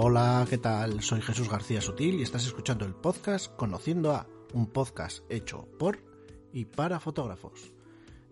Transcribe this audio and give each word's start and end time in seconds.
Hola, 0.00 0.46
¿qué 0.48 0.58
tal? 0.58 1.02
Soy 1.02 1.20
Jesús 1.20 1.50
García 1.50 1.80
Sutil 1.80 2.20
y 2.20 2.22
estás 2.22 2.46
escuchando 2.46 2.84
el 2.84 2.94
podcast 2.94 3.52
Conociendo 3.56 4.12
a, 4.12 4.28
un 4.52 4.68
podcast 4.68 5.24
hecho 5.28 5.68
por 5.76 5.98
y 6.52 6.66
para 6.66 7.00
fotógrafos. 7.00 7.72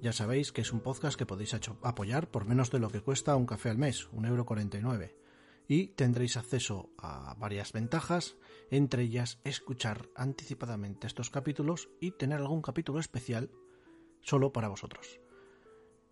Ya 0.00 0.12
sabéis 0.12 0.52
que 0.52 0.60
es 0.60 0.72
un 0.72 0.78
podcast 0.78 1.18
que 1.18 1.26
podéis 1.26 1.56
apoyar 1.82 2.30
por 2.30 2.44
menos 2.44 2.70
de 2.70 2.78
lo 2.78 2.88
que 2.88 3.00
cuesta 3.00 3.34
un 3.34 3.46
café 3.46 3.70
al 3.70 3.78
mes, 3.78 4.08
1,49€, 4.12 5.16
y 5.66 5.88
tendréis 5.88 6.36
acceso 6.36 6.90
a 6.98 7.34
varias 7.36 7.72
ventajas, 7.72 8.36
entre 8.70 9.02
ellas 9.02 9.40
escuchar 9.42 10.08
anticipadamente 10.14 11.08
estos 11.08 11.30
capítulos 11.30 11.88
y 12.00 12.12
tener 12.12 12.38
algún 12.38 12.62
capítulo 12.62 13.00
especial 13.00 13.50
solo 14.20 14.52
para 14.52 14.68
vosotros. 14.68 15.18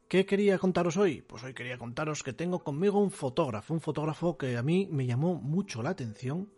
¿Qué 0.08 0.26
quería 0.26 0.58
contaros 0.58 0.96
hoy? 0.96 1.22
Pues 1.22 1.42
hoy 1.44 1.54
quería 1.54 1.78
contaros 1.78 2.22
que 2.22 2.32
tengo 2.32 2.62
conmigo 2.62 3.00
un 3.00 3.10
fotógrafo, 3.10 3.72
un 3.72 3.80
fotógrafo 3.80 4.36
que 4.36 4.56
a 4.56 4.62
mí 4.62 4.86
me 4.90 5.06
llamó 5.06 5.34
mucho 5.34 5.82
la 5.82 5.90
atención 5.90 6.50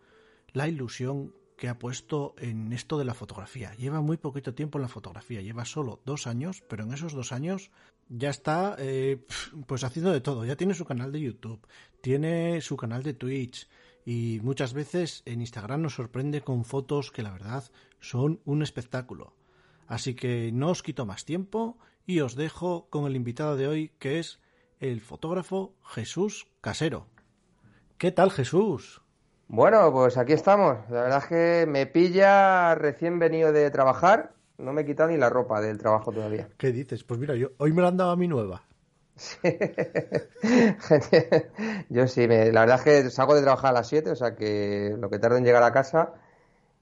la 0.53 0.69
ilusión 0.69 1.33
que 1.57 1.69
ha 1.69 1.79
puesto 1.79 2.35
en 2.39 2.73
esto 2.73 2.99
de 2.99 3.05
la 3.05 3.15
fotografía. 3.15 3.75
Lleva 3.75 4.01
muy 4.01 4.17
poquito 4.17 4.55
tiempo 4.55 4.79
en 4.79 4.83
la 4.83 4.89
fotografía, 4.89 5.41
lleva 5.41 5.65
solo 5.65 6.01
dos 6.05 6.27
años, 6.27 6.63
pero 6.69 6.85
en 6.85 6.93
esos 6.93 7.13
dos 7.13 7.33
años 7.33 7.71
ya 8.09 8.31
está 8.31 8.77
eh, 8.79 9.25
pues 9.67 9.85
haciendo 9.85 10.13
de 10.13 10.21
todo. 10.21 10.45
Ya 10.45 10.57
tiene 10.57 10.75
su 10.75 10.85
canal 10.85 11.13
de 11.13 11.21
YouTube, 11.21 11.67
tiene 12.01 12.61
su 12.61 12.77
canal 12.77 13.03
de 13.03 13.15
Twitch 13.15 13.69
y 14.05 14.41
muchas 14.43 14.75
veces 14.75 15.23
en 15.25 15.41
Instagram 15.41 15.83
nos 15.83 15.95
sorprende 15.95 16.43
con 16.43 16.65
fotos 16.65 17.11
que 17.11 17.23
la 17.23 17.33
verdad 17.33 17.65
son 18.01 18.41
un 18.45 18.63
espectáculo. 18.63 19.35
Así 19.87 20.15
que 20.15 20.51
no 20.53 20.71
os 20.71 20.83
quito 20.83 21.07
más 21.07 21.25
tiempo 21.25 21.79
y 22.07 22.21
os 22.21 22.37
dejo 22.37 22.87
con 22.89 23.07
el 23.07 23.17
invitado 23.17 23.57
de 23.57 23.67
hoy 23.67 23.93
que 23.99 24.21
es 24.21 24.41
el 24.79 25.01
fotógrafo 25.01 25.75
Jesús 25.85 26.47
Casero. 26.61 27.09
¿Qué 27.99 28.13
tal 28.13 28.31
Jesús? 28.31 29.03
Bueno, 29.49 29.93
pues 29.93 30.17
aquí 30.17 30.33
estamos. 30.33 30.79
La 30.91 31.03
verdad 31.03 31.19
es 31.19 31.27
que 31.27 31.67
me 31.69 31.87
pilla 31.87 32.75
recién 32.75 33.19
venido 33.19 33.53
de 33.53 33.71
trabajar. 33.71 34.35
No 34.59 34.73
me 34.73 34.83
he 34.83 34.87
quitado 34.87 35.11
ni 35.11 35.17
la 35.17 35.31
ropa 35.31 35.61
del 35.61 35.79
trabajo 35.79 36.13
todavía. 36.13 36.49
¿Qué 36.57 36.73
dices? 36.73 37.05
Pues 37.05 37.19
mira, 37.19 37.35
yo 37.35 37.51
hoy 37.59 37.73
me 37.73 37.83
la 37.83 37.89
han 37.89 37.97
dado 37.97 38.13
a 38.13 38.17
mi 38.17 38.29
nueva. 38.29 38.63
yo 41.89 42.07
sí, 42.07 42.27
la 42.27 42.61
verdad 42.61 42.77
es 42.77 42.83
que 42.83 43.09
salgo 43.11 43.35
de 43.35 43.41
trabajar 43.41 43.71
a 43.71 43.75
las 43.75 43.89
7, 43.89 44.11
o 44.11 44.17
sea 44.17 44.37
que 44.37 44.95
lo 44.99 45.09
que 45.09 45.19
tardo 45.19 45.39
en 45.39 45.45
llegar 45.45 45.63
a 45.63 45.73
casa 45.73 46.13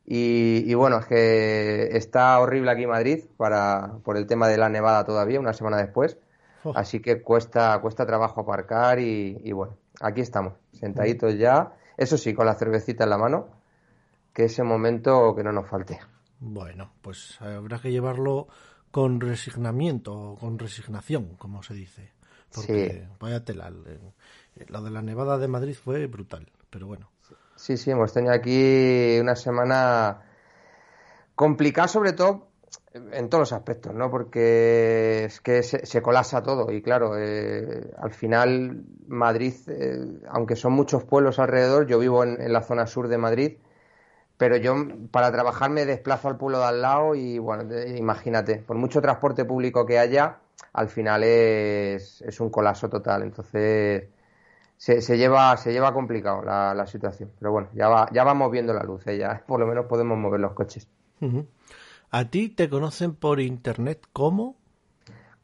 y, 0.06 0.74
bueno, 0.74 0.98
es 0.98 1.06
que 1.06 1.96
está 1.96 2.38
horrible 2.38 2.70
aquí 2.70 2.82
en 2.82 2.90
Madrid 2.90 3.24
para, 3.36 3.98
por 4.04 4.16
el 4.16 4.26
tema 4.26 4.48
de 4.48 4.58
la 4.58 4.68
nevada 4.68 5.04
todavía, 5.04 5.40
una 5.40 5.54
semana 5.54 5.78
después. 5.78 6.18
Oh. 6.62 6.72
Así 6.76 7.00
que 7.00 7.22
cuesta, 7.22 7.78
cuesta 7.80 8.06
trabajo 8.06 8.42
aparcar 8.42 8.98
y, 8.98 9.52
bueno, 9.52 9.76
aquí 10.00 10.20
estamos, 10.20 10.54
sentaditos 10.72 11.38
ya. 11.38 11.72
Eso 11.96 12.18
sí, 12.18 12.34
con 12.34 12.46
la 12.46 12.54
cervecita 12.54 13.04
en 13.04 13.10
la 13.10 13.18
mano, 13.18 13.48
que 14.32 14.44
ese 14.44 14.62
momento 14.62 15.34
que 15.34 15.42
no 15.42 15.52
nos 15.52 15.68
falte. 15.68 16.00
Bueno, 16.40 16.92
pues 17.00 17.40
habrá 17.40 17.78
que 17.78 17.90
llevarlo 17.90 18.48
con 18.90 19.20
resignamiento, 19.20 20.36
con 20.38 20.58
resignación, 20.58 21.36
como 21.36 21.62
se 21.62 21.74
dice. 21.74 22.12
Porque 22.54 23.06
sí. 23.08 23.16
vaya 23.20 23.44
tela. 23.44 23.70
Lo 23.70 24.82
de 24.82 24.90
la 24.90 25.02
nevada 25.02 25.38
de 25.38 25.48
Madrid 25.48 25.74
fue 25.74 26.06
brutal, 26.06 26.50
pero 26.70 26.86
bueno. 26.86 27.13
Sí, 27.64 27.78
sí, 27.78 27.90
hemos 27.90 28.12
tenido 28.12 28.34
aquí 28.34 29.18
una 29.18 29.34
semana 29.36 30.20
complicada, 31.34 31.88
sobre 31.88 32.12
todo 32.12 32.48
en 32.92 33.30
todos 33.30 33.40
los 33.40 33.52
aspectos, 33.54 33.94
¿no? 33.94 34.10
Porque 34.10 35.24
es 35.24 35.40
que 35.40 35.62
se, 35.62 36.02
colasa 36.02 36.42
todo 36.42 36.70
y 36.70 36.82
claro, 36.82 37.16
eh, 37.18 37.90
al 37.96 38.12
final 38.12 38.84
Madrid, 39.08 39.54
eh, 39.68 39.98
aunque 40.28 40.56
son 40.56 40.74
muchos 40.74 41.04
pueblos 41.04 41.38
alrededor, 41.38 41.86
yo 41.86 41.98
vivo 41.98 42.22
en, 42.22 42.52
la 42.52 42.60
zona 42.60 42.86
sur 42.86 43.08
de 43.08 43.16
Madrid, 43.16 43.56
pero 44.36 44.58
yo 44.58 44.74
para 45.10 45.32
trabajar 45.32 45.70
me 45.70 45.86
desplazo 45.86 46.28
al 46.28 46.36
pueblo 46.36 46.58
de 46.58 46.66
al 46.66 46.82
lado 46.82 47.14
y 47.14 47.38
bueno, 47.38 47.64
imagínate, 47.96 48.56
por 48.56 48.76
mucho 48.76 49.00
transporte 49.00 49.46
público 49.46 49.86
que 49.86 49.98
haya, 49.98 50.40
al 50.74 50.88
final 50.90 51.22
es, 51.24 52.20
es 52.20 52.40
un 52.40 52.50
colapso 52.50 52.90
total. 52.90 53.22
Entonces, 53.22 54.08
se, 54.76 55.16
lleva, 55.16 55.56
se 55.56 55.72
lleva 55.72 55.92
complicado 55.92 56.42
la, 56.42 56.86
situación. 56.86 57.30
Pero 57.38 57.52
bueno, 57.52 57.68
ya, 57.74 57.88
va, 57.88 58.08
ya 58.12 58.24
vamos 58.24 58.50
viendo 58.50 58.72
la 58.72 58.82
luz, 58.82 59.06
¿eh? 59.06 59.18
ya 59.18 59.42
por 59.46 59.60
lo 59.60 59.66
menos 59.66 59.86
podemos 59.86 60.18
mover 60.18 60.40
los 60.40 60.52
coches. 60.52 60.88
¿A 62.10 62.24
ti 62.26 62.50
te 62.50 62.68
conocen 62.68 63.14
por 63.14 63.40
internet 63.40 64.06
como? 64.12 64.56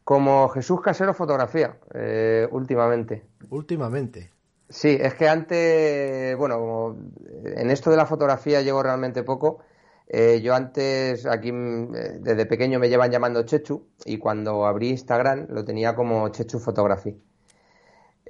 Como 0.03 0.49
Jesús 0.49 0.81
Casero 0.81 1.13
Fotografía, 1.13 1.77
eh, 1.93 2.47
últimamente. 2.51 3.25
Últimamente. 3.49 4.31
Sí, 4.69 4.97
es 4.99 5.15
que 5.15 5.27
antes, 5.27 6.37
bueno, 6.37 6.95
en 7.43 7.69
esto 7.71 7.89
de 7.89 7.97
la 7.97 8.05
fotografía 8.05 8.61
llevo 8.61 8.83
realmente 8.83 9.23
poco. 9.23 9.59
Eh, 10.07 10.41
yo 10.41 10.53
antes, 10.53 11.25
aquí 11.25 11.51
desde 11.51 12.45
pequeño 12.45 12.79
me 12.79 12.89
llevan 12.89 13.11
llamando 13.11 13.43
Chechu 13.43 13.87
y 14.05 14.17
cuando 14.17 14.65
abrí 14.65 14.89
Instagram 14.89 15.47
lo 15.49 15.65
tenía 15.65 15.95
como 15.95 16.29
Chechu 16.29 16.59
Fotografía. 16.59 17.15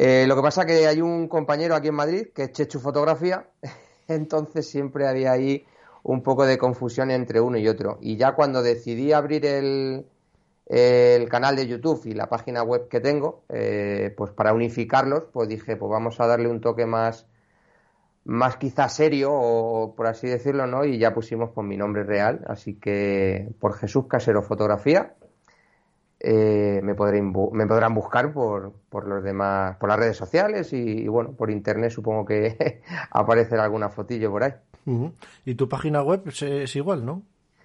Eh, 0.04 0.26
lo 0.26 0.36
que 0.36 0.42
pasa 0.42 0.66
que 0.66 0.88
hay 0.88 1.00
un 1.00 1.28
compañero 1.28 1.76
aquí 1.76 1.90
en 1.90 1.94
Madrid 1.94 2.30
que 2.34 2.46
es 2.46 2.52
Chechu 2.54 2.80
Fotografía, 2.80 3.46
entonces 4.08 4.68
siempre 4.68 5.08
había 5.08 5.32
ahí 5.32 5.64
un 6.02 6.24
poco 6.24 6.48
de 6.48 6.58
confusión 6.58 7.12
entre 7.12 7.40
uno 7.40 7.60
y 7.60 7.68
otro. 7.68 8.00
Y 8.02 8.18
ya 8.18 8.34
cuando 8.34 8.64
decidí 8.64 9.14
abrir 9.14 9.46
el, 9.46 10.08
canal 11.30 11.56
de 11.56 11.68
YouTube 11.68 12.02
y 12.08 12.16
la 12.16 12.28
página 12.28 12.64
web 12.64 12.88
que 12.88 13.00
tengo, 13.00 13.44
eh, 13.50 14.12
pues 14.18 14.32
para 14.32 14.54
unificarlos, 14.54 15.26
pues 15.32 15.48
dije, 15.48 15.76
pues 15.78 15.92
vamos 15.92 16.20
a 16.20 16.26
darle 16.26 16.50
un 16.50 16.62
toque 16.62 16.88
más, 16.88 17.28
más 18.24 18.58
quizá 18.58 18.90
serio, 18.90 19.30
o 19.32 19.94
por 19.96 20.08
así 20.08 20.26
decirlo, 20.28 20.66
¿no? 20.66 20.84
Y 20.84 20.98
ya 20.98 21.14
pusimos 21.14 21.52
por 21.52 21.64
mi 21.64 21.78
nombre 21.78 22.04
real, 22.04 22.44
así 22.48 22.74
que 22.74 23.50
por 23.60 23.76
Jesús 23.76 24.08
Casero 24.08 24.42
Fotografía 24.42 25.14
eh, 26.24 26.82
me, 26.84 26.94
me 26.94 27.68
podrán 27.68 27.96
buscar 27.96 28.32
por, 28.32 28.74
por, 28.90 29.08
los 29.08 29.24
demás, 29.24 29.78
por 29.78 29.90
las 29.90 29.98
redes 29.98 30.18
sociales 30.18 30.72
y, 30.72 31.08
bueno, 31.08 31.32
por 31.32 31.50
internet 31.50 31.90
supongo 31.90 32.26
que 32.26 32.82
aparecerá 33.10 33.64
alguna 33.64 33.90
fotillo 33.90 34.30
por 34.30 34.44
ahí. 34.44 34.54
Y 35.46 35.56
tu 35.56 35.68
página 35.68 36.04
web 36.04 36.22
es, 36.28 36.76
igual, 36.76 37.06
¿no? 37.06 37.24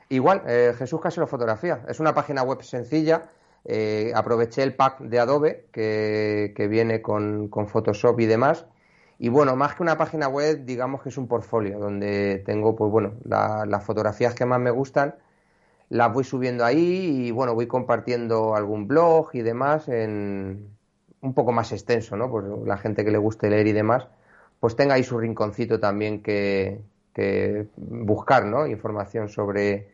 Igual, 0.09 0.43
eh, 0.47 0.75
Jesús 0.79 1.01
Casero 1.01 1.27
Fotografía. 1.27 1.85
Es 1.89 2.01
una 2.01 2.15
página 2.15 2.43
web 2.43 2.63
sencilla. 2.63 3.31
Eh, 3.65 4.13
aproveché 4.15 4.63
el 4.63 4.75
pack 4.75 5.01
de 5.01 5.19
Adobe 5.19 5.67
que, 5.73 6.55
que 6.57 6.69
viene 6.69 7.03
con, 7.03 7.49
con, 7.49 7.69
Photoshop 7.69 8.21
y 8.21 8.27
demás. 8.27 8.67
Y 9.19 9.29
bueno, 9.29 9.57
más 9.57 9.75
que 9.75 9.83
una 9.83 9.99
página 9.99 10.29
web, 10.29 10.65
digamos 10.65 11.03
que 11.03 11.09
es 11.11 11.19
un 11.19 11.27
portfolio 11.27 11.79
donde 11.79 12.43
tengo, 12.47 12.77
pues 12.77 12.91
bueno, 12.91 13.15
las 13.25 13.85
fotografías 13.85 14.35
que 14.35 14.47
más 14.47 14.61
me 14.61 14.71
gustan 14.71 15.15
las 15.89 16.13
voy 16.13 16.25
subiendo 16.25 16.65
ahí 16.65 17.27
y 17.27 17.31
bueno, 17.31 17.55
voy 17.55 17.67
compartiendo 17.67 18.57
algún 18.57 18.89
blog 18.89 19.31
y 19.35 19.43
demás 19.43 19.89
en 19.89 20.77
un 21.21 21.35
poco 21.35 21.53
más 21.53 21.73
extenso, 21.73 22.17
¿no? 22.17 22.31
Pues 22.31 22.45
la 22.65 22.77
gente 22.79 23.05
que 23.05 23.11
le 23.11 23.19
guste 23.19 23.51
leer 23.51 23.67
y 23.67 23.73
demás, 23.73 24.09
pues 24.61 24.77
tenga 24.77 24.95
ahí 24.95 25.03
su 25.03 25.19
rinconcito 25.19 25.81
también 25.81 26.23
que, 26.23 26.81
buscar, 27.77 28.45
¿no? 28.45 28.67
Información 28.67 29.29
sobre 29.29 29.91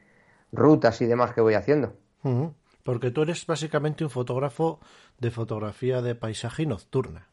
rutas 0.50 1.00
y 1.02 1.06
demás 1.06 1.32
que 1.32 1.40
voy 1.40 1.54
haciendo. 1.54 1.94
Porque 2.82 3.10
tú 3.10 3.22
eres 3.22 3.46
básicamente 3.46 4.04
un 4.04 4.10
fotógrafo 4.10 4.80
de 5.18 5.30
fotografía 5.30 6.02
de 6.02 6.14
paisaje 6.14 6.66
nocturna. 6.66 7.28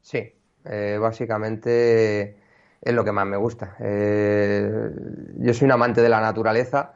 Sí, 0.00 0.32
eh, 0.64 0.98
básicamente 1.00 2.38
es 2.80 2.94
lo 2.94 3.04
que 3.04 3.12
más 3.12 3.26
me 3.26 3.36
gusta. 3.36 3.76
Eh, 3.80 4.90
yo 5.38 5.52
soy 5.52 5.66
un 5.66 5.72
amante 5.72 6.00
de 6.00 6.08
la 6.08 6.20
naturaleza 6.20 6.94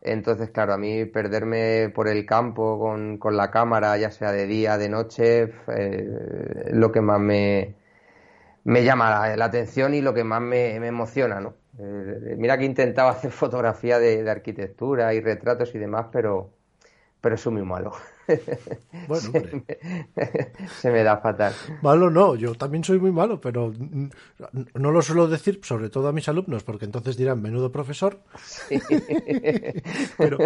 entonces, 0.00 0.50
claro, 0.50 0.74
a 0.74 0.78
mí 0.78 1.04
perderme 1.06 1.90
por 1.94 2.08
el 2.08 2.24
campo 2.26 2.78
con, 2.78 3.18
con 3.18 3.36
la 3.36 3.50
cámara, 3.50 3.96
ya 3.98 4.10
sea 4.10 4.32
de 4.32 4.46
día, 4.46 4.78
de 4.78 4.88
noche, 4.88 5.52
eh, 5.68 6.64
es 6.66 6.72
lo 6.72 6.92
que 6.92 7.00
más 7.00 7.20
me, 7.20 7.74
me 8.64 8.84
llama 8.84 9.36
la, 9.36 9.44
atención 9.44 9.94
y 9.94 10.00
lo 10.02 10.14
que 10.14 10.24
más 10.24 10.40
me, 10.42 10.78
me 10.80 10.88
emociona, 10.88 11.40
¿no? 11.40 11.54
Eh, 11.78 12.36
mira 12.38 12.58
que 12.58 12.64
he 12.64 12.66
intentado 12.66 13.08
hacer 13.10 13.32
fotografía 13.32 13.98
de, 13.98 14.22
de, 14.22 14.30
arquitectura 14.30 15.14
y 15.14 15.20
retratos 15.20 15.74
y 15.74 15.78
demás, 15.78 16.06
pero, 16.12 16.50
pero 17.20 17.36
soy 17.36 17.54
muy 17.54 17.62
malo. 17.62 17.92
Bueno, 19.08 19.32
se, 20.80 20.90
me, 20.90 21.02
da 21.02 21.16
fatal. 21.18 21.54
Malo 21.82 22.10
no, 22.10 22.34
yo 22.34 22.54
también 22.54 22.84
soy 22.84 22.98
muy 22.98 23.10
malo, 23.10 23.40
pero 23.40 23.72
no 24.74 24.90
lo 24.90 25.02
suelo 25.02 25.28
decir, 25.28 25.60
sobre 25.62 25.88
todo 25.88 26.08
a 26.08 26.12
mis 26.12 26.28
alumnos, 26.28 26.62
porque 26.62 26.84
entonces 26.84 27.16
dirán, 27.16 27.40
menudo 27.40 27.72
profesor. 27.72 28.20
pero 30.18 30.38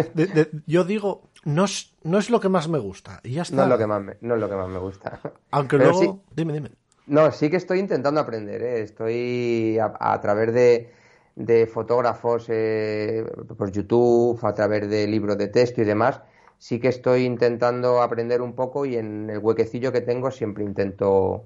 yo 0.65 0.83
digo, 0.85 1.29
no 1.43 1.65
es, 1.65 1.93
no 2.03 2.19
es 2.19 2.29
lo 2.29 2.39
que 2.39 2.49
más 2.49 2.69
me 2.69 2.79
gusta. 2.79 3.19
Y 3.23 3.33
ya 3.33 3.41
está. 3.41 3.57
No 3.57 3.63
es 3.63 3.69
lo 3.69 3.77
que 3.77 3.87
más 3.87 4.01
me, 4.01 4.17
no 4.21 4.35
es 4.35 4.39
lo 4.39 4.49
que 4.49 4.55
más 4.55 4.69
me 4.69 4.79
gusta. 4.79 5.19
Aunque 5.51 5.77
luego, 5.77 6.23
dime, 6.33 6.53
dime. 6.53 6.71
No, 7.05 7.31
sí 7.31 7.49
que 7.49 7.57
estoy 7.57 7.79
intentando 7.79 8.21
aprender, 8.21 8.61
¿eh? 8.61 8.81
estoy 8.81 9.77
a, 9.77 10.21
través 10.21 10.53
de, 10.53 10.93
de 11.35 11.67
fotógrafos 11.67 12.45
eh, 12.47 13.25
por 13.57 13.71
YouTube, 13.71 14.39
a 14.41 14.53
través 14.53 14.89
de 14.89 15.05
libros 15.05 15.37
de 15.37 15.49
texto 15.49 15.81
y 15.81 15.83
demás 15.83 16.21
sí 16.63 16.79
que 16.79 16.87
estoy 16.87 17.25
intentando 17.25 18.01
aprender 18.01 18.41
un 18.41 18.53
poco 18.53 18.85
y 18.85 18.95
en 18.95 19.29
el 19.29 19.39
huequecillo 19.39 19.91
que 19.91 19.99
tengo 19.99 20.31
siempre 20.31 20.63
intento 20.63 21.43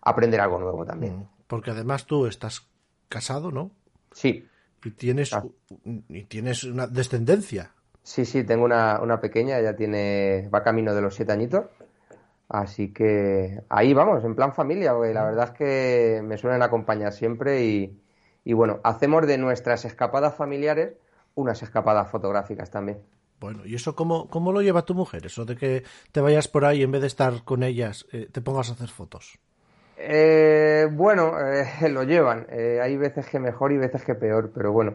aprender 0.00 0.40
algo 0.40 0.58
nuevo 0.58 0.86
también. 0.86 1.18
Mm, 1.18 1.28
porque 1.46 1.72
además 1.72 2.06
tú 2.06 2.24
estás 2.26 2.66
casado, 3.10 3.50
¿no? 3.50 3.70
Sí. 4.12 4.48
Y 4.82 4.92
tienes, 4.92 5.34
Ah. 5.34 5.44
y 6.08 6.24
tienes 6.24 6.64
una 6.64 6.86
descendencia. 6.86 7.72
Sí, 8.02 8.24
sí, 8.24 8.44
tengo 8.44 8.64
una, 8.64 8.98
una 9.02 9.20
pequeña, 9.20 9.60
ya 9.60 9.76
tiene, 9.76 10.48
va 10.48 10.62
camino 10.64 10.94
de 10.94 11.02
los 11.02 11.14
siete 11.14 11.32
añitos. 11.32 11.66
Así 12.48 12.94
que 12.94 13.60
ahí 13.68 13.92
vamos, 13.92 14.24
en 14.24 14.34
plan 14.34 14.54
familia, 14.54 14.94
porque 14.94 15.12
la 15.12 15.24
verdad 15.24 15.50
es 15.52 15.58
que 15.58 16.22
me 16.24 16.38
suelen 16.38 16.62
acompañar 16.62 17.12
siempre 17.12 17.62
y, 17.62 18.00
y 18.42 18.54
bueno, 18.54 18.80
hacemos 18.84 19.26
de 19.26 19.36
nuestras 19.36 19.84
escapadas 19.84 20.34
familiares 20.34 20.94
unas 21.34 21.62
escapadas 21.62 22.08
fotográficas 22.10 22.70
también. 22.70 23.00
Bueno, 23.40 23.66
¿y 23.66 23.74
eso 23.74 23.94
cómo, 23.94 24.28
cómo 24.28 24.52
lo 24.52 24.62
lleva 24.62 24.84
tu 24.84 24.94
mujer? 24.94 25.26
Eso 25.26 25.44
de 25.44 25.56
que 25.56 25.84
te 26.12 26.20
vayas 26.20 26.48
por 26.48 26.64
ahí 26.64 26.82
en 26.82 26.90
vez 26.90 27.02
de 27.02 27.06
estar 27.08 27.44
con 27.44 27.62
ellas, 27.62 28.06
eh, 28.12 28.28
te 28.30 28.40
pongas 28.40 28.70
a 28.70 28.72
hacer 28.72 28.88
fotos. 28.88 29.38
Eh, 29.98 30.88
bueno, 30.92 31.34
eh, 31.40 31.88
lo 31.90 32.02
llevan. 32.04 32.46
Eh, 32.50 32.80
hay 32.82 32.96
veces 32.96 33.26
que 33.28 33.38
mejor 33.38 33.72
y 33.72 33.78
veces 33.78 34.04
que 34.04 34.14
peor, 34.14 34.52
pero 34.54 34.72
bueno. 34.72 34.94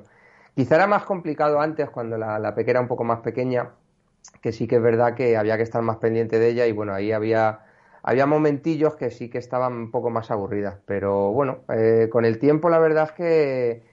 Quizá 0.55 0.75
era 0.75 0.87
más 0.87 1.03
complicado 1.05 1.61
antes, 1.61 1.89
cuando 1.89 2.17
la, 2.17 2.37
la 2.39 2.53
era 2.57 2.81
un 2.81 2.87
poco 2.87 3.03
más 3.05 3.19
pequeña, 3.21 3.69
que 4.41 4.51
sí 4.51 4.67
que 4.67 4.77
es 4.77 4.81
verdad 4.81 5.15
que 5.15 5.37
había 5.37 5.57
que 5.57 5.63
estar 5.63 5.81
más 5.81 5.97
pendiente 5.97 6.39
de 6.39 6.49
ella 6.49 6.67
y 6.67 6.71
bueno, 6.73 6.93
ahí 6.93 7.11
había, 7.13 7.61
había 8.03 8.25
momentillos 8.25 8.95
que 8.95 9.11
sí 9.11 9.29
que 9.29 9.37
estaban 9.37 9.73
un 9.73 9.91
poco 9.91 10.09
más 10.09 10.29
aburridas. 10.31 10.77
Pero 10.85 11.31
bueno, 11.31 11.59
eh, 11.69 12.09
con 12.11 12.25
el 12.25 12.37
tiempo 12.39 12.69
la 12.69 12.79
verdad 12.79 13.05
es 13.05 13.11
que 13.13 13.83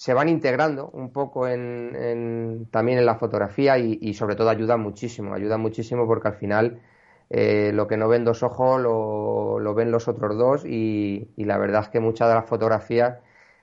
se 0.00 0.14
van 0.14 0.28
integrando 0.28 0.88
un 0.92 1.12
poco 1.12 1.46
en, 1.48 1.94
en- 1.96 2.66
también 2.70 2.98
en 2.98 3.06
la 3.06 3.16
fotografía 3.16 3.76
y, 3.78 4.14
sobre 4.14 4.34
todo 4.36 4.48
ayudan 4.50 4.80
muchísimo, 4.80 5.34
ayudan 5.34 5.60
muchísimo 5.60 6.06
porque 6.06 6.28
al 6.28 6.34
final 6.34 6.80
eh, 7.28 7.70
lo 7.74 7.86
que 7.86 7.96
no 7.98 8.08
ven 8.08 8.24
dos 8.24 8.42
ojos 8.42 8.80
lo, 8.80 9.74
ven 9.74 9.90
los 9.90 10.08
otros 10.08 10.36
dos 10.38 10.64
y, 10.64 11.28
la 11.36 11.58
verdad 11.58 11.82
es 11.82 11.88
que 11.90 12.00
muchas 12.00 12.28
de 12.28 12.34
las 12.34 12.46
fotografías 12.48 13.18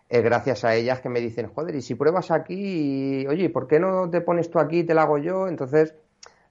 es 0.10 0.24
gracias 0.24 0.64
a 0.64 0.76
ellas 0.76 1.02
que 1.02 1.10
me 1.10 1.20
dicen, 1.22 1.48
joder, 1.54 1.76
y 1.76 1.82
si 1.82 1.96
pruebas 1.96 2.32
aquí, 2.32 3.26
oye, 3.28 3.46
¿y 3.46 3.50
¿por 3.50 3.68
qué 3.68 3.80
no 3.80 4.10
te 4.10 4.22
pones 4.22 4.50
tú 4.52 4.60
aquí 4.60 4.80
y 4.80 4.84
te 4.86 4.94
la 4.94 5.04
hago 5.04 5.18
yo? 5.18 5.48
Entonces, 5.48 5.96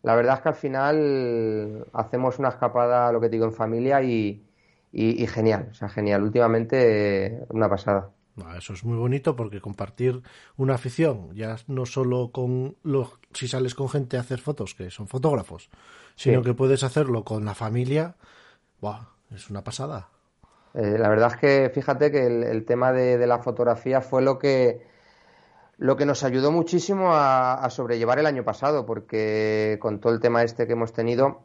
la 0.03 0.15
verdad 0.17 0.37
es 0.37 0.41
que 0.43 0.49
al 0.51 0.55
final 0.57 1.87
hacemos 1.93 2.39
una 2.39 2.49
escapada, 2.51 3.13
lo 3.13 3.21
que 3.21 3.29
te 3.29 3.33
digo, 3.33 3.47
en 3.47 3.53
familia 3.55 4.03
y, 4.03 4.43
y- 4.93 5.27
genial, 5.27 5.69
o 5.71 5.75
sea, 5.75 5.89
genial. 5.89 6.23
Últimamente, 6.23 7.45
una 7.51 7.69
pasada. 7.69 8.11
Ah, 8.45 8.57
Eso 8.59 8.75
es 8.75 8.85
muy 8.85 8.99
bonito 8.99 9.35
porque 9.35 9.61
compartir 9.61 10.23
una 10.57 10.75
afición, 10.75 11.35
ya 11.35 11.57
no 11.69 11.87
solo 11.87 12.31
con 12.33 12.77
los, 12.83 13.19
si 13.33 13.49
sales 13.49 13.75
con 13.75 13.89
gente 13.89 14.17
a 14.17 14.21
hacer 14.21 14.41
fotos, 14.41 14.75
que 14.75 14.91
son 14.91 15.09
fotógrafos, 15.09 15.71
sino 16.17 16.41
Sí. 16.41 16.45
que 16.45 16.55
puedes 16.55 16.83
hacerlo 16.83 17.25
con 17.25 17.45
la 17.45 17.55
familia, 17.55 18.17
¡buah! 18.81 19.07
es 19.35 19.49
una 19.51 19.65
pasada. 19.65 20.09
Eh, 20.75 20.97
la 20.99 21.09
verdad 21.09 21.33
es 21.35 21.37
que 21.39 21.71
fíjate 21.75 22.11
que 22.11 22.27
el, 22.27 22.43
el 22.45 22.65
tema 22.67 22.93
de, 22.93 23.17
de 23.17 23.27
la 23.27 23.39
fotografía 23.39 24.03
fue 24.03 24.21
lo 24.21 24.39
que, 24.39 24.87
lo 25.79 25.97
que 25.97 26.05
nos 26.05 26.23
ayudó 26.23 26.53
muchísimo 26.53 27.15
a, 27.15 27.55
a 27.55 27.71
sobrellevar 27.71 28.19
el 28.19 28.27
año 28.27 28.45
pasado, 28.45 28.85
porque 28.85 29.79
con 29.81 29.99
todo 30.01 30.13
el 30.13 30.21
tema 30.21 30.43
este 30.43 30.67
que 30.67 30.75
hemos 30.75 30.93
tenido, 30.93 31.45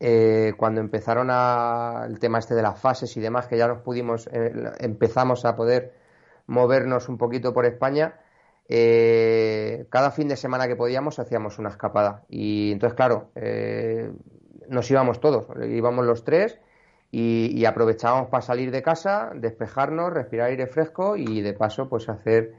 eh, 0.00 0.54
cuando 0.56 0.80
empezaron 0.80 1.28
a, 1.30 2.04
el 2.08 2.18
tema 2.18 2.38
este 2.38 2.54
de 2.54 2.62
las 2.62 2.80
fases 2.80 3.14
y 3.18 3.20
demás, 3.20 3.46
que 3.46 3.58
ya 3.58 3.68
nos 3.68 3.82
pudimos, 3.82 4.26
eh, 4.32 4.52
empezamos 4.80 5.44
a 5.44 5.54
poder 5.54 6.02
movernos 6.46 7.08
un 7.08 7.18
poquito 7.18 7.52
por 7.52 7.66
España, 7.66 8.20
eh, 8.68 9.86
cada 9.90 10.10
fin 10.10 10.28
de 10.28 10.36
semana 10.36 10.66
que 10.66 10.76
podíamos 10.76 11.18
hacíamos 11.18 11.58
una 11.58 11.68
escapada. 11.68 12.24
Y 12.28 12.72
entonces, 12.72 12.96
claro, 12.96 13.30
eh, 13.34 14.10
nos 14.68 14.90
íbamos 14.90 15.20
todos, 15.20 15.46
íbamos 15.68 16.04
los 16.04 16.24
tres 16.24 16.58
y, 17.10 17.50
y 17.58 17.64
aprovechábamos 17.66 18.28
para 18.28 18.42
salir 18.42 18.70
de 18.70 18.82
casa, 18.82 19.30
despejarnos, 19.34 20.12
respirar 20.12 20.48
aire 20.48 20.66
fresco 20.66 21.16
y 21.16 21.42
de 21.42 21.52
paso 21.52 21.88
pues 21.88 22.08
hacer 22.08 22.54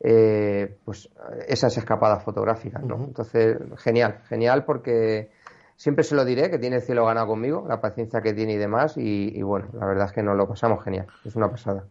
eh, 0.00 0.76
pues 0.84 1.10
esas 1.48 1.76
escapadas 1.76 2.22
fotográficas, 2.22 2.82
¿no? 2.84 3.04
Entonces, 3.04 3.58
genial, 3.78 4.20
genial 4.28 4.64
porque 4.64 5.30
siempre 5.76 6.04
se 6.04 6.14
lo 6.14 6.24
diré 6.24 6.50
que 6.50 6.58
tiene 6.58 6.76
el 6.76 6.82
cielo 6.82 7.04
ganado 7.04 7.26
conmigo, 7.26 7.66
la 7.68 7.80
paciencia 7.80 8.20
que 8.20 8.32
tiene 8.32 8.52
y 8.54 8.58
demás 8.58 8.96
y, 8.96 9.36
y 9.36 9.42
bueno, 9.42 9.68
la 9.72 9.86
verdad 9.86 10.06
es 10.06 10.12
que 10.12 10.22
nos 10.22 10.36
lo 10.36 10.46
pasamos 10.46 10.84
genial, 10.84 11.08
es 11.24 11.34
una 11.34 11.50
pasada. 11.50 11.84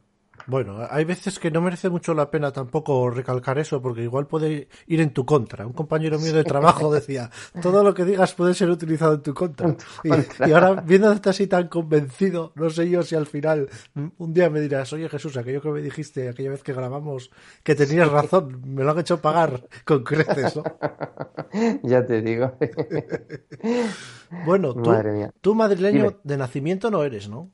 Bueno, 0.48 0.88
hay 0.90 1.04
veces 1.04 1.40
que 1.40 1.52
no 1.52 1.62
merece 1.62 1.90
mucho 1.90 2.14
la 2.14 2.32
pena 2.32 2.52
tampoco 2.52 3.10
recalcar 3.10 3.60
eso, 3.60 3.82
porque 3.82 4.04
igual 4.04 4.28
puede 4.28 4.70
ir 4.88 5.02
en 5.02 5.12
tu 5.12 5.26
contra. 5.26 5.68
Un 5.68 5.74
compañero 5.74 6.18
mío 6.20 6.34
de 6.34 6.46
trabajo 6.46 6.94
decía, 6.94 7.30
todo 7.62 7.84
lo 7.84 7.94
que 7.94 8.06
digas 8.06 8.34
puede 8.34 8.54
ser 8.54 8.70
utilizado 8.70 9.16
en 9.16 9.22
tu 9.22 9.34
contra. 9.34 9.76
Y, 10.04 10.50
y 10.50 10.52
ahora, 10.54 10.76
viéndote 10.76 11.30
así 11.30 11.48
tan 11.48 11.68
convencido, 11.68 12.54
no 12.56 12.70
sé 12.70 12.90
yo 12.90 13.04
si 13.04 13.16
al 13.16 13.26
final 13.26 13.68
un 14.18 14.34
día 14.34 14.50
me 14.50 14.62
dirás, 14.62 14.94
oye 14.94 15.10
Jesús, 15.10 15.36
aquello 15.36 15.62
que 15.62 15.70
me 15.70 15.82
dijiste 15.82 16.30
aquella 16.30 16.52
vez 16.52 16.64
que 16.64 16.74
grabamos, 16.74 17.30
que 17.64 17.76
tenías 17.76 18.10
razón, 18.10 18.62
me 18.66 18.84
lo 18.84 18.92
han 18.92 19.00
hecho 19.00 19.22
pagar 19.22 19.68
con 19.84 20.04
creces, 20.04 20.56
¿no? 20.56 20.64
ya 21.84 22.06
te 22.06 22.22
digo. 22.22 22.54
Bueno, 24.46 24.74
tú, 25.42 25.56
madrileño 25.56 26.04
Dime. 26.04 26.18
de 26.22 26.38
nacimiento 26.38 26.92
no 26.92 27.02
eres, 27.02 27.30
¿no? 27.30 27.50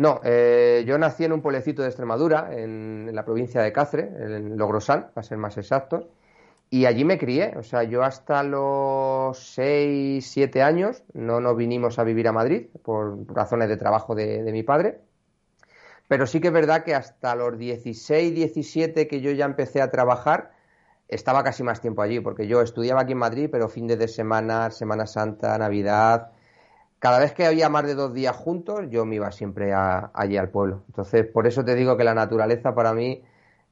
No, 0.00 0.22
eh, 0.24 0.82
yo 0.86 0.96
nací 0.96 1.26
en 1.26 1.32
un 1.34 1.42
pueblecito 1.42 1.82
de 1.82 1.88
Extremadura, 1.88 2.48
en, 2.56 3.14
la 3.14 3.22
provincia 3.22 3.60
de 3.60 3.70
Cáceres, 3.70 4.08
en 4.18 4.56
Logrosán, 4.56 5.10
para 5.12 5.22
ser 5.22 5.36
más 5.36 5.58
exactos, 5.58 6.06
y 6.70 6.86
allí 6.86 7.04
me 7.04 7.18
crié. 7.18 7.52
O 7.58 7.62
sea, 7.62 7.82
yo 7.82 8.02
hasta 8.02 8.42
los 8.42 9.38
6, 9.52 10.26
7 10.26 10.62
años 10.62 11.02
no 11.12 11.42
nos 11.42 11.54
vinimos 11.54 11.98
a 11.98 12.04
vivir 12.04 12.28
a 12.28 12.32
Madrid 12.32 12.68
por 12.82 13.30
razones 13.30 13.68
de 13.68 13.76
trabajo 13.76 14.14
de, 14.14 14.42
de 14.42 14.52
mi 14.52 14.62
padre. 14.62 15.02
Pero 16.08 16.26
sí 16.26 16.40
que 16.40 16.48
es 16.48 16.54
verdad 16.54 16.82
que 16.82 16.94
hasta 16.94 17.34
los 17.34 17.58
16, 17.58 18.34
17 18.34 19.06
que 19.06 19.20
yo 19.20 19.32
ya 19.32 19.44
empecé 19.44 19.82
a 19.82 19.90
trabajar, 19.90 20.52
estaba 21.08 21.44
casi 21.44 21.62
más 21.62 21.82
tiempo 21.82 22.00
allí, 22.00 22.20
porque 22.20 22.46
yo 22.46 22.62
estudiaba 22.62 23.02
aquí 23.02 23.12
en 23.12 23.18
Madrid, 23.18 23.50
pero 23.52 23.68
fines 23.68 23.98
de 23.98 24.08
semana, 24.08 24.70
Semana 24.70 25.06
Santa, 25.06 25.58
Navidad, 25.58 26.32
cada 27.00 27.18
vez 27.18 27.32
que 27.34 27.46
había 27.46 27.68
más 27.68 27.84
de 27.86 27.96
dos 27.96 28.14
días 28.14 28.36
juntos, 28.36 28.86
yo 28.90 29.04
me 29.06 29.16
iba 29.16 29.32
siempre 29.32 29.72
a- 29.72 30.10
allí 30.14 30.36
al 30.36 30.50
pueblo. 30.50 30.84
Entonces, 30.88 31.26
por 31.26 31.46
eso 31.48 31.64
te 31.64 31.74
digo 31.74 31.96
que 31.96 32.04
la 32.04 32.14
naturaleza 32.14 32.74
para 32.74 32.94
mí 32.94 33.22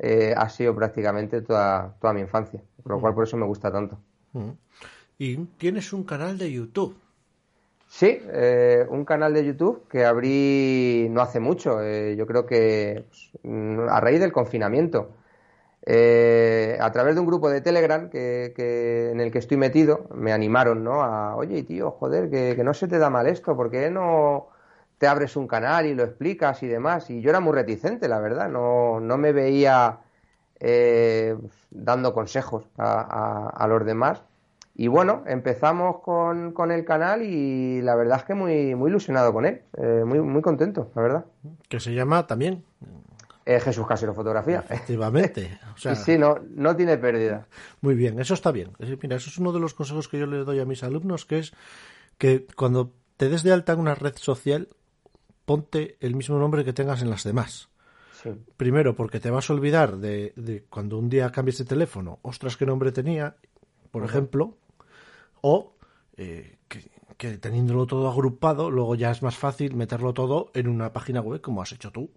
eh, 0.00 0.34
ha 0.36 0.48
sido 0.48 0.74
prácticamente 0.74 1.42
toda, 1.42 1.94
toda 2.00 2.12
mi 2.14 2.20
infancia, 2.22 2.62
por 2.82 2.92
lo 2.92 3.00
cual 3.00 3.14
por 3.14 3.24
eso 3.24 3.36
me 3.36 3.46
gusta 3.46 3.70
tanto. 3.72 3.98
Mm. 4.32 4.50
Y 5.18 5.36
tienes 5.58 5.92
un 5.92 6.04
canal 6.04 6.38
de 6.38 6.52
YouTube. 6.52 6.96
Sí, 7.88 8.20
eh, 8.32 8.86
un 8.90 9.04
canal 9.04 9.32
de 9.34 9.44
YouTube 9.46 9.88
que 9.88 10.04
abrí 10.04 11.08
no 11.10 11.22
hace 11.22 11.40
mucho, 11.40 11.82
eh, 11.82 12.16
yo 12.16 12.26
creo 12.26 12.46
que 12.46 13.04
pues, 13.08 13.30
mm, 13.42 13.88
a 13.88 14.00
raíz 14.00 14.20
del 14.20 14.32
confinamiento. 14.32 15.10
Eh, 15.90 16.76
a 16.80 16.92
través 16.92 17.14
de 17.14 17.20
un 17.22 17.26
grupo 17.26 17.48
de 17.48 17.62
Telegram 17.62 18.10
que, 18.10 18.52
en 19.10 19.20
el 19.20 19.32
que 19.32 19.38
estoy 19.38 19.56
metido, 19.56 20.06
me 20.14 20.34
animaron, 20.34 20.84
¿no? 20.84 21.02
A, 21.02 21.34
oye, 21.34 21.62
tío, 21.62 21.92
joder, 21.92 22.28
que, 22.28 22.62
no 22.62 22.74
se 22.74 22.88
te 22.88 22.98
da 22.98 23.08
mal 23.08 23.26
esto, 23.26 23.56
¿por 23.56 23.70
qué 23.70 23.90
no 23.90 24.48
te 24.98 25.06
abres 25.06 25.34
un 25.34 25.48
canal 25.48 25.86
y 25.86 25.94
lo 25.94 26.04
explicas 26.04 26.62
y 26.62 26.66
demás? 26.66 27.08
Y 27.08 27.22
yo 27.22 27.30
era 27.30 27.40
muy 27.40 27.54
reticente, 27.54 28.06
la 28.06 28.20
verdad, 28.20 28.50
no, 28.50 29.00
no 29.00 29.16
me 29.16 29.32
veía 29.32 30.00
eh, 30.60 31.36
dando 31.70 32.12
consejos 32.12 32.66
a 32.76 33.66
los 33.66 33.86
demás. 33.86 34.22
Y 34.80 34.86
bueno, 34.86 35.24
empezamos 35.26 36.02
con, 36.02 36.52
con 36.52 36.70
el 36.70 36.84
canal 36.84 37.22
y 37.22 37.82
la 37.82 37.96
verdad 37.96 38.18
es 38.18 38.24
que 38.24 38.34
muy, 38.34 38.76
muy 38.76 38.90
ilusionado 38.90 39.32
con 39.32 39.44
él, 39.44 39.62
eh, 39.76 40.04
muy, 40.06 40.20
muy 40.20 40.40
contento, 40.40 40.92
la 40.94 41.02
verdad. 41.02 41.24
que 41.68 41.80
se 41.80 41.94
llama 41.94 42.28
también, 42.28 42.62
Eh, 43.50 43.60
Jesús 43.60 43.86
Casero 43.86 44.12
Fotografía. 44.12 44.62
efectivamente. 44.68 45.58
O 45.74 45.78
sea, 45.78 45.94
Sí, 45.94 46.12
sí, 46.12 46.18
no, 46.18 46.38
no 46.50 46.76
tiene 46.76 46.98
pérdida. 46.98 47.46
Muy 47.80 47.94
bien, 47.94 48.20
eso 48.20 48.34
está 48.34 48.52
bien. 48.52 48.72
Mira, 49.02 49.16
eso 49.16 49.30
es 49.30 49.38
uno 49.38 49.52
de 49.52 49.60
los 49.60 49.72
consejos 49.72 50.06
que 50.06 50.18
yo 50.18 50.26
le 50.26 50.44
doy 50.44 50.60
a 50.60 50.66
mis 50.66 50.82
alumnos, 50.82 51.24
que 51.24 51.38
es 51.38 51.52
que 52.18 52.46
cuando 52.56 52.92
te 53.16 53.30
des 53.30 53.42
de 53.44 53.52
alta 53.52 53.72
en 53.72 53.80
una 53.80 53.94
red 53.94 54.16
social, 54.16 54.68
ponte 55.46 55.96
el 56.00 56.14
mismo 56.14 56.38
nombre 56.38 56.62
que 56.62 56.74
tengas 56.74 57.00
en 57.00 57.08
las 57.08 57.24
demás. 57.24 57.70
Sí, 58.22 58.30
Primero, 58.58 58.94
porque 58.94 59.18
te 59.18 59.30
vas 59.30 59.48
a 59.48 59.54
olvidar 59.54 59.96
de, 59.96 60.34
de 60.36 60.64
cuando 60.68 60.98
un 60.98 61.08
día 61.08 61.30
cambies 61.32 61.56
de 61.56 61.64
teléfono, 61.64 62.18
ostras, 62.22 62.56
qué 62.58 62.66
nombre 62.66 62.92
tenía, 62.92 63.36
por 63.90 64.04
ejemplo, 64.04 64.58
o 65.40 65.72
eh, 66.16 66.58
que, 66.68 66.90
que 67.16 67.38
teniéndolo 67.38 67.86
todo 67.86 68.10
agrupado, 68.10 68.70
luego 68.70 68.94
ya 68.94 69.10
es 69.10 69.22
más 69.22 69.36
fácil 69.36 69.74
meterlo 69.74 70.12
todo 70.12 70.50
en 70.52 70.68
una 70.68 70.92
página 70.92 71.20
web 71.22 71.40
como 71.40 71.62
has 71.62 71.72
hecho 71.72 71.92
tú. 71.92 72.10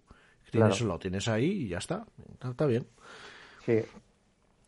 Tienes, 0.52 0.76
Claro. 0.78 0.92
Lo 0.92 0.98
tienes 0.98 1.26
ahí 1.28 1.64
y 1.64 1.68
ya 1.68 1.78
está. 1.78 2.04
Está, 2.48 2.66
bien. 2.66 2.86
sí. 3.66 3.80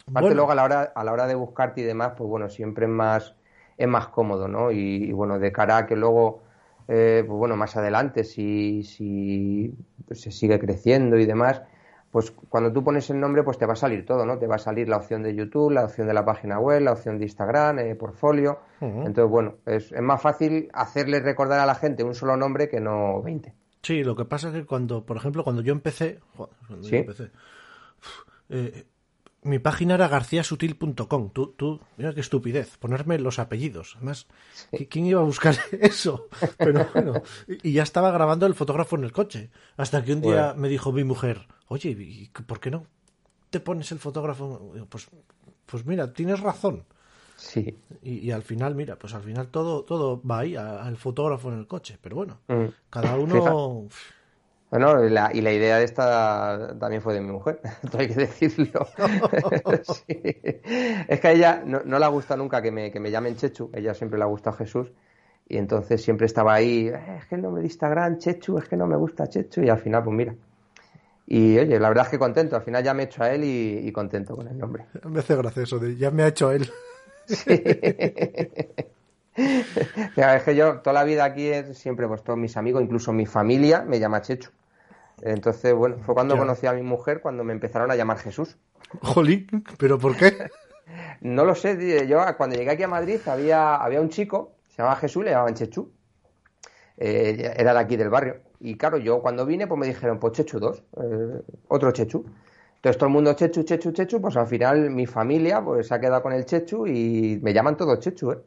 Aparte 0.07 0.21
Bueno. 0.29 0.35
luego 0.37 0.53
a 0.53 0.55
la 0.57 0.64
hora, 0.64 0.93
a 0.95 1.05
la 1.05 1.12
hora 1.12 1.26
de 1.26 1.35
buscarte 1.35 1.81
y 1.81 1.85
demás, 1.85 2.12
pues 2.17 2.29
bueno, 2.29 2.49
siempre 2.50 2.85
es 2.87 2.91
más, 2.91 3.35
es 3.79 3.88
más 3.88 4.09
cómodo, 4.09 4.49
¿no? 4.49 4.71
Y, 4.73 5.05
y 5.05 5.12
bueno, 5.12 5.38
de 5.38 5.50
cara 5.53 5.79
a 5.79 5.87
que 5.87 5.97
luego, 5.97 6.43
eh, 6.88 7.23
pues 7.26 7.38
bueno, 7.38 7.57
más 7.57 7.75
adelante, 7.76 8.25
si, 8.25 8.83
si 8.83 9.73
se 10.11 10.31
sigue 10.31 10.59
creciendo 10.59 11.17
y 11.19 11.25
demás, 11.25 11.62
pues 12.11 12.31
cuando 12.50 12.71
tú 12.71 12.85
pones 12.85 13.09
el 13.11 13.19
nombre, 13.19 13.43
pues 13.43 13.57
te 13.59 13.64
va 13.67 13.73
a 13.73 13.76
salir 13.76 14.05
todo, 14.05 14.26
¿no? 14.26 14.38
Te 14.38 14.47
va 14.47 14.57
a 14.57 14.59
salir 14.59 14.88
la 14.91 14.99
opción 14.99 15.23
de 15.23 15.35
YouTube, 15.35 15.71
la 15.73 15.85
opción 15.85 16.07
de 16.07 16.12
la 16.14 16.25
página 16.25 16.59
web, 16.61 16.83
la 16.83 16.93
opción 16.93 17.19
de 17.19 17.25
Instagram, 17.25 17.79
eh, 17.79 17.95
portfolio. 17.95 18.59
Entonces, 18.83 19.29
bueno, 19.31 19.55
es, 19.64 19.91
es 19.91 20.03
más 20.03 20.21
fácil 20.21 20.69
hacerle 20.75 21.21
recordar 21.21 21.61
a 21.61 21.67
la 21.67 21.75
gente 21.76 22.05
un 22.05 22.14
solo 22.14 22.37
nombre 22.37 22.69
que 22.69 22.79
no 22.81 23.23
20. 23.23 23.53
Sí, 23.85 24.03
lo 24.03 24.17
que 24.17 24.25
pasa 24.25 24.49
es 24.49 24.55
que 24.55 24.64
cuando, 24.64 25.05
por 25.05 25.17
ejemplo, 25.17 25.45
cuando 25.45 25.62
yo 25.62 25.73
empecé, 25.73 26.21
cuando 26.37 26.85
Sí. 26.85 26.91
yo 26.91 26.97
empecé, 26.99 27.31
eh, 28.49 28.87
mi 29.43 29.59
página 29.59 29.95
era 29.95 30.09
garciasutil.com. 30.09 31.31
Tú, 31.31 31.55
tú, 31.57 31.81
mira 31.99 32.14
qué 32.14 32.21
estupidez, 32.21 32.79
ponerme 32.79 33.19
los 33.19 33.38
apellidos. 33.38 33.93
Además, 33.97 34.26
¿quién 34.88 35.05
iba 35.07 35.21
a 35.21 35.25
buscar 35.25 35.55
eso? 35.81 36.29
Pero 36.57 36.88
bueno, 36.95 37.23
y 37.62 37.73
ya 37.73 37.83
estaba 37.83 38.11
grabando 38.11 38.47
el 38.47 38.55
fotógrafo 38.55 38.97
en 38.97 39.05
el 39.05 39.12
coche. 39.12 39.50
Hasta 39.76 40.03
que 40.03 40.14
un 40.14 40.23
día 40.23 40.55
me 40.57 40.69
dijo 40.71 40.93
mi 40.93 41.05
mujer, 41.05 41.47
oye, 41.69 42.31
¿por 42.47 42.59
qué 42.61 42.71
no 42.71 42.87
te 43.50 43.61
pones 43.61 43.93
el 43.93 43.99
fotógrafo? 43.99 44.73
Pues, 44.88 45.09
pues 45.67 45.85
mira, 45.85 46.12
tienes 46.12 46.41
razón. 46.41 46.85
Sí. 47.45 47.79
Y, 48.03 48.31
al 48.31 48.43
final, 48.43 48.75
mira, 48.75 48.97
pues 48.97 49.15
al 49.15 49.23
final 49.23 49.49
todo, 49.49 49.85
todo 49.85 50.21
va 50.23 50.41
ahí, 50.41 50.57
al 50.57 50.97
fotógrafo 50.97 51.53
en 51.53 51.59
el 51.59 51.67
coche. 51.67 51.99
Pero 52.01 52.17
bueno, 52.17 52.41
mm. 52.49 52.65
cada 52.91 53.17
uno... 53.17 53.87
Bueno, 54.71 55.05
y 55.05 55.11
la, 55.11 55.31
y 55.33 55.41
la, 55.41 55.53
idea 55.53 55.79
de 55.79 55.85
esta 55.85 56.77
también 56.81 57.01
fue 57.01 57.15
de 57.15 57.21
mi 57.21 57.31
mujer, 57.31 57.61
hay 57.97 58.09
que 58.09 58.15
decirlo. 58.15 58.89
Es 61.09 61.21
que 61.21 61.29
a 61.29 61.33
ella 61.33 61.63
no, 61.65 61.83
no 61.85 61.99
le 61.99 62.09
gusta 62.09 62.37
nunca 62.37 62.61
que 62.61 62.73
me, 62.73 62.91
que 62.91 62.99
me 62.99 63.13
llamen 63.13 63.37
Chechu, 63.37 63.71
ella 63.73 63.95
siempre 63.95 64.19
le 64.19 64.25
ha 64.25 64.27
gustado 64.27 64.57
Jesús, 64.57 64.91
y 65.49 65.59
entonces 65.59 66.03
siempre 66.03 66.27
estaba 66.27 66.55
ahí, 66.55 66.89
eh, 66.89 67.19
es 67.19 67.27
que 67.27 67.37
el 67.37 67.43
nombre 67.43 67.61
de 67.61 67.69
Instagram, 67.69 68.19
Chechu, 68.19 68.59
es 68.59 68.69
que 68.69 68.77
no 68.77 68.89
me 68.89 68.97
gusta 68.97 69.29
Chechu, 69.29 69.63
y 69.63 69.69
al 69.69 69.79
final, 69.79 70.03
pues 70.03 70.17
mira. 70.17 70.35
Y 71.27 71.57
oye, 71.59 71.79
la 71.79 71.89
verdad 71.89 72.07
es 72.07 72.11
que 72.11 72.19
contento, 72.19 72.57
al 72.57 72.63
final 72.63 72.83
ya 72.83 72.95
me 72.95 73.05
he 73.05 73.07
hecho 73.07 73.23
a 73.23 73.31
él 73.31 73.45
y, 73.45 73.93
contento 73.93 74.37
con 74.37 74.49
el 74.49 74.59
nombre. 74.59 74.87
Me 75.09 75.21
hace 75.21 75.37
gracioso, 75.37 75.79
de 75.79 75.97
ya 75.97 76.11
me 76.11 76.25
ha 76.25 76.29
hecho 76.29 76.51
él. 76.51 76.69
Mira, 80.16 80.37
es 80.37 80.43
que 80.43 80.54
yo 80.54 80.81
toda 80.81 80.95
la 80.95 81.04
vida 81.04 81.25
aquí 81.25 81.50
siempre, 81.73 82.07
pues 82.07 82.23
todos 82.23 82.38
mis 82.38 82.57
amigos, 82.57 82.83
incluso 82.83 83.12
mi 83.12 83.26
familia, 83.26 83.83
me 83.83 83.99
llama 83.99 84.23
Chechu. 84.23 84.50
Entonces, 85.23 85.75
bueno, 85.75 85.97
fue 86.04 86.14
cuando 86.14 86.37
conocí 86.37 86.66
a 86.66 86.73
mi 86.73 86.83
mujer, 86.83 87.21
cuando 87.21 87.45
me 87.45 87.52
empezaron 87.52 87.90
a 87.90 87.97
llamar 87.97 88.19
Jesús. 88.19 88.57
Jolín, 89.00 89.47
¿pero 89.78 89.99
por 89.99 90.16
qué? 90.16 90.50
no 91.21 91.45
lo 91.45 91.54
sé, 91.54 92.07
yo 92.07 92.21
cuando 92.37 92.57
llegué 92.57 92.71
aquí 92.71 92.83
a 92.83 92.88
Madrid 92.88 93.21
había, 93.26 93.76
había 93.76 94.00
un 94.00 94.09
chico, 94.09 94.52
se 94.69 94.78
llamaba 94.78 94.97
Jesús, 94.97 95.25
le 95.25 95.31
llamaban 95.31 95.54
Chechu. 95.54 95.90
Eh, 96.97 97.54
era 97.57 97.73
de 97.75 97.81
aquí 97.81 97.97
del 97.97 98.09
barrio. 98.09 98.37
Y 98.61 98.76
claro, 98.76 98.99
yo 98.99 99.21
cuando 99.21 99.45
vine, 99.45 99.66
pues 99.66 99.78
me 99.78 99.87
dijeron, 99.87 100.19
pues 100.19 100.35
Chechu 100.35 100.59
2, 100.61 100.83
eh, 101.02 101.43
otro 101.69 101.90
Chechu. 101.93 102.25
Entonces 102.85 102.99
todo 102.99 103.07
el 103.07 103.14
mundo 103.14 103.33
Chechu, 103.33 103.62
Chechu, 103.62 103.93
Chechu, 103.93 104.21
pues 104.21 104.37
al 104.37 104.47
final 104.47 104.91
mi 104.91 105.07
familia 105.07 105.64
pues 105.64 105.87
se 105.88 105.95
ha 105.95 105.99
quedado 105.99 106.21
con 106.23 106.35
el 106.35 106.45
Chechu 106.45 106.87
y 106.87 107.41
me 107.43 107.55
llaman 107.55 107.79
todos 107.79 107.99
Chechu, 107.99 108.33
¿eh? 108.33 108.38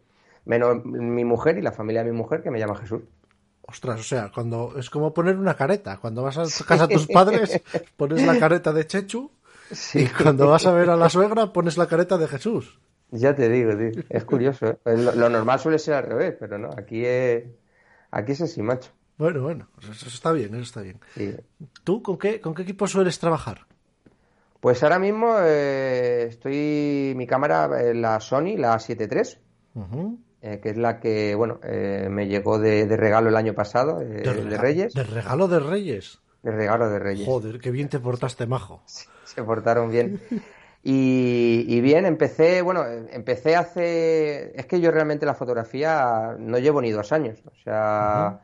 Menos 0.45 0.85
mi 0.85 1.25
mujer 1.25 1.57
y 1.57 1.63
la 1.63 1.71
familia 1.71 2.03
de 2.03 2.11
mi 2.11 2.15
mujer 2.15 2.43
que 2.43 2.51
me 2.51 2.59
llama 2.59 2.75
Jesús. 2.75 3.01
Ostras, 3.63 3.99
o 3.99 4.03
sea, 4.03 4.31
cuando 4.31 4.75
es 4.77 4.91
como 4.91 5.11
poner 5.11 5.37
una 5.37 5.55
careta. 5.55 5.97
Cuando 5.97 6.21
vas 6.21 6.37
a 6.37 6.65
casa 6.65 6.85
de 6.85 6.93
tus 6.93 7.07
padres, 7.07 7.63
pones 7.97 8.23
la 8.27 8.37
careta 8.37 8.71
de 8.71 8.85
Chechu. 8.85 9.31
Y 9.95 10.05
cuando 10.05 10.47
vas 10.47 10.67
a 10.67 10.71
ver 10.71 10.91
a 10.91 10.95
la 10.95 11.09
suegra, 11.09 11.51
pones 11.51 11.75
la 11.75 11.87
careta 11.87 12.19
de 12.19 12.27
Jesús. 12.27 12.79
Ya 13.09 13.33
te 13.35 13.49
digo, 13.49 13.75
tío. 13.75 14.03
Es 14.07 14.23
curioso. 14.23 14.67
¿eh? 14.67 14.97
Lo, 15.15 15.29
normal 15.29 15.59
suele 15.59 15.79
ser 15.79 15.95
al 15.95 16.03
revés, 16.03 16.35
pero 16.39 16.59
no. 16.59 16.69
Aquí 16.77 17.03
es, 17.03 17.43
aquí 18.11 18.33
es 18.33 18.41
así, 18.41 18.61
macho. 18.61 18.91
Bueno, 19.17 19.41
bueno. 19.41 19.67
Eso 19.81 20.07
está 20.07 20.31
bien, 20.31 20.53
eso 20.53 20.63
está 20.63 20.81
bien. 20.81 20.99
¿Tú 21.83 22.03
con 22.03 22.19
qué, 22.19 22.39
con 22.39 22.53
qué 22.53 22.61
equipo 22.61 22.85
sueles 22.87 23.17
trabajar? 23.17 23.66
Pues 24.59 24.83
ahora 24.83 24.99
mismo 24.99 25.35
eh, 25.39 26.27
estoy. 26.29 27.13
Mi 27.15 27.27
cámara, 27.27 27.69
eh, 27.79 27.93
la 27.93 28.19
Sony, 28.19 28.57
la 28.57 28.75
7.3. 28.77 29.37
Eh, 30.39 30.59
que 30.61 30.69
es 30.69 30.77
la 30.77 30.99
que, 30.99 31.33
bueno, 31.33 31.59
eh, 31.63 32.07
me 32.11 32.27
llegó 32.27 32.59
de, 32.59 32.85
regalo 32.95 33.29
el 33.29 33.35
año 33.35 33.53
pasado, 33.53 34.01
eh, 34.01 34.21
de, 34.23 34.57
Reyes. 34.57 34.93
¿De 34.93 35.03
regalo 35.03 35.47
de 35.47 35.59
Reyes? 35.59 36.19
De 36.43 36.51
regalo 36.51 36.89
de 36.89 36.99
Reyes. 36.99 37.27
Joder, 37.27 37.59
qué 37.59 37.71
bien 37.71 37.89
te 37.89 37.99
portaste, 37.99 38.45
majo. 38.45 38.81
se 39.25 39.43
portaron 39.43 39.89
bien. 39.89 40.21
Y, 40.83 41.81
bien, 41.81 42.05
empecé, 42.05 42.61
bueno, 42.61 42.85
empecé 42.85 43.57
hace... 43.57 44.57
Es 44.57 44.67
que 44.67 44.79
yo 44.79 44.89
realmente 44.89 45.25
la 45.25 45.33
fotografía 45.33 46.37
no 46.39 46.59
llevo 46.59 46.81
ni 46.81 46.91
dos 46.91 47.11
años. 47.11 47.41
O 47.45 47.55
sea, 47.63 48.39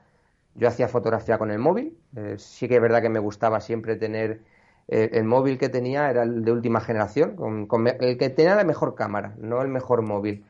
yo 0.55 0.67
hacía 0.67 0.89
fotografía 0.89 1.38
con 1.38 1.51
el 1.51 1.60
móvil. 1.60 1.98
sí 2.38 2.67
que 2.67 2.75
es 2.75 2.82
verdad 2.82 3.01
que 3.01 3.10
me 3.10 3.20
gustaba 3.20 3.62
siempre 3.62 3.96
tener... 3.96 4.41
el 4.87 5.23
móvil 5.23 5.57
que 5.57 5.69
tenía 5.69 6.09
era 6.09 6.23
el 6.23 6.43
de 6.43 6.51
última 6.51 6.81
generación, 6.81 7.35
con, 7.35 7.87
el 7.87 8.17
que 8.17 8.29
tenía 8.29 8.55
la 8.55 8.63
mejor 8.63 8.95
cámara, 8.95 9.33
no 9.37 9.61
el 9.61 9.69
mejor 9.69 10.01
móvil 10.01 10.43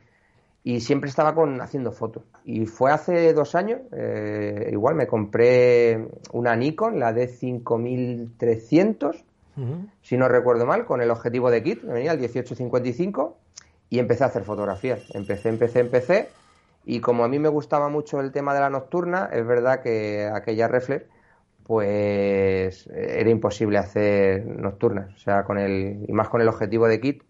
y 0.64 0.80
siempre 0.80 1.10
estaba 1.10 1.36
con 1.36 1.60
haciendo 1.62 1.92
fotos. 1.92 2.24
Y 2.46 2.66
fue 2.66 2.92
hace 2.92 3.34
dos 3.34 3.56
años, 3.56 3.82
eh, 3.92 4.70
igual 4.72 4.96
me 4.96 5.08
compré 5.08 6.08
una 6.32 6.56
Nikon, 6.56 7.00
la 7.00 7.14
D5300, 7.14 9.24
si 10.02 10.18
no 10.18 10.28
recuerdo 10.28 10.66
mal, 10.66 10.86
con 10.86 11.02
el 11.02 11.12
objetivo 11.12 11.52
de 11.52 11.62
kit, 11.62 11.84
me 11.84 11.94
venía 11.94 12.12
el 12.12 12.18
1855, 12.18 13.38
y 13.90 14.00
empecé 14.00 14.24
a 14.24 14.28
hacer 14.28 14.44
fotografías. 14.44 15.04
Empecé, 15.14 15.50
empecé, 15.50 15.82
empecé, 15.82 16.30
y 16.86 17.02
como 17.02 17.24
a 17.24 17.28
mí 17.28 17.38
me 17.40 17.50
gustaba 17.50 17.90
mucho 17.90 18.20
el 18.20 18.32
tema 18.32 18.56
de 18.56 18.62
la 18.62 18.70
nocturna, 18.70 19.30
es 19.32 19.46
verdad 19.46 19.82
que 19.82 20.30
aquella 20.34 20.68
reflex, 20.68 21.06
pues 21.64 22.88
era 22.88 23.30
imposible 23.30 23.78
hacer 23.78 24.46
nocturnas, 24.46 25.14
o 25.14 25.18
sea, 25.18 25.44
con 25.44 25.58
el, 25.58 26.06
y 26.08 26.12
más 26.12 26.30
con 26.30 26.42
el 26.42 26.48
objetivo 26.48 26.88
de 26.88 27.00
kit, 27.00 27.24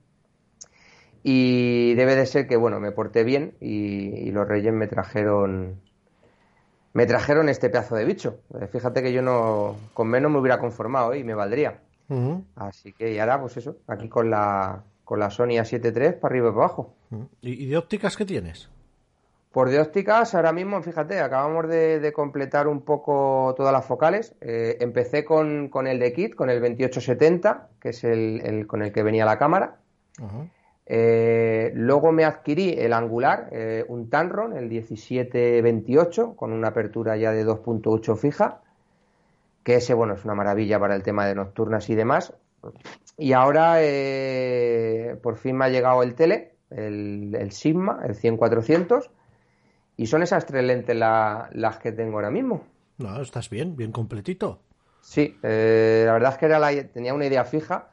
y 1.24 1.94
debe 1.94 2.16
de 2.16 2.26
ser 2.26 2.48
que, 2.48 2.58
bueno, 2.58 2.80
me 2.80 2.92
porté 2.92 3.24
bien 3.24 3.56
y, 3.62 4.32
los 4.32 4.48
reyes 4.48 4.74
me 4.74 4.88
trajeron 4.88 5.82
me 6.94 7.06
trajeron 7.06 7.50
este 7.50 7.70
pedazo 7.70 7.96
de 7.96 8.06
bicho. 8.06 8.42
Eh, 8.60 8.68
fíjate 8.68 9.02
que 9.02 9.14
yo 9.14 9.22
no 9.22 9.76
con 9.94 10.08
menos 10.10 10.32
me 10.32 10.40
hubiera 10.40 10.60
conformado 10.60 11.14
¿eh? 11.14 11.20
y 11.20 11.24
me 11.24 11.34
valdría. 11.34 11.82
Así 12.56 12.94
que 12.94 13.14
y 13.14 13.18
ahora 13.18 13.40
pues 13.42 13.58
eso, 13.58 13.78
aquí 13.88 14.08
con 14.08 14.30
la 14.30 14.84
con 15.04 15.20
la 15.20 15.32
Sony 15.32 15.58
A7 15.58 15.86
III 15.86 16.20
para 16.20 16.32
arriba 16.32 16.50
y 16.50 16.52
para 16.52 16.66
abajo. 16.66 16.96
¿Y 17.42 17.66
de 17.66 17.78
ópticas 17.78 18.16
qué 18.16 18.26
tienes? 18.26 18.70
Por 19.54 19.70
de 19.70 19.80
ópticas, 19.80 20.34
ahora 20.34 20.52
mismo, 20.52 20.82
fíjate, 20.82 21.20
acabamos 21.20 21.68
de, 21.68 22.12
completar 22.12 22.68
un 22.68 22.82
poco 22.82 23.54
todas 23.56 23.72
las 23.72 23.86
focales. 23.86 24.34
Eh, 24.42 24.78
empecé 24.80 25.24
con, 25.24 25.70
con, 25.70 25.86
el 25.86 26.00
de 26.00 26.12
kit, 26.12 26.34
con 26.34 26.50
el 26.50 26.60
2870, 26.60 27.70
que 27.80 27.90
es 27.90 28.04
el, 28.04 28.42
el, 28.44 28.66
con 28.66 28.82
el 28.82 28.92
que 28.92 29.04
venía 29.04 29.26
la 29.26 29.38
cámara. 29.38 29.76
Eh, 30.88 31.72
luego 31.76 32.12
me 32.12 32.26
adquirí 32.26 32.74
el 32.80 32.94
angular, 32.94 33.50
eh, 33.52 33.86
un 33.88 34.10
Tanron, 34.10 34.58
el 34.58 34.70
1728, 34.70 36.36
con 36.36 36.52
una 36.52 36.70
apertura 36.70 37.16
ya 37.16 37.32
de 37.32 37.46
2.8 37.46 38.18
fija, 38.18 38.62
que 39.64 39.76
ese, 39.76 39.94
bueno, 39.94 40.16
es 40.16 40.26
una 40.26 40.34
maravilla 40.34 40.80
para 40.80 40.96
el 40.96 41.04
tema 41.04 41.28
de 41.28 41.36
nocturnas 41.36 41.92
y 41.92 41.96
demás. 41.96 42.34
Y 43.20 43.34
ahora, 43.34 43.74
por 45.22 45.36
fin 45.36 45.58
me 45.58 45.66
ha 45.66 45.70
llegado 45.70 46.02
el 46.02 46.16
tele, 46.16 46.56
el, 46.72 47.52
Sigma, 47.52 48.00
el 48.04 48.16
100-400, 48.16 49.12
y 50.04 50.06
son 50.06 50.22
esas 50.22 50.46
tres 50.46 50.66
lentes 50.66 50.98
las 50.98 51.78
que 51.78 51.94
tengo 51.94 52.18
ahora 52.18 52.30
mismo. 52.30 52.66
No, 52.98 53.22
estás 53.22 53.50
bien, 53.50 53.78
bien 53.78 53.94
completito. 53.94 54.60
Sí, 55.00 55.38
la 55.42 56.12
verdad 56.12 56.34
es 56.34 56.38
que 56.38 56.46
era 56.46 56.60
la, 56.60 56.72
tenía 56.90 57.14
una 57.14 57.26
idea 57.26 57.46
fija 57.46 57.88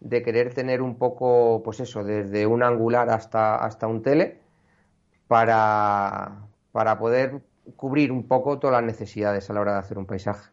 de 0.00 0.24
querer 0.24 0.52
tener 0.52 0.82
un 0.82 0.96
poco, 0.96 1.62
pues 1.64 1.78
eso, 1.78 2.02
desde 2.02 2.48
un 2.48 2.64
angular 2.64 3.10
hasta, 3.10 3.54
hasta 3.54 3.86
un 3.86 4.02
tele, 4.02 4.40
para, 5.28 6.48
para 6.72 6.98
poder 6.98 7.40
cubrir 7.76 8.10
un 8.10 8.26
poco 8.26 8.58
todas 8.58 8.74
las 8.74 8.84
necesidades 8.84 9.48
a 9.48 9.52
la 9.52 9.60
hora 9.60 9.74
de 9.74 9.78
hacer 9.78 9.98
un 9.98 10.06
paisaje. 10.06 10.50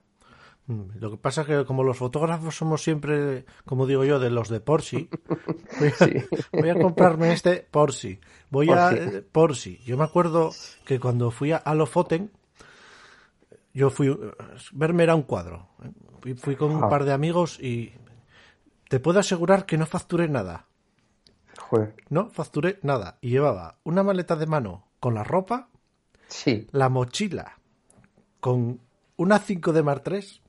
Mm, 0.70 1.00
lo 1.00 1.10
que 1.10 1.18
pasa 1.18 1.42
es 1.42 1.48
que 1.48 1.66
como 1.66 1.84
los 1.84 1.98
fotógrafos 1.98 2.56
somos 2.56 2.84
siempre, 2.84 3.44
como 3.66 3.88
digo 3.88 4.06
yo, 4.06 4.20
de 4.20 4.30
los 4.30 4.50
de 4.50 4.60
Porsche, 4.60 5.10
voy, 6.54 6.70
a, 6.70 6.80
comprarme 6.80 7.34
este 7.34 7.68
Porsche. 7.72 8.20
Voy 8.52 8.70
a 8.70 8.92
Porsche. 9.32 9.80
Yo 9.84 9.98
me 9.98 10.04
acuerdo 10.04 10.52
que 10.86 11.00
cuando 11.00 11.32
fui 11.32 11.54
a 11.54 11.74
Lofoten, 11.74 12.32
yo 13.74 13.90
fui, 13.90 14.16
verme 14.72 15.04
era 15.04 15.16
un 15.16 15.24
cuadro. 15.24 15.70
¿eh? 15.84 16.36
Fui 16.36 16.56
con 16.56 16.70
un 16.70 16.84
ah. 16.84 16.90
par 16.90 17.04
de 17.04 17.14
amigos 17.14 17.60
y 17.60 17.94
te 18.90 19.00
puedo 19.00 19.20
asegurar 19.20 19.66
que 19.66 19.78
no 19.78 19.88
facturé 19.88 20.30
nada. 20.30 20.68
No 22.10 22.30
facturé 22.30 22.78
nada. 22.84 23.18
Y 23.22 23.30
llevaba 23.30 23.80
una 23.84 24.04
maleta 24.04 24.36
de 24.36 24.46
mano 24.46 24.86
con 25.00 25.16
la 25.16 25.24
ropa, 25.24 25.70
sí. 26.28 26.68
la 26.72 26.90
mochila 26.90 27.60
con 28.40 28.82
una 29.18 29.40
5 29.40 29.74
de 29.74 29.84
Mar 29.84 30.00
3, 30.02 30.42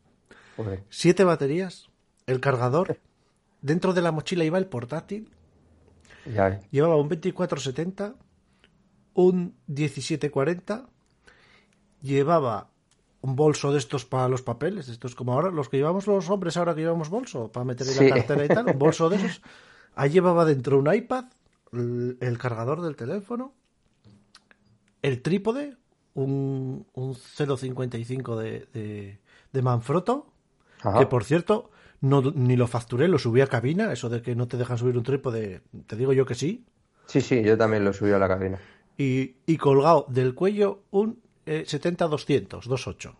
siete 0.88 1.24
baterías, 1.24 1.88
el 2.26 2.40
cargador. 2.40 2.98
Dentro 3.62 3.92
de 3.92 4.02
la 4.02 4.12
mochila 4.12 4.44
iba 4.44 4.58
el 4.58 4.66
portátil. 4.66 5.30
Llevaba 6.70 6.96
un 6.96 7.08
2470, 7.08 8.14
un 9.14 9.54
1740, 9.66 10.88
llevaba 12.02 12.70
un 13.22 13.36
bolso 13.36 13.72
de 13.72 13.78
estos 13.78 14.04
para 14.04 14.28
los 14.28 14.42
papeles, 14.42 14.88
estos 14.88 15.14
como 15.14 15.34
ahora, 15.34 15.50
los 15.50 15.68
que 15.68 15.76
llevamos 15.76 16.06
los 16.06 16.30
hombres 16.30 16.56
ahora 16.56 16.74
que 16.74 16.80
llevamos 16.80 17.10
bolso, 17.10 17.52
para 17.52 17.64
meter 17.64 17.86
en 17.88 18.08
la 18.08 18.16
cartera 18.16 18.44
y 18.44 18.48
tal, 18.48 18.66
un 18.66 18.78
bolso 18.78 19.08
de 19.10 19.16
esos. 19.16 19.42
Ahí 19.94 20.10
llevaba 20.10 20.44
dentro 20.44 20.78
un 20.78 20.92
iPad, 20.92 21.26
el, 21.72 22.38
cargador 22.38 22.80
del 22.80 22.96
teléfono, 22.96 23.52
el 25.02 25.20
trípode, 25.20 25.76
un, 26.14 26.86
un 26.94 27.14
0.55 27.14 28.36
de, 28.36 28.66
de, 28.72 29.20
de, 29.52 29.62
Manfrotto, 29.62 30.32
Que 30.98 31.06
por 31.06 31.24
cierto, 31.24 31.70
no, 32.00 32.22
ni 32.22 32.56
lo 32.56 32.66
facturé, 32.66 33.08
lo 33.08 33.18
subí 33.18 33.40
a 33.40 33.46
cabina, 33.46 33.92
eso 33.92 34.08
de 34.08 34.22
que 34.22 34.34
no 34.34 34.48
te 34.48 34.56
dejan 34.56 34.78
subir 34.78 34.96
un 34.96 35.02
trípode, 35.02 35.62
te 35.86 35.96
digo 35.96 36.12
yo 36.12 36.24
que 36.24 36.34
sí. 36.34 36.64
Sí, 37.06 37.20
sí, 37.20 37.42
yo 37.42 37.58
también 37.58 37.84
lo 37.84 37.92
subí 37.92 38.12
a 38.12 38.18
la 38.18 38.28
cabina. 38.28 38.58
Y, 38.96 39.36
y 39.46 39.56
colgado 39.56 40.06
del 40.08 40.34
cuello 40.34 40.84
un 40.90 41.20
eh, 41.44 41.64
70-200, 41.66 42.48
2.8. 42.48 43.14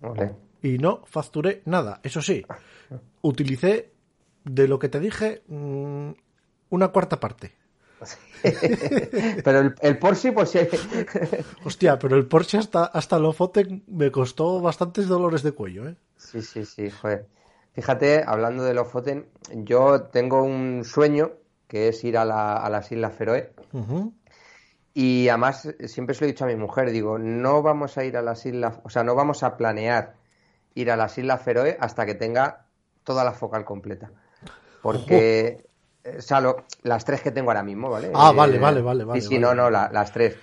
Vale. 0.00 0.34
Y 0.62 0.78
no 0.78 1.02
facturé 1.06 1.62
nada. 1.64 2.00
Eso 2.02 2.20
sí, 2.20 2.44
utilicé 3.22 3.92
de 4.44 4.68
lo 4.68 4.78
que 4.78 4.88
te 4.88 5.00
dije 5.00 5.42
mm, 5.46 6.10
una 6.70 6.88
cuarta 6.88 7.20
parte. 7.20 7.52
pero 9.44 9.58
el, 9.60 9.74
el 9.80 9.98
Porsche, 9.98 10.32
pues 10.32 10.50
sí. 10.50 10.60
Hostia, 11.64 11.98
pero 11.98 12.16
el 12.16 12.26
Porsche 12.26 12.58
hasta, 12.58 12.84
hasta 12.84 13.18
lo 13.18 13.32
Foten 13.32 13.84
me 13.86 14.10
costó 14.10 14.60
bastantes 14.60 15.06
dolores 15.06 15.42
de 15.42 15.52
cuello, 15.52 15.88
¿eh? 15.88 15.96
Sí, 16.30 16.42
sí, 16.42 16.64
sí, 16.64 16.90
joder. 16.90 17.26
Fíjate, 17.72 18.24
hablando 18.26 18.64
de 18.64 18.74
los 18.74 18.88
Foten, 18.88 19.26
yo 19.52 20.02
tengo 20.02 20.42
un 20.42 20.84
sueño 20.84 21.32
que 21.68 21.88
es 21.88 22.02
ir 22.04 22.18
a, 22.18 22.24
la, 22.24 22.56
a 22.56 22.68
las 22.70 22.90
Islas 22.92 23.14
Feroe. 23.14 23.52
Ujú. 23.72 24.12
Y 24.92 25.28
además, 25.28 25.68
siempre 25.86 26.14
se 26.14 26.22
lo 26.22 26.26
he 26.28 26.32
dicho 26.32 26.44
a 26.44 26.48
mi 26.48 26.56
mujer, 26.56 26.90
digo, 26.90 27.18
no 27.18 27.62
vamos 27.62 27.96
a 27.96 28.04
ir 28.04 28.16
a 28.16 28.22
las 28.22 28.44
Islas, 28.44 28.80
o 28.82 28.90
sea, 28.90 29.04
no 29.04 29.14
vamos 29.14 29.42
a 29.42 29.56
planear 29.56 30.14
ir 30.74 30.90
a 30.90 30.96
las 30.96 31.16
Islas 31.16 31.42
Feroe 31.42 31.76
hasta 31.80 32.06
que 32.06 32.14
tenga 32.14 32.66
toda 33.04 33.24
la 33.24 33.32
focal 33.32 33.64
completa. 33.64 34.10
Porque, 34.82 35.64
eh, 36.04 36.16
o 36.18 36.22
sea, 36.22 36.40
lo- 36.40 36.64
las 36.82 37.04
tres 37.04 37.22
que 37.22 37.30
tengo 37.30 37.50
ahora 37.50 37.62
mismo, 37.62 37.90
¿vale? 37.90 38.10
Ah, 38.14 38.30
Eh, 38.32 38.36
vale, 38.36 38.58
vale, 38.58 38.82
vale, 38.82 39.04
vale, 39.04 39.20
Sí, 39.20 39.28
sí, 39.28 39.34
vale. 39.38 39.46
no, 39.56 39.62
no, 39.62 39.70
la- 39.70 39.90
las 39.92 40.12
tres. 40.12 40.36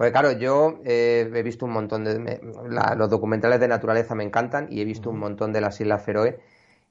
Porque 0.00 0.12
claro, 0.12 0.32
yo 0.32 0.80
eh, 0.84 1.30
he 1.34 1.42
visto 1.42 1.66
un 1.66 1.72
montón 1.72 2.04
de... 2.04 2.18
me- 2.18 2.40
la- 2.70 2.94
los 2.96 3.10
documentales 3.10 3.60
de 3.60 3.68
naturaleza 3.68 4.14
me 4.14 4.24
encantan 4.24 4.66
y 4.70 4.80
he 4.80 4.84
visto 4.86 5.10
un 5.10 5.18
montón 5.18 5.52
de 5.52 5.60
las 5.60 5.78
Islas 5.80 6.02
Feroe. 6.02 6.40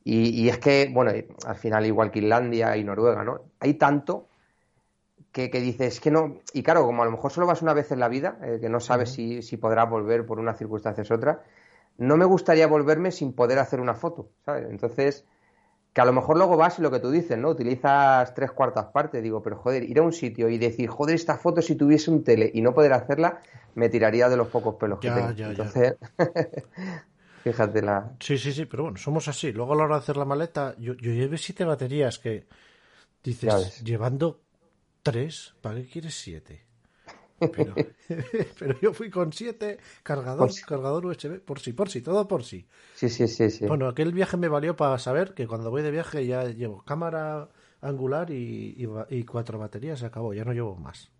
Y, 0.03 0.29
y 0.29 0.49
es 0.49 0.59
que, 0.59 0.89
bueno, 0.93 1.11
al 1.45 1.55
final 1.57 1.85
igual 1.87 2.11
que 2.11 2.19
Islandia 2.19 2.77
y 2.77 2.83
Noruega, 2.83 3.23
¿no? 3.23 3.41
Hay 3.59 3.73
tanto 3.75 4.27
que, 5.31 5.49
que 5.49 5.59
dices 5.61 5.99
que 5.99 6.11
no. 6.11 6.39
Y 6.53 6.63
claro, 6.63 6.85
como 6.85 7.01
a 7.01 7.05
lo 7.05 7.11
mejor 7.11 7.31
solo 7.31 7.47
vas 7.47 7.61
una 7.61 7.73
vez 7.73 7.91
en 7.91 7.99
la 7.99 8.07
vida, 8.09 8.39
eh, 8.43 8.57
que 8.61 8.69
no 8.69 8.79
sabes 8.79 9.09
si, 9.11 9.41
si 9.41 9.57
podrás 9.57 9.89
volver 9.89 10.25
por 10.25 10.39
una 10.39 10.53
circunstancia 10.53 11.03
u 11.09 11.13
otra, 11.15 11.43
no 11.97 12.17
me 12.17 12.25
gustaría 12.25 12.67
volverme 12.67 13.11
sin 13.11 13.33
poder 13.33 13.59
hacer 13.59 13.79
una 13.81 13.95
foto, 13.95 14.29
¿sabes? 14.45 14.67
Entonces, 14.69 15.25
que 15.93 16.01
a 16.01 16.05
lo 16.05 16.13
mejor 16.13 16.37
luego 16.37 16.57
vas 16.57 16.79
y 16.79 16.81
lo 16.81 16.91
que 16.91 16.99
tú 16.99 17.11
dices, 17.11 17.37
¿no? 17.37 17.49
Utilizas 17.49 18.33
tres 18.35 18.51
cuartas 18.51 18.87
partes, 18.93 19.23
digo, 19.23 19.41
pero 19.43 19.57
joder, 19.57 19.83
ir 19.83 19.99
a 19.99 20.03
un 20.03 20.13
sitio 20.13 20.49
y 20.49 20.57
decir, 20.57 20.89
joder, 20.89 21.15
esta 21.15 21.37
foto 21.37 21.61
si 21.61 21.75
tuviese 21.75 22.11
un 22.11 22.23
tele 22.23 22.51
y 22.53 22.61
no 22.61 22.73
poder 22.73 22.93
hacerla, 22.93 23.41
me 23.75 23.89
tiraría 23.89 24.29
de 24.29 24.37
los 24.37 24.49
pocos 24.49 24.75
pelos 24.75 24.99
Ya, 25.01 25.01
que 25.01 25.11
tengo. 25.11 25.37
ya, 25.37 25.51
ya. 25.53 25.73
Entonces, 25.73 25.95
fíjate 27.43 27.81
la. 27.81 28.15
Sí, 28.19 28.37
sí, 28.37 28.51
sí, 28.53 28.65
pero 28.65 28.83
bueno, 28.83 28.97
somos 28.97 29.27
así. 29.27 29.51
Luego 29.51 29.73
a 29.73 29.75
la 29.77 29.83
hora 29.85 29.95
de 29.95 29.99
hacer 30.01 30.17
la 30.17 30.25
maleta, 30.25 30.75
yo, 30.77 30.93
yo 30.95 31.11
llevé 31.11 31.37
siete 31.37 31.63
baterías 31.65 32.19
que 32.19 32.47
Ya 33.41 33.59
dices, 33.59 33.81
llevando 33.83 34.43
tres, 35.03 35.55
¿para 35.61 35.77
qué 35.81 35.87
quieres 35.89 36.15
siete? 36.15 36.67
Pero, 37.51 37.83
pero 38.59 38.79
yo 38.81 38.93
fui 38.93 39.09
con 39.09 39.33
siete, 39.33 39.79
cargador, 40.03 40.51
si. 40.53 40.63
cargador 40.65 41.05
USB, 41.05 41.39
por 41.39 41.59
sí, 41.59 41.73
por 41.73 41.89
sí, 41.89 42.01
todo 42.01 42.27
por 42.27 42.43
sí. 42.43 42.67
Sí, 42.93 43.09
sí, 43.09 43.27
sí, 43.27 43.49
sí. 43.49 43.65
Bueno, 43.65 43.87
aquel 43.87 44.11
viaje 44.13 44.35
me 44.37 44.47
valió 44.49 44.75
para 44.75 44.97
saber 44.99 45.33
que 45.33 45.47
cuando 45.47 45.69
voy 45.71 45.81
de 45.81 45.91
viaje 45.91 46.25
ya 46.25 46.43
llevo 46.45 46.83
cámara 46.83 47.49
angular 47.81 48.31
y, 48.31 48.75
y 49.09 49.23
cuatro 49.23 49.59
baterías, 49.59 49.99
se 49.99 50.05
acabó, 50.07 50.33
ya 50.33 50.43
no 50.45 50.53
llevo 50.53 50.75
más. 50.75 51.11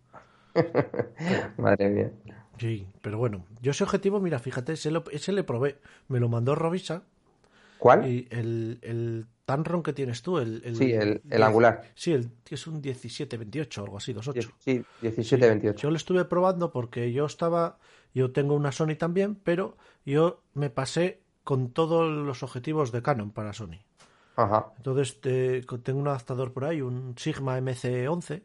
Madre 1.58 1.88
mía. 1.88 2.10
Sí, 2.58 2.86
pero 3.00 3.18
bueno, 3.18 3.46
yo 3.62 3.70
ese 3.70 3.84
objetivo, 3.84 4.20
mira, 4.20 4.38
fíjate, 4.38 4.74
ese, 4.74 4.90
lo- 4.90 5.04
ese 5.10 5.32
le 5.32 5.44
probé, 5.44 5.78
me 6.08 6.20
lo 6.20 6.28
mandó 6.28 6.54
Robisa 6.54 7.04
¿Cuál? 7.80 8.06
y 8.06 8.28
el, 8.30 8.78
el 8.82 9.26
Tanron 9.46 9.82
que 9.82 9.92
tienes 9.92 10.22
tú, 10.22 10.38
el, 10.38 10.62
el- 10.64 10.76
Sí, 10.76 10.92
el- 10.92 11.22
el 11.28 11.42
angular. 11.42 11.82
Sí, 11.96 12.12
el, 12.12 12.30
es 12.48 12.66
un 12.68 12.80
17-28 12.80 13.78
o 13.78 13.84
algo 13.84 13.96
así, 13.96 14.12
2.8. 14.14 14.52
Sí, 14.58 14.84
17, 15.02 15.48
28. 15.48 15.82
Yo 15.82 15.90
lo 15.90 15.96
estuve 15.96 16.24
probando 16.24 16.70
porque 16.70 17.12
yo 17.12 17.26
estaba, 17.26 17.78
yo 18.14 18.30
tengo 18.32 18.54
una 18.54 18.70
Sony 18.70 18.94
también, 18.96 19.34
pero 19.34 19.76
yo 20.04 20.42
me 20.54 20.70
pasé 20.70 21.22
con 21.42 21.70
todos 21.72 22.08
los 22.08 22.42
objetivos 22.44 22.92
de 22.92 23.02
Canon 23.02 23.32
para 23.32 23.52
Sony. 23.52 23.80
Ajá. 24.36 24.72
Entonces 24.76 25.20
te- 25.20 25.62
tengo 25.82 25.98
un 25.98 26.08
adaptador 26.08 26.52
por 26.52 26.64
ahí, 26.66 26.80
un 26.80 27.14
Sigma 27.18 27.58
MC11, 27.58 28.42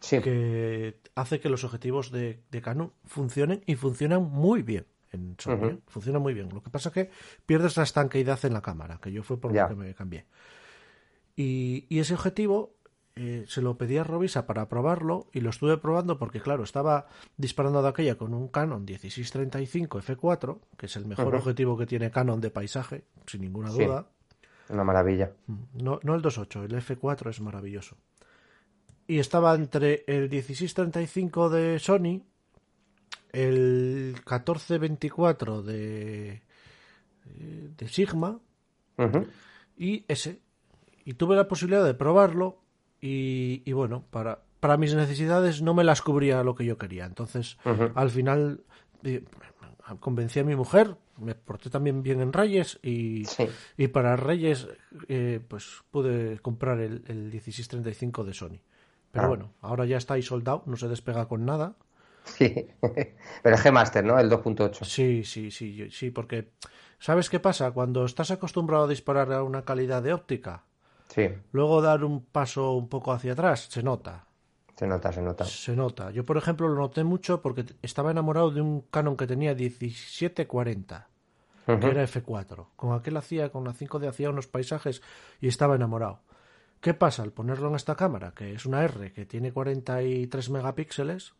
Sí. 0.00 0.20
que 0.20 0.98
hace 1.14 1.40
que 1.40 1.48
los 1.50 1.62
objetivos 1.62 2.10
de, 2.10 2.40
de 2.50 2.62
Canon 2.62 2.92
funcionen 3.04 3.62
y 3.66 3.74
funcionan 3.76 4.22
muy 4.22 4.62
bien 4.62 4.86
en 5.12 5.36
Sony. 5.38 5.54
Ujú. 5.54 5.80
Funcionan 5.88 6.22
muy 6.22 6.34
bien. 6.34 6.48
Lo 6.52 6.62
que 6.62 6.70
pasa 6.70 6.88
es 6.90 6.92
que 6.94 7.10
pierdes 7.46 7.76
la 7.76 7.82
estanqueidad 7.84 8.42
en 8.44 8.52
la 8.52 8.62
cámara, 8.62 8.98
que 9.02 9.10
yo 9.12 9.22
fue 9.22 9.38
por 9.40 9.52
Ya. 9.52 9.62
lo 9.64 9.68
que 9.70 9.74
me 9.76 9.94
cambié. 9.94 10.26
Y, 11.36 11.86
y 11.88 11.98
ese 12.00 12.14
objetivo 12.14 12.74
eh, 13.16 13.44
se 13.48 13.60
lo 13.62 13.76
pedí 13.76 13.96
a 13.98 14.04
Robisa 14.04 14.46
para 14.46 14.68
probarlo 14.68 15.28
y 15.32 15.40
lo 15.40 15.50
estuve 15.50 15.76
probando 15.78 16.18
porque, 16.18 16.40
claro, 16.40 16.62
estaba 16.64 17.06
disparando 17.36 17.82
de 17.82 17.88
aquella 17.88 18.16
con 18.16 18.34
un 18.34 18.48
Canon 18.48 18.84
1635 18.84 20.00
F4, 20.00 20.58
que 20.76 20.86
es 20.86 20.96
el 20.96 21.06
mejor 21.06 21.34
objetivo 21.34 21.76
que 21.76 21.86
tiene 21.86 22.10
Canon 22.10 22.40
de 22.40 22.50
paisaje, 22.50 23.04
sin 23.26 23.40
ninguna 23.42 23.70
Sí. 23.70 23.84
duda. 23.84 24.06
Una 24.68 24.84
maravilla. 24.84 25.32
No, 25.74 25.98
no 26.04 26.14
el 26.14 26.22
2.8, 26.22 26.62
el 26.64 26.74
F4 26.76 27.30
es 27.30 27.40
maravilloso. 27.40 27.96
Y 29.08 29.18
estaba 29.18 29.54
entre 29.56 30.04
el 30.06 30.30
1635 30.30 31.50
de 31.50 31.80
Sony, 31.80 32.22
el 33.32 34.14
1424 34.16 35.62
de, 35.62 36.42
de 37.76 37.88
Sigma 37.88 38.38
y 39.76 40.04
ese. 40.08 40.40
Y 41.04 41.14
tuve 41.14 41.36
la 41.36 41.48
posibilidad 41.48 41.84
de 41.84 41.94
probarlo 41.94 42.58
y, 43.00 43.62
y 43.64 43.72
bueno, 43.72 44.04
para, 44.10 44.42
para 44.60 44.76
mis 44.76 44.94
necesidades 44.94 45.62
no 45.62 45.72
me 45.74 45.84
las 45.84 46.02
cubría 46.02 46.42
lo 46.44 46.54
que 46.54 46.64
yo 46.66 46.76
quería. 46.78 47.06
Entonces, 47.06 47.56
al 47.94 48.10
final 48.10 48.60
eh, 49.02 49.24
convencí 50.00 50.38
a 50.40 50.44
mi 50.44 50.54
mujer, 50.54 50.96
me 51.18 51.34
porté 51.34 51.70
también 51.70 52.02
bien 52.02 52.20
en 52.20 52.32
Reyes 52.32 52.78
y, 52.82 53.24
Sí. 53.24 53.46
y 53.78 53.88
para 53.88 54.16
Reyes 54.16 54.68
eh, 55.08 55.40
pues 55.48 55.82
pude 55.90 56.38
comprar 56.40 56.78
el, 56.80 57.02
el 57.08 57.30
1635 57.32 58.24
de 58.24 58.34
Sony. 58.34 58.58
Pero 59.12 59.24
Ah. 59.24 59.28
bueno, 59.28 59.52
ahora 59.62 59.86
ya 59.86 59.96
está 59.96 60.14
ahí 60.14 60.22
soldado, 60.22 60.62
no 60.66 60.76
se 60.76 60.86
despega 60.88 61.26
con 61.26 61.44
nada. 61.46 61.74
Sí. 62.24 62.66
Pero 63.42 63.56
es 63.56 63.64
G-Master, 63.64 64.04
¿no? 64.04 64.18
El 64.18 64.30
2.8. 64.30 64.84
Sí, 64.84 65.24
sí, 65.24 65.50
sí, 65.50 65.90
sí, 65.90 66.10
porque 66.10 66.50
¿sabes 66.98 67.28
qué 67.30 67.40
pasa? 67.40 67.70
Cuando 67.72 68.04
estás 68.04 68.30
acostumbrado 68.30 68.84
a 68.84 68.88
disparar 68.88 69.32
a 69.32 69.42
una 69.42 69.62
calidad 69.64 70.02
de 70.02 70.12
óptica, 70.12 70.64
Sí. 71.08 71.28
luego 71.52 71.82
dar 71.82 72.04
un 72.04 72.24
paso 72.24 72.72
un 72.72 72.88
poco 72.88 73.12
hacia 73.12 73.32
atrás, 73.32 73.66
se 73.70 73.82
nota. 73.82 74.26
Se 74.76 74.86
nota, 74.86 75.12
se 75.12 75.20
nota. 75.20 75.44
Se 75.44 75.76
nota. 75.76 76.10
Yo, 76.10 76.24
por 76.24 76.36
ejemplo, 76.38 76.66
lo 76.68 76.76
noté 76.76 77.04
mucho 77.04 77.42
porque 77.42 77.66
estaba 77.82 78.10
enamorado 78.12 78.50
de 78.50 78.60
un 78.62 78.82
Canon 78.90 79.16
que 79.16 79.26
tenía 79.26 79.54
1740, 79.54 81.08
Ujú. 81.66 81.80
que 81.80 81.86
era 81.88 82.02
F4. 82.04 82.66
Con 82.76 82.92
aquel 82.94 83.16
hacía, 83.16 83.50
con 83.50 83.64
la 83.64 83.72
5D 83.72 84.08
hacía 84.08 84.30
unos 84.30 84.46
paisajes 84.46 85.02
y 85.40 85.48
estaba 85.48 85.74
enamorado. 85.74 86.20
¿Qué 86.80 86.94
pasa? 86.94 87.22
Al 87.22 87.32
ponerlo 87.32 87.68
en 87.68 87.74
esta 87.74 87.94
cámara, 87.94 88.32
que 88.34 88.54
es 88.54 88.64
una 88.64 88.82
R 88.84 89.12
que 89.12 89.26
tiene 89.26 89.52
43 89.52 90.48
megapíxeles, 90.50 91.34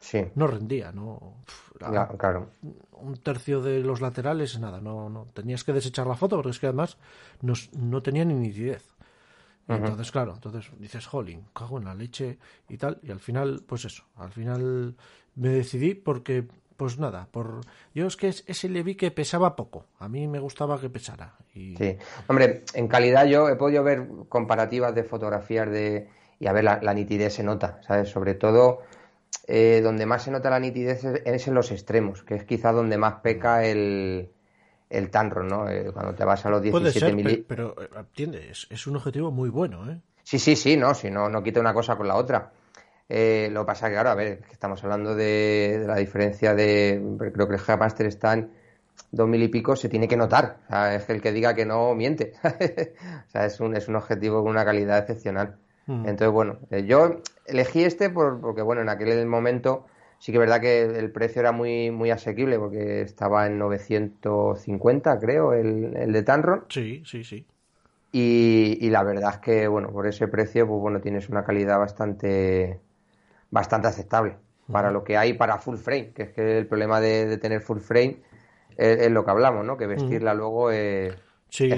Sí. 0.00 0.24
no 0.34 0.46
rendía, 0.46 0.92
no. 0.92 1.34
La- 1.78 2.08
claro. 2.08 2.50
un 2.92 3.16
tercio 3.18 3.60
de 3.62 3.80
los 3.80 4.00
laterales, 4.00 4.58
nada, 4.58 4.80
no, 4.80 5.08
no. 5.08 5.26
Tenías 5.32 5.62
que 5.64 5.72
desechar 5.72 6.06
la 6.06 6.14
foto 6.16 6.36
porque 6.36 6.50
es 6.50 6.58
que 6.58 6.66
además 6.66 6.96
no, 7.42 7.52
s- 7.54 7.70
no 7.78 8.02
tenía 8.02 8.24
ni 8.24 8.34
nitidez. 8.34 8.84
Entonces, 9.68 10.10
claro, 10.10 10.32
entonces 10.34 10.68
dices, 10.78 11.06
jolín, 11.06 11.44
cago 11.54 11.78
en 11.78 11.84
la 11.84 11.94
leche 11.94 12.38
y 12.68 12.76
tal. 12.76 12.98
Y 13.04 13.12
al 13.12 13.20
final, 13.20 13.62
pues 13.66 13.84
eso, 13.84 14.02
al 14.16 14.32
final 14.32 14.96
me 15.36 15.48
decidí 15.50 15.94
porque, 15.94 16.44
pues 16.76 16.98
nada, 16.98 17.28
por 17.30 17.60
yo 17.94 18.06
es 18.08 18.16
que 18.16 18.28
es- 18.28 18.42
ese 18.48 18.68
le 18.68 18.82
vi 18.82 18.96
que 18.96 19.12
pesaba 19.12 19.54
poco. 19.54 19.86
A 20.00 20.08
mí 20.08 20.26
me 20.26 20.40
gustaba 20.40 20.80
que 20.80 20.90
pesara. 20.90 21.36
Y 21.54 21.76
Sí. 21.76 21.96
Hombre, 22.26 22.64
en 22.74 22.88
calidad 22.88 23.26
yo 23.26 23.48
he 23.48 23.54
podido 23.54 23.84
ver 23.84 24.08
comparativas 24.28 24.92
de 24.94 25.04
fotografías 25.04 25.70
de... 25.70 26.08
Y 26.40 26.46
a 26.48 26.52
ver, 26.52 26.64
la, 26.64 26.80
la 26.82 26.92
nitidez 26.94 27.34
se 27.34 27.44
nota, 27.44 27.80
¿sabes? 27.86 28.08
Sobre 28.08 28.34
todo, 28.34 28.80
eh, 29.52 29.80
donde 29.82 30.06
más 30.06 30.22
se 30.22 30.30
nota 30.30 30.48
la 30.48 30.60
nitidez 30.60 31.04
es, 31.04 31.48
en 31.48 31.54
los 31.54 31.72
extremos, 31.72 32.22
que 32.22 32.36
es 32.36 32.44
quizá 32.44 32.70
donde 32.70 32.96
más 32.96 33.14
peca 33.14 33.64
el, 33.64 34.30
el 34.88 35.10
Tanron, 35.10 35.48
¿no? 35.48 35.68
Eh, 35.68 35.90
cuando 35.92 36.14
te 36.14 36.24
vas 36.24 36.46
a 36.46 36.50
los 36.50 36.60
puede 36.60 36.84
17 36.84 37.06
ser, 37.06 37.14
mili... 37.16 37.38
pero, 37.38 37.74
pero, 37.74 37.88
eh, 37.88 38.00
entiendes, 38.00 38.68
es 38.70 38.86
un 38.86 38.94
objetivo 38.94 39.32
muy 39.32 39.48
bueno, 39.48 39.90
¿eh? 39.90 40.00
Sí, 40.22 40.38
sí, 40.38 40.54
sí, 40.54 40.76
no, 40.76 40.94
si 40.94 41.10
no, 41.10 41.28
no 41.28 41.42
quita 41.42 41.58
una 41.58 41.74
cosa 41.74 41.96
con 41.96 42.06
la 42.06 42.14
otra. 42.14 42.52
Eh, 43.08 43.48
lo 43.50 43.62
que 43.62 43.66
pasa 43.66 43.88
que, 43.88 43.94
claro, 43.94 44.10
a 44.10 44.14
ver, 44.14 44.38
que 44.38 44.52
estamos 44.52 44.84
hablando 44.84 45.16
de, 45.16 45.78
de 45.80 45.86
la 45.88 45.96
diferencia 45.96 46.54
de. 46.54 47.02
Creo 47.32 47.48
que 47.48 47.54
el 47.54 47.60
G-Master 47.60 48.06
está 48.06 48.34
en 48.34 48.52
dos 49.10 49.28
mil 49.28 49.42
y 49.42 49.48
pico, 49.48 49.74
se 49.74 49.88
tiene 49.88 50.06
que 50.06 50.16
notar. 50.16 50.58
O 50.66 50.68
sea, 50.68 50.94
es 50.94 51.04
que 51.06 51.14
el 51.14 51.20
que 51.20 51.32
diga 51.32 51.54
que 51.54 51.66
no 51.66 51.92
miente. 51.96 52.34
o 52.44 53.30
sea, 53.30 53.46
es 53.46 53.58
un, 53.58 53.74
es 53.74 53.88
un 53.88 53.96
objetivo 53.96 54.44
con 54.44 54.52
una 54.52 54.64
calidad 54.64 54.98
excepcional. 54.98 55.56
Mm. 55.90 56.06
Entonces, 56.08 56.30
bueno, 56.30 56.58
eh, 56.70 56.84
yo 56.86 57.20
elegí 57.46 57.84
este 57.84 58.10
por- 58.10 58.40
porque, 58.40 58.62
bueno, 58.62 58.82
en 58.82 58.88
aquel 58.88 59.26
momento 59.26 59.86
Sí 60.20 60.32
que 60.32 60.36
es 60.36 60.40
verdad 60.40 60.60
que 60.60 60.82
el 60.82 61.10
precio 61.10 61.40
era 61.40 61.50
muy, 61.50 61.90
muy 61.90 62.10
asequible 62.10 62.58
porque 62.58 63.00
estaba 63.00 63.46
en 63.46 63.58
950, 63.58 65.18
creo, 65.18 65.54
el, 65.54 65.96
el 65.96 66.12
de 66.12 66.22
Tanron. 66.22 66.66
Sí, 66.68 67.02
sí, 67.06 67.24
sí. 67.24 67.46
Y, 68.12 68.90
la 68.90 69.02
verdad 69.02 69.30
es 69.34 69.38
que, 69.38 69.66
bueno, 69.66 69.90
por 69.90 70.06
ese 70.06 70.28
precio, 70.28 70.68
pues 70.68 70.78
bueno, 70.78 71.00
tienes 71.00 71.30
una 71.30 71.42
calidad 71.42 71.78
bastante, 71.78 72.80
bastante 73.50 73.88
aceptable 73.88 74.36
para 74.70 74.90
lo 74.90 75.04
que 75.04 75.16
hay 75.16 75.32
para 75.32 75.56
full 75.56 75.76
frame, 75.76 76.12
que 76.12 76.24
es 76.24 76.28
que 76.32 76.58
el 76.58 76.66
problema 76.66 77.00
de, 77.00 77.38
tener 77.38 77.62
full 77.62 77.78
frame 77.78 78.18
es, 78.76 79.10
lo 79.10 79.24
que 79.24 79.30
hablamos, 79.30 79.64
¿no? 79.64 79.78
Que 79.78 79.86
vestirla 79.86 80.34
luego 80.34 80.70
es, 80.70 81.14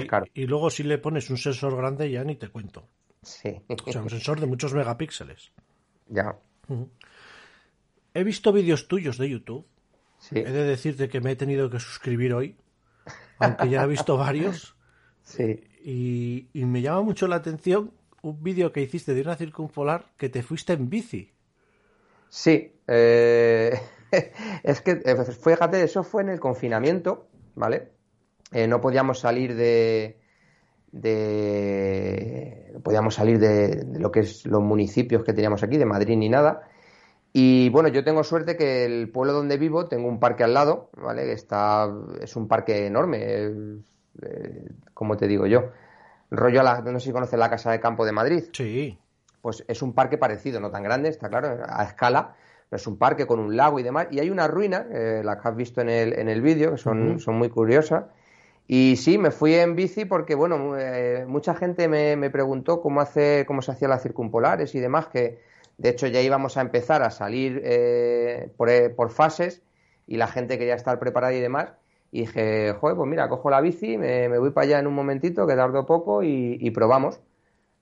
caro. 0.09 0.25
Y 0.33 0.47
luego 0.47 0.69
si 0.69 0.83
le 0.83 0.97
pones 0.97 1.29
un 1.29 1.37
sensor 1.37 1.77
grande 1.77 2.11
ya 2.11 2.25
ni 2.25 2.35
te 2.35 2.49
cuento. 2.49 2.89
Sí. 3.23 3.61
O 3.67 3.91
sea, 3.91 4.01
un 4.01 4.09
sensor 4.09 4.39
de 4.39 4.45
muchos 4.45 4.73
megapíxeles. 4.73 5.51
Ya. 6.07 6.37
He 8.13 8.23
visto 8.23 8.53
vídeos 8.53 8.87
tuyos 8.87 9.17
de 9.17 9.29
YouTube. 9.29 9.65
Sí. 10.19 10.39
He 10.39 10.51
de 10.51 10.63
decirte 10.63 11.09
que 11.09 11.19
me 11.21 11.31
he 11.31 11.35
tenido 11.35 11.69
que 11.69 11.79
suscribir 11.79 12.33
hoy, 12.33 12.57
aunque 13.39 13.69
ya 13.69 13.83
he 13.83 13.87
visto 13.87 14.17
varios. 14.17 14.75
Sí. 15.25 15.63
Y, 15.81 16.65
me 16.65 16.81
llama 16.81 17.01
mucho 17.01 17.27
la 17.27 17.37
atención 17.37 17.93
un 18.21 18.43
vídeo 18.43 18.73
que 18.73 18.81
hiciste 18.81 19.13
de 19.13 19.21
una 19.21 19.37
circunpolar 19.37 20.11
que 20.17 20.27
te 20.27 20.43
fuiste 20.43 20.73
en 20.73 20.89
bici. 20.89 21.31
Sí, 22.27 22.73
eh, 22.87 23.79
es 24.63 24.81
que, 24.81 25.01
eh, 25.03 25.15
fíjate, 25.15 25.81
eso 25.81 26.03
fue 26.03 26.23
en 26.23 26.29
el 26.29 26.41
confinamiento, 26.41 27.29
¿vale? 27.55 27.93
Eh, 28.51 28.67
no 28.67 28.81
podíamos 28.81 29.19
salir 29.19 29.55
de, 29.55 30.19
de 30.93 32.71
podíamos 32.83 33.15
salir 33.15 33.39
de, 33.39 33.83
lo 33.99 34.11
que 34.11 34.21
es 34.21 34.45
los 34.45 34.61
municipios 34.61 35.23
que 35.23 35.33
teníamos 35.33 35.63
aquí, 35.63 35.77
de 35.77 35.85
Madrid 35.85 36.15
ni 36.17 36.29
nada. 36.29 36.67
Y 37.33 37.69
bueno, 37.69 37.89
yo 37.89 38.03
tengo 38.03 38.23
suerte 38.23 38.55
que 38.55 38.85
el 38.85 39.09
pueblo 39.09 39.33
donde 39.33 39.57
vivo 39.57 39.87
tengo 39.87 40.07
un 40.07 40.19
parque 40.19 40.43
al 40.43 40.53
lado, 40.53 40.91
¿vale? 40.95 41.31
Está, 41.31 41.89
es 42.21 42.35
un 42.35 42.47
parque 42.47 42.85
enorme, 42.85 43.17
eh, 44.21 44.69
como 44.93 45.17
te 45.17 45.27
digo 45.27 45.47
yo, 45.47 45.71
rollo 46.29 46.59
a 46.61 46.63
la, 46.63 46.81
no 46.81 46.99
sé 46.99 47.07
si 47.07 47.11
conoces 47.11 47.39
la 47.39 47.49
Casa 47.49 47.71
de 47.71 47.79
Campo 47.79 48.05
de 48.05 48.11
Madrid. 48.11 48.43
Sí. 48.51 48.99
Pues 49.41 49.65
es 49.67 49.81
un 49.81 49.93
parque 49.93 50.19
parecido, 50.19 50.59
no 50.59 50.69
tan 50.69 50.83
grande, 50.83 51.09
está 51.09 51.27
claro, 51.27 51.63
a 51.67 51.83
escala, 51.83 52.35
pero 52.69 52.79
es 52.79 52.85
un 52.85 52.97
parque 52.97 53.25
con 53.25 53.39
un 53.39 53.57
lago 53.57 53.79
y 53.79 53.83
demás. 53.83 54.07
Y 54.11 54.19
hay 54.19 54.29
una 54.29 54.47
ruina, 54.47 54.85
eh, 54.91 55.21
la 55.23 55.39
que 55.39 55.49
has 55.49 55.55
visto 55.55 55.81
en 55.81 55.89
el, 55.89 56.13
en 56.19 56.29
el 56.29 56.41
vídeo, 56.41 56.73
que 56.73 56.77
son, 56.77 57.19
son 57.19 57.35
muy 57.35 57.49
curiosas. 57.49 58.05
Y 58.67 58.95
sí, 58.95 59.17
me 59.17 59.31
fui 59.31 59.55
en 59.55 59.75
bici 59.75 60.05
porque, 60.05 60.35
bueno, 60.35 60.77
eh, 60.77 61.25
mucha 61.27 61.53
gente 61.53 61.87
me, 61.87 62.15
me, 62.15 62.29
preguntó 62.29 62.81
cómo, 62.81 63.01
hace, 63.01 63.43
cómo 63.45 63.61
se 63.61 63.71
hacían 63.71 63.91
las 63.91 64.01
circumpolares 64.01 64.73
y 64.75 64.79
demás, 64.79 65.07
que 65.07 65.39
de 65.77 65.89
hecho 65.89 66.07
ya 66.07 66.21
íbamos 66.21 66.55
a 66.57 66.61
empezar 66.61 67.03
a 67.03 67.11
salir 67.11 67.61
por, 68.57 68.69
por 68.95 69.09
fases 69.09 69.61
y 70.07 70.17
la 70.17 70.27
gente 70.27 70.57
quería 70.57 70.75
estar 70.75 70.99
preparada 70.99 71.33
y 71.33 71.41
demás. 71.41 71.73
Y 72.11 72.21
dije, 72.21 72.73
joder, 72.79 72.95
pues 72.95 73.09
mira, 73.09 73.27
cojo 73.27 73.49
la 73.49 73.59
bici, 73.59 73.97
me, 73.97 74.27
voy 74.37 74.51
para 74.51 74.65
allá 74.65 74.79
en 74.79 74.85
un 74.85 74.93
momentito, 74.93 75.47
que 75.47 75.55
tardo 75.55 75.87
poco 75.87 76.21
y, 76.21 76.69
probamos. 76.69 77.19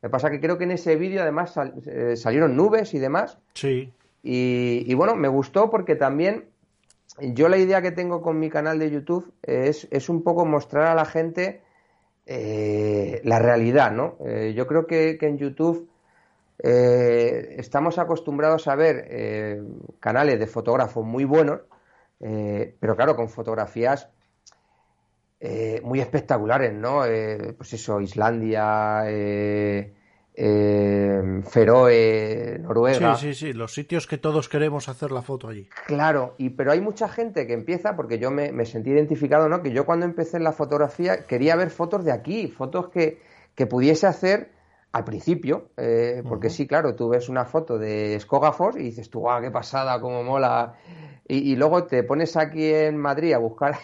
Me 0.02 0.10
pasa 0.10 0.32
que 0.32 0.40
creo 0.40 0.58
que 0.58 0.64
en 0.64 0.72
ese 0.72 0.96
vídeo 0.96 1.22
además 1.22 1.54
eh, 1.86 2.16
salieron 2.16 2.56
nubes 2.56 2.94
y 2.94 3.00
demás. 3.00 3.38
Sí. 3.54 3.92
Y, 4.24 4.94
bueno, 4.94 5.16
me 5.16 5.28
gustó 5.28 5.70
porque 5.70 5.96
también 5.96 6.46
yo 7.22 7.50
la 7.50 7.58
idea 7.58 7.82
que 7.82 7.92
tengo 7.92 8.22
con 8.22 8.40
mi 8.40 8.50
canal 8.50 8.80
de 8.80 8.92
YouTube 8.92 9.34
es, 9.44 9.88
es 9.92 10.10
un 10.10 10.24
poco 10.24 10.46
mostrar 10.46 10.88
a 10.88 10.96
la 10.96 11.06
gente 11.06 11.62
eh, 12.26 13.22
la 13.24 13.40
realidad, 13.40 13.92
¿no? 13.92 14.18
Eh, 14.26 14.54
yo 14.56 14.68
creo 14.68 14.86
que, 14.88 15.18
en 15.22 15.38
YouTube 15.38 15.88
estamos 16.64 17.98
acostumbrados 17.98 18.68
a 18.68 18.76
ver 18.76 19.64
canales 20.00 20.40
de 20.40 20.46
fotógrafos 20.46 21.04
muy 21.04 21.26
buenos, 21.26 21.62
pero 22.20 22.96
claro, 22.96 23.16
con 23.16 23.30
fotografías 23.30 24.12
eh, 25.44 25.82
muy 25.84 26.00
espectaculares, 26.00 26.72
¿no? 26.72 27.04
Eh, 27.04 27.56
pues 27.58 27.74
eso, 27.74 28.00
Islandia, 28.00 29.02
eh, 30.44 31.42
Feroe, 31.48 32.58
Noruega. 32.60 33.16
Sí, 33.16 33.34
sí, 33.34 33.34
sí, 33.34 33.54
los 33.54 33.74
sitios 33.74 34.08
que 34.08 34.18
todos 34.18 34.50
queremos 34.50 34.90
hacer 34.90 35.12
la 35.12 35.22
foto 35.22 35.48
allí. 35.48 35.68
Claro, 35.86 36.36
y 36.38 36.50
pero 36.50 36.72
hay 36.72 36.82
mucha 36.82 37.08
gente 37.08 37.46
que 37.46 37.54
empieza, 37.54 37.96
porque 37.96 38.20
yo 38.20 38.32
me, 38.32 38.66
sentí 38.66 38.90
identificado, 38.90 39.50
¿no? 39.50 39.62
Que 39.62 39.72
yo 39.72 39.86
cuando 39.86 40.06
empecé 40.06 40.38
en 40.38 40.44
la 40.44 40.52
fotografía 40.52 41.26
quería 41.26 41.56
ver 41.56 41.70
fotos 41.70 42.04
de 42.04 42.12
aquí, 42.12 42.48
fotos 42.48 42.90
que, 42.90 43.22
que 43.56 43.68
pudiese 43.68 44.08
hacer 44.08 44.52
al 44.92 45.06
principio, 45.06 45.70
porque 46.28 46.50
sí, 46.50 46.68
claro, 46.68 46.96
tú 46.96 47.08
ves 47.08 47.30
una 47.30 47.46
foto 47.46 47.78
de 47.78 48.20
Skogafos 48.20 48.76
y 48.76 48.80
dices 48.80 49.10
tú, 49.10 49.30
¡ah, 49.30 49.40
qué 49.40 49.50
pasada, 49.50 50.02
cómo 50.02 50.22
mola! 50.22 50.74
y, 51.30 51.56
luego 51.56 51.86
te 51.86 52.04
pones 52.04 52.36
aquí 52.36 52.66
en 52.66 52.98
Madrid 52.98 53.32
a 53.32 53.38
buscar 53.38 53.76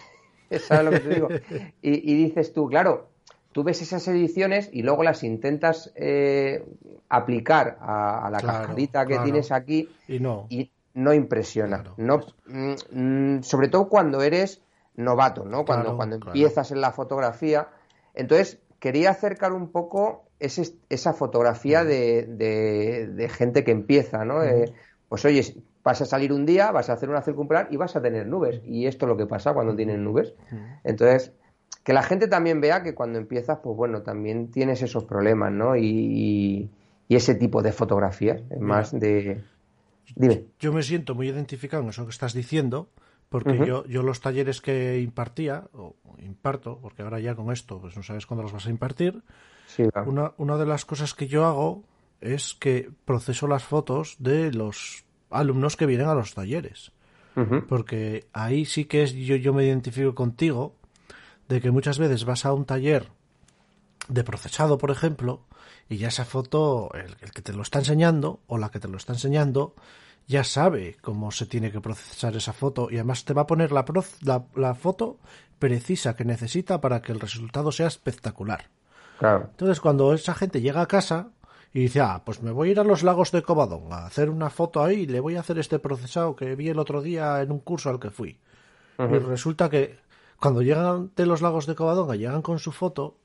¿Sabes 0.59 0.85
lo 0.85 0.91
que 0.91 0.99
te 0.99 1.09
digo? 1.09 1.27
Y, 1.81 2.15
dices 2.15 2.53
tú, 2.53 2.67
claro, 2.67 3.09
tú 3.57 3.63
ves 3.63 3.81
esas 3.81 4.07
ediciones 4.07 4.69
y 4.71 4.83
luego 4.83 5.01
las 5.01 5.23
intentas 5.23 5.91
eh, 5.95 6.63
aplicar 7.09 7.79
a, 7.81 8.29
la 8.31 8.37
claro, 8.37 8.75
que 8.75 9.17
tienes 9.23 9.51
aquí 9.51 9.89
y 10.07 10.19
no, 10.19 10.45
y 10.47 10.69
no 10.93 11.11
impresiona. 11.11 11.83
no, 11.97 12.19
mm, 12.45 12.73
mm, 12.91 13.41
sobre 13.41 13.69
todo 13.69 13.89
cuando 13.89 14.21
eres 14.21 14.61
novato, 14.93 15.43
¿no? 15.43 15.65
Cuando, 15.65 15.95
cuando 15.95 16.17
empiezas 16.17 16.69
en 16.69 16.81
la 16.81 16.91
fotografía. 16.91 17.69
Entonces, 18.13 18.59
quería 18.79 19.09
acercar 19.09 19.53
un 19.53 19.71
poco 19.71 20.25
ese, 20.39 20.75
esa 20.89 21.13
fotografía 21.13 21.83
de, 21.83 22.27
de, 22.27 23.29
gente 23.29 23.63
que 23.63 23.71
empieza, 23.71 24.23
¿no? 24.23 24.43
Eh, 24.43 24.71
pues 25.09 25.25
oye, 25.25 25.63
vas 25.83 25.99
a 25.99 26.05
salir 26.05 26.31
un 26.31 26.45
día, 26.45 26.69
vas 26.69 26.91
a 26.91 26.93
hacer 26.93 27.09
una 27.09 27.23
circunpolar 27.23 27.69
y 27.71 27.77
vas 27.77 27.95
a 27.95 28.03
tener 28.03 28.27
nubes. 28.27 28.61
Y 28.63 28.85
esto 28.85 29.07
es 29.07 29.09
lo 29.09 29.17
que 29.17 29.25
pasa 29.25 29.55
cuando 29.55 29.75
tienen 29.75 30.03
nubes. 30.03 30.35
Entonces, 30.83 31.33
que 31.88 31.93
la 31.93 32.04
gente 32.04 32.28
también 32.28 32.60
vea 32.60 32.84
que 32.84 32.93
cuando 32.93 33.17
empiezas, 33.17 33.60
pues 33.63 33.78
bueno, 33.78 34.02
también 34.02 34.52
tienes 34.52 34.82
esos 34.82 35.06
problemas, 35.06 35.54
¿no? 35.54 35.78
Y, 35.78 36.69
ese 37.08 37.34
tipo 37.34 37.62
de 37.62 37.71
fotografías, 37.71 38.41
más 38.60 38.91
de... 38.91 39.41
Dime. 40.13 40.43
Yo 40.60 40.73
me 40.73 40.84
siento 40.84 41.15
muy 41.15 41.30
identificado 41.30 41.84
en 41.84 41.88
eso 41.88 42.04
que 42.04 42.10
estás 42.10 42.34
diciendo, 42.34 42.89
porque 43.30 43.58
yo, 43.65 43.86
yo 43.86 44.04
los 44.04 44.19
talleres 44.19 44.60
que 44.60 45.00
impartía, 45.00 45.69
o 45.71 45.95
imparto, 46.17 46.78
porque 46.82 47.04
ahora 47.04 47.21
ya 47.21 47.36
con 47.36 47.54
esto, 47.54 47.80
pues 47.80 47.95
no 47.95 48.04
sabes 48.04 48.26
cuándo 48.26 48.43
los 48.43 48.52
vas 48.52 48.67
a 48.67 48.69
impartir, 48.69 49.23
una, 50.06 50.34
una 50.36 50.58
de 50.58 50.65
las 50.65 50.84
cosas 50.84 51.13
que 51.13 51.28
yo 51.28 51.45
hago 51.45 51.86
es 52.19 52.54
que 52.54 52.91
proceso 53.06 53.47
las 53.47 53.63
fotos 53.63 54.17
de 54.19 54.52
los 54.52 55.06
alumnos 55.30 55.78
que 55.78 55.86
vienen 55.86 56.10
a 56.10 56.15
los 56.15 56.34
talleres. 56.34 56.91
Porque 57.69 58.26
ahí 58.34 58.65
sí 58.65 58.86
que 58.86 59.04
es, 59.04 59.13
yo, 59.13 59.38
yo 59.38 59.54
me 59.54 59.63
identifico 59.63 60.15
contigo, 60.15 60.76
de 61.47 61.62
que 61.62 61.71
muchas 61.71 61.99
veces 61.99 62.25
vas 62.25 62.45
a 62.45 62.53
un 62.53 62.65
taller 62.65 63.10
de 64.07 64.23
procesado, 64.23 64.77
por 64.77 64.91
ejemplo, 64.91 65.41
y 65.89 65.97
ya 65.97 66.10
esa 66.10 66.25
foto, 66.25 66.91
el, 66.93 67.15
que 67.31 67.41
te 67.41 67.53
lo 67.53 67.62
está 67.62 67.79
enseñando 67.79 68.39
o 68.47 68.57
la 68.57 68.69
que 68.69 68.79
te 68.79 68.88
lo 68.88 68.97
está 68.97 69.13
enseñando, 69.13 69.73
ya 70.27 70.43
sabe 70.43 70.97
cómo 71.01 71.31
se 71.31 71.45
tiene 71.45 71.71
que 71.71 71.79
procesar 71.79 72.36
esa 72.36 72.53
foto 72.53 72.89
y 72.91 72.95
además 72.95 73.23
te 73.23 73.33
va 73.33 73.43
a 73.43 73.47
poner 73.47 73.71
la, 73.71 73.86
la, 74.55 74.75
foto 74.75 75.19
precisa 75.57 76.15
que 76.15 76.25
necesita 76.25 76.81
para 76.81 77.01
que 77.01 77.13
el 77.13 77.19
resultado 77.19 77.71
sea 77.71 77.88
espectacular. 77.88 78.69
Entonces, 79.21 79.79
cuando 79.79 80.13
esa 80.13 80.36
gente 80.36 80.62
llega 80.62 80.81
a 80.81 80.88
casa, 80.88 81.29
y 81.73 81.81
dice, 81.81 82.01
ah, 82.01 82.21
pues 82.25 82.41
me 82.41 82.51
voy 82.51 82.69
a 82.69 82.71
ir 82.71 82.79
a 82.79 82.83
los 82.83 83.03
lagos 83.03 83.31
de 83.31 83.41
Covadonga 83.41 83.99
a 83.99 84.07
hacer 84.07 84.29
una 84.29 84.49
foto 84.49 84.83
ahí 84.83 85.01
y 85.01 85.05
le 85.05 85.19
voy 85.19 85.36
a 85.36 85.41
hacer 85.41 85.60
este 85.60 85.79
procesado 85.79 86.36
que 86.36 86.55
vi 86.55 86.69
el 86.69 86.79
otro 86.79 87.01
día 87.01 87.41
en 87.41 87.51
un 87.51 87.60
curso 87.60 87.89
al 87.89 87.99
que 87.99 88.10
fui. 88.10 88.39
Y 88.97 89.19
resulta 89.19 89.69
que 89.69 89.99
cuando 90.39 90.62
llegan 90.62 91.12
de 91.15 91.26
los 91.26 91.41
lagos 91.41 91.65
de 91.65 91.76
Covadonga, 91.76 92.15
llegan 92.15 92.41
con 92.41 92.60
su 92.60 92.71
foto, 92.71 93.17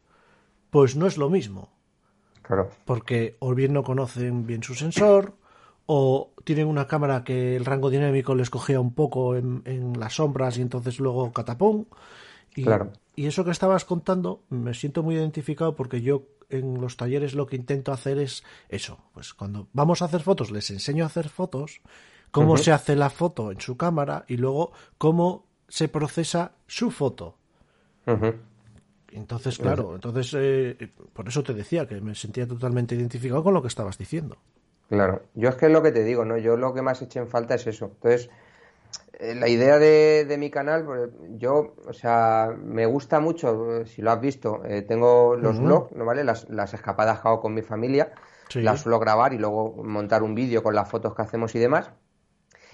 pues 0.71 0.97
no 0.97 1.07
es 1.07 1.19
lo 1.19 1.29
mismo. 1.31 1.71
Claro. 2.43 2.71
Porque 2.85 3.37
o 3.39 3.55
bien 3.55 3.73
no 3.73 3.83
conocen 3.83 4.47
bien 4.47 4.63
su 4.63 4.75
sensor, 4.75 5.35
o 5.87 6.31
tienen 6.45 6.67
una 6.67 6.87
cámara 6.87 7.25
que 7.25 7.57
el 7.57 7.65
rango 7.65 7.91
dinámico 7.91 8.35
les 8.35 8.51
cogía 8.51 8.81
un 8.81 8.95
poco 8.95 9.37
en, 9.37 9.63
en 9.65 9.99
las 9.99 10.15
sombras 10.15 10.57
y 10.57 10.63
entonces 10.63 10.99
luego 10.99 11.33
catapón. 11.33 11.87
Y, 12.55 12.65
claro. 12.65 12.93
y 13.15 13.27
eso 13.27 13.45
que 13.45 13.51
estabas 13.51 13.85
contando, 13.85 14.43
me 14.51 14.75
siento 14.75 15.03
muy 15.03 15.15
identificado 15.15 15.75
porque 15.75 16.03
yo 16.03 16.25
en 16.51 16.81
los 16.81 16.97
talleres 16.97 17.35
lo 17.35 17.47
que 17.47 17.57
intento 17.57 17.93
hacer 17.93 18.19
es 18.19 18.45
eso. 18.69 18.99
Pues 19.15 19.35
cuando 19.35 19.69
vamos 19.73 20.03
a 20.03 20.05
hacer 20.05 20.23
fotos, 20.23 20.51
les 20.51 20.71
enseño 20.71 21.05
a 21.05 21.09
hacer 21.09 21.29
fotos, 21.29 21.81
cómo 22.31 22.57
se 22.57 22.73
hace 22.73 22.95
la 22.97 23.11
foto 23.11 23.51
en 23.51 23.61
su 23.61 23.77
cámara 23.77 24.25
y 24.29 24.37
luego 24.37 24.73
cómo 24.99 25.47
se 25.73 25.89
procesa 25.89 26.53
su 26.67 26.91
foto. 26.91 27.39
Entonces, 29.11 29.57
claro, 29.57 29.95
entonces 29.95 30.35
eh, 30.37 30.93
por 31.15 31.27
eso 31.29 31.43
te 31.43 31.55
decía 31.55 31.87
que 31.87 31.99
me 32.03 32.15
sentía 32.15 32.47
totalmente 32.47 32.95
identificado 32.95 33.43
con 33.43 33.55
lo 33.55 33.63
que 33.63 33.69
estabas 33.69 33.97
diciendo. 33.97 34.37
Claro, 34.91 35.23
yo 35.33 35.49
es 35.49 35.55
que 35.55 35.67
es 35.67 35.73
lo 35.73 35.83
que 35.83 35.91
te 35.91 36.05
digo, 36.05 36.27
¿no? 36.27 36.37
Yo 36.37 36.59
lo 36.59 36.75
que 36.75 36.83
más 36.83 37.01
eché 37.01 37.21
en 37.21 37.27
falta 37.27 37.55
es 37.55 37.67
eso. 37.67 37.87
Entonces, 37.87 38.29
eh, 39.15 39.35
la 39.35 39.49
idea 39.49 39.79
de, 39.79 40.37
mi 40.39 40.51
canal, 40.51 40.85
pues, 40.85 41.09
yo, 41.39 41.75
o 41.87 41.93
sea, 41.95 42.55
me 42.55 42.85
gusta 42.85 43.19
mucho, 43.19 43.87
si 43.87 44.03
lo 44.03 44.11
has 44.11 44.21
visto, 44.21 44.63
eh, 44.67 44.83
tengo 44.83 45.37
los 45.37 45.59
vlogs, 45.59 45.93
¿no 45.93 46.05
vale? 46.05 46.23
Las, 46.23 46.45
escapadas 46.75 47.21
que 47.21 47.29
hago 47.29 47.41
con 47.41 47.55
mi 47.55 47.63
familia, 47.63 48.13
las 48.57 48.81
suelo 48.81 48.99
grabar 48.99 49.33
y 49.33 49.39
luego 49.39 49.83
montar 49.83 50.23
un 50.23 50.35
vídeo 50.35 50.63
con 50.63 50.75
las 50.75 50.91
fotos 50.91 51.15
que 51.15 51.23
hacemos 51.23 51.55
y 51.55 51.61
demás. 51.61 51.93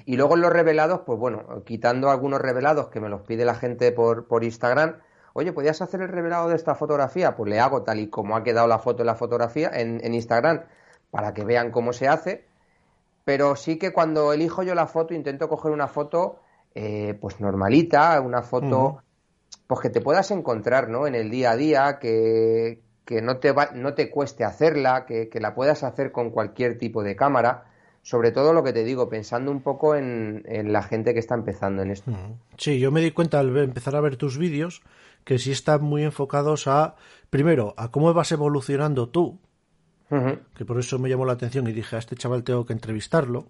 Y 0.08 0.16
luego 0.16 0.36
en 0.36 0.40
los 0.40 0.50
revelados, 0.50 1.02
pues 1.04 1.18
bueno, 1.18 1.62
quitando 1.66 2.08
algunos 2.08 2.40
revelados 2.40 2.88
que 2.88 2.98
me 2.98 3.10
los 3.10 3.20
pide 3.20 3.44
la 3.44 3.54
gente 3.54 3.92
por, 3.92 4.26
por 4.26 4.42
Instagram, 4.42 5.00
oye, 5.34 5.52
¿podías 5.52 5.82
hacer 5.82 6.00
el 6.00 6.08
revelado 6.08 6.48
de 6.48 6.56
esta 6.56 6.74
fotografía? 6.74 7.36
Pues 7.36 7.50
le 7.50 7.60
hago 7.60 7.82
tal 7.82 8.00
y 8.00 8.08
como 8.08 8.34
ha 8.34 8.42
quedado 8.42 8.66
la 8.66 8.78
foto 8.78 9.02
en 9.02 9.06
la 9.08 9.16
fotografía 9.16 9.70
en, 9.70 10.00
en 10.02 10.14
Instagram 10.14 10.62
para 11.10 11.34
que 11.34 11.44
vean 11.44 11.70
cómo 11.70 11.92
se 11.92 12.08
hace. 12.08 12.46
Pero 13.26 13.54
sí 13.54 13.78
que 13.78 13.92
cuando 13.92 14.32
elijo 14.32 14.62
yo 14.62 14.74
la 14.74 14.86
foto 14.86 15.12
intento 15.12 15.46
coger 15.46 15.72
una 15.72 15.88
foto 15.88 16.40
eh, 16.74 17.12
pues 17.20 17.38
normalita, 17.38 18.18
una 18.22 18.40
foto 18.40 19.02
pues 19.66 19.80
que 19.80 19.90
te 19.90 20.00
puedas 20.00 20.30
encontrar 20.30 20.88
¿no? 20.88 21.06
en 21.06 21.16
el 21.16 21.28
día 21.28 21.50
a 21.50 21.56
día, 21.56 21.98
que, 21.98 22.80
que 23.04 23.20
no, 23.20 23.40
te 23.40 23.52
va, 23.52 23.72
no 23.74 23.92
te 23.92 24.10
cueste 24.10 24.44
hacerla, 24.44 25.04
que, 25.04 25.28
que, 25.28 25.38
la 25.38 25.54
puedas 25.54 25.82
hacer 25.82 26.12
con 26.12 26.30
cualquier 26.30 26.78
tipo 26.78 27.02
de 27.02 27.14
cámara. 27.14 27.67
Sobre 28.08 28.32
todo 28.32 28.54
lo 28.54 28.64
que 28.64 28.72
te 28.72 28.84
digo, 28.84 29.10
pensando 29.10 29.50
un 29.50 29.60
poco 29.60 29.94
en, 29.94 30.42
en 30.46 30.72
la 30.72 30.82
gente 30.82 31.12
que 31.12 31.20
está 31.20 31.34
empezando 31.34 31.82
en 31.82 31.90
esto. 31.90 32.10
Sí, 32.56 32.78
yo 32.80 32.90
me 32.90 33.02
di 33.02 33.10
cuenta 33.10 33.38
al 33.38 33.54
empezar 33.58 33.96
a 33.96 34.00
ver 34.00 34.16
tus 34.16 34.38
vídeos 34.38 34.80
que 35.24 35.38
sí 35.38 35.52
están 35.52 35.82
muy 35.82 36.04
enfocados 36.04 36.68
a, 36.68 36.94
primero, 37.28 37.74
a 37.76 37.90
cómo 37.90 38.14
vas 38.14 38.32
evolucionando 38.32 39.10
tú, 39.10 39.38
uh 40.08 40.16
-huh. 40.16 40.38
que 40.54 40.64
por 40.64 40.78
eso 40.78 40.98
me 40.98 41.10
llamó 41.10 41.26
la 41.26 41.34
atención 41.34 41.68
y 41.68 41.72
dije, 41.74 41.96
a 41.96 41.98
este 41.98 42.16
chaval 42.16 42.44
tengo 42.44 42.64
que 42.64 42.72
entrevistarlo. 42.72 43.48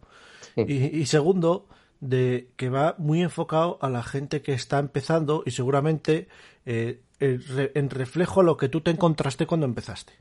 Sí. 0.56 0.64
Y, 0.66 1.02
y, 1.02 1.06
segundo, 1.06 1.68
de 2.00 2.48
que 2.56 2.68
va 2.68 2.96
muy 2.98 3.22
enfocado 3.22 3.78
a 3.80 3.88
la 3.88 4.02
gente 4.02 4.42
que 4.42 4.54
está 4.54 4.80
empezando 4.80 5.44
y 5.46 5.52
seguramente 5.52 6.26
eh, 6.66 6.98
en 7.20 7.90
reflejo 7.90 8.40
a 8.40 8.42
lo 8.42 8.56
que 8.56 8.68
tú 8.68 8.80
te 8.80 8.90
encontraste 8.90 9.46
cuando 9.46 9.66
empezaste. 9.66 10.14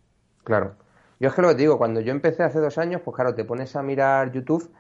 Claro. 0.44 0.76
Yo 1.20 1.30
es 1.30 1.36
que 1.36 1.42
lo 1.42 1.50
que 1.50 1.56
te 1.56 1.62
digo, 1.62 1.78
cuando 1.78 2.00
yo 2.02 2.12
empecé 2.12 2.44
hace 2.44 2.60
dos 2.60 2.78
años, 2.78 3.02
pues 3.04 3.16
claro, 3.16 3.34
te 3.34 3.44
pones 3.44 3.76
a 3.76 3.82
mirar 3.82 4.32
YouTube 4.32 4.72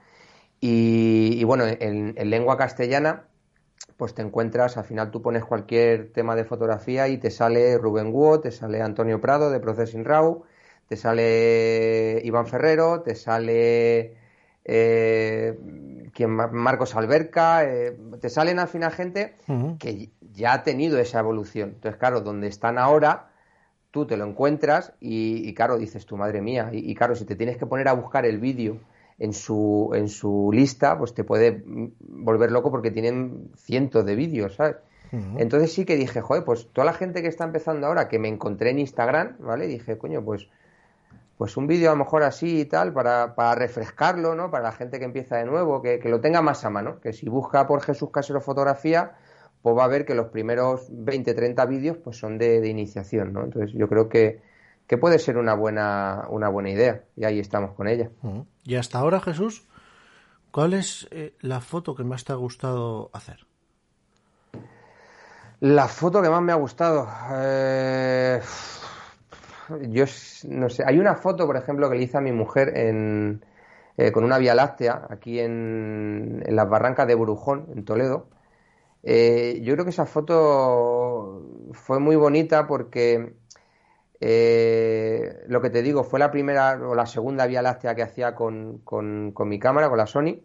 y, 0.59 1.37
y 1.37 1.43
bueno, 1.43 1.65
en, 1.65 2.13
en, 2.15 2.29
lengua 2.29 2.57
castellana, 2.57 3.25
pues 3.97 4.13
te 4.13 4.21
encuentras, 4.21 4.77
al 4.77 4.83
final 4.85 5.11
tú 5.11 5.21
pones 5.21 5.43
cualquier 5.45 6.11
tema 6.13 6.35
de 6.35 6.45
fotografía 6.45 7.07
y 7.07 7.17
te 7.17 7.31
sale 7.31 7.77
Rubén 7.77 8.11
Guo, 8.11 8.39
te 8.39 8.51
sale 8.51 8.81
Antonio 8.81 9.19
Prado 9.19 9.49
de 9.49 9.59
Processing 9.59 10.05
Raw, 10.05 10.43
te 10.87 10.95
sale 10.95 12.21
Iván 12.23 12.47
Ferrero, 12.47 13.01
te 13.01 13.15
sale 13.15 14.15
eh, 14.63 15.57
quien, 16.13 16.31
Marcos 16.31 16.95
Alberca, 16.95 17.63
eh, 17.63 17.97
te 18.19 18.29
salen 18.29 18.59
al 18.59 18.67
final 18.67 18.91
gente 18.91 19.35
uh 19.47 19.53
-huh. 19.53 19.77
que 19.77 20.11
ya 20.33 20.53
ha 20.53 20.63
tenido 20.63 20.99
esa 20.99 21.19
evolución. 21.19 21.69
Entonces, 21.75 21.97
claro, 21.99 22.21
donde 22.21 22.47
están 22.47 22.77
ahora, 22.77 23.29
tú 23.97 24.05
te 24.05 24.15
lo 24.15 24.25
encuentras 24.25 24.93
y, 24.99 25.49
y 25.49 25.55
claro, 25.55 25.79
dices 25.79 26.05
tu 26.05 26.17
madre 26.17 26.39
mía. 26.39 26.69
Y, 26.71 26.91
y, 26.91 26.93
claro, 26.93 27.15
si 27.15 27.25
te 27.25 27.35
tienes 27.35 27.57
que 27.57 27.65
poner 27.65 27.87
a 27.87 27.93
buscar 27.93 28.27
el 28.27 28.37
vídeo 28.37 28.77
en 29.17 29.33
su, 29.33 29.89
en 29.95 30.07
su 30.07 30.51
lista, 30.53 30.95
pues 30.99 31.15
te 31.15 31.23
puede 31.23 31.63
volver 31.65 32.51
loco 32.51 32.69
porque 32.69 32.91
tienen 32.91 33.49
cientos 33.55 34.05
de 34.05 34.15
vídeos, 34.15 34.53
¿sabes? 34.53 34.75
Uh 35.11 35.15
-huh. 35.15 35.35
Entonces 35.39 35.73
sí 35.73 35.83
que 35.83 35.95
dije, 35.95 36.21
joder, 36.21 36.43
pues 36.43 36.67
toda 36.71 36.85
la 36.85 36.93
gente 36.93 37.23
que 37.23 37.27
está 37.27 37.45
empezando 37.45 37.87
ahora, 37.87 38.07
que 38.07 38.19
me 38.19 38.27
encontré 38.27 38.69
en 38.69 38.77
Instagram, 38.77 39.37
¿vale? 39.39 39.65
Dije, 39.65 39.97
coño, 39.97 40.23
pues 40.23 40.47
pues 41.39 41.55
un 41.55 41.65
vídeo 41.67 41.89
a 41.89 41.93
lo 41.93 41.99
mejor 42.03 42.23
así 42.23 42.61
y 42.61 42.65
tal, 42.65 42.93
para, 42.93 43.35
para, 43.35 43.55
refrescarlo, 43.55 44.35
¿no? 44.35 44.49
Para 44.49 44.63
la 44.65 44.71
gente 44.71 44.97
que 44.99 45.05
empieza 45.05 45.37
de 45.37 45.45
nuevo, 45.45 45.81
que, 45.83 45.99
que, 45.99 46.09
lo 46.09 46.19
tenga 46.19 46.41
más 46.41 46.65
a 46.65 46.71
mano, 46.71 46.99
que 46.99 47.13
si 47.13 47.29
busca 47.29 47.67
por 47.67 47.81
Jesús 47.81 48.09
Casero 48.11 48.41
Fotografía, 48.41 49.13
pues 49.67 49.77
va 49.77 49.83
a 49.83 49.89
ver 49.89 50.05
que 50.05 50.15
los 50.15 50.27
primeros 50.27 50.87
20, 50.89 51.33
30 51.33 51.65
vídeos 51.65 51.97
pues 51.97 52.17
son 52.17 52.37
de, 52.37 52.61
de 52.61 52.69
iniciación, 52.69 53.33
¿no? 53.33 53.43
Entonces 53.43 53.73
yo 53.75 53.89
creo 53.89 54.07
que, 54.07 54.41
que, 54.87 54.97
puede 54.97 55.19
ser 55.19 55.37
una 55.37 55.55
buena, 55.55 56.25
una 56.29 56.47
buena 56.47 56.69
idea 56.69 57.03
y 57.17 57.25
ahí 57.25 57.39
estamos 57.39 57.73
con 57.73 57.89
ella. 57.89 58.09
Y 58.63 58.75
hasta 58.75 58.99
ahora, 58.99 59.19
Jesús, 59.19 59.67
¿cuál 60.51 60.73
es 60.73 61.09
eh, 61.11 61.33
la 61.41 61.59
foto 61.59 61.95
que 61.95 62.05
más 62.05 62.23
te 62.23 62.31
ha 62.31 62.37
gustado 62.37 63.09
hacer? 63.11 63.45
La 65.59 65.89
foto 65.89 66.21
que 66.21 66.29
más 66.29 66.41
me 66.41 66.53
ha 66.53 66.55
gustado... 66.55 67.09
Eh 67.33 68.39
yo 69.89 70.05
no 70.47 70.69
sé, 70.69 70.83
hay 70.85 70.97
una 70.97 71.15
foto, 71.15 71.45
por 71.45 71.57
ejemplo, 71.57 71.89
que 71.89 71.97
le 71.97 72.03
hice 72.03 72.17
a 72.17 72.21
mi 72.21 72.31
mujer 72.31 72.77
en, 72.77 73.43
eh, 73.97 74.13
con 74.13 74.23
una 74.23 74.37
vía 74.37 74.55
láctea 74.55 75.07
aquí 75.09 75.41
en, 75.41 76.41
en, 76.45 76.55
las 76.55 76.69
barrancas 76.69 77.05
de 77.05 77.15
Brujón, 77.15 77.65
en 77.75 77.83
Toledo. 77.83 78.29
Eh, 79.09 79.61
yo 79.63 79.73
creo 79.73 79.85
que 79.85 79.91
esa 79.91 80.05
foto 80.05 81.41
fue 81.71 81.99
muy 81.99 82.17
bonita 82.17 82.67
porque 82.67 83.35
eh, 84.19 85.43
lo 85.47 85.61
que 85.61 85.69
te 85.69 85.81
digo, 85.81 86.03
fue 86.03 86.19
la 86.19 86.29
primera 86.31 86.73
o 86.73 86.93
la 86.95 87.05
segunda 87.05 87.47
vía 87.47 87.61
láctea 87.61 87.95
que 87.95 88.03
hacía 88.03 88.35
con, 88.35 88.79
con, 88.79 89.31
con 89.33 89.47
mi 89.49 89.59
cámara, 89.59 89.87
con 89.89 89.97
la 89.97 90.07
Sony, 90.07 90.41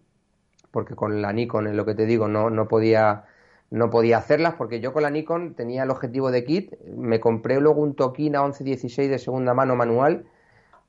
porque 0.73 0.95
con 0.97 1.23
la 1.23 1.33
Nikon, 1.33 1.69
en 1.69 1.77
lo 1.77 1.87
que 1.87 1.95
te 1.95 2.07
digo, 2.07 2.29
no, 2.29 2.51
no 2.51 2.69
podía 2.69 3.27
no 3.71 3.91
podía 3.91 4.19
hacerlas 4.19 4.55
porque 4.57 4.81
yo 4.81 4.93
con 4.93 5.03
la 5.03 5.11
Nikon 5.11 5.55
tenía 5.55 5.85
el 5.85 5.91
objetivo 5.91 6.31
de 6.31 6.45
kit, 6.45 6.75
me 6.87 7.21
compré 7.21 7.61
luego 7.61 7.83
un 7.83 7.95
Tokina 7.97 8.43
1116 8.43 9.11
de 9.11 9.19
segunda 9.19 9.55
mano 9.55 9.77
manual, 9.77 10.27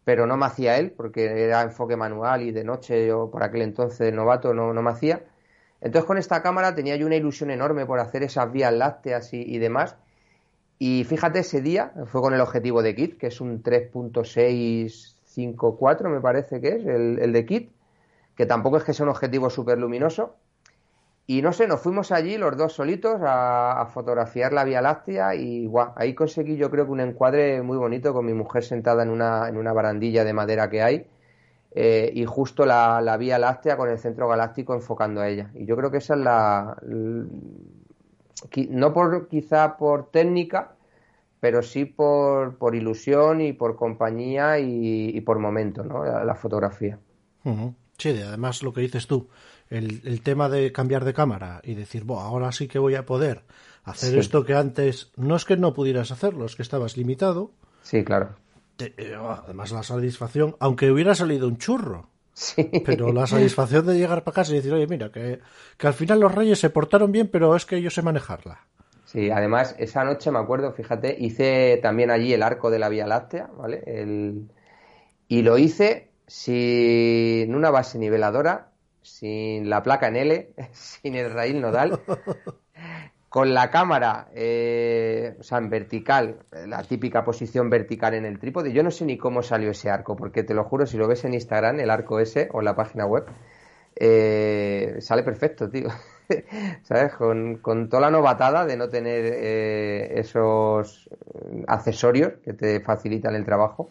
pero 0.06 0.28
no 0.28 0.38
me 0.38 0.46
hacía 0.48 0.78
él 0.80 0.92
porque 0.92 1.44
era 1.46 1.64
enfoque 1.64 1.98
manual 1.98 2.42
y 2.44 2.52
de 2.52 2.64
noche 2.66 3.08
yo 3.08 3.32
por 3.32 3.44
aquel 3.44 3.64
entonces 3.64 4.14
novato 4.14 4.54
no, 4.54 4.74
no 4.74 4.82
me 4.82 4.92
hacía. 4.92 5.24
Entonces 5.84 6.08
con 6.08 6.18
esta 6.18 6.42
cámara 6.42 6.74
tenía 6.74 6.96
yo 6.96 7.06
una 7.06 7.18
ilusión 7.18 7.52
enorme 7.52 7.86
por 7.86 8.00
hacer 8.00 8.24
esas 8.24 8.52
vías 8.52 8.74
lácteas 8.74 9.32
y, 9.34 9.60
demás. 9.60 9.98
Y 10.80 11.04
fíjate, 11.04 11.38
ese 11.40 11.62
día 11.62 11.92
fue 12.06 12.22
con 12.22 12.34
el 12.34 12.40
objetivo 12.40 12.82
de 12.82 12.96
kit, 12.96 13.18
que 13.18 13.28
es 13.28 13.42
un 13.42 13.62
3.654 13.62 16.10
me 16.10 16.22
parece 16.22 16.62
que 16.62 16.70
es 16.70 16.86
el, 16.86 17.20
el 17.20 17.34
de 17.34 17.46
kit, 17.46 17.74
que 18.36 18.46
tampoco 18.46 18.78
es 18.78 18.86
que 18.86 18.94
sea 18.94 19.04
un 19.04 19.10
objetivo 19.10 19.50
súper 19.50 19.78
luminoso 19.78 20.38
y 21.26 21.42
no 21.42 21.54
sé, 21.54 21.68
nos 21.68 21.82
fuimos 21.82 22.12
allí 22.12 22.38
los 22.38 22.58
dos 22.58 22.74
solitos 22.74 23.22
a, 23.22 23.82
a, 23.82 23.86
fotografiar 23.86 24.52
la 24.52 24.66
Vía 24.66 24.82
Láctea 24.82 25.36
y 25.36 25.68
guau, 25.68 25.94
ahí 25.96 26.14
conseguí 26.16 26.58
yo 26.58 26.70
creo 26.70 26.86
que 26.86 26.92
un 26.92 27.00
encuadre 27.00 27.62
muy 27.62 27.78
bonito 27.78 28.14
con 28.14 28.26
mi 28.26 28.34
mujer 28.34 28.64
sentada 28.64 29.04
en 29.04 29.10
una, 29.10 29.48
en 29.48 29.56
una 29.58 29.72
barandilla 29.72 30.26
de 30.26 30.34
madera 30.34 30.70
que 30.70 30.82
hay 30.82 31.08
eh, 31.76 32.12
y 32.14 32.26
justo 32.26 32.66
la, 32.66 33.02
la, 33.02 33.18
Vía 33.18 33.40
Láctea 33.40 33.78
con 33.78 33.90
el 33.90 33.98
centro 33.98 34.28
galáctico 34.28 34.74
enfocando 34.74 35.22
a 35.22 35.30
ella. 35.30 35.50
Y 35.56 35.66
yo 35.66 35.76
creo 35.76 35.90
que 35.90 35.98
esa 35.98 36.14
es 36.14 36.20
la... 36.20 36.78
no 38.70 38.94
por 38.94 39.28
quizá 39.28 39.76
por 39.78 40.12
técnica, 40.12 40.76
pero 41.40 41.64
sí 41.64 41.86
por, 41.86 42.58
por 42.58 42.76
ilusión 42.76 43.42
y 43.42 43.54
por 43.54 43.76
compañía 43.76 44.60
y, 44.60 45.10
y 45.10 45.22
por 45.22 45.40
momento, 45.40 45.84
¿no? 45.84 46.06
La, 46.06 46.24
la 46.24 46.36
fotografía. 46.36 47.00
Uh 47.44 47.50
-huh. 47.50 47.76
Sí, 47.98 48.10
además 48.10 48.64
lo 48.64 48.74
que 48.74 48.82
dices 48.82 49.08
tú, 49.08 49.30
el, 49.70 50.02
el, 50.04 50.22
tema 50.22 50.50
de 50.50 50.72
cambiar 50.72 51.06
de 51.06 51.14
cámara 51.14 51.62
y 51.64 51.76
decir, 51.76 52.04
bueno, 52.04 52.24
ahora 52.24 52.52
sí 52.52 52.68
que 52.68 52.80
voy 52.80 52.96
a 52.96 53.06
poder 53.06 53.44
hacer 53.84 54.12
sí. 54.12 54.20
esto 54.20 54.46
que 54.46 54.56
antes 54.56 55.12
no 55.16 55.36
es 55.36 55.46
que 55.46 55.58
no 55.58 55.74
pudieras 55.74 56.12
hacerlo, 56.12 56.46
es 56.46 56.56
que 56.56 56.62
estabas 56.62 56.98
limitado. 56.98 57.52
Sí, 57.82 58.04
claro. 58.04 58.36
Te, 58.84 58.94
eh, 58.98 59.16
además 59.16 59.72
la 59.72 59.84
satisfacción, 59.84 60.56
aunque 60.60 60.92
hubiera 60.92 61.16
salido 61.16 61.48
un 61.48 61.58
churro, 61.58 62.10
sí. 62.34 62.70
pero 62.86 63.14
la 63.14 63.28
satisfacción 63.28 63.86
de 63.86 63.98
llegar 63.98 64.24
para 64.24 64.36
casa 64.36 64.52
y 64.52 64.56
decir, 64.56 64.74
oye, 64.74 64.88
mira, 64.88 65.12
que, 65.12 65.40
que 65.78 65.88
al 65.88 65.94
final 65.94 66.20
los 66.20 66.34
reyes 66.34 66.60
se 66.60 66.70
portaron 66.70 67.12
bien, 67.12 67.28
pero 67.28 67.56
es 67.56 67.66
que 67.66 67.82
yo 67.82 67.90
sé 67.90 68.02
manejarla. 68.02 68.68
Sí, 69.06 69.30
además 69.30 69.76
esa 69.78 70.04
noche 70.04 70.32
me 70.32 70.40
acuerdo, 70.40 70.74
fíjate, 70.74 71.16
hice 71.20 71.80
también 71.82 72.10
allí 72.10 72.34
el 72.34 72.42
arco 72.42 72.72
de 72.72 72.80
la 72.80 72.90
Vía 72.90 73.06
Láctea, 73.06 73.50
¿vale? 73.56 73.84
El... 73.86 74.50
Y 75.28 75.44
lo 75.44 75.58
hice 75.58 76.12
sin 76.28 77.54
una 77.54 77.70
base 77.70 78.00
niveladora, 78.00 78.72
sin 79.04 79.70
la 79.70 79.84
placa 79.84 80.08
en 80.08 80.16
L, 80.16 80.54
sin 80.74 81.16
el 81.16 81.32
raíl 81.32 81.62
nodal, 81.62 82.00
con 83.34 83.52
la 83.52 83.72
cámara, 83.72 84.28
eh, 84.36 85.36
o 85.40 85.42
sea, 85.42 85.58
en 85.58 85.68
vertical, 85.68 86.36
la 86.68 86.84
típica 86.84 87.24
posición 87.24 87.68
vertical 87.68 88.14
en 88.14 88.26
el 88.26 88.38
trípode. 88.38 88.72
Yo 88.72 88.84
no 88.84 88.92
sé 88.92 89.06
ni 89.06 89.18
cómo 89.18 89.42
salió 89.42 89.72
ese 89.72 89.90
arco, 89.90 90.16
porque 90.16 90.44
te 90.44 90.54
lo 90.54 90.66
juro, 90.66 90.86
si 90.86 90.98
lo 90.98 91.08
ves 91.08 91.26
en 91.26 91.34
Instagram, 91.34 91.80
el 91.80 91.90
arco 91.90 92.20
ese, 92.20 92.48
o 92.54 92.60
en 92.60 92.66
la 92.66 92.76
página 92.76 93.08
web, 93.08 93.26
eh, 93.96 94.98
sale 95.00 95.24
perfecto, 95.24 95.68
tío. 95.68 95.88
¿Sabes? 96.84 97.16
Con, 97.16 97.58
con, 97.58 97.90
toda 97.90 98.02
la 98.02 98.12
novatada 98.12 98.68
de 98.68 98.78
no 98.78 98.90
tener 98.90 99.26
eh, 99.26 100.20
esos 100.20 101.10
accesorios 101.66 102.34
que 102.46 102.54
te 102.54 102.82
facilitan 102.82 103.34
el 103.34 103.46
trabajo. 103.46 103.90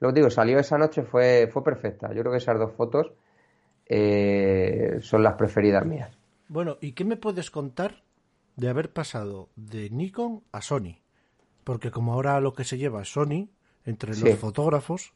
Lo 0.00 0.10
digo, 0.10 0.28
salió 0.28 0.58
esa 0.58 0.76
noche, 0.76 1.04
fue, 1.04 1.48
fue 1.52 1.62
perfecta. 1.62 2.08
Yo 2.08 2.22
creo 2.22 2.32
que 2.32 2.38
esas 2.38 2.58
dos 2.58 2.72
fotos 2.72 3.12
eh, 3.86 4.98
son 5.02 5.22
las 5.22 5.34
preferidas 5.34 5.86
mías. 5.86 6.10
Bueno, 6.48 6.78
¿y 6.80 6.94
qué 6.94 7.04
me 7.04 7.16
puedes 7.16 7.52
contar 7.52 8.02
de 8.56 8.68
haber 8.68 8.92
pasado 8.92 9.50
de 9.56 9.90
Nikon 9.90 10.42
a 10.52 10.62
Sony? 10.62 10.98
Porque 11.64 11.90
como 11.90 12.12
ahora 12.12 12.40
lo 12.40 12.54
que 12.54 12.64
se 12.64 12.78
lleva 12.78 13.02
es 13.02 13.12
Sony, 13.12 13.48
entre 13.84 14.14
sí. 14.14 14.24
los 14.24 14.38
fotógrafos, 14.38 15.12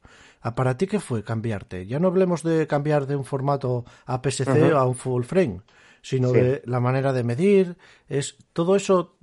¿para 0.55 0.77
ti 0.77 0.87
qué 0.87 1.01
fue 1.01 1.23
cambiarte? 1.23 1.87
Ya 1.87 1.99
no 1.99 2.09
hablemos 2.09 2.43
de 2.43 2.67
cambiar 2.67 3.07
de 3.07 3.17
un 3.17 3.25
formato 3.25 3.85
APS-C 4.07 4.51
uh 4.51 4.55
-huh. 4.55 4.77
a 4.77 4.87
un 4.87 4.95
full 4.95 5.25
frame, 5.25 5.61
sino 6.03 6.31
sí. 6.31 6.37
de 6.37 6.63
la 6.67 6.81
manera 6.81 7.13
de 7.13 7.25
medir, 7.25 7.77
es 8.09 8.37
todo 8.53 8.77
eso. 8.77 9.17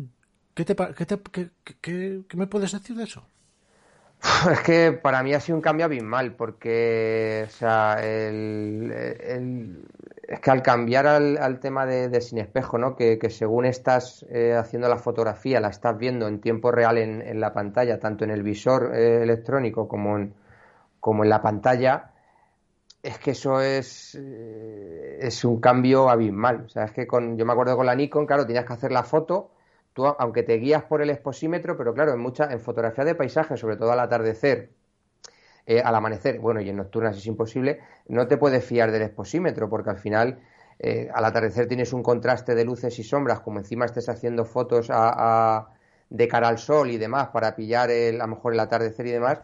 ¿Qué, 0.54 0.65
te, 0.65 0.76
qué, 0.76 1.06
te, 1.06 1.19
qué, 1.32 1.49
qué, 1.82 2.21
qué 2.28 2.38
me 2.38 2.47
puedes 2.47 2.71
decir 2.71 2.95
de 2.95 3.04
eso? 3.04 3.26
Es 4.51 4.62
que 4.62 4.91
para 4.91 5.23
mí 5.23 5.33
ha 5.33 5.39
sido 5.39 5.57
un 5.57 5.62
cambio 5.62 5.86
abismal, 5.86 6.36
porque, 6.36 7.43
o 7.47 7.49
sea, 7.49 7.97
el, 8.01 9.86
es 10.23 10.39
que 10.39 10.51
al 10.51 10.62
cambiar 10.62 11.07
al, 11.07 11.59
tema 11.59 11.86
de, 11.86 12.21
sin 12.21 12.38
espejo, 12.39 12.77
¿no? 12.77 12.95
Que, 12.95 13.19
según 13.29 13.65
estás 13.65 14.25
eh, 14.29 14.53
haciendo 14.53 14.88
la 14.88 14.97
fotografía, 14.97 15.59
la 15.59 15.69
estás 15.69 15.97
viendo 15.97 16.27
en 16.27 16.39
tiempo 16.39 16.71
real 16.71 16.97
en, 16.97 17.39
la 17.39 17.53
pantalla, 17.53 17.99
tanto 17.99 18.23
en 18.23 18.31
el 18.31 18.43
visor 18.43 18.95
eh, 18.95 19.23
electrónico 19.23 19.88
como 19.88 20.17
en, 20.17 20.33
como 20.99 21.23
en 21.23 21.29
la 21.29 21.41
pantalla, 21.41 22.12
es 23.01 23.17
que 23.19 23.31
eso 23.31 23.59
es, 23.59 24.15
eh, 24.15 25.19
es 25.21 25.43
un 25.43 25.59
cambio 25.59 26.09
abismal. 26.09 26.63
O 26.65 26.69
sea, 26.69 26.86
es 26.86 26.91
que 26.91 27.05
con, 27.05 27.38
yo 27.38 27.45
me 27.45 27.51
acuerdo 27.51 27.75
con 27.75 27.86
la 27.86 27.95
Nikon, 27.95 28.25
claro, 28.25 28.45
tenías 28.45 28.65
que 28.65 28.73
hacer 28.73 28.91
la 28.91 29.03
foto 29.03 29.51
tú, 29.93 30.06
aunque 30.06 30.43
te 30.43 30.56
guías 30.56 30.84
por 30.84 31.01
el 31.01 31.10
exposímetro, 31.10 31.77
pero 31.77 31.93
claro, 31.93 32.13
en, 32.13 32.19
mucha, 32.19 32.51
en 32.51 32.60
fotografía 32.60 33.06
de 33.06 33.15
paisaje, 33.15 33.58
sobre 33.58 33.77
todo 33.77 33.91
al 33.91 33.99
atardecer, 33.99 34.71
eh, 35.65 35.82
al 35.82 35.95
amanecer, 35.95 36.39
bueno, 36.39 36.60
y 36.62 36.69
en 36.69 36.77
nocturnas 36.77 37.17
es 37.17 37.25
imposible, 37.25 37.79
no 38.08 38.27
te 38.27 38.38
puedes 38.38 38.65
fiar 38.65 38.91
del 38.91 39.03
exposímetro, 39.03 39.69
porque 39.69 39.91
al 39.91 39.97
final, 39.97 40.39
eh, 40.79 41.10
al 41.13 41.23
atardecer 41.25 41.67
tienes 41.67 41.93
un 41.93 42.03
contraste 42.03 42.56
de 42.56 42.65
luces 42.65 42.97
y 42.99 43.03
sombras, 43.03 43.39
como 43.39 43.60
encima 43.60 43.86
estés 43.86 44.10
haciendo 44.10 44.45
fotos 44.45 44.88
de 46.10 46.27
cara 46.27 46.47
al 46.47 46.58
sol 46.58 46.91
y 46.91 46.97
demás, 46.97 47.29
para 47.29 47.56
pillar 47.56 47.89
el, 47.91 48.19
a 48.19 48.27
lo 48.27 48.36
mejor 48.36 48.53
el 48.53 48.60
atardecer 48.60 49.08
y 49.08 49.12
demás. 49.12 49.39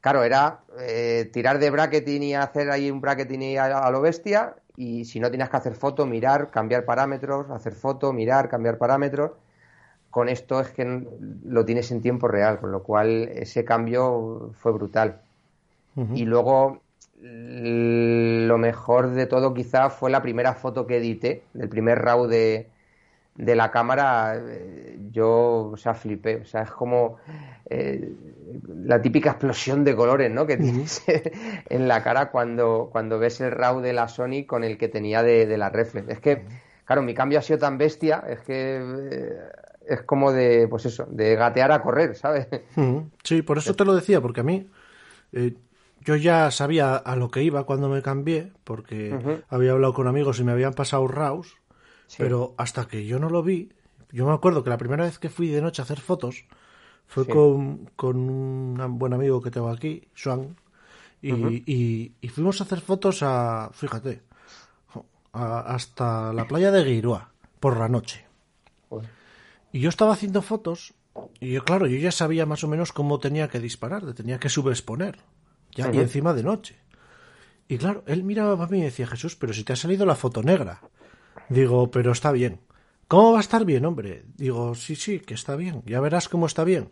Claro, 0.00 0.22
era 0.22 0.60
eh, 0.78 1.28
tirar 1.32 1.58
de 1.58 1.70
bracketing 1.70 2.22
y 2.22 2.34
hacer 2.34 2.70
ahí 2.70 2.90
un 2.90 3.00
bracketing 3.00 3.58
a, 3.58 3.64
a, 3.78 3.90
lo 3.90 4.00
bestia, 4.00 4.54
y 4.76 5.04
si 5.06 5.18
no 5.18 5.28
tienes 5.28 5.48
que 5.48 5.56
hacer 5.56 5.74
foto, 5.74 6.06
mirar, 6.06 6.50
cambiar 6.52 6.84
parámetros, 6.84 7.50
hacer 7.50 7.74
foto, 7.74 8.12
mirar, 8.12 8.48
cambiar 8.48 8.78
parámetros 8.78 9.32
con 10.18 10.28
esto 10.28 10.60
es 10.60 10.72
que 10.72 11.06
lo 11.44 11.64
tienes 11.64 11.92
en 11.92 12.02
tiempo 12.02 12.26
real, 12.26 12.58
con 12.58 12.72
lo 12.72 12.82
cual 12.82 13.30
ese 13.36 13.64
cambio 13.64 14.50
fue 14.60 14.72
brutal. 14.72 15.20
Y 16.12 16.24
luego 16.24 16.82
lo 17.22 18.58
mejor 18.58 19.10
de 19.12 19.26
todo 19.26 19.54
quizá 19.54 19.90
fue 19.90 20.10
la 20.10 20.20
primera 20.20 20.54
foto 20.54 20.88
que 20.88 20.96
edité, 20.96 21.44
del 21.54 21.68
primer 21.68 22.00
RAW 22.00 22.26
de, 22.26 22.66
de 23.36 23.54
la 23.54 23.70
cámara, 23.70 24.34
eh, 24.36 24.98
yo, 25.12 25.70
o 25.72 25.76
sea, 25.76 25.94
flipé. 25.94 26.38
O 26.38 26.44
sea, 26.44 26.62
es 26.62 26.72
como 26.72 27.18
eh, 27.70 28.12
la 28.66 29.00
típica 29.00 29.30
explosión 29.30 29.84
de 29.84 29.94
colores, 29.94 30.32
¿no? 30.32 30.48
Que 30.48 30.56
tienes 30.56 31.04
en 31.68 31.86
la 31.86 32.02
cara 32.02 32.32
cuando, 32.32 32.88
cuando 32.90 33.20
ves 33.20 33.40
el 33.40 33.52
RAW 33.52 33.82
de 33.82 33.92
la 33.92 34.08
Sony 34.08 34.46
con 34.48 34.64
el 34.64 34.78
que 34.78 34.88
tenía 34.88 35.22
de, 35.22 35.56
la 35.56 35.70
Reflex. 35.70 36.08
Es 36.08 36.18
que, 36.18 36.42
claro, 36.84 37.02
mi 37.02 37.14
cambio 37.14 37.38
ha 37.38 37.42
sido 37.42 37.60
tan 37.60 37.78
bestia, 37.78 38.24
es 38.28 38.40
que 38.40 38.80
eh, 39.12 39.38
es 39.88 40.02
como 40.02 40.32
de, 40.32 40.68
pues 40.68 40.86
eso, 40.86 41.06
de 41.10 41.34
gatear 41.34 41.72
a 41.72 41.82
correr, 41.82 42.14
¿sabes? 42.14 42.46
Sí, 43.24 43.42
por 43.42 43.58
eso 43.58 43.74
te 43.74 43.84
lo 43.84 43.94
decía, 43.94 44.20
porque 44.20 44.40
a 44.40 44.44
mí 44.44 44.68
eh, 45.32 45.54
yo 46.00 46.16
ya 46.16 46.50
sabía 46.50 46.96
a 46.96 47.16
lo 47.16 47.30
que 47.30 47.42
iba 47.42 47.64
cuando 47.64 47.88
me 47.88 48.02
cambié, 48.02 48.52
porque 48.64 49.42
había 49.48 49.72
hablado 49.72 49.94
con 49.94 50.06
amigos 50.06 50.38
y 50.40 50.44
me 50.44 50.52
habían 50.52 50.74
pasado 50.74 51.06
RAWs, 51.08 51.56
pero 52.16 52.54
hasta 52.56 52.86
que 52.86 53.04
yo 53.04 53.18
no 53.18 53.28
lo 53.28 53.42
vi, 53.42 53.72
yo 54.10 54.26
me 54.26 54.32
acuerdo 54.32 54.64
que 54.64 54.70
la 54.70 54.78
primera 54.78 55.04
vez 55.04 55.18
que 55.18 55.28
fui 55.28 55.48
de 55.48 55.60
noche 55.60 55.82
a 55.82 55.84
hacer 55.84 56.00
fotos 56.00 56.44
fue 57.06 57.26
con, 57.26 57.90
con 57.96 58.16
un 58.16 58.98
buen 58.98 59.12
amigo 59.12 59.42
que 59.42 59.50
tengo 59.50 59.68
aquí, 59.68 60.08
Swan, 60.14 60.56
y, 61.20 62.12
y, 62.20 62.28
fuimos 62.28 62.60
a 62.60 62.64
hacer 62.64 62.80
fotos 62.80 63.22
a, 63.22 63.70
fíjate, 63.72 64.22
hasta 65.32 66.32
la 66.32 66.46
playa 66.46 66.70
de 66.70 66.84
Guirua, 66.84 67.30
por 67.58 67.76
la 67.76 67.88
noche. 67.88 68.24
Y 69.72 69.80
yo 69.80 69.88
estaba 69.88 70.12
haciendo 70.12 70.42
fotos 70.42 70.94
y 71.40 71.52
yo, 71.52 71.64
claro, 71.64 71.86
yo 71.86 71.98
ya 71.98 72.12
sabía 72.12 72.46
más 72.46 72.64
o 72.64 72.68
menos 72.68 72.92
cómo 72.92 73.18
tenía 73.18 73.48
que 73.48 73.60
disparar, 73.60 74.12
tenía 74.14 74.38
que 74.38 74.48
subexponer, 74.48 75.18
ya 75.74 75.92
y 75.92 75.98
encima 75.98 76.32
de 76.34 76.42
noche. 76.42 76.76
Y 77.68 77.76
claro, 77.76 78.02
él 78.06 78.24
miraba 78.24 78.56
para 78.56 78.70
mí 78.70 78.78
y 78.78 78.84
decía, 78.84 79.06
Jesús, 79.06 79.36
pero 79.36 79.52
si 79.52 79.64
te 79.64 79.74
ha 79.74 79.76
salido 79.76 80.06
la 80.06 80.14
foto 80.14 80.42
negra. 80.42 80.80
Digo, 81.48 81.90
pero 81.90 82.12
está 82.12 82.32
bien. 82.32 82.60
¿Cómo 83.08 83.32
va 83.32 83.38
a 83.38 83.40
estar 83.40 83.64
bien, 83.64 83.84
hombre? 83.84 84.24
Digo, 84.36 84.74
sí, 84.74 84.96
sí, 84.96 85.20
que 85.20 85.34
está 85.34 85.56
bien, 85.56 85.82
ya 85.86 86.00
verás 86.00 86.28
cómo 86.28 86.46
está 86.46 86.64
bien. 86.64 86.90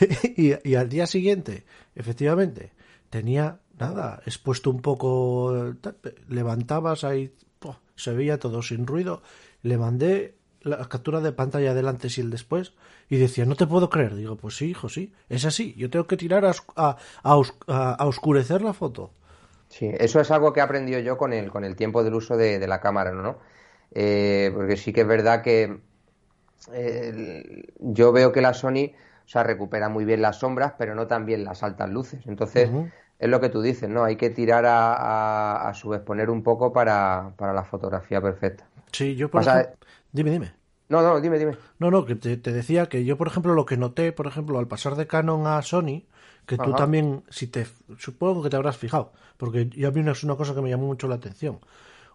y, 0.36 0.74
al 0.74 0.88
día 0.88 1.06
siguiente, 1.06 1.64
efectivamente, 1.94 2.72
tenía 3.10 3.60
nada, 3.78 4.22
expuesto 4.24 4.70
un 4.70 4.80
poco, 4.80 5.74
levantabas 6.28 7.04
ahí, 7.04 7.34
se 7.94 8.12
veía 8.12 8.38
todo 8.38 8.62
sin 8.62 8.86
ruido, 8.86 9.22
le 9.62 9.78
mandé 9.78 10.36
la 10.66 10.88
captura 10.88 11.20
de 11.20 11.32
pantalla 11.32 11.74
del 11.74 11.88
antes 11.88 12.18
y 12.18 12.20
el 12.20 12.30
después 12.30 12.72
y 13.08 13.16
decía, 13.16 13.44
no 13.46 13.54
te 13.54 13.66
puedo 13.66 13.88
creer. 13.88 14.14
Digo, 14.14 14.36
pues 14.36 14.56
sí, 14.56 14.70
hijo, 14.70 14.88
sí, 14.88 15.12
es 15.28 15.44
así. 15.44 15.74
Yo 15.76 15.90
tengo 15.90 16.06
que 16.06 16.16
tirar 16.16 16.44
a, 16.44 16.52
a, 16.76 16.96
a, 17.22 18.06
oscurecer 18.06 18.62
la 18.62 18.72
foto. 18.72 19.10
Sí, 19.68 19.90
eso 19.98 20.20
es 20.20 20.30
algo 20.30 20.52
que 20.52 20.60
he 20.60 20.62
aprendido 20.62 21.00
yo 21.00 21.16
con 21.16 21.32
el, 21.32 21.50
con 21.50 21.64
el 21.64 21.76
tiempo 21.76 22.04
del 22.04 22.14
uso 22.14 22.36
de, 22.36 22.64
la 22.66 22.80
cámara, 22.80 23.12
¿no? 23.12 23.38
Eh, 23.92 24.50
porque 24.54 24.76
sí 24.76 24.92
que 24.92 25.02
es 25.02 25.06
verdad 25.06 25.42
que 25.42 25.78
eh, 26.72 27.64
yo 27.78 28.12
veo 28.12 28.32
que 28.32 28.40
la 28.40 28.54
Sony, 28.54 28.92
o 29.24 29.28
sea, 29.28 29.42
recupera 29.42 29.88
muy 29.88 30.04
bien 30.04 30.22
las 30.22 30.40
sombras, 30.40 30.74
pero 30.78 30.94
no 30.94 31.06
tan 31.06 31.26
bien 31.26 31.44
las 31.44 31.62
altas 31.62 31.90
luces. 31.90 32.26
Entonces, 32.26 32.70
es 33.18 33.28
lo 33.28 33.40
que 33.40 33.48
tú 33.48 33.62
dices, 33.62 33.88
¿no? 33.88 34.04
Hay 34.04 34.16
que 34.16 34.30
tirar 34.30 34.64
a, 34.66 35.72
subexponer 35.74 36.30
un 36.30 36.42
poco 36.42 36.72
para, 36.72 37.32
para 37.36 37.52
la 37.52 37.64
fotografía 37.64 38.20
perfecta. 38.20 38.66
Sí, 38.92 39.16
yo 39.16 39.30
por 39.30 39.42
ejemplo... 39.42 39.76
Dime, 40.16 40.30
dime. 40.30 40.54
No, 40.88 41.02
no, 41.02 41.20
dime, 41.20 41.38
dime. 41.38 41.58
No, 41.78 41.90
no, 41.90 42.06
que 42.06 42.14
te, 42.14 42.38
decía 42.38 42.88
que 42.88 43.04
yo, 43.04 43.18
por 43.18 43.26
ejemplo, 43.26 43.52
lo 43.52 43.66
que 43.66 43.76
noté, 43.76 44.12
por 44.12 44.26
ejemplo, 44.26 44.58
al 44.58 44.66
pasar 44.66 44.96
de 44.96 45.06
Canon 45.06 45.46
a 45.46 45.60
Sony, 45.60 46.04
que 46.46 46.56
tú 46.56 46.72
también, 46.72 47.22
si 47.28 47.48
te, 47.48 47.66
supongo 47.98 48.42
que 48.42 48.48
te 48.48 48.56
habrás 48.56 48.78
fijado, 48.78 49.12
porque 49.36 49.68
ya 49.76 49.88
a 49.88 49.90
mí 49.90 50.08
es 50.08 50.24
una 50.24 50.36
cosa 50.36 50.54
que 50.54 50.62
me 50.62 50.70
llamó 50.70 50.86
mucho 50.86 51.06
la 51.06 51.16
atención. 51.16 51.58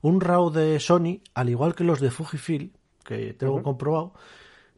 Un 0.02 0.20
RAW 0.20 0.50
de 0.50 0.80
Sony, 0.80 1.22
al 1.36 1.50
igual 1.50 1.76
que 1.76 1.84
los 1.84 2.00
de 2.00 2.10
Fujifilm, 2.10 2.72
que 3.04 3.34
tengo 3.34 3.62
comprobado, 3.62 4.14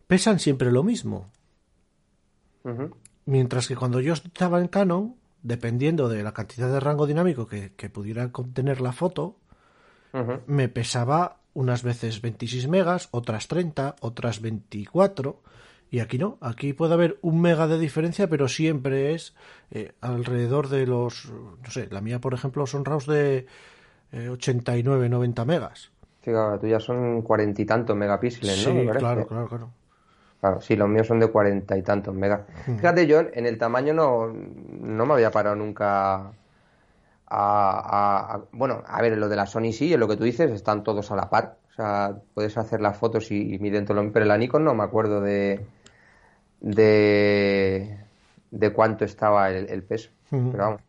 pesan 0.06 0.40
siempre 0.40 0.70
lo 0.70 0.84
mismo. 0.84 1.30
Mientras 3.26 3.70
que 3.70 3.78
cuando 3.78 4.02
yo 4.02 4.14
estaba 4.14 4.60
en 4.60 4.68
Canon, 4.68 5.16
dependiendo 5.44 6.10
de 6.10 6.24
la 6.24 6.34
cantidad 6.34 6.70
de 6.70 6.82
rango 6.82 7.08
dinámico 7.08 7.48
que, 7.48 7.90
pudiera 7.90 8.34
contener 8.34 8.82
la 8.82 8.92
foto, 8.92 9.38
me 10.46 10.68
pesaba 10.68 11.43
unas 11.54 11.84
veces 11.84 12.22
26 12.22 12.68
megas, 12.68 13.10
otras 13.12 13.48
30, 13.48 13.96
otras 14.02 14.42
24. 14.42 15.42
Y 15.92 16.00
aquí 16.00 16.18
no, 16.18 16.38
aquí 16.42 16.74
puede 16.74 16.96
haber 16.96 17.20
un 17.22 17.39
mega 17.39 17.68
de 17.68 17.78
diferencia, 17.78 18.28
pero 18.28 18.48
siempre 18.48 19.13
es 19.13 19.36
eh, 19.70 19.92
alrededor 20.02 20.70
de 20.70 20.88
los, 20.88 21.32
no 21.32 21.70
sé, 21.70 21.88
la 21.92 22.02
mía 22.02 22.20
por 22.20 22.34
ejemplo 22.34 22.66
son 22.66 22.84
RAWs 22.84 23.06
de 23.06 23.46
89, 24.12 25.06
eh, 25.06 25.10
90 25.10 25.46
megas. 25.46 25.92
Sí, 26.24 26.32
claro, 26.32 26.60
tú 26.60 26.68
ya 26.68 26.80
son 26.80 27.22
cuarenta 27.22 27.62
y 27.62 27.66
tantos 27.66 27.96
megapíxeles, 27.96 28.56
sí, 28.56 28.88
claro, 28.98 29.28
claro, 29.28 29.48
claro. 29.48 29.70
Claro, 30.39 30.62
sí, 30.62 30.76
los 30.76 30.89
míos 30.89 31.08
son 31.08 31.20
de 31.20 31.28
cuarenta 31.28 31.78
y 31.78 31.84
tantos 31.84 32.13
megas. 32.13 32.42
Hmm. 32.66 32.76
Fíjate, 32.76 33.08
yo 33.08 33.20
en 33.20 33.46
el 33.46 33.58
tamaño 33.58 33.94
no, 33.94 34.28
no 34.28 35.06
me 35.06 35.13
había 35.13 35.32
parado 35.32 35.56
nunca 35.56 36.34
a, 37.36 38.41
bueno, 38.52 38.84
a 38.86 39.02
ver, 39.02 39.17
lo 39.17 39.30
de 39.30 39.36
la 39.36 39.46
Sony 39.46 39.72
sí, 39.72 39.93
en 39.93 40.00
lo 40.00 40.08
que 40.08 40.17
tú 40.17 40.24
dices, 40.24 40.52
están 40.52 40.84
todos 40.84 41.12
a 41.12 41.15
la 41.15 41.30
par. 41.30 41.58
O 41.72 41.76
sea, 41.76 42.15
puedes 42.34 42.58
hacer 42.58 42.82
las 42.82 42.98
fotos 42.98 43.32
y, 43.32 43.56
y 43.56 43.60
miden 43.60 43.86
todo 43.86 44.02
lo 44.02 44.12
pero 44.12 44.26
la 44.26 44.38
Nikon 44.38 44.63
no 44.63 44.76
me 44.76 44.84
acuerdo 44.84 45.22
de 45.22 45.65
de, 46.63 48.00
de 48.50 48.74
cuánto 48.74 49.06
estaba 49.06 49.52
el, 49.52 49.84
peso. 49.84 50.10
Pero 50.30 50.58
vamos. 50.58 50.82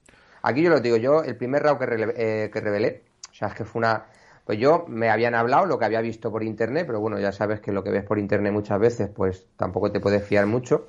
Aquí 0.43 0.63
yo 0.63 0.71
lo 0.71 0.81
digo, 0.81 0.97
yo 0.97 1.23
el 1.23 1.37
primer 1.37 1.63
RAW 1.63 1.79
que, 1.79 2.15
eh, 2.17 2.51
que 2.51 2.61
revelé, 2.61 3.03
o 3.31 3.35
sea, 3.35 3.49
es 3.49 3.55
que 3.55 3.65
fue 3.65 3.81
una 3.81 4.05
pues 4.45 4.59
yo 4.59 4.85
me 4.89 5.09
habían 5.09 5.35
hablado 5.35 5.65
lo 5.65 5.79
que 5.79 5.87
había 5.87 6.03
visto 6.03 6.31
por 6.31 6.45
internet, 6.45 6.85
pero 6.87 7.01
bueno, 7.01 7.19
ya 7.19 7.33
sabes 7.33 7.61
que 7.61 7.73
lo 7.73 7.83
que 7.83 7.91
ves 7.91 8.05
por 8.05 8.19
internet 8.19 8.53
muchas 8.53 8.79
veces, 8.79 9.09
pues 9.09 9.47
tampoco 9.57 9.91
te 9.91 10.01
puedes 10.01 10.23
fiar 10.23 10.47
mucho. 10.47 10.89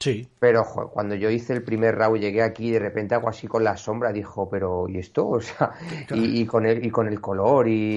Sí. 0.00 0.28
Pero 0.40 0.64
cuando 0.92 1.14
yo 1.14 1.30
hice 1.30 1.52
el 1.52 1.62
primer 1.62 1.94
RAW 1.94 2.16
y 2.16 2.20
llegué 2.20 2.42
aquí, 2.42 2.72
de 2.72 2.80
repente 2.80 3.14
algo 3.14 3.28
así 3.28 3.46
con 3.46 3.62
la 3.62 3.76
sombra, 3.76 4.12
dijo, 4.12 4.48
pero 4.50 4.88
¿y 4.88 4.98
esto? 4.98 5.28
O 5.38 5.40
sea, 5.40 5.70
y, 6.10 6.44
con 6.46 6.66
el, 6.66 6.84
y 6.84 6.90
con 6.90 7.06
el 7.06 7.20
color 7.20 7.68
y, 7.68 7.96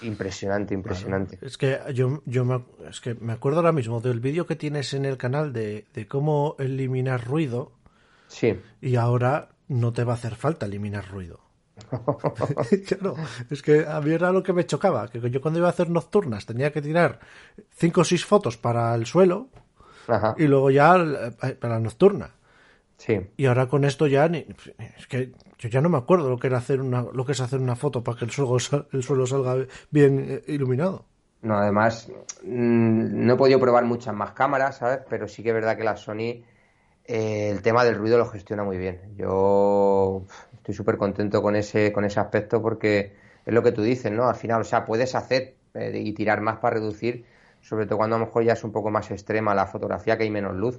impresionante, 0.00 0.72
impresionante. 0.72 1.38
Es 1.42 1.58
que 1.58 1.78
yo, 1.92 2.22
yo 2.24 2.46
me, 2.46 2.64
es 2.88 3.00
que 3.00 3.14
me 3.14 3.34
acuerdo 3.34 3.58
ahora 3.58 3.72
mismo 3.72 4.00
del 4.00 4.20
vídeo 4.20 4.46
que 4.46 4.56
tienes 4.56 4.94
en 4.94 5.04
el 5.04 5.18
canal 5.18 5.52
de, 5.52 5.84
de 5.92 6.08
cómo 6.08 6.56
eliminar 6.58 7.26
ruido. 7.26 7.72
Sí. 8.28 8.58
Y 8.80 8.96
ahora 8.96 9.50
no 9.68 9.92
te 9.92 10.04
va 10.04 10.14
a 10.14 10.16
hacer 10.16 10.34
falta 10.34 10.64
eliminar 10.64 11.06
ruido. 11.10 11.47
claro, 12.86 13.14
es 13.50 13.62
que 13.62 13.86
a 13.86 14.00
mí 14.00 14.12
era 14.12 14.32
lo 14.32 14.42
que 14.42 14.52
me 14.52 14.66
chocaba, 14.66 15.08
que 15.08 15.30
yo 15.30 15.40
cuando 15.40 15.58
iba 15.58 15.68
a 15.68 15.70
hacer 15.70 15.90
nocturnas 15.90 16.46
tenía 16.46 16.72
que 16.72 16.82
tirar 16.82 17.20
cinco 17.70 18.02
o 18.02 18.04
seis 18.04 18.24
fotos 18.24 18.56
para 18.56 18.94
el 18.94 19.06
suelo 19.06 19.48
y 20.36 20.46
luego 20.46 20.70
ya 20.70 20.96
eh, 20.96 21.54
para 21.54 21.74
la 21.74 21.80
nocturna. 21.80 22.30
Sí. 22.96 23.20
Y 23.36 23.46
ahora 23.46 23.68
con 23.68 23.84
esto 23.84 24.06
ya 24.06 24.26
es 24.26 25.06
que 25.08 25.32
yo 25.58 25.68
ya 25.68 25.80
no 25.80 25.88
me 25.88 25.98
acuerdo 25.98 26.28
lo 26.28 26.38
que 26.38 26.48
era 26.48 26.58
hacer 26.58 26.80
una 26.80 27.02
lo 27.02 27.24
que 27.24 27.32
es 27.32 27.40
hacer 27.40 27.60
una 27.60 27.76
foto 27.76 28.02
para 28.02 28.18
que 28.18 28.24
el 28.24 28.30
suelo 28.30 28.56
el 28.92 29.02
suelo 29.02 29.26
salga 29.26 29.66
bien 29.90 30.26
eh, 30.28 30.42
iluminado. 30.48 31.04
No, 31.42 31.56
además 31.56 32.10
mm, 32.42 33.26
no 33.26 33.34
he 33.34 33.36
podido 33.36 33.60
probar 33.60 33.84
muchas 33.84 34.14
más 34.14 34.32
cámaras, 34.32 34.78
¿sabes? 34.78 35.00
Pero 35.08 35.28
sí 35.28 35.42
que 35.42 35.50
es 35.50 35.54
verdad 35.54 35.76
que 35.76 35.84
la 35.84 35.96
Sony 35.96 36.42
eh, 37.08 37.48
el 37.50 37.62
tema 37.62 37.84
del 37.84 37.94
ruido 37.94 38.18
lo 38.18 38.26
gestiona 38.26 38.64
muy 38.64 38.76
bien. 38.76 39.00
Yo 39.16 40.26
estoy 40.68 40.76
súper 40.76 40.98
contento 40.98 41.40
con 41.40 41.56
ese, 41.56 41.92
con 41.92 42.04
ese 42.04 42.20
aspecto 42.20 42.60
porque 42.60 43.12
es 43.46 43.54
lo 43.54 43.62
que 43.62 43.72
tú 43.72 43.82
dices, 43.82 44.12
¿no? 44.12 44.28
Al 44.28 44.34
final, 44.34 44.60
o 44.60 44.64
sea, 44.64 44.84
puedes 44.84 45.14
hacer 45.14 45.54
eh, 45.72 45.98
y 46.04 46.12
tirar 46.12 46.42
más 46.42 46.58
para 46.58 46.74
reducir, 46.74 47.24
sobre 47.62 47.86
todo 47.86 47.96
cuando 47.96 48.16
a 48.16 48.18
lo 48.18 48.26
mejor 48.26 48.44
ya 48.44 48.52
es 48.52 48.62
un 48.64 48.72
poco 48.72 48.90
más 48.90 49.10
extrema 49.10 49.54
la 49.54 49.64
fotografía, 49.64 50.18
que 50.18 50.24
hay 50.24 50.30
menos 50.30 50.54
luz. 50.54 50.78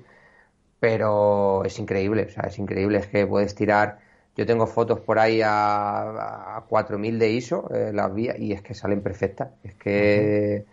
Pero 0.79 1.65
es 1.65 1.79
increíble, 1.79 2.27
o 2.29 2.29
sea, 2.29 2.43
es 2.43 2.59
increíble, 2.59 2.99
es 2.99 3.07
que 3.07 3.25
puedes 3.25 3.55
tirar. 3.55 3.97
Yo 4.37 4.45
tengo 4.45 4.67
fotos 4.67 4.99
por 4.99 5.17
ahí 5.17 5.41
a, 5.41 6.57
a 6.57 6.65
4000 6.69 7.17
de 7.17 7.31
ISO, 7.31 7.69
eh, 7.73 7.91
las 7.91 8.13
vi, 8.13 8.29
y 8.37 8.53
es 8.53 8.61
que 8.61 8.75
salen 8.75 9.01
perfectas. 9.01 9.49
Es 9.63 9.73
que 9.73 10.65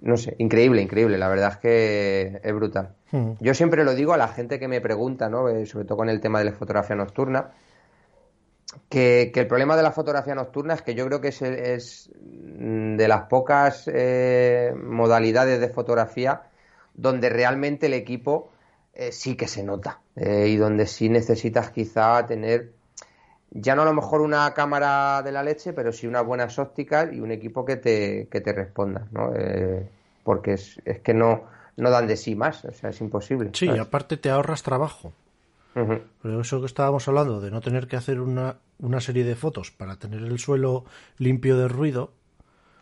no 0.00 0.16
sé, 0.16 0.36
increíble, 0.38 0.80
increíble. 0.80 1.18
La 1.18 1.28
verdad 1.28 1.52
es 1.54 1.56
que 1.58 2.40
es 2.42 2.54
brutal. 2.54 2.94
Hmm. 3.10 3.32
Yo 3.40 3.52
siempre 3.52 3.82
lo 3.84 3.94
digo 3.94 4.12
a 4.12 4.16
la 4.16 4.28
gente 4.28 4.60
que 4.60 4.68
me 4.68 4.80
pregunta, 4.80 5.28
¿no? 5.28 5.48
Eh, 5.48 5.66
sobre 5.66 5.84
todo 5.84 5.98
con 5.98 6.08
el 6.08 6.20
tema 6.20 6.38
de 6.38 6.46
la 6.46 6.52
fotografía 6.52 6.94
nocturna, 6.94 7.50
que, 8.88 9.32
el 9.34 9.46
problema 9.46 9.76
de 9.76 9.82
la 9.82 9.92
fotografía 9.92 10.34
nocturna 10.34 10.74
es 10.74 10.82
que 10.82 10.94
yo 10.94 11.06
creo 11.06 11.20
que 11.20 11.28
es, 11.28 12.10
de 12.14 13.08
las 13.08 13.22
pocas 13.22 13.88
eh, 13.92 14.72
modalidades 14.76 15.60
de 15.60 15.68
fotografía 15.68 16.42
donde 16.94 17.28
realmente 17.28 17.86
el 17.86 17.94
equipo 17.94 18.50
eh, 18.94 19.12
sí 19.12 19.36
que 19.36 19.48
se 19.48 19.62
nota 19.62 20.00
y 20.16 20.56
donde 20.56 20.86
sí 20.86 21.08
necesitas 21.08 21.70
quizá 21.70 22.26
tener 22.26 22.72
ya 23.50 23.74
no 23.74 23.82
a 23.82 23.84
lo 23.84 23.92
mejor 23.92 24.20
una 24.20 24.52
cámara 24.54 25.22
de 25.22 25.32
la 25.32 25.42
leche, 25.42 25.72
pero 25.72 25.92
sí 25.92 26.06
unas 26.06 26.24
buenas 26.24 26.58
ópticas 26.58 27.12
y 27.12 27.20
un 27.20 27.30
equipo 27.32 27.64
que 27.64 27.76
te, 27.76 28.28
que 28.30 28.40
te 28.40 28.52
responda, 28.52 29.06
¿no? 29.10 29.32
Eh, 29.34 29.88
porque 30.22 30.54
es, 30.54 30.80
es, 30.84 31.00
que 31.00 31.14
no, 31.14 31.44
no 31.76 31.90
dan 31.90 32.06
de 32.06 32.16
sí 32.16 32.34
más, 32.34 32.64
o 32.64 32.72
sea, 32.72 32.90
es 32.90 33.00
imposible. 33.00 33.50
Sí, 33.54 33.66
y 33.66 33.78
aparte 33.78 34.16
te 34.16 34.30
ahorras 34.30 34.62
trabajo. 34.62 35.12
Pero 35.74 36.40
eso 36.40 36.60
que 36.60 36.66
estábamos 36.66 37.06
hablando, 37.08 37.40
de 37.40 37.50
no 37.50 37.60
tener 37.60 37.86
que 37.86 37.96
hacer 37.96 38.20
una, 38.20 38.56
una 38.78 39.00
serie 39.00 39.24
de 39.24 39.36
fotos 39.36 39.70
para 39.70 39.96
tener 39.96 40.22
el 40.22 40.38
suelo 40.38 40.84
limpio 41.18 41.56
de 41.56 41.68
ruido, 41.68 42.12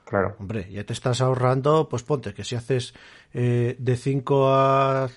Claro. 0.09 0.37
Hombre, 0.39 0.67
ya 0.71 0.85
te 0.85 0.95
estás 0.95 1.21
ahorrando, 1.21 1.87
pues 1.91 2.03
ponte 2.03 2.33
que 2.33 2.43
si 2.43 2.57
haces 2.57 2.95
eh, 3.35 3.77
de 3.79 3.95
5 3.95 4.49
a 4.49 5.11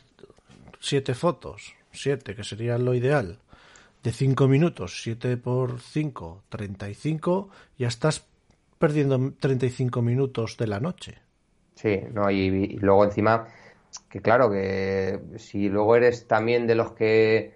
7 0.81 1.13
fotos, 1.13 1.75
7, 1.93 2.35
que 2.35 2.43
sería 2.43 2.77
lo 2.77 2.93
ideal, 2.93 3.39
de 4.03 4.11
5 4.11 4.49
minutos, 4.49 5.01
7 5.01 5.37
por 5.37 5.79
5, 5.79 6.43
35, 6.49 7.49
ya 7.77 7.87
estás 7.87 8.25
perdiendo 8.79 9.31
35 9.39 10.01
minutos 10.01 10.57
de 10.57 10.67
la 10.67 10.81
noche. 10.81 11.19
Sí, 11.75 12.01
no, 12.11 12.29
y, 12.29 12.75
luego 12.77 13.05
encima, 13.05 13.47
que 14.09 14.21
claro, 14.21 14.51
que 14.51 15.21
si 15.37 15.69
luego 15.69 15.95
eres 15.95 16.27
también 16.27 16.67
de 16.67 16.75
los 16.75 16.91
que 16.91 17.53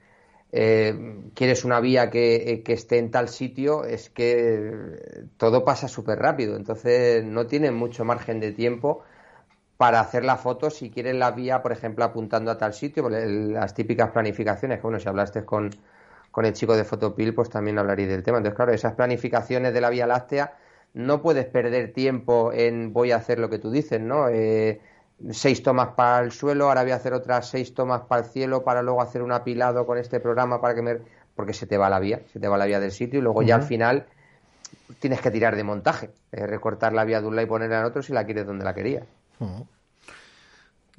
eh, 0.51 1.21
quieres 1.33 1.65
una 1.65 1.79
vía 1.79 2.09
que, 2.09 2.61
que, 2.65 2.73
esté 2.73 2.99
en 2.99 3.11
tal 3.11 3.29
sitio, 3.29 3.85
es 3.85 4.09
que 4.09 5.25
todo 5.37 5.65
pasa 5.65 5.87
súper 5.87 6.19
rápido, 6.19 6.55
entonces 6.55 7.23
no 7.23 7.47
tienes 7.47 7.71
mucho 7.73 8.05
margen 8.05 8.39
de 8.39 8.51
tiempo 8.51 9.03
para 9.77 9.99
hacer 9.99 10.23
la 10.23 10.37
foto 10.37 10.69
si 10.69 10.89
quieres 10.89 11.15
la 11.15 11.31
vía, 11.31 11.61
por 11.61 11.71
ejemplo, 11.71 12.05
apuntando 12.05 12.51
a 12.51 12.57
tal 12.57 12.73
sitio, 12.73 13.09
las 13.09 13.73
típicas 13.73 14.11
planificaciones, 14.11 14.77
que 14.77 14.83
bueno, 14.83 14.99
si 14.99 15.09
hablaste 15.09 15.43
con 15.43 15.71
con 16.35 16.43
el 16.43 16.51
chico 16.51 16.75
de 16.75 16.83
Fotopil, 16.83 17.33
pues 17.33 17.49
también 17.49 17.79
hablaría 17.79 18.07
del 18.07 18.21
tema. 18.21 18.39
Entonces, 18.39 18.57
claro, 18.57 18.73
esas 18.73 18.93
planificaciones 18.95 19.73
de 19.73 19.79
la 19.79 19.89
Vía 19.89 20.05
Láctea 20.05 20.57
no 20.93 21.21
puedes 21.21 21.45
perder 21.45 21.93
tiempo 21.93 22.51
en 22.51 22.91
voy 22.91 23.13
a 23.13 23.15
hacer 23.15 23.39
lo 23.39 23.49
que 23.49 23.57
tú 23.57 23.71
dices, 23.71 24.01
¿no? 24.01 24.27
Eh, 24.27 24.81
seis 25.31 25.63
tomas 25.63 25.89
para 25.89 26.23
el 26.23 26.31
suelo, 26.31 26.67
ahora 26.67 26.83
voy 26.83 26.91
a 26.91 26.95
hacer 26.95 27.13
otras 27.13 27.49
seis 27.49 27.73
tomas 27.73 28.01
para 28.01 28.23
el 28.23 28.29
cielo, 28.29 28.63
para 28.63 28.81
luego 28.81 29.01
hacer 29.01 29.21
un 29.21 29.31
apilado 29.31 29.85
con 29.85 29.97
este 29.97 30.19
programa 30.19 30.61
para 30.61 30.75
que 30.75 30.81
me... 30.81 30.97
porque 31.35 31.53
se 31.53 31.67
te 31.67 31.77
va 31.77 31.89
la 31.89 31.99
vía, 31.99 32.21
se 32.31 32.39
te 32.39 32.47
va 32.47 32.57
la 32.57 32.65
vía 32.65 32.79
del 32.79 32.91
sitio 32.91 33.19
y 33.19 33.21
luego 33.21 33.41
ya 33.41 33.55
al 33.55 33.63
final 33.63 34.05
tienes 34.99 35.21
que 35.21 35.31
tirar 35.31 35.55
de 35.55 35.63
montaje, 35.63 36.11
eh, 36.31 36.45
recortar 36.45 36.93
la 36.93 37.05
vía 37.05 37.21
de 37.21 37.27
un 37.27 37.35
lado 37.35 37.45
y 37.45 37.49
ponerla 37.49 37.79
en 37.79 37.85
otro 37.85 38.01
si 38.01 38.13
la 38.13 38.25
quieres 38.25 38.45
donde 38.45 38.65
la 38.65 38.73
querías. 38.73 39.05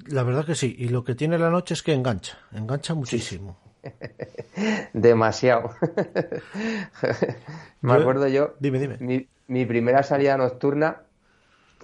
La 0.05 0.23
verdad 0.23 0.45
que 0.45 0.55
sí, 0.55 0.75
y 0.77 0.89
lo 0.89 1.03
que 1.03 1.15
tiene 1.15 1.37
la 1.37 1.49
noche 1.49 1.73
es 1.73 1.83
que 1.83 1.93
engancha, 1.93 2.37
engancha 2.51 2.93
muchísimo. 2.93 3.57
Demasiado. 4.93 5.71
Me 7.81 7.93
acuerdo 7.93 8.27
yo. 8.27 8.55
Dime, 8.59 8.79
dime. 8.79 9.27
Mi, 9.47 9.65
primera 9.65 10.03
salida 10.03 10.37
nocturna, 10.37 11.03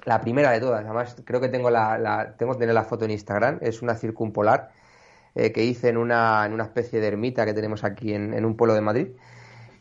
la 0.05 0.21
primera 0.21 0.51
de 0.51 0.59
todas, 0.59 0.83
además 0.83 1.15
creo 1.23 1.39
que 1.39 1.49
tengo 1.49 1.69
la, 1.69 2.35
tengo 2.37 2.53
que 2.53 2.59
tener 2.59 2.75
la 2.75 2.83
foto 2.83 3.05
en 3.05 3.11
Instagram, 3.11 3.59
es 3.61 3.81
una 3.81 3.95
circumpolar 3.95 4.71
eh, 5.35 5.51
que 5.51 5.63
hice 5.63 5.89
en 5.89 5.97
una, 5.97 6.45
en 6.45 6.53
una 6.53 6.63
especie 6.63 6.99
de 6.99 7.07
ermita 7.07 7.45
que 7.45 7.53
tenemos 7.53 7.83
aquí 7.83 8.13
en, 8.13 8.45
un 8.45 8.55
pueblo 8.55 8.73
de 8.73 8.81
Madrid. 8.81 9.07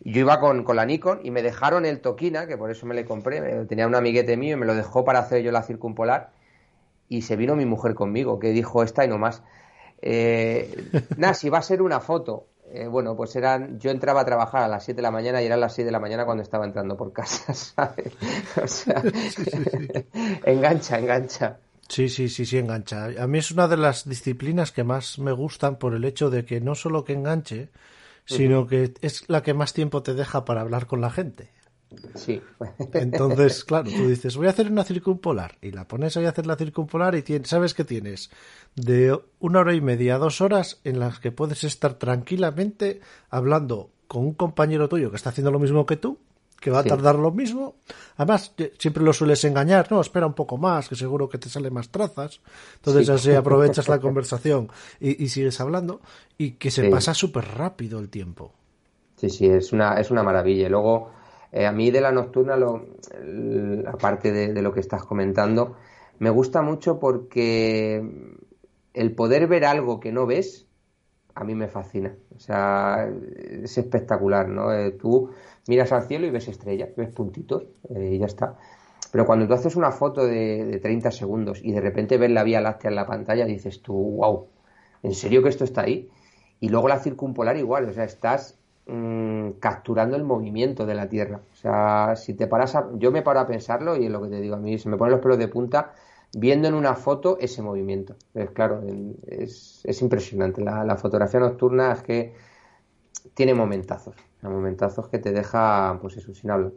Yo 0.04 0.20
iba 0.20 0.40
con, 0.40 0.64
con, 0.64 0.76
la 0.76 0.84
Nikon 0.84 1.20
y 1.22 1.30
me 1.30 1.42
dejaron 1.42 1.84
el 1.84 2.00
Tokina, 2.00 2.46
que 2.46 2.56
por 2.56 2.70
eso 2.70 2.86
me 2.86 2.94
le 2.94 3.04
compré. 3.04 3.66
Tenía 3.66 3.86
un 3.86 3.94
amiguete 3.94 4.36
mío 4.36 4.56
y 4.56 4.58
me 4.58 4.66
lo 4.66 4.74
dejó 4.74 5.04
para 5.04 5.20
hacer 5.20 5.42
yo 5.42 5.52
la 5.52 5.62
circumpolar. 5.62 6.30
Y 7.08 7.22
se 7.22 7.36
vino 7.36 7.54
mi 7.54 7.66
mujer 7.66 7.94
conmigo, 7.94 8.38
que 8.38 8.50
dijo 8.50 8.82
esta 8.82 9.04
y 9.04 9.08
no 9.08 9.18
más. 9.18 9.42
Eh, 10.00 10.90
nada, 11.16 11.34
si 11.34 11.50
va 11.50 11.58
a 11.58 11.62
ser 11.62 11.82
una 11.82 12.00
foto. 12.00 12.46
Eh, 12.74 12.86
bueno, 12.86 13.14
pues 13.14 13.36
eran. 13.36 13.78
Yo 13.78 13.90
entraba 13.90 14.22
a 14.22 14.24
trabajar 14.24 14.62
a 14.62 14.68
las 14.68 14.84
7 14.84 14.96
de 14.96 15.02
la 15.02 15.10
mañana 15.10 15.42
y 15.42 15.46
eran 15.46 15.60
las 15.60 15.74
6 15.74 15.84
de 15.84 15.92
la 15.92 16.00
mañana 16.00 16.24
cuando 16.24 16.42
estaba 16.42 16.64
entrando 16.64 16.96
por 16.96 17.12
casa, 17.12 17.52
¿sabes? 17.54 18.14
O 18.62 18.66
sea, 18.66 19.02
engancha, 20.44 20.98
engancha. 20.98 21.58
Sí, 21.86 22.08
sí, 22.08 22.30
sí, 22.30 22.46
sí, 22.46 22.56
engancha. 22.56 23.10
A 23.18 23.26
mí 23.26 23.38
es 23.38 23.50
una 23.50 23.68
de 23.68 23.76
las 23.76 24.08
disciplinas 24.08 24.72
que 24.72 24.84
más 24.84 25.18
me 25.18 25.32
gustan 25.32 25.76
por 25.76 25.92
el 25.92 26.06
hecho 26.06 26.30
de 26.30 26.46
que 26.46 26.62
no 26.62 26.74
solo 26.74 27.04
que 27.04 27.12
enganche, 27.12 27.68
sino 28.24 28.66
que 28.66 28.94
es 29.02 29.28
la 29.28 29.42
que 29.42 29.52
más 29.52 29.74
tiempo 29.74 30.02
te 30.02 30.14
deja 30.14 30.46
para 30.46 30.62
hablar 30.62 30.86
con 30.86 31.02
la 31.02 31.10
gente. 31.10 31.50
Sí. 32.14 32.40
Entonces, 32.92 33.64
claro, 33.66 33.90
tú 33.90 34.08
dices, 34.08 34.36
voy 34.36 34.46
a 34.46 34.50
hacer 34.50 34.70
una 34.70 34.84
circumpolar 34.84 35.58
y 35.60 35.70
la 35.70 35.86
pones 35.86 36.16
ahí 36.16 36.24
a 36.24 36.30
hacer 36.30 36.46
la 36.46 36.56
circumpolar 36.56 37.14
y 37.14 37.22
tienes, 37.22 37.48
sabes 37.48 37.74
que 37.74 37.84
tienes 37.84 38.30
de 38.74 39.18
una 39.38 39.60
hora 39.60 39.74
y 39.74 39.80
media 39.80 40.16
a 40.16 40.18
dos 40.18 40.40
horas 40.40 40.80
en 40.84 40.98
las 40.98 41.20
que 41.20 41.32
puedes 41.32 41.64
estar 41.64 41.94
tranquilamente 41.94 43.00
hablando 43.30 43.90
con 44.08 44.24
un 44.24 44.34
compañero 44.34 44.88
tuyo 44.88 45.10
que 45.10 45.16
está 45.16 45.30
haciendo 45.30 45.50
lo 45.50 45.58
mismo 45.58 45.86
que 45.86 45.96
tú, 45.96 46.18
que 46.62 46.70
va 46.70 46.78
a 46.78 46.84
tardar 46.84 47.16
lo 47.16 47.32
mismo. 47.32 47.74
Además, 48.16 48.54
siempre 48.78 49.02
lo 49.02 49.12
sueles 49.12 49.44
engañar, 49.44 49.90
no, 49.90 50.00
espera 50.00 50.26
un 50.26 50.34
poco 50.34 50.56
más, 50.56 50.88
que 50.88 50.94
seguro 50.94 51.28
que 51.28 51.38
te 51.38 51.48
sale 51.48 51.70
más 51.70 51.90
trazas. 51.90 52.40
Entonces 52.76 53.08
así 53.08 53.32
aprovechas 53.34 53.88
la 53.88 53.98
conversación 53.98 54.70
y, 55.00 55.28
sigues 55.28 55.60
hablando 55.60 56.00
y 56.38 56.52
que 56.52 56.70
se 56.70 56.88
pasa 56.88 57.12
súper 57.14 57.44
rápido 57.56 57.98
el 57.98 58.08
tiempo. 58.08 58.54
Sí, 59.16 59.28
sí, 59.28 59.46
es 59.46 59.72
una, 59.72 59.94
es 60.00 60.10
una 60.10 60.22
maravilla. 60.22 60.66
Y 60.66 60.70
luego 60.70 61.10
eh, 61.52 61.66
a 61.66 61.72
mí 61.72 61.90
de 61.90 62.00
la 62.00 62.12
nocturna, 62.12 62.56
lo, 62.56 62.86
aparte 63.86 64.32
de, 64.32 64.62
lo 64.62 64.72
que 64.72 64.80
estás 64.80 65.04
comentando, 65.04 65.76
me 66.18 66.30
gusta 66.30 66.62
mucho 66.62 66.98
porque 66.98 68.02
el 68.94 69.14
poder 69.14 69.46
ver 69.46 69.66
algo 69.66 70.00
que 70.00 70.12
no 70.12 70.24
ves, 70.24 70.66
a 71.34 71.44
mí 71.44 71.54
me 71.54 71.68
fascina. 71.68 72.16
O 72.34 72.40
sea, 72.40 73.06
es 73.36 73.76
espectacular, 73.76 74.48
¿no? 74.48 74.72
Eh, 74.72 74.92
tú 74.92 75.30
miras 75.66 75.92
al 75.92 76.04
cielo 76.04 76.26
y 76.26 76.30
ves 76.30 76.48
estrellas, 76.48 76.90
ves 76.96 77.10
puntitos 77.10 77.64
eh, 77.94 78.12
y 78.14 78.18
ya 78.18 78.26
está. 78.26 78.56
Pero 79.10 79.26
cuando 79.26 79.46
tú 79.46 79.52
haces 79.52 79.76
una 79.76 79.90
foto 79.92 80.24
de, 80.26 80.64
de 80.64 80.78
30 80.78 81.10
segundos 81.10 81.60
y 81.62 81.72
de 81.72 81.82
repente 81.82 82.16
ves 82.16 82.30
la 82.30 82.44
Vía 82.44 82.62
Láctea 82.62 82.88
en 82.88 82.96
la 82.96 83.06
pantalla, 83.06 83.44
dices 83.44 83.82
tú, 83.82 83.92
wow, 83.92 84.48
¿en 85.02 85.14
serio 85.14 85.42
que 85.42 85.50
esto 85.50 85.64
está 85.64 85.82
ahí? 85.82 86.08
Y 86.60 86.70
luego 86.70 86.88
la 86.88 86.98
circumpolar 86.98 87.58
igual, 87.58 87.88
o 87.88 87.92
sea, 87.92 88.04
estás 88.04 88.61
Mm, 88.86 89.60
capturando 89.60 90.16
el 90.16 90.24
movimiento 90.24 90.86
de 90.86 90.94
la 90.94 91.08
Tierra. 91.08 91.40
O 91.52 91.54
sea, 91.54 92.16
si 92.16 92.34
te 92.34 92.48
paras 92.48 92.74
a, 92.74 92.88
yo 92.94 93.12
me 93.12 93.22
paro 93.22 93.38
a 93.38 93.46
pensarlo 93.46 93.96
y 93.96 94.06
es 94.06 94.10
lo 94.10 94.20
que 94.20 94.28
te 94.28 94.40
digo 94.40 94.56
a 94.56 94.58
mí, 94.58 94.76
se 94.78 94.88
me 94.88 94.96
ponen 94.96 95.12
los 95.12 95.20
pelos 95.20 95.38
de 95.38 95.46
punta 95.46 95.92
viendo 96.34 96.66
en 96.66 96.74
una 96.74 96.94
foto 96.94 97.38
ese 97.40 97.62
movimiento. 97.62 98.16
Es 98.34 98.50
claro, 98.50 98.82
es, 99.26 99.82
es 99.84 100.02
impresionante. 100.02 100.62
La, 100.62 100.96
fotografía 100.96 101.38
nocturna 101.38 101.92
es 101.92 102.02
que 102.02 102.34
tiene 103.34 103.54
momentazos, 103.54 104.16
momentazos 104.42 105.08
que 105.08 105.18
te 105.18 105.30
deja, 105.30 105.98
pues 106.00 106.16
eso, 106.16 106.34
sin 106.34 106.50
hablar. 106.50 106.72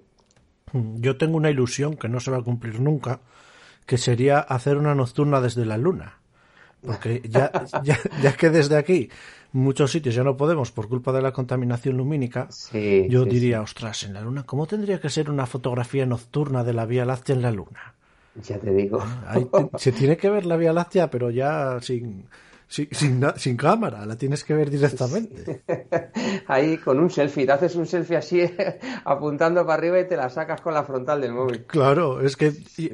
Yo 0.74 1.18
tengo 1.18 1.38
una 1.38 1.50
ilusión 1.50 1.96
que 1.96 2.08
no 2.08 2.20
se 2.20 2.30
va 2.30 2.38
a 2.38 2.44
cumplir 2.44 2.82
nunca, 2.82 3.22
que 3.88 3.98
sería 3.98 4.40
hacer 4.40 4.78
una 4.78 4.94
nocturna 4.94 5.42
desde 5.42 5.66
la 5.66 5.78
luna. 5.78 6.20
Porque 6.86 7.22
ya, 7.28 7.52
ya, 7.84 8.00
ya 8.22 8.34
que 8.36 8.50
desde 8.50 8.78
aquí 8.78 9.10
muchos 9.52 9.92
sitios 9.92 10.14
ya 10.14 10.24
no 10.24 10.38
podemos 10.38 10.72
por 10.72 10.88
culpa 10.90 11.12
de 11.12 11.22
la 11.22 11.32
contaminación 11.32 11.98
lumínica, 11.98 12.50
yo 13.10 13.26
diría, 13.26 13.62
ostras, 13.62 14.04
en 14.04 14.14
la 14.14 14.22
Luna, 14.22 14.44
¿cómo 14.44 14.68
tendría 14.68 15.00
que 15.00 15.10
ser 15.10 15.30
una 15.30 15.46
fotografía 15.46 16.06
nocturna 16.06 16.64
de 16.64 16.74
la 16.74 16.86
Vía 16.86 17.06
Láctea 17.06 17.36
en 17.36 17.42
la 17.42 17.52
Luna? 17.52 17.94
Ya 18.44 18.60
te 18.60 18.74
digo. 18.74 19.02
se 19.78 19.92
tiene 19.94 20.18
que 20.18 20.30
ver 20.30 20.46
la 20.46 20.58
Vía 20.58 20.74
Láctea, 20.74 21.10
pero 21.10 21.30
ya 21.30 21.80
sin, 21.82 22.26
sin, 22.68 23.24
sin, 23.36 23.58
cámara, 23.58 24.06
la 24.06 24.18
tienes 24.18 24.44
que 24.44 24.54
ver 24.54 24.70
directamente. 24.70 25.64
Ahí 26.48 26.78
con 26.78 27.00
un 27.00 27.10
selfie, 27.10 27.46
te 27.46 27.52
haces 27.52 27.76
un 27.76 27.86
selfie 27.86 28.18
así 28.18 28.42
apuntando 29.06 29.66
para 29.66 29.78
arriba 29.78 30.00
y 30.00 30.08
te 30.08 30.18
la 30.18 30.30
sacas 30.30 30.62
con 30.62 30.74
la 30.74 30.84
frontal 30.84 31.22
del 31.22 31.34
móvil. 31.34 31.66
Claro, 31.66 32.22
es 32.22 32.36
que 32.36 32.54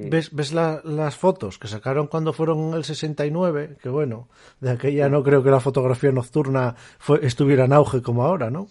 ves, 0.10 0.34
ves 0.34 0.54
las 0.54 1.16
fotos 1.16 1.58
que 1.58 1.68
sacaron 1.68 2.08
cuando 2.08 2.34
fueron 2.34 2.74
el 2.74 2.84
69, 2.84 3.78
que 3.82 3.90
bueno, 3.90 4.28
de 4.60 4.72
aquella 4.72 5.10
no 5.10 5.24
creo 5.24 5.44
que 5.44 5.52
la 5.52 5.60
fotografía 5.60 6.12
nocturna 6.12 6.76
fue, 7.00 7.26
estuviera 7.26 7.66
en 7.66 7.74
auge 7.74 8.02
como 8.02 8.24
ahora, 8.24 8.50
¿no? 8.50 8.68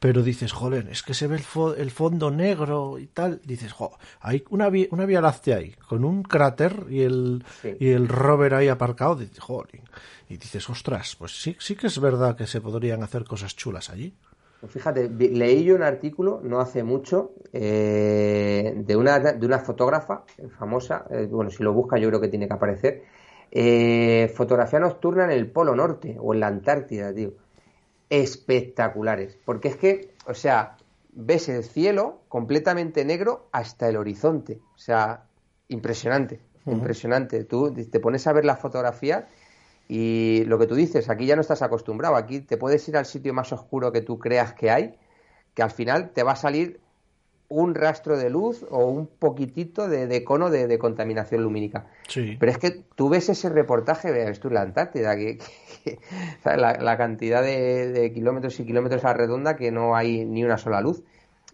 pero 0.00 0.22
dices, 0.22 0.50
joder, 0.50 0.88
es 0.88 1.02
que 1.02 1.12
se 1.12 1.26
ve 1.26 1.36
el, 1.76 1.90
fondo 1.90 2.30
negro 2.30 2.98
y 2.98 3.06
tal, 3.06 3.42
dices, 3.44 3.72
joder, 3.72 3.98
hay 4.20 4.42
una, 4.48 4.70
una 4.90 5.04
vía 5.04 5.20
láctea 5.20 5.58
ahí, 5.58 5.74
con 5.86 6.06
un 6.06 6.22
cráter 6.22 6.86
y 6.88 7.02
el, 7.02 7.44
y 7.78 7.90
el 7.90 8.08
rover 8.08 8.54
ahí 8.54 8.68
aparcado, 8.68 9.16
dices, 9.16 9.38
joder, 9.38 9.82
y 10.30 10.38
dices, 10.38 10.70
ostras, 10.70 11.16
pues 11.18 11.32
sí, 11.42 11.56
sí 11.58 11.76
que 11.76 11.88
es 11.88 12.00
verdad 12.00 12.36
que 12.36 12.46
se 12.46 12.60
podrían 12.62 13.02
hacer 13.02 13.24
cosas 13.24 13.54
chulas 13.54 13.90
allí. 13.90 14.16
Pues 14.60 14.72
fíjate, 14.72 15.08
leí 15.08 15.64
yo 15.64 15.74
un 15.74 15.82
artículo 15.82 16.40
no 16.42 16.60
hace 16.60 16.82
mucho 16.82 17.32
eh, 17.52 18.74
de, 18.76 18.96
una, 18.96 19.18
de 19.18 19.46
una 19.46 19.58
fotógrafa 19.58 20.24
famosa, 20.58 21.04
eh, 21.10 21.26
bueno, 21.30 21.50
si 21.50 21.62
lo 21.62 21.72
busca 21.72 21.98
yo 21.98 22.08
creo 22.08 22.20
que 22.20 22.28
tiene 22.28 22.46
que 22.46 22.54
aparecer, 22.54 23.02
eh, 23.50 24.32
fotografía 24.34 24.78
nocturna 24.78 25.24
en 25.24 25.32
el 25.32 25.50
Polo 25.50 25.74
Norte 25.74 26.16
o 26.18 26.32
en 26.32 26.40
la 26.40 26.46
Antártida, 26.46 27.12
tío 27.12 27.32
espectaculares. 28.10 29.38
Porque 29.44 29.68
es 29.68 29.76
que, 29.76 30.10
o 30.26 30.34
sea, 30.34 30.76
ves 31.12 31.48
el 31.48 31.64
cielo 31.64 32.20
completamente 32.28 33.04
negro 33.04 33.48
hasta 33.52 33.88
el 33.88 33.96
horizonte. 33.96 34.60
O 34.74 34.78
sea, 34.78 35.24
impresionante, 35.68 36.40
impresionante. 36.66 37.44
Tú 37.44 37.72
te 37.72 38.00
pones 38.00 38.26
a 38.26 38.32
ver 38.32 38.44
la 38.44 38.56
fotografía 38.56 39.28
y 39.92 40.44
lo 40.44 40.56
que 40.56 40.68
tú 40.68 40.76
dices, 40.76 41.10
aquí 41.10 41.26
ya 41.26 41.34
no 41.34 41.40
estás 41.40 41.62
acostumbrado. 41.62 42.14
Aquí 42.14 42.38
te 42.38 42.56
puedes 42.56 42.88
ir 42.88 42.96
al 42.96 43.06
sitio 43.06 43.34
más 43.34 43.52
oscuro 43.52 43.90
que 43.90 44.02
tú 44.02 44.20
creas 44.20 44.54
que 44.54 44.70
hay, 44.70 44.94
que 45.52 45.64
al 45.64 45.72
final 45.72 46.10
te 46.10 46.22
va 46.22 46.30
a 46.30 46.36
salir 46.36 46.78
un 47.48 47.74
rastro 47.74 48.16
de 48.16 48.30
luz 48.30 48.64
o 48.70 48.84
un 48.84 49.08
poquitito 49.08 49.88
de, 49.88 50.22
cono 50.22 50.48
de, 50.48 50.78
contaminación 50.78 51.42
lumínica. 51.42 51.86
Sí. 52.06 52.36
Pero 52.38 52.52
es 52.52 52.58
que 52.58 52.70
tú 52.94 53.08
ves 53.08 53.30
ese 53.30 53.48
reportaje, 53.48 54.12
ves 54.12 54.38
tú 54.38 54.48
la 54.48 54.62
Antártida, 54.62 55.16
que, 55.16 55.38
la, 56.44 56.96
cantidad 56.96 57.42
de, 57.42 58.12
kilómetros 58.14 58.60
y 58.60 58.64
kilómetros 58.64 59.04
a 59.04 59.08
la 59.08 59.14
redonda 59.14 59.56
que 59.56 59.72
no 59.72 59.96
hay 59.96 60.24
ni 60.24 60.44
una 60.44 60.56
sola 60.56 60.80
luz. 60.80 61.02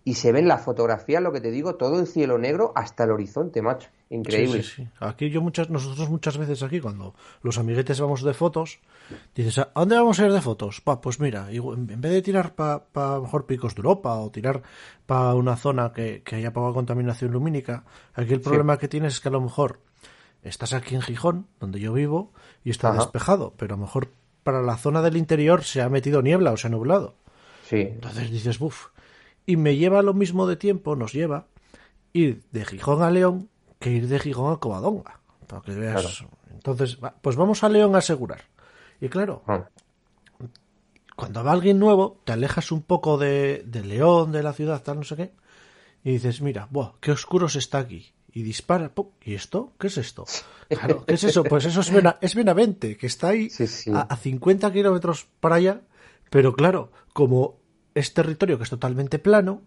Y 0.07 0.15
se 0.15 0.31
ve 0.31 0.39
en 0.39 0.47
la 0.47 0.59
fotografía, 0.59 1.21
lo 1.21 1.33
que 1.33 1.41
te 1.41 1.51
digo, 1.51 1.75
todo 1.75 1.99
el 1.99 2.07
cielo 2.07 2.39
negro 2.39 2.71
hasta 2.77 3.03
el 3.03 3.11
horizonte, 3.11 3.61
macho. 3.61 3.89
Increíble. 4.09 4.63
Sí, 4.63 4.85
sí, 4.85 4.89
Aquí 5.01 5.31
yo 5.31 5.43
muchas, 5.43 5.69
nosotros 5.69 6.09
muchas 6.09 6.39
veces 6.39 6.63
aquí, 6.63 6.79
cuando 6.79 7.17
los 7.43 7.59
amiguetes 7.59 8.01
vamos 8.01 8.23
de 8.23 8.33
fotos, 8.33 8.79
dices, 9.35 9.59
¿a 9.59 9.69
dónde 9.75 9.97
vamos 9.97 10.21
a 10.21 10.27
ir 10.27 10.33
de 10.33 10.41
fotos? 10.41 10.81
Pa, 10.81 11.01
pues 11.01 11.19
mira, 11.19 11.51
en 11.51 12.01
vez 12.01 12.13
de 12.13 12.23
tirar 12.23 12.55
para 12.55 12.85
pa, 12.85 13.21
mejor 13.21 13.47
picos 13.47 13.75
de 13.75 13.81
Europa 13.81 14.15
o 14.15 14.31
tirar 14.31 14.63
para 15.07 15.35
una 15.35 15.57
zona 15.57 15.93
que, 15.93 16.23
haya 16.31 16.53
poca 16.53 16.73
contaminación 16.73 17.33
lumínica, 17.33 17.83
aquí 18.15 18.33
el 18.33 18.41
problema 18.41 18.79
que 18.79 18.87
tienes 18.87 19.15
es 19.15 19.21
que 19.21 19.27
a 19.27 19.33
lo 19.33 19.41
mejor 19.41 19.81
estás 20.45 20.73
aquí 20.73 20.95
en 20.95 21.03
Gijón, 21.03 21.49
donde 21.59 21.81
yo 21.81 21.93
vivo, 21.93 22.31
y 22.63 22.71
está 22.71 22.93
despejado, 22.93 23.55
pero 23.57 23.75
a 23.75 23.77
lo 23.77 23.83
mejor 23.83 24.13
para 24.45 24.63
la 24.63 24.77
zona 24.77 25.03
del 25.03 25.17
interior 25.17 25.65
se 25.65 25.83
ha 25.83 25.89
metido 25.89 26.23
niebla 26.23 26.53
o 26.53 26.57
se 26.57 26.69
ha 26.69 26.71
nublado. 26.71 27.17
Sí. 27.65 27.81
Entonces 27.81 28.31
dices, 28.31 28.61
buf. 28.61 28.87
Y 29.47 29.57
me 29.57 29.77
lleva 29.77 30.03
lo 30.03 30.13
mismo 30.13 30.47
de 30.47 30.57
tiempo, 30.57 30.97
nos 30.97 31.13
lleva, 31.13 31.47
ir 32.13 32.43
de 32.51 32.65
Gijón 32.65 33.03
a 33.03 33.11
León 33.11 33.49
que 33.79 33.91
ir 33.91 34.09
de 34.09 34.19
Gijón 34.19 34.53
a 34.53 34.57
Covadonga. 34.57 35.21
Para 35.47 35.63
que 35.63 35.73
veas. 35.73 36.25
Entonces, 36.53 36.99
pues 37.23 37.37
vamos 37.37 37.63
a 37.63 37.69
León 37.69 37.95
a 37.95 37.99
asegurar. 37.99 38.43
Y 39.01 39.09
claro, 39.09 39.43
ah. 39.47 39.69
cuando 41.15 41.45
va 41.45 41.53
alguien 41.53 41.79
nuevo, 41.79 42.21
te 42.25 42.33
alejas 42.33 42.73
un 42.73 42.83
poco 42.83 43.19
de, 43.19 43.63
de, 43.67 43.85
León, 43.85 44.33
de 44.33 44.43
la 44.43 44.53
ciudad, 44.53 44.83
tal, 44.83 44.97
no 44.97 45.05
sé 45.05 45.17
qué, 45.17 45.33
y 46.03 46.13
dices, 46.13 46.41
mira, 46.41 46.67
buah, 46.71 46.95
qué 47.01 47.13
oscuro 47.13 47.49
se 47.49 47.59
está 47.59 47.79
aquí. 47.79 48.13
Y 48.33 48.43
dispara, 48.43 48.93
¿y 49.25 49.35
esto? 49.35 49.73
¿Qué 49.79 49.87
es 49.87 49.99
esto? 49.99 50.25
Claro, 50.69 51.05
¿qué 51.07 51.15
es 51.15 51.23
eso? 51.23 51.45
Pues 51.45 51.65
eso 51.65 51.81
es, 51.81 51.93
es 52.21 52.35
Benavente, 52.35 52.97
que 52.97 53.07
está 53.07 53.29
ahí 53.29 53.49
A, 53.95 54.17
50 54.17 54.73
kilómetros 54.73 55.29
para 55.39 55.55
allá, 55.55 55.83
pero 56.29 56.55
claro, 56.55 56.91
como 57.13 57.61
es 57.97 58.13
territorio 58.13 58.59
que 58.59 58.65
es 58.65 58.71
totalmente 58.71 59.19
plano, 59.19 59.63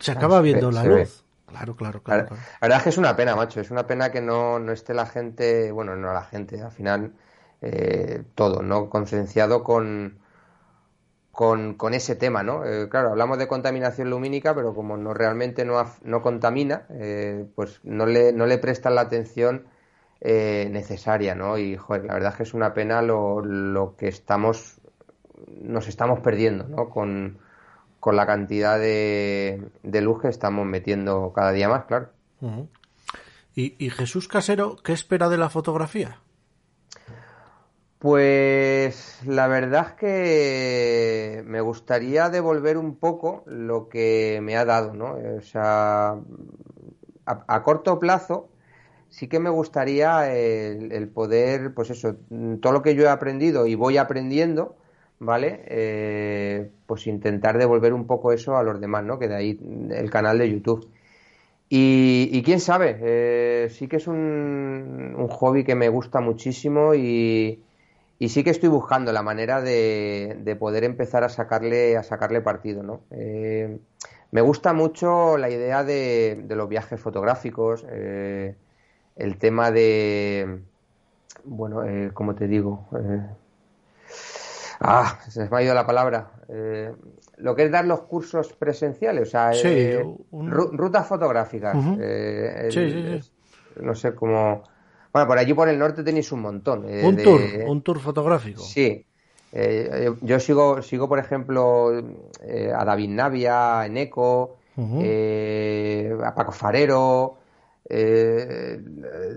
se 0.00 0.10
acaba 0.10 0.40
viendo 0.40 0.70
la 0.72 0.84
luz. 0.84 1.24
Claro, 1.46 1.76
claro, 1.76 2.02
claro, 2.02 2.26
La, 2.30 2.36
verdad 2.60 2.78
es 2.78 2.84
que 2.84 2.90
es 2.90 2.98
una 2.98 3.16
pena, 3.16 3.34
macho. 3.34 3.60
Es 3.60 3.70
una 3.70 3.86
pena 3.86 4.12
que 4.12 4.20
no, 4.20 4.58
no 4.58 4.70
esté 4.72 4.92
la 4.92 5.06
gente, 5.06 5.72
bueno, 5.72 5.96
no 5.96 6.12
la 6.12 6.24
gente, 6.24 6.60
al 6.60 6.72
final 6.72 7.12
eh, 7.62 8.22
todo, 8.34 8.62
¿no? 8.62 8.90
Concienciado 8.90 9.64
con, 9.64 10.18
con, 11.30 11.74
con, 11.74 11.94
ese 11.94 12.16
tema, 12.16 12.42
¿no? 12.42 12.66
Eh, 12.66 12.88
claro, 12.90 13.10
hablamos 13.10 13.38
de 13.38 13.48
contaminación 13.48 14.10
lumínica, 14.10 14.54
pero 14.54 14.74
como 14.74 14.96
no 14.98 15.14
realmente 15.14 15.64
no, 15.64 15.82
no 16.02 16.22
contamina, 16.22 16.86
eh, 16.90 17.46
pues 17.54 17.80
no 17.82 18.04
le, 18.04 18.32
no 18.32 18.44
le 18.44 18.58
prestan 18.58 18.96
la 18.96 19.02
atención 19.02 19.66
necesaria, 20.20 21.36
¿no? 21.36 21.58
Y, 21.58 21.76
joder, 21.76 22.04
la 22.04 22.14
verdad 22.14 22.32
es 22.32 22.36
que 22.36 22.42
es 22.42 22.52
una 22.52 22.74
pena 22.74 23.02
lo, 23.02 23.40
lo 23.40 23.94
que 23.96 24.08
estamos, 24.08 24.77
nos 25.60 25.88
estamos 25.88 26.20
perdiendo, 26.20 26.64
¿no? 26.68 26.90
Con, 26.90 27.38
con 28.00 28.16
la 28.16 28.26
cantidad 28.26 28.78
de, 28.78 29.70
luz 29.82 30.22
que 30.22 30.28
estamos 30.28 30.66
metiendo 30.66 31.32
cada 31.34 31.52
día 31.52 31.68
más, 31.68 31.84
claro. 31.84 32.10
¿Y, 33.54 33.90
Jesús 33.90 34.28
Casero, 34.28 34.76
qué 34.76 34.92
espera 34.92 35.28
de 35.28 35.36
la 35.36 35.50
fotografía? 35.50 36.20
Pues 37.98 39.18
la 39.26 39.48
verdad 39.48 39.88
es 39.88 39.92
que 39.94 41.42
me 41.44 41.60
gustaría 41.60 42.28
devolver 42.28 42.78
un 42.78 42.94
poco 42.94 43.42
lo 43.46 43.88
que 43.88 44.38
me 44.40 44.56
ha 44.56 44.64
dado, 44.64 44.94
¿no? 44.94 45.16
O 45.36 45.40
sea, 45.40 46.14
a, 47.26 47.62
corto 47.64 47.98
plazo 47.98 48.48
sí 49.08 49.26
que 49.26 49.40
me 49.40 49.50
gustaría 49.50 50.32
el, 50.32 50.92
el, 50.92 51.08
poder, 51.08 51.74
pues 51.74 51.90
eso, 51.90 52.14
todo 52.60 52.72
lo 52.72 52.82
que 52.82 52.94
yo 52.94 53.02
he 53.02 53.08
aprendido 53.08 53.66
y 53.66 53.74
voy 53.74 53.96
aprendiendo, 53.96 54.76
¿vale? 55.20 55.64
Eh, 55.66 56.70
pues 56.86 57.06
intentar 57.06 57.58
devolver 57.58 57.92
un 57.92 58.06
poco 58.06 58.32
eso 58.32 58.56
a 58.56 58.62
los 58.62 58.80
demás, 58.80 59.04
¿no? 59.04 59.18
Que 59.18 59.28
de 59.28 59.36
ahí 59.36 59.60
el 59.90 60.10
canal 60.10 60.38
de 60.38 60.50
YouTube. 60.50 60.88
Y, 61.70 62.42
quién 62.44 62.60
sabe, 62.60 62.96
eh, 63.00 63.68
sí 63.70 63.88
que 63.88 63.96
es 63.96 64.06
un, 64.06 65.14
un, 65.18 65.28
hobby 65.28 65.64
que 65.64 65.74
me 65.74 65.90
gusta 65.90 66.20
muchísimo 66.20 66.94
y, 66.94 67.62
y, 68.18 68.28
sí 68.30 68.42
que 68.42 68.50
estoy 68.50 68.70
buscando 68.70 69.12
la 69.12 69.22
manera 69.22 69.60
de, 69.60 70.38
de, 70.40 70.56
poder 70.56 70.84
empezar 70.84 71.24
a 71.24 71.28
sacarle, 71.28 71.98
a 71.98 72.02
sacarle 72.02 72.40
partido, 72.40 72.82
¿no? 72.82 73.02
Eh, 73.10 73.78
me 74.30 74.40
gusta 74.40 74.72
mucho 74.72 75.36
la 75.36 75.50
idea 75.50 75.84
de, 75.84 76.42
de 76.42 76.56
los 76.56 76.70
viajes 76.70 77.00
fotográficos, 77.00 77.84
el 77.84 79.38
tema 79.38 79.70
de, 79.70 80.60
bueno, 81.44 81.82
como 82.14 82.34
te 82.34 82.48
digo, 82.48 82.86
Ah, 84.80 85.18
se 85.28 85.48
me 85.48 85.56
ha 85.56 85.62
ido 85.62 85.74
la 85.74 85.86
palabra. 85.86 86.30
Eh, 86.48 86.92
lo 87.38 87.54
que 87.54 87.64
es 87.64 87.70
dar 87.70 87.84
los 87.84 88.02
cursos 88.02 88.52
presenciales, 88.52 89.28
o 89.28 89.30
sea, 89.30 89.50
eh, 89.52 90.04
rutas 90.32 91.06
fotográficas. 91.06 91.76
Eh, 92.00 92.68
sí, 92.70 93.20
sí, 93.20 93.30
no 93.82 93.94
sé 93.94 94.14
cómo. 94.14 94.62
Bueno, 95.12 95.26
por 95.26 95.38
allí 95.38 95.54
por 95.54 95.68
el 95.68 95.78
norte 95.78 96.02
tenéis 96.02 96.30
un 96.32 96.42
montón. 96.42 96.84
un 96.84 97.16
tour, 97.16 97.40
un 97.66 97.82
tour 97.82 97.98
fotográfico. 98.00 98.62
Sí. 98.62 99.04
yo 100.22 100.40
sigo, 100.40 100.82
sigo, 100.82 101.08
por 101.08 101.18
ejemplo, 101.18 101.90
a 101.90 102.84
David 102.84 103.10
Navia, 103.10 103.86
en 103.86 103.96
Eco, 103.96 104.58
a 104.76 106.34
Paco 106.34 106.52
Farero, 106.52 107.38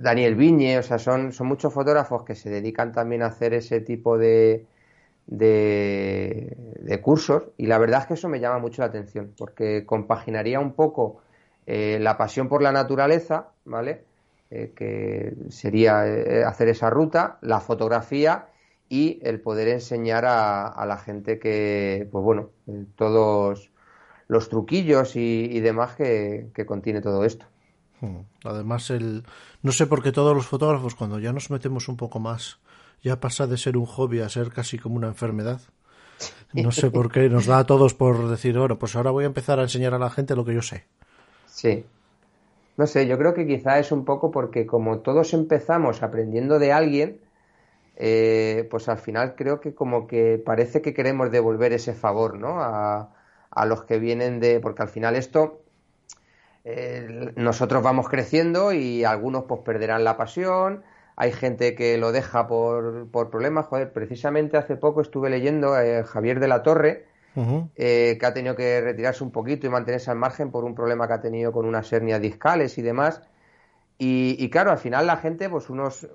Daniel 0.01 0.35
Viñe, 0.35 0.77
o 0.77 0.83
sea, 0.83 0.99
son, 0.99 1.31
son 1.31 1.47
muchos 1.47 1.73
fotógrafos 1.73 2.23
que 2.23 2.35
se 2.35 2.49
dedican 2.49 2.91
también 2.91 3.23
a 3.23 3.27
hacer 3.27 3.53
ese 3.53 3.79
tipo 3.79 4.17
de, 4.17 4.65
de, 5.32 6.99
cursos 7.01 7.43
y 7.57 7.65
la 7.65 7.79
verdad 7.79 8.01
es 8.01 8.07
que 8.07 8.13
eso 8.13 8.29
me 8.29 8.39
llama 8.39 8.59
mucho 8.59 8.82
la 8.82 8.89
atención 8.89 9.34
porque 9.38 9.86
compaginaría 9.86 10.59
un 10.59 10.73
poco 10.73 11.21
eh, 11.65 11.97
la 11.99 12.17
pasión 12.17 12.47
por 12.47 12.61
la 12.61 12.71
naturaleza, 12.71 13.47
¿vale? 13.65 14.03
Eh, 14.51 14.73
que 14.75 15.34
sería 15.49 16.05
eh, 16.05 16.43
hacer 16.43 16.67
esa 16.67 16.89
ruta, 16.89 17.39
la 17.41 17.61
fotografía 17.61 18.47
y 18.89 19.19
el 19.23 19.39
poder 19.39 19.69
enseñar 19.69 20.25
a, 20.25 20.86
la 20.86 20.97
gente 20.97 21.39
que, 21.39 22.09
pues 22.11 22.23
bueno, 22.23 22.49
todos 22.95 23.71
los 24.27 24.49
truquillos 24.49 25.15
y, 25.15 25.59
demás 25.61 25.95
que, 25.95 26.49
que, 26.53 26.65
contiene 26.65 26.99
todo 26.99 27.23
esto. 27.23 27.45
Hmm. 28.01 28.23
Además, 28.43 28.89
el, 28.89 29.23
no 29.61 29.71
sé 29.71 29.88
por 29.88 30.03
qué 30.03 30.11
todos 30.11 30.36
los 30.36 30.47
fotógrafos, 30.47 30.95
cuando 30.95 31.19
ya 31.19 31.32
nos 31.32 31.49
metemos 31.49 31.88
un 31.88 31.95
poco 31.95 32.19
más 32.19 32.59
ya 33.02 33.20
pasa 33.20 33.47
de 33.47 33.58
ser 33.58 33.78
un 33.78 33.86
hobby 33.86 34.20
a 34.20 34.30
ser 34.30 34.52
casi 34.52 34.78
como 34.78 34.95
una 34.95 35.08
enfermedad. 35.08 35.62
No 36.54 36.72
sé 36.74 36.91
por 36.91 37.10
qué 37.10 37.30
nos 37.30 37.45
da 37.45 37.60
a 37.60 37.66
todos 37.66 37.93
por 37.93 38.28
decir, 38.30 38.58
bueno, 38.58 38.78
pues 38.78 38.97
ahora 38.97 39.12
voy 39.12 39.24
a 39.24 39.28
empezar 39.28 39.60
a 39.60 39.64
enseñar 39.64 39.93
a 39.93 39.99
la 39.99 40.10
gente 40.10 40.36
lo 40.36 40.43
que 40.43 40.54
yo 40.54 40.62
sé. 40.62 40.84
Sí. 41.47 41.86
No 42.76 42.88
sé, 42.88 43.08
yo 43.08 43.18
creo 43.18 43.34
que 43.34 43.47
quizá 43.47 43.80
es 43.80 43.93
un 43.93 44.04
poco 44.04 44.32
porque 44.32 44.66
como 44.66 44.99
todos 44.99 45.34
empezamos 45.34 46.04
aprendiendo 46.04 46.60
de 46.60 46.74
alguien, 46.74 47.22
eh, 47.95 48.68
pues 48.70 48.89
al 48.89 48.97
final 48.97 49.36
creo 49.36 49.62
que 49.62 49.74
como 49.74 50.08
que 50.08 50.41
parece 50.45 50.82
que 50.82 50.93
queremos 50.93 51.32
devolver 51.32 51.72
ese 51.72 51.93
favor, 51.93 52.38
¿no? 52.38 52.62
A, 52.62 53.14
a 53.52 53.66
los 53.66 53.84
que 53.84 53.99
vienen 53.99 54.39
de, 54.39 54.60
porque 54.60 54.82
al 54.82 54.89
final 54.89 55.16
esto, 55.16 55.62
eh, 56.64 57.34
nosotros 57.36 57.84
vamos 57.84 58.08
creciendo 58.10 58.72
y 58.72 59.04
algunos 59.04 59.43
pues 59.45 59.62
perderán 59.62 60.04
la 60.04 60.18
pasión, 60.18 60.84
hay 61.22 61.32
gente 61.32 61.76
que 61.76 61.99
lo 61.99 62.11
deja 62.11 62.47
por, 62.47 63.07
por 63.11 63.30
problemas, 63.30 63.67
joder, 63.67 63.93
precisamente 63.93 64.57
hace 64.57 64.76
poco 64.76 65.01
estuve 65.01 65.30
leyendo 65.30 65.76
a 65.76 65.86
eh, 65.86 66.03
Javier 66.03 66.39
de 66.39 66.47
la 66.47 66.63
Torre, 66.63 67.05
eh, 67.76 68.17
que 68.19 68.26
ha 68.26 68.34
tenido 68.34 68.55
que 68.55 68.82
retirarse 68.82 69.24
un 69.24 69.30
poquito 69.30 69.67
y 69.67 69.69
mantenerse 69.69 70.09
al 70.09 70.17
margen 70.17 70.49
por 70.49 70.63
un 70.63 70.74
problema 70.74 71.05
que 71.05 71.13
ha 71.13 71.22
tenido 71.22 71.51
con 71.51 71.67
unas 71.67 71.93
hernias 71.93 72.19
discales 72.22 72.76
y 72.80 72.82
demás. 72.82 73.22
Y, 73.99 74.49
claro, 74.49 74.72
al 74.72 74.80
final 74.80 75.05
la 75.05 75.17
gente, 75.17 75.47
pues 75.47 75.69
unos. 75.69 76.07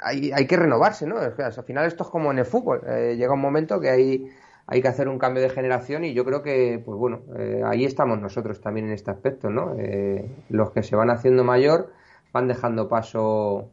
Hay, 0.00 0.30
hay 0.32 0.46
que 0.46 0.56
renovarse, 0.58 1.06
¿no? 1.06 1.16
al 1.16 1.64
final 1.64 1.86
esto 1.86 2.04
es 2.04 2.10
como 2.10 2.30
en 2.30 2.40
el 2.40 2.44
fútbol. 2.44 2.82
llega 3.16 3.32
un 3.32 3.40
momento 3.40 3.80
que 3.80 3.88
hay 3.88 4.30
hay 4.66 4.82
que 4.82 4.88
hacer 4.88 5.08
un 5.08 5.18
cambio 5.18 5.42
de 5.42 5.48
generación 5.48 6.04
y 6.04 6.12
yo 6.12 6.26
creo 6.26 6.42
que, 6.42 6.80
pues 6.84 6.98
bueno, 6.98 7.22
eh, 7.38 7.62
ahí 7.64 7.86
estamos 7.86 8.20
nosotros 8.20 8.60
también 8.60 8.86
en 8.86 8.92
este 8.92 9.10
aspecto, 9.10 9.48
¿no? 9.48 9.74
Eh, 9.78 10.30
los 10.50 10.70
que 10.72 10.82
se 10.82 10.94
van 10.94 11.08
haciendo 11.08 11.42
mayor 11.42 11.90
van 12.32 12.46
dejando 12.46 12.88
paso 12.88 13.70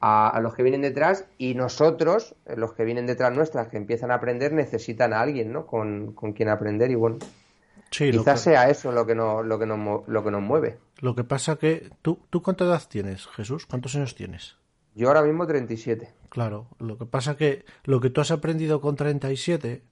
a, 0.00 0.38
los 0.40 0.54
que 0.54 0.62
vienen 0.62 0.82
detrás 0.82 1.24
y 1.38 1.54
nosotros, 1.54 2.34
los 2.56 2.72
que 2.72 2.84
vienen 2.84 3.06
detrás 3.06 3.34
nuestras, 3.34 3.68
que 3.68 3.76
empiezan 3.76 4.10
a 4.10 4.14
aprender, 4.14 4.52
necesitan 4.52 5.12
a 5.12 5.20
alguien, 5.20 5.52
¿no? 5.52 5.66
Con, 5.66 6.12
quien 6.34 6.48
aprender 6.48 6.90
y 6.90 6.94
bueno, 6.94 7.18
quizás 7.90 8.40
sea 8.40 8.68
eso 8.70 8.92
lo 8.92 9.06
que, 9.06 9.14
nos, 9.14 9.44
lo, 9.44 9.58
que 9.58 9.66
nos, 9.66 10.08
lo 10.08 10.24
que 10.24 10.30
nos 10.30 10.42
mueve. 10.42 10.78
Lo 11.00 11.14
que 11.14 11.24
pasa 11.24 11.56
que, 11.56 11.90
¿tú, 12.02 12.18
¿tú 12.30 12.42
cuánta 12.42 12.64
edad 12.64 12.82
tienes, 12.88 13.26
Jesús? 13.28 13.66
¿Cuántos 13.66 13.94
años 13.96 14.14
tienes? 14.14 14.56
Yo 14.94 15.08
ahora 15.08 15.22
mismo 15.22 15.46
37. 15.46 16.12
Claro, 16.28 16.66
lo 16.78 16.98
que 16.98 17.06
pasa 17.06 17.36
que 17.36 17.64
lo 17.84 18.00
que 18.00 18.10
tú 18.10 18.20
has 18.20 18.30
aprendido 18.30 18.80
con 18.80 18.96
37 18.96 19.82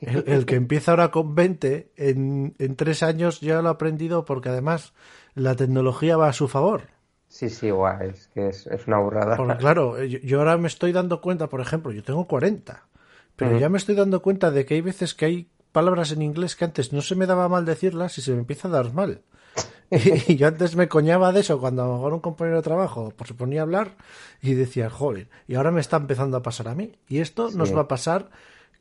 el, 0.00 0.46
que 0.46 0.56
empieza 0.56 0.92
ahora 0.92 1.10
con 1.10 1.34
20, 1.34 1.92
en, 1.96 2.54
en 2.58 2.76
tres 2.76 3.02
años 3.02 3.40
ya 3.40 3.60
lo 3.62 3.68
ha 3.68 3.72
aprendido 3.72 4.24
porque 4.24 4.48
además 4.48 4.94
la 5.34 5.56
tecnología 5.56 6.16
va 6.16 6.28
a 6.28 6.32
su 6.32 6.48
favor. 6.48 6.88
Sí, 7.34 7.50
sí, 7.50 7.68
guay, 7.68 8.10
es 8.10 8.28
que 8.28 8.46
es, 8.46 8.68
una 8.86 9.00
burrada. 9.00 9.56
claro, 9.56 10.00
yo, 10.04 10.38
ahora 10.38 10.56
me 10.56 10.68
estoy 10.68 10.92
dando 10.92 11.20
cuenta, 11.20 11.48
por 11.48 11.60
ejemplo, 11.60 11.90
yo 11.90 12.04
tengo 12.04 12.28
40, 12.28 12.86
pero 13.34 13.58
ya 13.58 13.68
me 13.68 13.76
estoy 13.76 13.96
dando 13.96 14.22
cuenta 14.22 14.52
de 14.52 14.64
que 14.64 14.74
hay 14.74 14.82
veces 14.82 15.14
que 15.14 15.24
hay 15.24 15.48
palabras 15.72 16.12
en 16.12 16.22
inglés 16.22 16.54
que 16.54 16.64
antes 16.64 16.92
no 16.92 17.02
se 17.02 17.16
me 17.16 17.26
daba 17.26 17.48
mal 17.48 17.64
decirlas 17.64 18.18
y 18.18 18.22
se 18.22 18.30
me 18.30 18.38
empieza 18.38 18.68
a 18.68 18.70
dar 18.70 18.92
mal. 18.92 19.22
y, 19.90 20.36
yo 20.36 20.46
antes 20.46 20.76
me 20.76 20.86
coñaba 20.86 21.32
de 21.32 21.40
eso 21.40 21.58
cuando 21.58 21.82
a 21.82 21.88
lo 21.88 21.94
mejor 21.94 22.12
un 22.12 22.20
compañero 22.20 22.58
de 22.58 22.62
trabajo 22.62 23.12
pues, 23.16 23.26
se 23.26 23.34
ponía 23.34 23.62
a 23.62 23.64
hablar 23.64 23.96
y 24.40 24.54
decía, 24.54 24.88
joder, 24.88 25.28
y 25.48 25.56
ahora 25.56 25.72
me 25.72 25.80
está 25.80 25.96
empezando 25.96 26.36
a 26.36 26.42
pasar 26.44 26.68
a 26.68 26.76
mí. 26.76 26.92
Y 27.08 27.18
esto 27.18 27.50
nos 27.50 27.74
va 27.74 27.80
a 27.80 27.88
pasar 27.88 28.30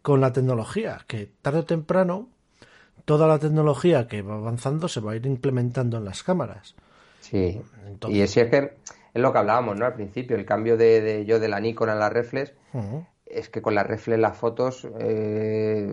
con 0.04 0.22
la 0.22 0.32
tecnología, 0.32 1.00
que 1.08 1.32
tarde 1.42 1.62
o 1.62 1.66
temprano 1.66 2.30
toda 3.06 3.28
la 3.28 3.40
tecnología 3.40 4.08
que 4.08 4.22
va 4.22 4.36
avanzando 4.36 4.88
se 4.88 5.00
va 5.00 5.14
a 5.14 5.16
ir 5.16 5.26
implementando 5.26 5.98
en 5.98 6.06
las 6.06 6.22
cámaras. 6.22 6.76
Sí, 7.24 7.62
y 8.10 8.22
es 8.22 8.34
que 8.34 8.74
es 9.14 9.22
lo 9.22 9.32
que 9.32 9.40
hablábamos, 9.40 9.80
¿no? 9.80 9.86
Al 9.86 9.94
principio, 9.94 10.36
el 10.36 10.46
cambio 10.46 10.76
de, 10.76 11.24
yo 11.26 11.40
de 11.40 11.48
la 11.48 11.62
Nikon 11.62 11.90
a 11.90 11.96
la 11.96 12.10
reflex, 12.10 12.54
es 13.26 13.50
que 13.50 13.62
con 13.62 13.76
la 13.76 13.84
reflex 13.84 14.20
las 14.20 14.38
fotos 14.38 14.88
eh, 15.00 15.90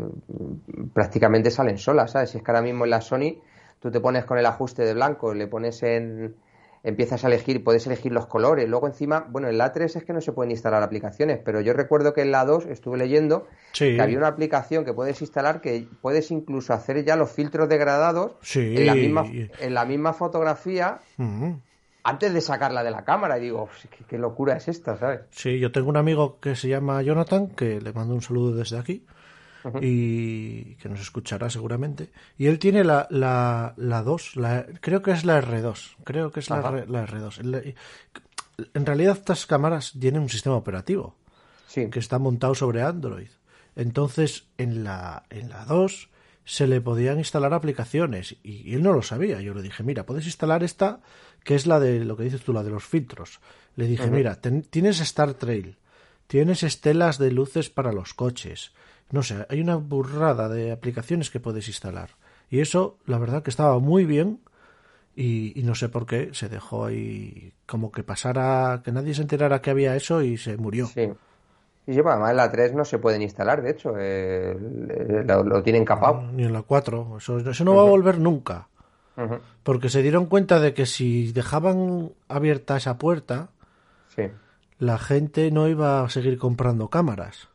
prácticamente 0.92 1.50
salen 1.50 1.78
solas, 1.78 2.10
¿sabes? 2.12 2.30
Si 2.30 2.38
es 2.38 2.44
que 2.44 2.50
ahora 2.50 2.62
mismo 2.62 2.84
en 2.84 2.90
la 2.90 3.00
Sony 3.00 3.40
tú 3.78 3.92
te 3.92 4.00
pones 4.00 4.24
con 4.24 4.38
el 4.38 4.46
ajuste 4.46 4.84
de 4.84 4.92
blanco, 4.92 5.32
le 5.32 5.46
pones 5.46 5.82
en, 5.84 6.34
empiezas 6.82 7.24
a 7.24 7.26
elegir, 7.26 7.62
puedes 7.62 7.86
elegir 7.86 8.12
los 8.12 8.26
colores. 8.26 8.68
Luego 8.68 8.86
encima, 8.86 9.26
bueno, 9.28 9.48
en 9.48 9.58
la 9.58 9.72
3 9.72 9.96
es 9.96 10.04
que 10.04 10.12
no 10.12 10.20
se 10.20 10.32
pueden 10.32 10.50
instalar 10.50 10.82
aplicaciones, 10.82 11.38
pero 11.44 11.60
yo 11.60 11.72
recuerdo 11.72 12.14
que 12.14 12.22
en 12.22 12.30
la 12.30 12.44
2 12.44 12.66
estuve 12.66 12.98
leyendo 12.98 13.46
que 13.76 14.00
había 14.00 14.18
una 14.18 14.28
aplicación 14.28 14.84
que 14.84 14.92
puedes 14.92 15.20
instalar 15.20 15.60
que 15.60 15.86
puedes 16.00 16.30
incluso 16.30 16.72
hacer 16.72 17.04
ya 17.04 17.16
los 17.16 17.30
filtros 17.30 17.68
degradados 17.68 18.36
en, 18.54 18.86
la 18.86 18.94
misma, 18.94 19.24
en 19.26 19.74
la 19.74 19.84
misma 19.84 20.12
fotografía. 20.12 21.00
Antes 22.02 22.32
de 22.32 22.40
sacarla 22.40 22.82
de 22.82 22.90
la 22.90 23.04
cámara, 23.04 23.36
y 23.36 23.42
digo, 23.42 23.68
¿qué, 24.08 24.16
locura 24.16 24.56
es 24.56 24.68
esta, 24.68 24.96
¿sabes? 24.96 25.20
Sí, 25.32 25.58
yo 25.58 25.70
tengo 25.70 25.90
un 25.90 25.98
amigo 25.98 26.40
que 26.40 26.56
se 26.56 26.68
llama 26.68 27.02
Jonathan, 27.02 27.48
que 27.48 27.78
le 27.78 27.92
mando 27.92 28.14
un 28.14 28.22
saludo 28.22 28.56
desde 28.56 28.78
aquí, 28.78 29.04
y 29.80 30.74
que 30.76 30.88
nos 30.88 31.00
escuchará 31.00 31.50
seguramente. 31.50 32.10
Y 32.38 32.46
él 32.46 32.58
tiene 32.58 32.84
la, 32.84 33.06
la, 33.10 33.74
la 33.76 34.02
2, 34.02 34.36
la, 34.36 34.66
creo 34.80 35.02
que 35.02 35.12
es 35.12 35.24
la 35.24 35.40
R2, 35.40 35.96
creo 36.04 36.30
que 36.30 36.40
es 36.40 36.50
la, 36.50 36.84
la, 36.86 37.06
R2. 37.06 37.74
En 38.74 38.86
realidad 38.86 39.16
estas 39.18 39.46
cámaras 39.46 39.92
tienen 39.98 40.22
un 40.22 40.28
sistema 40.28 40.56
operativo 40.56 41.16
que 41.74 41.98
está 41.98 42.18
montado 42.18 42.54
sobre 42.54 42.82
Android. 42.82 43.30
Entonces 43.76 44.48
en 44.58 44.84
la, 44.84 45.24
en 45.30 45.50
la 45.50 45.64
2 45.64 46.10
se 46.44 46.66
le 46.66 46.80
podían 46.80 47.18
instalar 47.18 47.54
aplicaciones 47.54 48.36
y, 48.42 48.74
él 48.74 48.82
no 48.82 48.92
lo 48.92 49.02
sabía. 49.02 49.40
Yo 49.40 49.54
le 49.54 49.62
dije, 49.62 49.82
mira, 49.82 50.04
puedes 50.04 50.26
instalar 50.26 50.64
esta 50.64 51.00
que 51.44 51.54
es 51.54 51.66
la 51.66 51.78
de 51.80 52.04
lo 52.04 52.16
que 52.16 52.24
dices 52.24 52.42
tú, 52.42 52.52
la 52.52 52.62
de 52.62 52.70
los 52.70 52.84
filtros. 52.84 53.40
Le 53.76 53.86
dije, 53.86 54.10
mira, 54.10 54.40
tienes 54.40 55.00
Star 55.00 55.34
Trail, 55.34 55.76
tienes 56.26 56.62
estelas 56.62 57.18
de 57.18 57.30
luces 57.30 57.70
para 57.70 57.92
los 57.92 58.14
coches, 58.14 58.72
no 59.10 59.22
sé, 59.22 59.46
hay 59.48 59.60
una 59.60 59.76
burrada 59.76 60.48
de 60.48 60.72
aplicaciones 60.72 61.30
que 61.30 61.40
puedes 61.40 61.66
instalar. 61.68 62.10
Y 62.48 62.60
eso, 62.60 62.98
la 63.06 63.18
verdad 63.18 63.42
que 63.42 63.50
estaba 63.50 63.78
muy 63.78 64.04
bien 64.04 64.40
y, 65.14 65.60
no 65.64 65.74
sé 65.74 65.88
por 65.88 66.06
qué 66.06 66.30
se 66.32 66.48
dejó 66.48 66.86
ahí 66.86 67.52
como 67.66 67.92
que 67.92 68.02
pasara, 68.02 68.80
que 68.84 68.92
nadie 68.92 69.14
se 69.14 69.22
enterara 69.22 69.60
que 69.60 69.70
había 69.70 69.94
eso 69.96 70.22
y 70.22 70.36
se 70.36 70.56
murió. 70.56 70.86
Sí. 70.86 71.08
Y 71.86 71.94
sí, 71.94 72.00
además 72.04 72.30
en 72.30 72.36
la 72.36 72.50
3 72.50 72.74
no 72.74 72.84
se 72.84 72.98
pueden 72.98 73.22
instalar, 73.22 73.62
de 73.62 73.70
hecho, 73.70 73.94
eh, 73.98 74.56
lo, 75.26 75.62
tienen 75.62 75.84
capado. 75.84 76.22
ni 76.32 76.44
en 76.44 76.52
la 76.52 76.62
4, 76.62 77.16
eso, 77.18 77.38
eso 77.38 77.64
no 77.64 77.74
va 77.74 77.82
a 77.82 77.86
volver 77.86 78.18
nunca. 78.18 78.68
Porque 79.62 79.90
se 79.90 80.00
dieron 80.00 80.26
cuenta 80.26 80.60
de 80.60 80.72
que 80.72 80.86
si 80.86 81.32
dejaban 81.32 82.12
abierta 82.28 82.78
esa 82.78 82.96
puerta, 82.96 83.50
la 84.78 84.98
gente 84.98 85.50
no 85.50 85.68
iba 85.68 86.02
a 86.02 86.08
seguir 86.08 86.38
comprando 86.38 86.88
cámaras. 86.88 87.49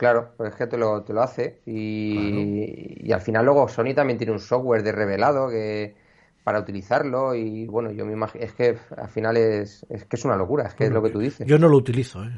Claro, 0.00 0.30
pues 0.38 0.52
es 0.52 0.56
que 0.56 0.66
te 0.66 0.78
lo, 0.78 1.02
te 1.02 1.12
lo 1.12 1.20
hace. 1.20 1.60
Y, 1.66 3.06
y, 3.06 3.12
al 3.12 3.20
final 3.20 3.44
luego 3.44 3.68
Sony 3.68 3.92
también 3.94 4.16
tiene 4.16 4.32
un 4.32 4.38
software 4.38 4.82
de 4.82 4.92
revelado 4.92 5.50
que 5.50 5.94
para 6.42 6.58
utilizarlo 6.58 7.34
y 7.34 7.66
bueno, 7.66 7.90
yo 7.90 8.06
me 8.06 8.14
imagino, 8.14 8.42
es 8.42 8.54
que 8.54 8.78
al 8.96 9.10
final 9.10 9.36
es, 9.36 9.84
es 9.90 10.06
que 10.06 10.16
es 10.16 10.24
una 10.24 10.36
locura, 10.36 10.68
es 10.68 10.74
que 10.74 10.84
es 10.84 10.90
lo 10.90 11.02
que 11.02 11.10
tú 11.10 11.18
dices. 11.18 11.46
Yo 11.46 11.58
no 11.58 11.68
lo 11.68 11.76
utilizo, 11.76 12.24
¿eh? 12.24 12.30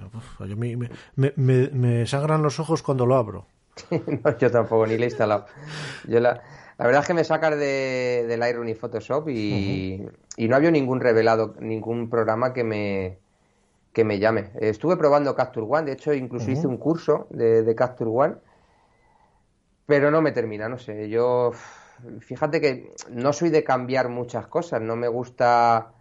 me, 0.56 0.76
me, 0.76 1.32
me, 1.36 1.70
me, 1.70 2.04
sangran 2.04 2.42
los 2.42 2.58
ojos 2.58 2.82
cuando 2.82 3.06
lo 3.06 3.14
abro. 3.14 3.46
no, 3.90 4.36
yo 4.38 4.50
tampoco, 4.50 4.84
ni 4.88 4.96
lo 4.96 5.04
he 5.04 5.06
instalado. 5.06 5.46
Yo 6.08 6.18
la, 6.18 6.42
la 6.78 6.84
verdad 6.84 7.02
es 7.02 7.06
que 7.06 7.14
me 7.14 7.22
sacas 7.22 7.56
de, 7.56 8.24
del 8.26 8.40
Lightroom 8.40 8.70
y 8.70 8.74
Photoshop 8.74 9.28
y, 9.28 10.04
y 10.36 10.48
no 10.48 10.56
había 10.56 10.72
ningún 10.72 10.98
revelado, 10.98 11.54
ningún 11.60 12.10
programa 12.10 12.52
que 12.52 12.64
me, 12.64 13.21
que 13.92 14.04
me 14.04 14.18
llame. 14.18 14.50
Estuve 14.60 14.96
probando 14.96 15.34
Capture 15.34 15.66
One, 15.68 15.86
de 15.86 15.92
hecho 15.92 16.14
incluso 16.14 16.50
hice 16.50 16.66
un 16.66 16.78
curso 16.78 17.26
de, 17.30 17.62
de, 17.62 17.74
Capture 17.74 18.10
One, 18.10 18.34
pero 19.86 20.10
no 20.10 20.22
me 20.22 20.32
termina, 20.32 20.68
no 20.68 20.78
sé. 20.78 21.08
Yo, 21.10 21.52
fíjate 22.20 22.60
que 22.60 22.94
no 23.10 23.32
soy 23.32 23.50
de 23.50 23.62
cambiar 23.62 24.08
muchas 24.08 24.46
cosas, 24.46 24.80
no 24.80 24.96
me 24.96 25.08
gusta, 25.08 25.92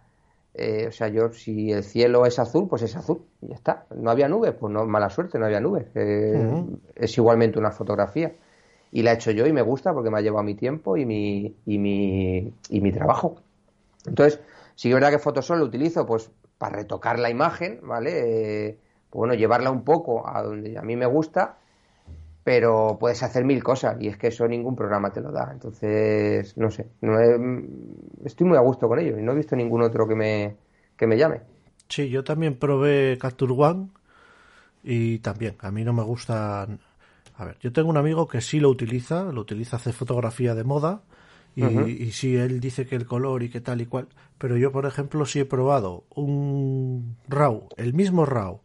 eh, 0.54 0.86
o 0.88 0.92
sea, 0.92 1.08
yo 1.08 1.32
si 1.32 1.70
el 1.70 1.84
cielo 1.84 2.24
es 2.24 2.38
azul, 2.38 2.66
pues 2.66 2.82
es 2.82 2.96
azul, 2.96 3.22
y 3.42 3.48
ya 3.48 3.56
está. 3.56 3.86
No 3.94 4.10
había 4.10 4.28
nubes, 4.28 4.54
pues 4.54 4.72
no, 4.72 4.86
mala 4.86 5.10
suerte, 5.10 5.38
no 5.38 5.44
había 5.44 5.60
nubes. 5.60 5.86
Eh, 5.94 6.64
es 6.94 7.18
igualmente 7.18 7.58
una 7.58 7.72
fotografía. 7.72 8.32
Y 8.90 9.02
la 9.02 9.12
he 9.12 9.14
hecho 9.14 9.30
yo 9.30 9.46
y 9.46 9.52
me 9.52 9.62
gusta 9.62 9.94
porque 9.94 10.10
me 10.10 10.18
ha 10.18 10.22
llevado 10.22 10.44
mi 10.44 10.54
tiempo 10.54 10.98
y 10.98 11.06
mi, 11.06 11.56
y 11.64 11.78
mi, 11.78 12.52
y 12.68 12.80
mi 12.80 12.92
trabajo. 12.92 13.36
Entonces, 14.06 14.40
sí 14.74 14.88
que 14.88 14.90
es 14.90 14.94
verdad 14.94 15.10
que 15.10 15.18
Photoshop 15.18 15.56
lo 15.56 15.64
utilizo 15.64 16.04
pues 16.04 16.30
para 16.62 16.76
retocar 16.76 17.18
la 17.18 17.28
imagen, 17.28 17.80
¿vale? 17.82 18.68
Eh, 18.68 18.78
pues 19.10 19.18
bueno, 19.18 19.34
llevarla 19.34 19.72
un 19.72 19.82
poco 19.82 20.28
a 20.28 20.44
donde 20.44 20.78
a 20.78 20.82
mí 20.82 20.94
me 20.94 21.06
gusta, 21.06 21.58
pero 22.44 22.98
puedes 23.00 23.20
hacer 23.24 23.44
mil 23.44 23.64
cosas 23.64 23.96
y 24.00 24.06
es 24.06 24.16
que 24.16 24.28
eso 24.28 24.46
ningún 24.46 24.76
programa 24.76 25.10
te 25.10 25.20
lo 25.20 25.32
da. 25.32 25.50
Entonces, 25.52 26.56
no 26.56 26.70
sé, 26.70 26.86
no 27.00 27.18
estoy 28.24 28.46
muy 28.46 28.56
a 28.56 28.60
gusto 28.60 28.86
con 28.86 29.00
ello 29.00 29.18
y 29.18 29.22
no 29.24 29.32
he 29.32 29.34
visto 29.34 29.56
ningún 29.56 29.82
otro 29.82 30.06
que 30.06 30.14
me, 30.14 30.56
que 30.96 31.08
me 31.08 31.18
llame. 31.18 31.40
Sí, 31.88 32.08
yo 32.08 32.22
también 32.22 32.56
probé 32.56 33.18
Capture 33.18 33.52
One 33.52 33.88
y 34.84 35.18
también, 35.18 35.56
a 35.62 35.72
mí 35.72 35.82
no 35.82 35.92
me 35.92 36.04
gusta... 36.04 36.68
A 37.38 37.44
ver, 37.44 37.58
yo 37.58 37.72
tengo 37.72 37.90
un 37.90 37.96
amigo 37.96 38.28
que 38.28 38.40
sí 38.40 38.60
lo 38.60 38.68
utiliza, 38.68 39.24
lo 39.32 39.40
utiliza 39.40 39.78
hace 39.78 39.92
fotografía 39.92 40.54
de 40.54 40.62
moda 40.62 41.02
y, 41.54 42.12
sí, 42.12 42.36
él 42.36 42.60
dice 42.60 42.86
que 42.86 42.96
el 42.96 43.06
color 43.06 43.42
y 43.42 43.50
que 43.50 43.60
tal 43.60 43.80
y 43.80 43.86
cual, 43.86 44.08
pero 44.38 44.56
yo, 44.56 44.72
por 44.72 44.86
ejemplo, 44.86 45.26
sí 45.26 45.40
he 45.40 45.44
probado 45.44 46.04
un 46.14 47.16
RAW, 47.28 47.68
el 47.76 47.94
mismo 47.94 48.24
RAW, 48.24 48.60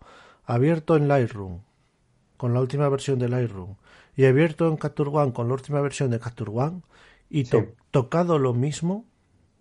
abierto 0.45 0.95
en 0.95 1.07
Lightroom, 1.07 1.61
con 2.38 2.53
la 2.53 2.61
última 2.61 2.89
versión 2.89 3.19
de 3.19 3.29
Lightroom, 3.29 3.75
y 4.15 4.25
abierto 4.25 4.67
en 4.67 4.77
Capture 4.77 5.09
One 5.09 5.33
con 5.33 5.47
la 5.47 5.53
última 5.55 5.81
versión 5.81 6.11
de 6.11 6.19
Capture 6.19 6.51
One, 6.51 6.81
y 7.29 7.45
tocado 7.91 8.39
lo 8.39 8.53
mismo, 8.53 9.05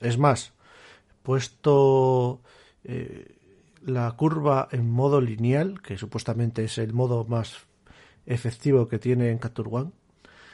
es 0.00 0.18
más, 0.18 0.52
puesto 1.22 2.42
eh, 2.84 3.36
la 3.84 4.10
curva 4.12 4.68
en 4.70 4.90
modo 4.90 5.20
lineal, 5.20 5.82
que 5.82 5.98
supuestamente 5.98 6.64
es 6.64 6.78
el 6.78 6.92
modo 6.92 7.24
más 7.24 7.66
efectivo 8.26 8.88
que 8.88 8.98
tiene 8.98 9.30
en 9.30 9.38
Capture 9.38 9.68
One, 9.70 9.90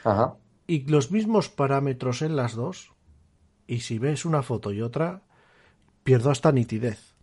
Ajá. 0.03 0.35
Y 0.75 0.85
los 0.87 1.11
mismos 1.11 1.49
parámetros 1.49 2.21
en 2.21 2.35
las 2.35 2.55
dos, 2.55 2.91
y 3.67 3.79
si 3.79 3.99
ves 3.99 4.25
una 4.25 4.41
foto 4.43 4.71
y 4.71 4.81
otra, 4.81 5.21
pierdo 6.03 6.31
hasta 6.31 6.51
nitidez. 6.51 7.13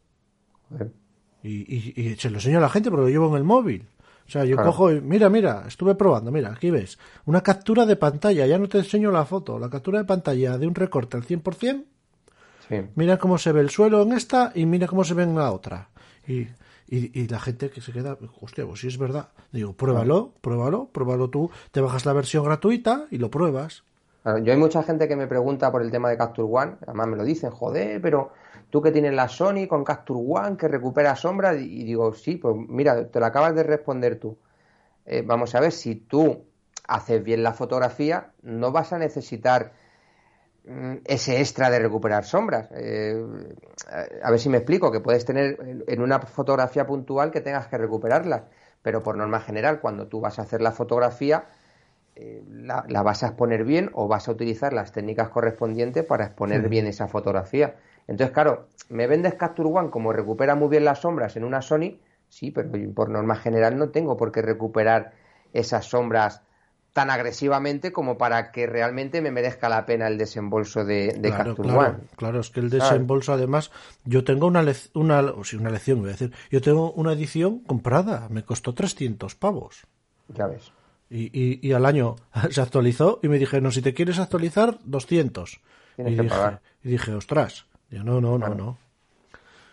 Y, 1.42 1.48
y- 1.74 1.94
y 1.96 2.16
se 2.16 2.30
lo 2.30 2.36
enseño 2.36 2.59
a 2.59 2.61
la 2.61 2.68
gente 2.68 2.90
porque 2.90 3.05
lo 3.05 3.09
llevo 3.09 3.28
en 3.30 3.36
el 3.36 3.44
móvil. 3.44 3.86
O 4.26 4.30
sea, 4.30 4.44
yo 4.44 4.55
Claro. 4.57 4.70
cojo 4.70 4.92
y, 4.92 5.01
mira, 5.01 5.28
mira, 5.28 5.64
estuve 5.66 5.94
probando, 5.96 6.30
mira, 6.30 6.53
aquí 6.53 6.70
ves, 6.70 6.98
una 7.24 7.40
captura 7.42 7.84
de 7.86 7.96
pantalla, 7.96 8.46
ya 8.46 8.59
no 8.59 8.68
te 8.68 8.78
enseño 8.78 9.11
la 9.11 9.24
foto, 9.24 9.59
la 9.59 9.68
captura 9.68 9.98
de 9.98 10.05
pantalla 10.05 10.57
de 10.57 10.66
un 10.68 10.74
recorte 10.74 11.16
al 11.16 11.24
100%, 11.24 11.84
Sí. 12.68 12.76
mira 12.94 13.18
cómo 13.18 13.38
se 13.38 13.51
ve 13.51 13.61
el 13.62 13.70
suelo 13.70 14.03
en 14.03 14.12
esta 14.12 14.53
y 14.55 14.66
mira 14.66 14.86
cómo 14.86 15.03
se 15.03 15.14
ve 15.14 15.24
en 15.24 15.34
la 15.34 15.51
otra. 15.51 15.88
Y, 16.28 16.46
y, 16.91 17.18
y 17.18 17.28
la 17.28 17.38
gente 17.38 17.70
que 17.70 17.80
se 17.80 17.93
queda, 17.93 18.18
hostia, 18.41 18.66
pues 18.66 18.80
sí 18.80 18.88
es 18.88 18.99
verdad. 18.99 19.28
Digo, 19.53 19.72
pruébalo, 19.72 20.32
pruébalo, 20.41 20.88
pruébalo 20.93 21.30
tú, 21.30 21.51
te 21.70 21.80
bajas 21.80 22.05
la 22.05 22.12
versión 22.12 22.45
gratuita 22.45 23.07
y 23.11 23.18
lo 23.18 23.30
pruebas. 23.30 23.84
Claro, 24.22 24.38
yo 24.38 24.53
hay 24.53 24.59
mucha 24.59 24.82
gente 24.82 25.09
que 25.09 25.16
me 25.16 25.26
pregunta 25.26 25.72
por 25.72 25.82
el 25.82 25.91
tema 25.91 26.11
de 26.11 26.18
Capture 26.18 26.49
One, 26.51 26.76
además 26.86 27.07
me 27.09 27.16
lo 27.16 27.24
dicen, 27.24 27.51
joder, 27.51 28.03
pero 28.03 28.32
tú 28.68 28.82
que 28.82 28.91
tienes 28.91 29.14
la 29.14 29.28
Sony 29.28 29.66
con 29.68 29.84
Capture 29.84 30.20
One 30.22 30.57
que 30.57 30.68
recupera 30.68 31.16
sombras, 31.16 31.57
y 31.61 31.84
digo, 31.84 32.12
sí, 32.12 32.36
pues 32.36 32.55
mira, 32.68 33.09
te 33.09 33.18
lo 33.18 33.26
acabas 33.26 33.55
de 33.55 33.62
responder 33.62 34.18
tú. 34.18 34.36
Eh, 35.07 35.22
vamos 35.26 35.55
a 35.55 35.61
ver, 35.61 35.72
si 35.72 35.95
tú 35.95 36.45
haces 36.86 37.22
bien 37.22 37.43
la 37.43 37.53
fotografía, 37.53 38.32
no 38.43 38.72
vas 38.72 38.93
a 38.93 38.99
necesitar 38.99 39.72
ese 41.05 41.41
extra 41.41 41.71
de 41.71 41.79
recuperar 41.79 42.25
sombras. 42.25 42.69
Eh, 42.73 43.23
a 44.23 44.31
ver 44.31 44.39
si 44.41 44.49
me 44.49 44.59
explico, 44.59 44.91
que 44.93 45.01
puedes 45.01 45.25
tener 45.25 45.59
en- 45.87 46.01
una 46.03 46.21
fotografía 46.21 46.87
puntual 46.87 47.31
que 47.31 47.41
tengas 47.41 47.67
que 47.67 47.79
recuperarlas, 47.79 48.43
pero 48.83 49.03
por 49.03 49.17
norma 49.17 49.41
general, 49.41 49.81
cuando 49.81 50.07
tú 50.07 50.21
vas 50.21 50.39
a 50.39 50.43
hacer 50.43 50.61
la 50.61 50.73
fotografía, 50.73 51.45
eh, 52.17 52.43
la, 52.49 52.85
la 52.89 53.03
vas 53.03 53.23
a 53.23 53.29
exponer 53.29 53.65
bien 53.65 53.91
o 53.95 54.09
vas 54.09 54.29
a 54.29 54.33
utilizar 54.33 54.73
las 54.73 54.93
técnicas 54.93 55.29
correspondientes 55.31 56.05
para 56.05 56.27
exponer 56.27 56.69
bien 56.69 56.87
esa 56.87 57.09
fotografía. 57.09 57.77
Entonces, 58.07 58.33
claro, 58.33 58.69
me 58.89 59.07
vendes 59.07 59.35
Capture 59.35 59.69
One 59.69 59.91
como 59.91 60.13
recupera 60.13 60.55
muy 60.55 60.69
bien 60.69 60.85
las 60.85 61.01
sombras 61.01 61.37
en 61.37 61.45
una 61.45 61.63
Sony, 61.63 61.99
sí, 62.29 62.51
pero 62.51 62.71
por 62.95 63.09
norma 63.09 63.37
general 63.37 63.77
no 63.79 63.91
tengo 63.91 64.17
por 64.17 64.33
qué 64.33 64.43
recuperar 64.43 65.13
esas 65.53 65.87
sombras 65.87 66.43
tan 66.93 67.11
agresivamente 67.11 67.93
como 67.93 68.18
para 68.18 68.51
que 68.53 68.66
realmente 68.66 69.20
me 69.22 69.30
merezca 69.30 69.68
la 69.68 69.86
pena 69.86 70.09
el 70.09 70.18
desembolso 70.18 70.84
de, 70.84 71.14
de 71.18 71.28
claro, 71.30 71.55
Capture 71.55 71.68
claro, 71.68 71.88
One. 71.91 71.99
claro, 72.16 72.41
es 72.41 72.51
que 72.51 72.61
el 72.61 72.70
desembolso 72.70 73.32
además, 73.32 73.70
yo 74.05 74.24
tengo 74.24 74.47
una, 74.47 74.64
una, 74.95 75.20
o 75.20 75.45
sí, 75.45 75.57
una 75.57 75.70
lección, 75.70 76.01
voy 76.01 76.09
a 76.09 76.12
decir, 76.12 76.32
yo 76.51 76.61
tengo 76.61 76.93
una 76.93 77.12
edición 77.12 77.61
comprada, 77.61 78.26
me 78.30 78.43
costó 78.43 78.74
300 78.74 79.34
pavos. 79.34 79.86
Ya 80.28 80.47
ves. 80.47 80.72
Y, 81.09 81.30
y, 81.32 81.61
y 81.66 81.72
al 81.72 81.86
año 81.86 82.16
se 82.51 82.61
actualizó 82.61 83.20
y 83.22 83.28
me 83.28 83.38
dije, 83.38 83.61
no, 83.61 83.70
si 83.70 83.82
te 83.82 83.95
quieres 83.95 84.18
actualizar, 84.18 84.78
200. 84.84 85.61
Tienes 85.97 86.12
y, 86.12 86.16
que 86.16 86.22
dije, 86.22 86.34
pagar. 86.34 86.61
y 86.82 86.88
dije, 86.88 87.14
ostras, 87.14 87.66
Digo, 87.91 88.05
no, 88.05 88.20
no, 88.20 88.38
no, 88.38 88.55
no. 88.55 88.78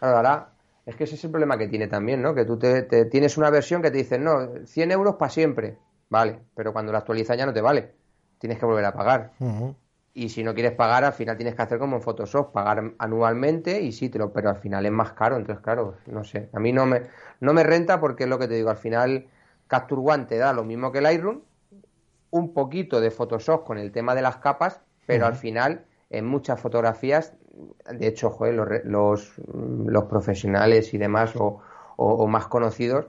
Ahora, 0.02 0.50
es 0.86 0.96
que 0.96 1.04
ese 1.04 1.16
es 1.16 1.24
el 1.24 1.32
problema 1.32 1.58
que 1.58 1.68
tiene 1.68 1.88
también, 1.88 2.22
¿no? 2.22 2.34
Que 2.34 2.46
tú 2.46 2.58
te, 2.58 2.82
te- 2.84 3.06
tienes 3.06 3.38
una 3.38 3.50
versión 3.50 3.82
que 3.82 3.92
te 3.92 3.98
dice, 3.98 4.18
no, 4.18 4.66
100 4.66 4.92
euros 4.92 5.16
para 5.16 5.30
siempre. 5.30 5.78
Vale, 6.10 6.40
pero 6.56 6.74
cuando 6.74 6.92
la 6.92 7.00
actualizas 7.00 7.38
ya 7.38 7.46
no 7.46 7.54
te 7.54 7.62
vale. 7.62 7.94
Tienes 8.40 8.60
que 8.60 8.66
volver 8.66 8.86
a 8.86 8.94
pagar. 8.94 9.32
Y 10.14 10.30
si 10.30 10.44
no 10.44 10.54
quieres 10.54 10.72
pagar, 10.74 11.04
al 11.06 11.14
final 11.14 11.38
tienes 11.38 11.54
que 11.56 11.62
hacer 11.62 11.78
como 11.80 11.98
en 11.98 12.02
Photoshop, 12.02 12.52
pagar 12.52 12.94
anualmente 12.98 13.82
y 13.82 13.92
sí, 13.92 14.10
te 14.10 14.18
lo, 14.18 14.34
pero 14.34 14.50
al 14.50 14.56
final 14.58 14.86
es 14.86 14.92
más 14.92 15.14
caro. 15.14 15.36
Entonces, 15.38 15.64
claro, 15.64 15.96
no 16.08 16.24
sé. 16.24 16.50
A 16.54 16.60
mí 16.60 16.72
no 16.74 16.86
me, 16.88 17.04
no 17.40 17.54
me 17.54 17.64
renta 17.64 18.00
porque 18.00 18.24
es 18.24 18.30
lo 18.30 18.40
que 18.40 18.48
te 18.48 18.56
digo. 18.56 18.70
Al 18.72 18.78
final, 18.78 19.28
Capture 19.68 20.02
One 20.04 20.26
te 20.26 20.38
da 20.38 20.54
lo 20.54 20.64
mismo 20.64 20.92
que 20.92 21.02
Lightroom, 21.02 21.42
un 22.32 22.54
poquito 22.54 23.00
de 23.00 23.12
Photoshop 23.12 23.64
con 23.66 23.78
el 23.78 23.92
tema 23.92 24.16
de 24.16 24.22
las 24.22 24.38
capas, 24.38 24.82
pero 25.06 25.26
al 25.26 25.36
final, 25.36 25.86
en 26.10 26.26
muchas 26.26 26.60
fotografías, 26.60 27.34
de 27.92 28.08
hecho, 28.08 28.30
joder, 28.30 28.54
los, 28.56 28.68
los, 28.86 29.34
los 29.86 30.04
profesionales 30.06 30.94
y 30.94 30.98
demás, 30.98 31.36
o, 31.36 31.62
o- 31.96 32.14
o 32.14 32.28
más 32.28 32.48
conocidos, 32.48 33.06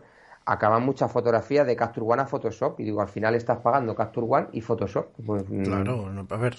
acaban 0.49 0.83
muchas 0.83 1.13
fotografías 1.13 1.67
de 1.67 1.77
Capture 1.77 2.07
One 2.09 2.23
a 2.23 2.27
Photoshop. 2.27 2.81
Y 2.81 2.85
digo, 2.85 3.03
al 3.03 3.09
final 3.09 3.35
estás 3.35 3.59
pagando 3.59 3.95
Capture 3.95 4.27
One 4.29 4.49
y 4.53 4.63
Photoshop. 4.63 5.09
Pues, 5.25 5.45
mm, 5.49 5.63
Claro, 5.63 6.11
no, 6.11 6.27
a 6.29 6.37
ver, 6.37 6.57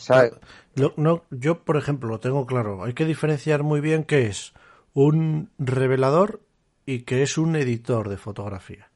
no, 0.96 1.24
yo 1.32 1.64
por 1.64 1.76
ejemplo 1.76 2.08
lo 2.08 2.20
tengo 2.20 2.46
claro, 2.46 2.84
hay 2.84 2.94
que 2.94 3.06
diferenciar 3.06 3.64
muy 3.64 3.82
bien 3.82 4.04
qué 4.04 4.28
es 4.28 4.54
un 4.94 5.50
revelador 5.58 6.42
y 6.86 7.02
qué 7.02 7.24
es 7.24 7.38
un 7.38 7.56
editor 7.56 8.10
de 8.10 8.18
fotografía. 8.18 8.90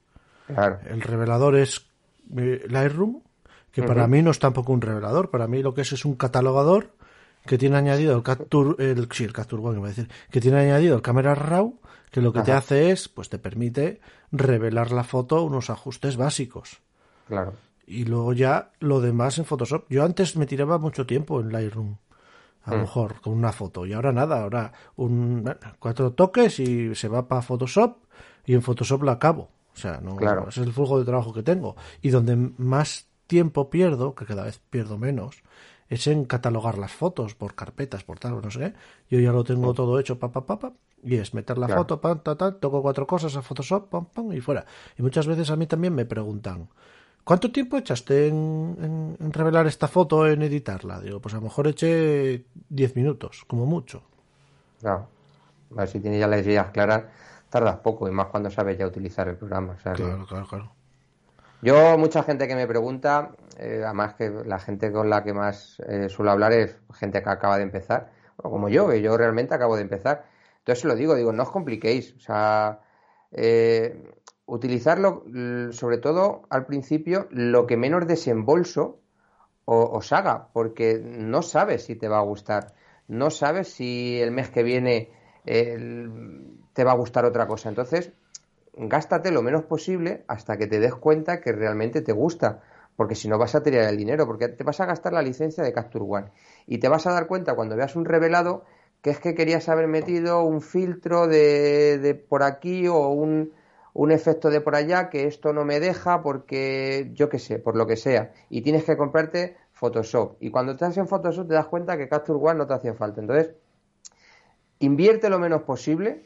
Claro. 0.46 0.80
El 0.86 1.02
revelador 1.02 1.56
es 1.56 1.88
eh, 2.38 2.64
Lightroom, 2.70 3.22
que 3.72 3.82
para 3.82 4.08
mí 4.08 4.22
no 4.22 4.30
es 4.30 4.38
tampoco 4.38 4.74
un 4.74 4.82
revelador, 4.82 5.32
para 5.32 5.48
mí 5.48 5.64
lo 5.64 5.74
que 5.74 5.82
es 5.82 5.94
es 5.94 6.06
un 6.06 6.16
catalogador 6.16 6.92
que 7.46 7.58
tiene 7.58 7.78
añadido 7.78 8.16
el 8.16 8.22
Capture, 8.22 8.76
el, 8.92 9.08
sí, 9.12 9.24
el 9.24 9.34
Capture 9.34 9.62
One, 9.62 9.80
iba 9.80 9.88
a 9.88 9.90
decir, 9.90 10.08
que 10.30 10.40
tiene 10.40 10.60
añadido 10.60 10.96
el 10.96 11.02
Camera 11.02 11.34
Raw, 11.34 11.80
que 12.14 12.22
lo 12.22 12.32
que 12.32 12.42
te 12.44 12.52
hace 12.54 12.92
es, 12.92 13.10
pues 13.10 13.28
te 13.28 13.40
permite 13.40 14.00
revelar 14.32 14.92
la 14.92 15.04
foto 15.04 15.42
unos 15.44 15.70
ajustes 15.70 16.16
básicos. 16.16 16.80
Claro. 17.28 17.54
Y 17.88 18.06
luego 18.06 18.34
ya 18.34 18.72
lo 18.80 19.02
demás 19.02 19.40
en 19.40 19.46
Photoshop. 19.46 19.86
Yo 19.90 20.04
antes 20.06 20.38
me 20.38 20.46
tiraba 20.46 20.78
mucho 20.78 21.06
tiempo 21.06 21.42
en 21.42 21.52
Lightroom. 21.52 21.98
A 22.66 22.70
Mm. 22.70 22.74
lo 22.76 22.80
mejor 22.82 23.20
con 23.20 23.34
una 23.34 23.52
foto. 23.52 23.86
Y 23.86 23.94
ahora 23.94 24.14
nada, 24.14 24.42
ahora 24.44 24.72
un, 24.96 25.44
cuatro 25.80 26.14
toques 26.14 26.60
y 26.60 26.96
se 26.96 27.08
va 27.10 27.28
para 27.28 27.42
Photoshop 27.42 27.98
y 28.46 28.54
en 28.54 28.62
Photoshop 28.62 29.04
la 29.04 29.14
acabo. 29.14 29.50
O 29.74 29.76
sea, 29.76 30.00
no, 30.00 30.16
Claro. 30.16 30.48
ese 30.50 30.62
es 30.62 30.68
el 30.68 30.74
flujo 30.74 31.00
de 31.00 31.06
trabajo 31.06 31.34
que 31.34 31.44
tengo. 31.44 31.76
Y 32.02 32.10
donde 32.12 32.36
más 32.36 33.08
tiempo 33.28 33.70
pierdo, 33.72 34.14
que 34.16 34.26
cada 34.26 34.44
vez 34.44 34.62
pierdo 34.70 34.98
menos, 35.00 35.42
es 35.90 36.08
en 36.08 36.26
catalogar 36.26 36.78
las 36.78 36.92
fotos 36.92 37.36
por 37.36 37.56
carpetas, 37.56 38.04
por 38.04 38.20
tal, 38.20 38.42
no 38.42 38.50
sé 38.52 38.60
qué. 38.60 38.74
Yo 39.16 39.20
ya 39.22 39.32
lo 39.32 39.44
tengo 39.44 39.74
todo 39.74 40.00
hecho, 40.00 40.18
pa, 40.20 40.32
pa, 40.32 40.46
pa, 40.46 40.60
pa, 40.60 40.74
y 41.04 41.16
es 41.16 41.34
meter 41.34 41.58
la 41.58 41.68
Claro. 41.68 41.82
foto, 41.82 42.02
pam, 42.02 42.20
ta, 42.24 42.36
ta, 42.38 42.52
toco 42.60 42.82
cuatro 42.82 43.06
cosas 43.06 43.36
a 43.36 43.42
Photoshop, 43.42 43.90
pam, 43.90 44.06
pam, 44.06 44.32
y 44.34 44.40
fuera. 44.42 44.66
Y 44.98 45.02
muchas 45.02 45.28
veces 45.28 45.50
a 45.50 45.56
mí 45.56 45.68
también 45.68 45.94
me 45.94 46.06
preguntan, 46.06 46.70
¿cuánto 47.24 47.52
tiempo 47.52 47.78
echaste 47.78 48.28
en, 48.28 48.78
en- 48.82 49.18
en 49.20 49.34
revelar 49.34 49.68
esta 49.68 49.88
foto, 49.88 50.28
en 50.28 50.42
editarla? 50.42 51.00
Digo, 51.02 51.20
pues 51.20 51.34
a 51.34 51.38
lo 51.38 51.44
mejor 51.44 51.68
eché 51.68 52.46
10 52.70 52.96
minutos, 52.96 53.44
como 53.48 53.66
mucho. 53.66 54.02
Claro. 54.80 55.08
A 55.72 55.76
ver 55.82 55.88
si 55.88 56.00
tienes 56.00 56.20
ya 56.20 56.28
las 56.28 56.46
ideas 56.46 56.70
claras, 56.72 57.04
tardas 57.50 57.78
poco 57.78 58.08
y 58.08 58.12
más 58.12 58.28
cuando 58.28 58.50
sabes 58.50 58.78
ya 58.78 58.88
utilizar 58.88 59.28
el 59.28 59.36
programa. 59.38 59.74
o 59.74 59.80
sea 59.80 59.94
que- 59.94 60.04
Claro, 60.04 60.26
claro, 60.26 60.48
claro. 60.48 60.72
Yo, 61.64 61.98
mucha 61.98 62.24
gente 62.24 62.46
que 62.50 62.56
me 62.56 62.68
pregunta, 62.68 63.32
eh, 63.58 63.84
además 63.86 64.16
que 64.16 64.30
la 64.30 64.60
gente 64.60 64.92
con 64.92 65.10
la 65.10 65.24
que 65.24 65.32
más 65.34 65.80
eh, 65.88 66.10
suelo 66.10 66.32
hablar 66.32 66.52
es 66.52 66.78
gente 66.94 67.24
que 67.24 67.30
acaba 67.30 67.56
de 67.56 67.64
empezar, 67.64 68.12
o 68.36 68.50
como 68.52 68.68
yo, 68.68 68.90
que 68.90 69.02
yo 69.02 69.16
realmente 69.16 69.56
acabo 69.56 69.78
de 69.78 69.84
empezar. 69.84 70.26
Entonces 70.58 70.84
lo 70.84 70.94
digo, 70.94 71.16
digo, 71.16 71.32
no 71.32 71.44
os 71.44 71.52
compliquéis. 71.52 72.16
O 72.18 72.20
sea, 72.20 72.82
eh, 73.32 73.98
utilizarlo, 74.46 75.24
sobre 75.72 76.00
todo 76.00 76.42
al 76.50 76.66
principio, 76.66 77.28
lo 77.32 77.66
que 77.66 77.78
menos 77.78 78.08
desembolso 78.08 79.00
os 79.64 80.12
haga, 80.12 80.50
porque 80.52 81.00
no 81.02 81.42
sabes 81.44 81.86
si 81.86 81.96
te 81.96 82.10
va 82.10 82.20
a 82.20 82.24
gustar, 82.24 82.74
no 83.08 83.30
sabes 83.30 83.70
si 83.70 84.20
el 84.22 84.32
mes 84.32 84.50
que 84.50 84.64
viene 84.64 85.12
te 85.46 86.84
va 86.84 86.92
a 86.92 86.96
gustar 86.96 87.24
otra 87.24 87.48
cosa. 87.48 87.70
Entonces, 87.70 88.12
gástate 88.76 89.32
lo 89.32 89.42
menos 89.42 89.64
posible 89.64 90.24
hasta 90.28 90.58
que 90.58 90.68
te 90.68 90.80
des 90.80 90.96
cuenta 90.96 91.42
que 91.42 91.52
realmente 91.52 92.02
te 92.02 92.12
gusta, 92.12 92.62
porque 92.96 93.16
si 93.16 93.28
no 93.28 93.38
vas 93.38 93.56
a 93.56 93.64
tirar 93.64 93.90
el 93.90 93.98
dinero, 93.98 94.26
porque 94.26 94.48
te 94.50 94.64
vas 94.64 94.80
a 94.80 94.86
gastar 94.86 95.14
la 95.14 95.22
licencia 95.22 95.64
de 95.64 95.74
Capture 95.74 96.06
One 96.08 96.32
y 96.68 96.80
te 96.80 96.88
vas 96.88 97.08
a 97.08 97.12
dar 97.12 97.28
cuenta 97.28 97.56
cuando 97.56 97.76
veas 97.76 97.96
un 97.96 98.06
revelado 98.06 98.64
que 99.02 99.10
es 99.10 99.20
que 99.20 99.36
querías 99.36 99.68
haber 99.68 99.88
metido 99.88 100.44
un 100.44 100.62
filtro 100.62 101.28
de, 101.28 102.00
de 102.00 102.16
por 102.16 102.42
aquí 102.42 102.88
o 102.88 103.10
un, 103.10 103.52
un 103.94 104.12
efecto 104.12 104.50
de 104.50 104.62
por 104.62 104.76
allá 104.76 105.10
que 105.10 105.28
esto 105.28 105.54
no 105.54 105.66
me 105.66 105.80
deja 105.80 106.22
porque 106.22 107.12
yo 107.14 107.30
qué 107.30 107.40
sé, 107.40 107.60
por 107.60 107.76
lo 107.76 107.86
que 107.86 107.98
sea, 107.98 108.32
y 108.50 108.62
tienes 108.62 108.86
que 108.86 108.98
comprarte 108.98 109.58
Photoshop. 109.74 110.38
Y 110.40 110.52
cuando 110.52 110.72
estás 110.74 110.98
en 110.98 111.08
Photoshop 111.08 111.48
te 111.48 111.54
das 111.54 111.68
cuenta 111.68 111.98
que 111.98 112.08
Capture 112.08 112.40
One 112.42 112.60
no 112.60 112.68
te 112.68 112.74
hacía 112.74 112.94
falta. 112.94 113.22
Entonces, 113.22 113.54
invierte 114.80 115.30
lo 115.30 115.40
menos 115.40 115.64
posible 115.64 116.26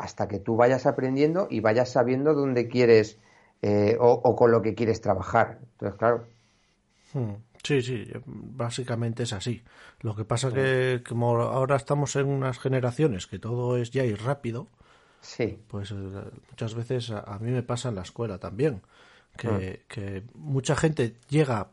hasta 0.00 0.28
que 0.28 0.38
tú 0.40 0.56
vayas 0.56 0.86
aprendiendo 0.86 1.46
y 1.50 1.60
vayas 1.60 1.90
sabiendo 1.92 2.34
dónde 2.34 2.68
quieres 2.68 3.18
eh, 3.62 3.96
o, 4.00 4.12
o 4.12 4.36
con 4.36 4.50
lo 4.52 4.62
que 4.62 4.74
quieres 4.74 5.00
trabajar. 5.00 5.58
Entonces, 5.72 5.98
claro, 5.98 6.26
Hmm. 7.12 7.34
Sí, 7.62 7.82
sí, 7.82 8.10
básicamente 8.24 9.24
es 9.24 9.32
así. 9.34 9.62
Lo 10.00 10.14
que 10.16 10.24
pasa 10.24 10.52
que 10.52 11.02
como 11.06 11.36
ahora 11.42 11.76
estamos 11.76 12.16
en 12.16 12.26
unas 12.26 12.58
generaciones 12.58 13.26
que 13.26 13.38
todo 13.38 13.76
es 13.76 13.90
ya 13.90 14.04
y 14.04 14.14
rápido, 14.14 14.68
sí, 15.20 15.58
pues 15.68 15.90
eh, 15.92 15.94
muchas 16.50 16.74
veces 16.74 17.10
a, 17.10 17.20
a 17.20 17.38
mí 17.38 17.50
me 17.50 17.62
pasa 17.62 17.90
en 17.90 17.96
la 17.96 18.02
escuela 18.02 18.38
también, 18.38 18.82
que, 19.36 19.84
que 19.88 20.24
mucha 20.34 20.76
gente 20.76 21.16
llega 21.28 21.72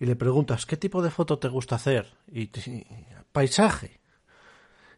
y 0.00 0.06
le 0.06 0.16
preguntas 0.16 0.66
qué 0.66 0.76
tipo 0.76 1.02
de 1.02 1.10
foto 1.10 1.38
te 1.38 1.48
gusta 1.48 1.76
hacer 1.76 2.06
y 2.32 2.50
paisaje 3.32 4.00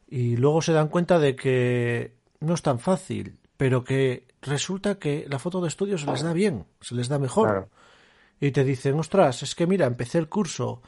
y 0.09 0.37
luego 0.37 0.63
se 0.63 0.73
dan 0.73 0.89
cuenta 0.89 1.19
de 1.19 1.37
que 1.37 2.13
no 2.43 2.55
es 2.55 2.63
tan 2.63 2.79
fácil, 2.79 3.39
pero 3.57 3.85
que 3.85 4.27
resulta 4.43 4.99
que 4.99 5.27
la 5.29 5.39
foto 5.39 5.61
de 5.61 5.69
estudio 5.69 5.97
se 5.99 6.07
les 6.07 6.23
da 6.23 6.33
bien, 6.33 6.67
se 6.81 6.95
les 6.95 7.09
da 7.09 7.19
mejor. 7.19 7.49
Claro. 7.49 7.69
Y 8.41 8.51
te 8.51 8.65
dicen, 8.65 8.99
ostras, 8.99 9.43
es 9.43 9.55
que 9.55 9.67
mira, 9.67 9.87
empecé 9.87 10.19
el 10.19 10.29
curso 10.29 10.83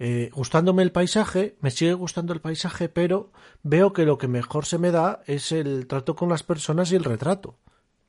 eh, 0.00 0.30
gustándome 0.32 0.82
el 0.82 0.92
paisaje, 0.92 1.56
me 1.60 1.70
sigue 1.70 1.92
gustando 1.94 2.32
el 2.32 2.40
paisaje, 2.40 2.88
pero 2.88 3.32
veo 3.62 3.92
que 3.92 4.04
lo 4.04 4.18
que 4.18 4.28
mejor 4.28 4.64
se 4.66 4.78
me 4.78 4.90
da 4.90 5.22
es 5.26 5.52
el 5.52 5.86
trato 5.86 6.14
con 6.16 6.28
las 6.28 6.42
personas 6.42 6.90
y 6.92 6.96
el 6.96 7.04
retrato. 7.04 7.58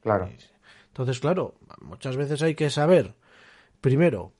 Claro. 0.02 0.30
Entonces, 0.88 1.20
claro, 1.20 1.56
muchas 1.82 2.16
veces 2.18 2.42
hay 2.42 2.56
que 2.56 2.70
saber, 2.70 3.16
primero, 3.82 4.34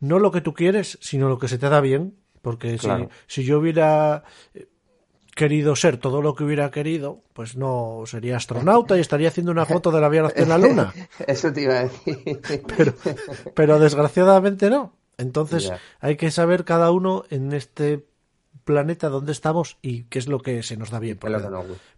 no 0.00 0.18
lo 0.18 0.30
que 0.30 0.40
tú 0.40 0.52
quieres, 0.54 0.98
sino 1.00 1.28
lo 1.28 1.38
que 1.38 1.48
se 1.48 1.58
te 1.58 1.68
da 1.68 1.80
bien, 1.80 2.16
porque 2.42 2.72
si- 2.78 2.86
Claro. 2.86 3.08
si, 3.26 3.44
yo 3.44 3.58
hubiera 3.58 4.22
querido 5.36 5.76
ser 5.76 5.98
todo 5.98 6.22
lo 6.22 6.34
que 6.34 6.42
hubiera 6.44 6.70
querido, 6.70 7.22
pues 7.34 7.56
no 7.56 8.02
sería 8.06 8.38
astronauta 8.38 8.96
y 8.96 9.00
estaría 9.00 9.28
haciendo 9.28 9.52
una 9.52 9.66
foto 9.66 9.92
de 9.92 10.00
la 10.00 10.08
Vía 10.08 10.22
Láctea 10.22 10.42
en 10.42 10.48
la 10.48 10.58
Luna. 10.58 10.94
Eso 11.26 11.52
te 11.52 11.60
iba 11.60 11.74
a 11.74 11.82
decir. 11.84 12.40
Pero, 12.76 12.94
pero 13.54 13.78
desgraciadamente 13.78 14.70
no. 14.70 14.94
Entonces 15.18 15.70
hay 16.00 16.16
que 16.16 16.30
saber 16.30 16.64
cada 16.64 16.90
uno 16.90 17.24
en 17.30 17.52
este 17.52 18.06
planeta 18.64 19.10
dónde 19.10 19.32
estamos 19.32 19.78
y 19.82 20.04
qué 20.04 20.18
es 20.18 20.26
lo 20.26 20.40
que 20.40 20.62
se 20.62 20.76
nos 20.78 20.90
da 20.90 20.98
bien. 20.98 21.18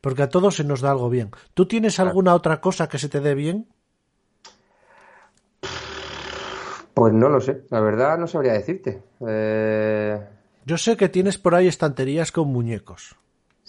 Porque 0.01 0.23
a 0.23 0.29
todos 0.29 0.57
se 0.57 0.65
nos 0.65 0.81
da 0.81 0.91
algo 0.91 1.09
bien. 1.09 1.31
¿Tú 1.55 1.67
tienes 1.67 2.01
alguna 2.01 2.35
otra 2.35 2.61
cosa 2.61 2.89
que 2.89 2.99
se 2.99 3.09
te 3.09 3.21
dé 3.21 3.35
bien? 3.35 3.69
Pues 6.93 7.13
no 7.15 7.29
lo 7.29 7.41
sé, 7.41 7.63
la 7.71 7.81
verdad 7.81 8.19
no 8.19 8.27
sabría 8.27 8.55
decirte. 8.55 9.01
Eh, 9.27 10.21
Yo 10.67 10.77
sé 10.77 10.97
que 10.97 11.09
tienes 11.09 11.39
por 11.39 11.55
ahí 11.55 11.69
estanterías 11.69 12.33
con 12.33 12.49
muñecos. 12.49 13.15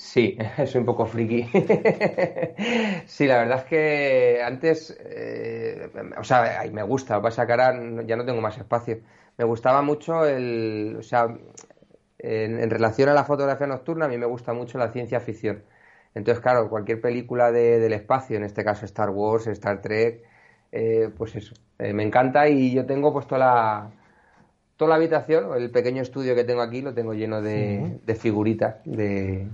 Sí, 0.02 0.38
soy 0.66 0.80
un 0.80 0.86
poco 0.86 1.06
friki. 1.06 1.50
Sí, 3.06 3.28
la 3.28 3.40
verdad 3.40 3.60
es 3.60 3.64
que 3.66 4.42
antes, 4.44 4.98
eh, 5.00 5.90
o 6.18 6.24
sea, 6.24 6.64
me 6.72 6.84
gusta, 6.84 7.16
lo 7.16 7.22
que 7.22 7.24
pasa 7.26 7.46
que 7.46 7.52
ahora 7.54 7.74
ya 8.06 8.16
no 8.16 8.26
tengo 8.26 8.40
más 8.42 8.58
espacio. 8.58 9.00
Me 9.38 9.46
gustaba 9.46 9.82
mucho 9.82 10.26
el, 10.26 10.96
o 11.00 11.04
sea, 11.04 11.26
en, 12.20 12.60
en 12.60 12.70
relación 12.70 13.10
a 13.10 13.14
la 13.14 13.26
fotografía 13.26 13.68
nocturna, 13.68 14.06
a 14.06 14.10
mí 14.10 14.18
me 14.18 14.26
gusta 14.28 14.54
mucho 14.54 14.78
la 14.78 14.92
ciencia 14.92 15.20
ficción. 15.20 15.64
Entonces, 16.16 16.42
claro, 16.42 16.70
cualquier 16.70 17.02
película 17.02 17.52
de- 17.52 17.80
del 17.80 17.94
espacio, 17.94 18.38
en 18.38 18.44
este 18.44 18.64
caso 18.64 18.86
Star 18.86 19.10
Wars, 19.12 19.48
Star 19.48 19.82
Trek, 19.82 20.24
eh, 20.72 21.10
pues 21.18 21.36
eso, 21.36 21.56
eh, 21.80 21.94
me 21.94 22.04
encanta 22.04 22.48
y 22.50 22.74
yo 22.74 22.86
tengo 22.86 23.14
pues 23.14 23.28
toda 23.28 23.40
la, 23.40 23.92
toda 24.78 24.90
la 24.90 24.96
habitación, 24.96 25.56
el 25.58 25.72
pequeño 25.72 26.02
estudio 26.02 26.36
que 26.36 26.44
tengo 26.44 26.62
aquí, 26.62 26.82
lo 26.82 26.94
tengo 26.94 27.14
lleno 27.14 27.42
de, 27.42 28.00
de 28.06 28.16
figuritas 28.16 28.78
de, 28.86 29.48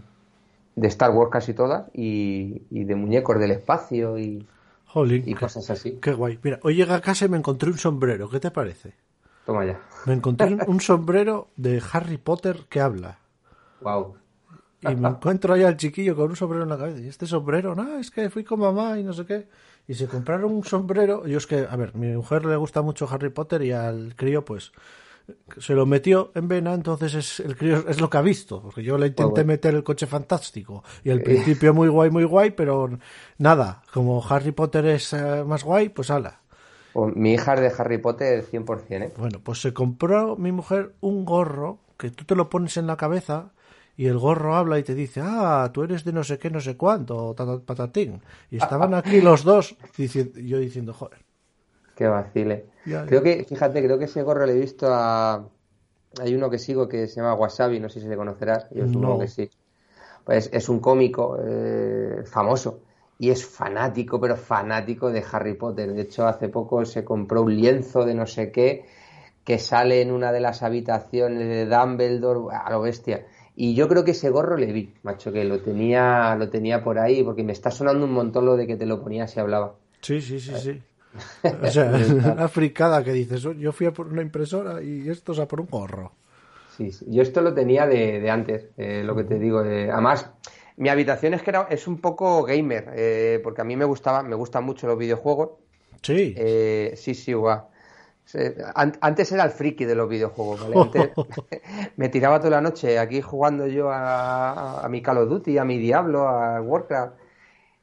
de 0.76 0.88
Star 0.88 1.12
Wars 1.12 1.32
casi 1.32 1.54
todas 1.54 1.86
y, 1.94 2.64
y 2.70 2.84
de 2.84 2.96
muñecos 2.96 3.40
del 3.40 3.52
espacio 3.52 4.18
y, 4.20 4.46
Jolín, 4.86 5.24
y 5.26 5.34
cosas 5.34 5.70
así. 5.70 5.98
qué 6.02 6.14
guay. 6.14 6.40
Mira, 6.44 6.60
hoy 6.64 6.76
llegué 6.76 6.94
a 6.94 7.02
casa 7.02 7.26
y 7.26 7.30
me 7.30 7.38
encontré 7.38 7.70
un 7.70 7.78
sombrero. 7.78 8.30
¿Qué 8.30 8.40
te 8.40 8.52
parece? 8.52 8.94
Toma 9.46 9.66
ya. 9.66 9.80
Me 10.06 10.14
encontré 10.14 10.48
un- 10.54 10.64
un 10.68 10.82
sombrero 10.82 11.50
de 11.56 11.82
Harry 11.94 12.18
Potter 12.18 12.66
que 12.70 12.82
habla. 12.82 13.20
Wow. 13.82 14.16
Y 14.82 14.96
me 14.96 15.10
encuentro 15.10 15.54
ahí 15.54 15.64
al 15.64 15.78
chiquillo 15.78 16.16
con 16.16 16.30
un 16.30 16.36
sombrero 16.36 16.64
en 16.64 16.70
la 16.70 16.78
cabeza. 16.78 17.00
Y 17.00 17.08
este 17.08 17.26
sombrero, 17.26 17.74
no, 17.76 17.98
es 17.98 18.12
que 18.12 18.30
fui 18.30 18.44
con 18.44 18.60
mamá 18.60 19.00
y 19.00 19.04
no 19.04 19.14
sé 19.14 19.26
qué. 19.26 19.48
Y 19.88 19.94
se 19.96 20.08
compraron 20.08 20.52
un 20.52 20.64
sombrero. 20.64 21.26
Yo 21.28 21.38
es 21.38 21.48
que, 21.48 21.66
a 21.70 21.76
ver, 21.76 21.96
mi 21.96 22.08
mujer 22.16 22.46
le 22.46 22.56
gusta 22.56 22.82
mucho 22.82 23.08
Harry 23.10 23.30
Potter 23.30 23.62
y 23.64 23.72
al 23.72 24.16
crío, 24.16 24.44
pues, 24.46 24.72
se 25.58 25.74
lo 25.74 25.86
metió 25.86 26.32
en 26.36 26.48
vena. 26.48 26.74
Entonces 26.74 27.14
es, 27.16 27.40
el 27.40 27.56
crío 27.58 27.88
es 27.88 28.00
lo 28.00 28.10
que 28.10 28.18
ha 28.18 28.22
visto. 28.22 28.62
Porque 28.62 28.84
yo 28.84 28.98
le 28.98 29.08
intenté 29.08 29.32
bueno. 29.32 29.48
meter 29.48 29.76
el 29.76 29.84
coche 29.84 30.06
fantástico. 30.08 30.84
Y 31.04 31.10
al 31.12 31.22
principio 31.22 31.74
muy 31.74 31.88
guay, 31.88 32.10
muy 32.10 32.24
guay, 32.24 32.52
pero 32.52 32.90
nada. 33.38 33.84
Como 33.94 34.24
Harry 34.28 34.52
Potter 34.52 34.86
es 34.88 35.14
eh, 35.14 35.44
más 35.46 35.64
guay, 35.64 35.90
pues 35.90 36.10
ala. 36.12 36.42
O- 36.94 37.08
Mi 37.08 37.34
hija 37.34 37.56
es 37.56 37.62
de 37.62 37.72
Harry 37.78 37.98
Potter 37.98 38.44
100%, 38.46 39.02
¿eh? 39.04 39.14
Bueno, 39.18 39.40
pues 39.44 39.62
se 39.62 39.74
compró 39.74 40.36
mi 40.38 40.52
mujer 40.52 40.96
un 41.02 41.26
gorro 41.26 41.80
que 41.98 42.10
tú 42.12 42.24
te 42.26 42.36
lo 42.36 42.50
pones 42.50 42.78
en 42.78 42.88
la 42.88 42.98
cabeza 42.98 43.52
y 43.98 44.08
el 44.08 44.18
gorro 44.18 44.56
habla 44.56 44.78
y 44.80 44.84
te 44.84 44.94
dice, 44.94 45.22
ah, 45.24 45.70
tú 45.74 45.84
eres 45.84 46.04
de 46.04 46.12
no 46.12 46.24
sé 46.24 46.38
qué, 46.38 46.50
no 46.50 46.60
sé 46.60 46.76
cuánto, 46.76 47.34
patatín. 47.66 48.22
Y 48.52 48.58
estaban 48.58 48.94
aquí 48.94 49.22
los 49.22 49.44
dos, 49.44 49.76
yo 50.36 50.58
diciendo, 50.60 50.94
joder. 50.94 51.20
Qué 51.96 52.08
vacile. 52.08 52.66
Ya, 52.86 53.06
Creo 53.06 53.24
que, 53.24 53.44
fíjate, 53.44 53.84
creo 53.84 53.98
que 53.98 54.06
ese 54.06 54.24
gorro 54.24 54.46
le 54.46 54.54
he 54.54 54.60
visto 54.60 54.88
a... 54.90 55.48
Hay 56.22 56.34
uno 56.36 56.50
que 56.50 56.60
sigo 56.60 56.88
que 56.88 57.08
se 57.08 57.16
llama 57.18 57.34
Wasabi, 57.34 57.80
no 57.80 57.90
sé 57.90 58.00
si 58.00 58.08
le 58.08 58.16
conocerás, 58.16 58.68
yo 58.72 58.88
supongo 58.88 59.14
No. 59.16 59.20
que 59.20 59.28
sí. 59.28 59.50
Pues 60.26 60.50
es 60.54 60.70
un 60.70 60.80
cómico 60.80 61.38
eh, 61.44 62.24
famoso 62.26 62.82
y 63.20 63.30
es 63.32 63.46
fanático, 63.46 64.20
pero 64.20 64.36
fanático 64.36 65.12
de 65.12 65.24
Harry 65.32 65.54
Potter. 65.56 65.94
De 65.94 66.02
hecho, 66.02 66.28
hace 66.28 66.50
poco 66.50 66.86
se 66.86 67.04
compró 67.04 67.44
un 67.44 67.56
lienzo 67.56 68.06
de 68.06 68.16
no 68.16 68.26
sé 68.26 68.52
qué 68.52 68.86
que 69.44 69.60
sale 69.60 70.02
en 70.02 70.12
una 70.12 70.32
de 70.32 70.40
las 70.42 70.64
habitaciones 70.64 71.48
de 71.48 71.66
Dumbledore, 71.68 72.56
a 72.56 72.70
lo 72.72 72.82
bestia. 72.82 73.26
Y 73.56 73.76
yo 73.76 73.88
creo 73.88 74.04
que 74.04 74.12
ese 74.12 74.30
gorro 74.30 74.58
le 74.58 74.74
vi, 74.74 74.94
macho, 75.04 75.32
que 75.32 75.44
lo 75.46 75.62
tenía, 75.62 76.36
lo 76.36 76.50
tenía 76.50 76.84
por 76.84 77.00
ahí, 77.00 77.24
porque 77.24 77.44
me 77.44 77.54
está 77.54 77.72
sonando 77.72 78.06
un 78.06 78.14
montón 78.14 78.46
lo 78.46 78.58
de 78.58 78.68
que 78.68 78.76
te 78.76 78.86
lo 78.86 79.02
ponías 79.02 79.36
y 79.38 79.40
hablaba. 79.40 79.76
Sí, 80.02 80.22
sí, 80.22 80.40
sí, 80.40 80.56
sí. 80.56 80.82
O 81.62 81.68
sea, 81.68 81.92
una 82.34 82.48
fricada 82.48 83.04
que 83.04 83.12
dices, 83.14 83.46
"Oh, 83.46 83.54
yo 83.54 83.72
fui 83.72 83.86
a 83.88 83.92
por 83.94 84.08
una 84.08 84.22
impresora 84.22 84.82
y 84.82 85.10
esto 85.10 85.32
es 85.34 85.40
a 85.40 85.48
por 85.48 85.62
un 85.62 85.68
gorro. 85.68 86.12
Sí, 86.76 86.92
sí. 86.92 87.06
Yo 87.08 87.22
esto 87.22 87.42
lo 87.42 87.54
tenía 87.54 87.88
de, 87.88 88.20
de 88.20 88.30
antes, 88.30 88.68
eh, 88.78 89.02
lo 89.04 89.16
que 89.16 89.24
te 89.24 89.40
digo. 89.40 89.64
eh, 89.64 89.90
además, 89.90 90.30
mi 90.78 90.90
habitación 90.90 91.34
es 91.34 91.42
que 91.42 91.52
era, 91.52 91.68
es 91.70 91.88
un 91.88 92.02
poco 92.02 92.44
gamer, 92.44 92.90
eh, 92.96 93.40
porque 93.44 93.62
a 93.62 93.64
mí 93.64 93.76
me 93.78 93.86
gustaba, 93.86 94.24
me 94.24 94.36
gustan 94.36 94.66
mucho 94.66 94.86
los 94.88 94.98
videojuegos. 94.98 95.52
Sí. 96.02 96.34
Eh, 96.38 96.94
sí, 96.98 97.16
sí, 97.16 97.34
guau. 97.34 97.62
Antes 99.02 99.32
era 99.32 99.44
el 99.44 99.52
friki 99.52 99.86
de 99.86 99.96
los 99.96 100.10
videojuegos, 100.10 100.62
¿vale? 100.62 100.76
Antes 100.82 101.12
me 101.96 102.10
tiraba 102.10 102.40
toda 102.40 102.52
la 102.52 102.62
noche 102.62 102.98
aquí 103.00 103.22
jugando 103.22 103.68
yo 103.68 103.90
a, 103.92 104.84
a 104.84 104.90
mi 104.90 105.02
Call 105.02 105.20
of 105.20 105.30
Duty, 105.30 105.58
a 105.58 105.64
mi 105.64 105.78
Diablo, 105.78 106.28
a 106.28 106.60
Warcraft. 106.62 107.14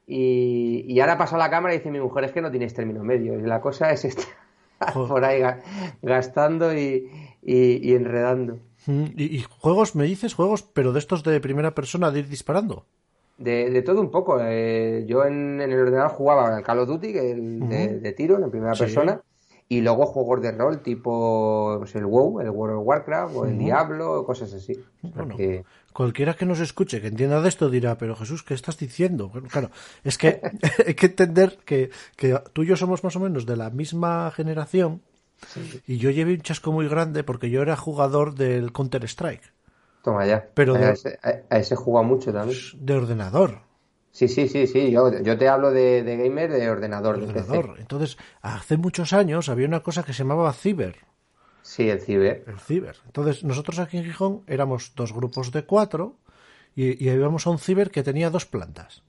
Y, 0.07 0.84
y 0.88 1.00
ahora 1.00 1.16
pasa 1.18 1.36
la 1.38 1.50
cámara 1.50 1.74
y 1.74 1.78
dice 1.78 1.90
mi 1.90 2.00
mujer, 2.00 2.24
es 2.24 2.32
que 2.32 2.40
no 2.42 2.50
tienes 2.50 2.74
término 2.74 3.03
medio. 3.05 3.38
Y 3.38 3.42
la 3.42 3.61
cosa 3.61 3.90
es 3.92 4.05
estar 4.05 4.26
por 4.94 5.24
ahí 5.24 5.40
ga- 5.40 5.61
gastando 6.03 6.74
y, 6.76 7.09
y- 7.42 7.88
y 7.88 7.94
enredando. 7.94 8.59
Mm, 8.86 9.05
¿Y, 9.16 9.36
y 9.36 9.44
juegos, 9.48 9.94
me 9.94 10.05
dices, 10.05 10.34
juegos, 10.34 10.62
pero 10.62 10.92
de 10.92 10.98
estos 10.98 11.22
de 11.22 11.40
primera 11.40 11.74
persona, 11.74 12.11
de 12.11 12.20
ir 12.20 12.28
disparando? 12.28 12.84
De, 13.38 13.70
de 13.70 13.82
todo 13.82 14.00
un 14.00 14.11
poco. 14.11 14.38
eh, 14.40 15.05
yo 15.07 15.24
en, 15.24 15.61
en 15.61 15.70
el 15.72 15.78
ordenador 15.80 16.11
jugaba 16.11 16.57
al 16.57 16.62
Call 16.62 16.80
of 16.80 16.88
Duty, 16.88 17.12
que 17.12 17.30
el 17.30 17.61
de, 17.68 18.00
de 18.00 18.12
tiro, 18.12 18.42
en 18.42 18.50
primera 18.50 18.74
Sí. 18.74 18.80
persona, 18.84 19.20
y 19.76 19.80
luego 19.80 20.06
juegos 20.06 20.42
de 20.42 20.52
rol 20.52 20.82
tipo 20.82 21.76
pues, 21.78 21.94
el 21.94 22.06
WoW, 22.06 22.40
el 22.40 22.50
World 22.50 22.78
of 22.78 22.86
Warcraft, 22.86 23.34
o 23.36 23.46
el 23.46 23.58
Diablo, 23.58 24.24
cosas 24.24 24.52
así. 24.54 24.78
Bueno. 25.02 25.36
Cualquiera 25.92 26.34
que 26.34 26.46
nos 26.46 26.60
escuche, 26.60 27.00
que 27.02 27.08
entienda 27.08 27.40
de 27.42 27.48
esto, 27.48 27.68
dirá, 27.68 27.98
pero 27.98 28.16
Jesús, 28.16 28.42
¿qué 28.42 28.54
estás 28.54 28.78
diciendo? 28.78 29.28
Bueno, 29.28 29.48
Claro, 29.50 29.70
es 30.04 30.16
que 30.18 30.40
hay 30.86 30.94
que 30.94 31.06
entender 31.06 31.58
que, 31.64 31.90
que 32.16 32.38
tú 32.52 32.62
y 32.62 32.66
yo 32.68 32.76
somos 32.76 33.04
más 33.04 33.14
o 33.16 33.20
menos 33.20 33.44
de 33.46 33.56
la 33.56 33.70
misma 33.70 34.30
generación 34.30 35.02
y 35.86 35.98
yo 35.98 36.10
llevé 36.10 36.34
un 36.34 36.40
chasco 36.42 36.70
muy 36.72 36.88
grande 36.88 37.24
porque 37.24 37.50
yo 37.50 37.62
era 37.62 37.76
jugador 37.76 38.34
del 38.34 38.72
Counter-Strike, 38.72 39.52
Toma 40.04 40.24
ya. 40.26 40.46
Pero 40.54 40.74
a, 40.74 40.78
de- 40.78 40.92
ese, 40.92 41.18
a- 41.22 41.54
a 41.54 41.58
ese 41.58 41.76
juega 41.76 42.02
mucho 42.02 42.32
también. 42.32 42.58
de 42.78 42.94
ordenador. 42.94 43.60
Sí, 44.12 44.28
sí, 44.28 44.46
sí, 44.48 44.66
sí. 44.66 44.90
Yo, 44.90 45.10
yo 45.22 45.38
te 45.38 45.48
hablo 45.48 45.70
de, 45.70 46.02
de 46.02 46.16
gamer 46.18 46.52
de 46.52 46.68
ordenador, 46.70 47.18
de 47.18 47.26
PC. 47.32 47.38
ordenador. 47.40 47.80
Entonces, 47.80 48.18
hace 48.42 48.76
muchos 48.76 49.12
años 49.14 49.48
había 49.48 49.66
una 49.66 49.80
cosa 49.80 50.02
que 50.02 50.12
se 50.12 50.18
llamaba 50.22 50.52
Ciber, 50.52 50.96
Sí, 51.62 51.88
el 51.88 52.00
ciber. 52.00 52.44
el 52.46 52.58
Ciber. 52.60 52.96
Entonces, 53.06 53.42
nosotros 53.44 53.78
aquí 53.78 53.96
en 53.96 54.04
Gijón 54.04 54.42
éramos 54.48 54.92
dos 54.96 55.12
grupos 55.14 55.50
de 55.52 55.64
cuatro 55.64 56.16
y, 56.74 57.02
y 57.04 57.08
íbamos 57.10 57.46
a 57.46 57.50
un 57.50 57.58
Ciber 57.58 57.90
que 57.90 58.02
tenía 58.02 58.30
dos 58.30 58.44
plantas. 58.46 59.02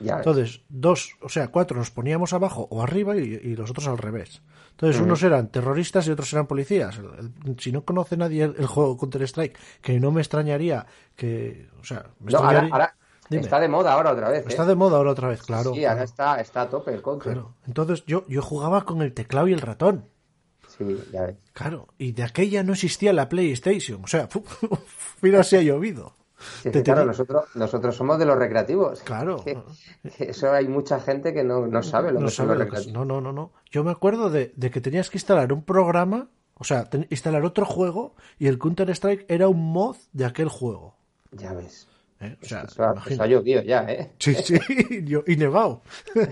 Ya. 0.00 0.16
Entonces, 0.16 0.62
dos, 0.68 1.16
o 1.22 1.28
sea, 1.28 1.48
cuatro 1.48 1.78
nos 1.78 1.90
poníamos 1.92 2.32
abajo 2.32 2.66
o 2.70 2.82
arriba 2.82 3.16
y, 3.16 3.20
y 3.42 3.54
los 3.56 3.70
otros 3.70 3.86
al 3.86 3.98
revés. 3.98 4.42
Entonces, 4.72 5.00
unos 5.00 5.22
eran 5.22 5.48
terroristas 5.48 6.06
y 6.08 6.10
otros 6.10 6.32
eran 6.32 6.46
policías. 6.48 6.98
El- 6.98 7.30
el- 7.52 7.60
si 7.60 7.70
no 7.70 7.84
conoce 7.84 8.16
nadie 8.16 8.42
el, 8.44 8.56
el 8.58 8.66
juego 8.66 8.98
Counter-Strike, 8.98 9.56
que 9.80 10.00
no 10.00 10.10
me 10.10 10.20
extrañaría 10.20 10.84
que, 11.14 11.68
o 11.80 11.84
sea, 11.84 12.06
me 12.20 12.32
No, 12.32 12.38
ahora, 12.38 12.50
extrañaría- 12.64 12.72
ahora 12.72 12.96
Dime. 13.32 13.42
está 13.44 13.58
de 13.60 13.68
moda 13.68 13.92
ahora 13.92 14.12
otra 14.12 14.28
vez. 14.30 14.44
¿eh? 14.44 14.48
Está 14.48 14.64
de 14.64 14.74
moda 14.74 14.96
ahora 14.96 15.10
otra 15.10 15.28
vez, 15.28 15.42
claro. 15.42 15.72
sí, 15.74 15.84
ahora 15.84 16.04
está, 16.04 16.40
está 16.40 16.62
a 16.62 16.68
tope 16.70 16.92
el 16.94 17.02
counter. 17.02 17.32
claro. 17.32 17.54
Entonces, 17.66 18.04
yo, 18.06 18.24
yo 18.28 18.42
jugaba 18.42 18.84
con 18.84 19.02
el 19.02 19.12
teclado 19.14 19.48
y 19.48 19.52
el 19.52 19.60
ratón. 19.60 20.06
Sí, 20.68 20.98
ya 21.12 21.22
ves. 21.26 21.36
Claro, 21.52 21.88
y 21.98 22.12
de 22.12 22.22
aquella 22.22 22.62
no 22.62 22.72
existía 22.72 23.12
la 23.12 23.28
PlayStation. 23.28 24.02
O 24.04 24.06
sea, 24.06 24.28
mira 25.20 25.42
si 25.44 25.56
ha 25.56 25.62
llovido. 25.62 26.14
Sí, 26.62 26.70
claro, 26.82 27.04
nosotros, 27.04 27.44
nosotros 27.54 27.94
somos 27.94 28.18
de 28.18 28.24
los 28.26 28.36
recreativos. 28.36 29.00
Claro. 29.02 29.36
Que- 29.44 29.58
que 30.16 30.30
eso 30.30 30.50
hay 30.52 30.66
mucha 30.66 30.98
gente 30.98 31.32
que 31.32 31.44
no, 31.44 31.66
no 31.68 31.82
sabe 31.82 32.10
lo 32.10 32.18
no 32.20 32.26
que 32.26 32.32
son 32.32 32.46
sabe 32.46 32.58
los 32.58 32.66
lo 32.66 32.72
que 32.72 32.80
es. 32.80 32.86
recreativos. 32.86 33.06
No, 33.06 33.14
no, 33.14 33.20
no, 33.20 33.32
no. 33.32 33.52
Yo 33.70 33.84
me 33.84 33.90
acuerdo 33.92 34.28
de, 34.30 34.52
de 34.56 34.70
que 34.70 34.80
tenías 34.80 35.08
que 35.10 35.18
instalar 35.18 35.52
un 35.52 35.62
programa, 35.62 36.28
o 36.54 36.64
sea, 36.64 36.88
instalar 37.10 37.44
otro 37.44 37.64
juego 37.64 38.16
y 38.38 38.48
el 38.48 38.58
Counter 38.58 38.90
Strike 38.90 39.24
era 39.28 39.46
un 39.48 39.72
mod 39.72 39.96
de 40.12 40.24
aquel 40.24 40.48
juego. 40.48 40.96
Ya 41.30 41.52
ves. 41.52 41.86
¿Eh? 42.22 42.38
O 42.42 42.44
sea, 42.44 42.60
imagínate. 42.62 43.14
eso 43.14 43.22
ha 43.22 43.26
llovido 43.26 43.62
ya, 43.62 43.82
¿eh? 43.88 44.12
Sí, 44.18 44.34
sí, 44.34 44.54
y 45.26 45.36
nevado. 45.36 45.82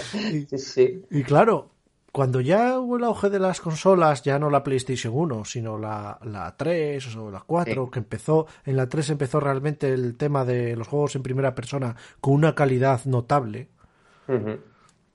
Sí, 0.00 0.46
sí. 0.58 1.02
Y 1.10 1.22
claro, 1.22 1.70
cuando 2.12 2.40
ya 2.40 2.78
hubo 2.78 2.96
el 2.96 3.04
auge 3.04 3.30
de 3.30 3.38
las 3.38 3.60
consolas, 3.60 4.22
ya 4.22 4.38
no 4.38 4.50
la 4.50 4.62
PlayStation 4.62 5.12
1, 5.14 5.44
sino 5.44 5.78
la, 5.78 6.18
la 6.22 6.56
3 6.56 7.16
o 7.16 7.30
la 7.30 7.40
4, 7.40 7.84
Sí. 7.86 7.90
que 7.90 7.98
empezó, 7.98 8.46
en 8.64 8.76
la 8.76 8.88
3 8.88 9.10
empezó 9.10 9.40
realmente 9.40 9.88
el 9.92 10.16
tema 10.16 10.44
de 10.44 10.76
los 10.76 10.88
juegos 10.88 11.16
en 11.16 11.22
primera 11.22 11.54
persona 11.54 11.96
con 12.20 12.34
una 12.34 12.54
calidad 12.54 13.04
notable. 13.06 13.68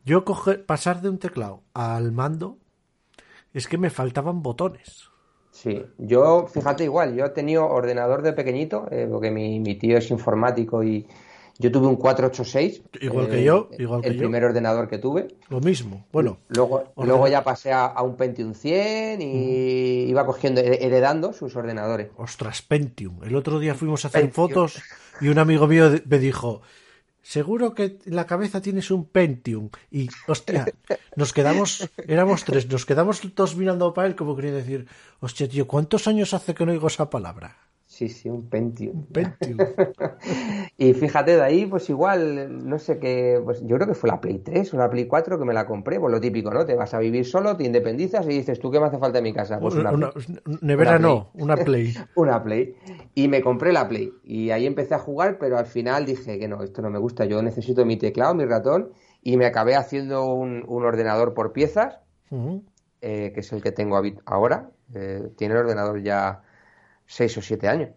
Yo 0.06 0.24
coger, 0.26 0.66
pasar 0.66 1.02
de 1.02 1.10
un 1.10 1.18
teclado 1.18 1.64
al 1.74 2.12
mando, 2.12 2.58
es 3.54 3.68
que 3.68 3.78
me 3.78 3.90
faltaban 3.90 4.42
botones. 4.44 5.10
Sí, 5.58 5.84
yo, 5.98 6.46
fíjate 6.46 6.84
igual, 6.84 7.16
yo 7.16 7.26
he 7.26 7.30
tenido 7.30 7.66
ordenador 7.68 8.22
de 8.22 8.32
pequeñito, 8.34 8.86
eh, 8.92 9.08
porque 9.10 9.32
mi, 9.32 9.60
mi 9.60 9.74
tío 9.74 9.98
es 9.98 10.12
informático 10.12 10.84
y 10.84 11.08
yo 11.58 11.72
tuve 11.72 11.88
un 11.88 11.96
486. 11.96 12.84
Igual 13.02 13.28
que 13.28 13.40
eh, 13.40 13.44
yo, 13.44 13.68
igual 13.80 14.02
que 14.02 14.10
El 14.10 14.14
yo. 14.14 14.20
primer 14.20 14.44
ordenador 14.44 14.88
que 14.88 15.00
tuve. 15.00 15.30
Lo 15.50 15.60
mismo. 15.60 16.06
Bueno, 16.12 16.38
Luego, 16.50 16.76
ordenador. 16.76 17.08
luego 17.08 17.28
ya 17.28 17.44
pasé 17.44 17.72
a, 17.74 17.86
a 17.88 18.04
un 18.04 18.16
Pentium 18.18 18.54
100 18.54 19.20
y 19.24 20.04
iba 20.08 20.28
cogiendo, 20.28 20.62
her- 20.62 20.78
heredando 20.80 21.34
sus 21.34 21.56
ordenadores. 21.56 22.10
ostras, 22.18 22.62
Pentium. 22.62 23.24
El 23.24 23.36
otro 23.36 23.58
día 23.58 23.74
fuimos 23.74 24.06
a 24.06 24.10
hacer 24.10 24.22
Pentium. 24.22 24.48
fotos 24.50 24.80
y 25.22 25.30
un 25.30 25.40
amigo 25.40 25.66
mío 25.66 25.90
me 26.06 26.20
dijo, 26.20 26.62
seguro 27.28 27.74
que 27.76 28.00
en 28.06 28.16
la 28.16 28.26
cabeza 28.26 28.62
tienes 28.62 28.90
un 28.90 29.04
Pentium. 29.06 29.70
Y, 29.92 30.10
hostia, 30.28 30.66
nos 31.18 31.34
quedamos, 31.34 31.90
éramos 32.08 32.46
tres, 32.46 32.70
nos 32.70 32.86
quedamos 32.86 33.20
todos 33.36 33.58
mirando 33.58 33.94
para 33.94 34.08
él 34.08 34.16
como 34.16 34.36
quería 34.36 34.54
decir, 34.54 34.88
hostia, 35.20 35.50
tío, 35.50 35.68
¿cuántos 35.68 36.08
años 36.08 36.34
hace 36.34 36.56
que 36.56 36.66
no 36.66 36.72
oigo 36.72 36.88
esa 36.88 37.10
palabra? 37.10 37.67
Sí, 37.98 38.10
sí, 38.10 38.30
un 38.30 38.48
Pentium. 38.48 39.06
Pentium. 39.08 39.58
Y 40.78 40.94
fíjate, 40.94 41.36
de 41.36 41.42
ahí, 41.42 41.66
pues 41.66 41.90
igual, 41.90 42.68
no 42.70 42.78
sé 42.78 43.00
qué, 43.00 43.42
pues 43.44 43.62
yo 43.66 43.78
creo 43.78 43.88
que 43.88 43.96
fue 43.96 44.08
la 44.12 44.22
Play 44.22 44.38
3 44.38 44.72
o 44.76 44.78
la 44.78 44.88
Play 44.92 45.08
4 45.08 45.40
que 45.40 45.46
me 45.46 45.54
la 45.56 45.66
compré, 45.66 46.00
pues 46.00 46.12
lo 46.12 46.22
típico, 46.22 46.52
¿no? 46.54 46.64
Te 46.68 46.76
vas 46.76 46.94
a 46.94 47.00
vivir 47.00 47.26
solo, 47.26 47.58
te 47.58 47.64
independizas 47.64 48.24
y 48.28 48.30
dices, 48.30 48.60
¿tú 48.60 48.70
qué 48.70 48.80
me 48.80 48.86
hace 48.86 49.00
falta 49.00 49.18
en 49.18 49.24
mi 49.24 49.34
casa? 49.34 49.60
Pues 49.60 49.74
una, 49.74 49.92
Una- 49.92 50.12
Play. 50.12 50.38
nevera 50.62 50.92
una 50.92 51.00
no, 51.00 51.32
una 51.34 51.56
Play. 51.58 51.96
Una 52.16 52.44
Play. 52.44 52.76
Y 53.16 53.28
me 53.28 53.42
compré 53.42 53.74
la 53.74 53.88
Play. 53.88 54.14
Y 54.24 54.52
ahí 54.52 54.68
empecé 54.68 54.94
a 54.94 55.00
jugar, 55.00 55.40
pero 55.40 55.58
al 55.58 55.66
final 55.66 56.06
dije 56.06 56.38
que 56.38 56.48
no, 56.48 56.62
esto 56.62 56.84
no 56.84 56.92
me 56.92 57.00
gusta, 57.00 57.26
yo 57.26 57.42
necesito 57.42 57.84
mi 57.84 57.98
teclado, 57.98 58.36
mi 58.36 58.46
ratón, 58.46 58.92
y 59.24 59.38
me 59.38 59.48
acabé 59.48 59.76
haciendo 59.76 60.26
un, 60.32 60.64
un 60.68 60.86
ordenador 60.86 61.34
por 61.34 61.54
piezas, 61.54 61.98
eh, 63.02 63.32
que 63.34 63.40
es 63.40 63.52
el 63.52 63.64
que 63.64 63.72
tengo 63.72 64.00
ahora. 64.26 64.70
Eh, 64.94 65.24
tiene 65.36 65.56
el 65.56 65.62
ordenador 65.62 66.04
ya 66.04 66.44
6 67.08 67.38
o 67.38 67.42
7 67.42 67.68
años. 67.68 67.90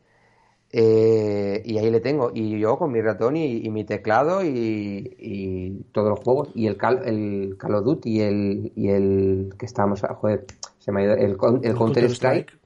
Eh, 0.73 1.63
y 1.65 1.79
ahí 1.79 1.91
le 1.91 2.01
tengo. 2.01 2.31
Y 2.35 2.59
yo 2.61 2.79
con 2.79 2.93
mi 2.93 3.01
ratón 3.01 3.37
y, 3.37 3.59
y 3.67 3.71
mi 3.71 3.85
teclado 3.85 4.45
y, 4.45 5.17
y 5.19 5.83
todos 5.93 6.11
los 6.11 6.21
juegos. 6.21 6.51
Y 6.55 6.67
el 6.69 6.77
Call, 6.77 7.03
el 7.07 7.57
Call 7.59 7.75
of 7.75 7.85
Duty 7.85 8.11
y 8.11 8.21
el, 8.21 8.73
y 8.77 8.89
el 8.91 9.55
que 9.59 9.67
estábamos 9.67 10.05
a 10.05 10.15
joder, 10.15 10.47
se 10.79 10.93
me 10.93 11.03
ha 11.03 11.05
ido, 11.05 11.15
el, 11.15 11.37
con- 11.37 11.61
el 11.65 11.75
Counter 11.75 12.05
Strike. 12.05 12.59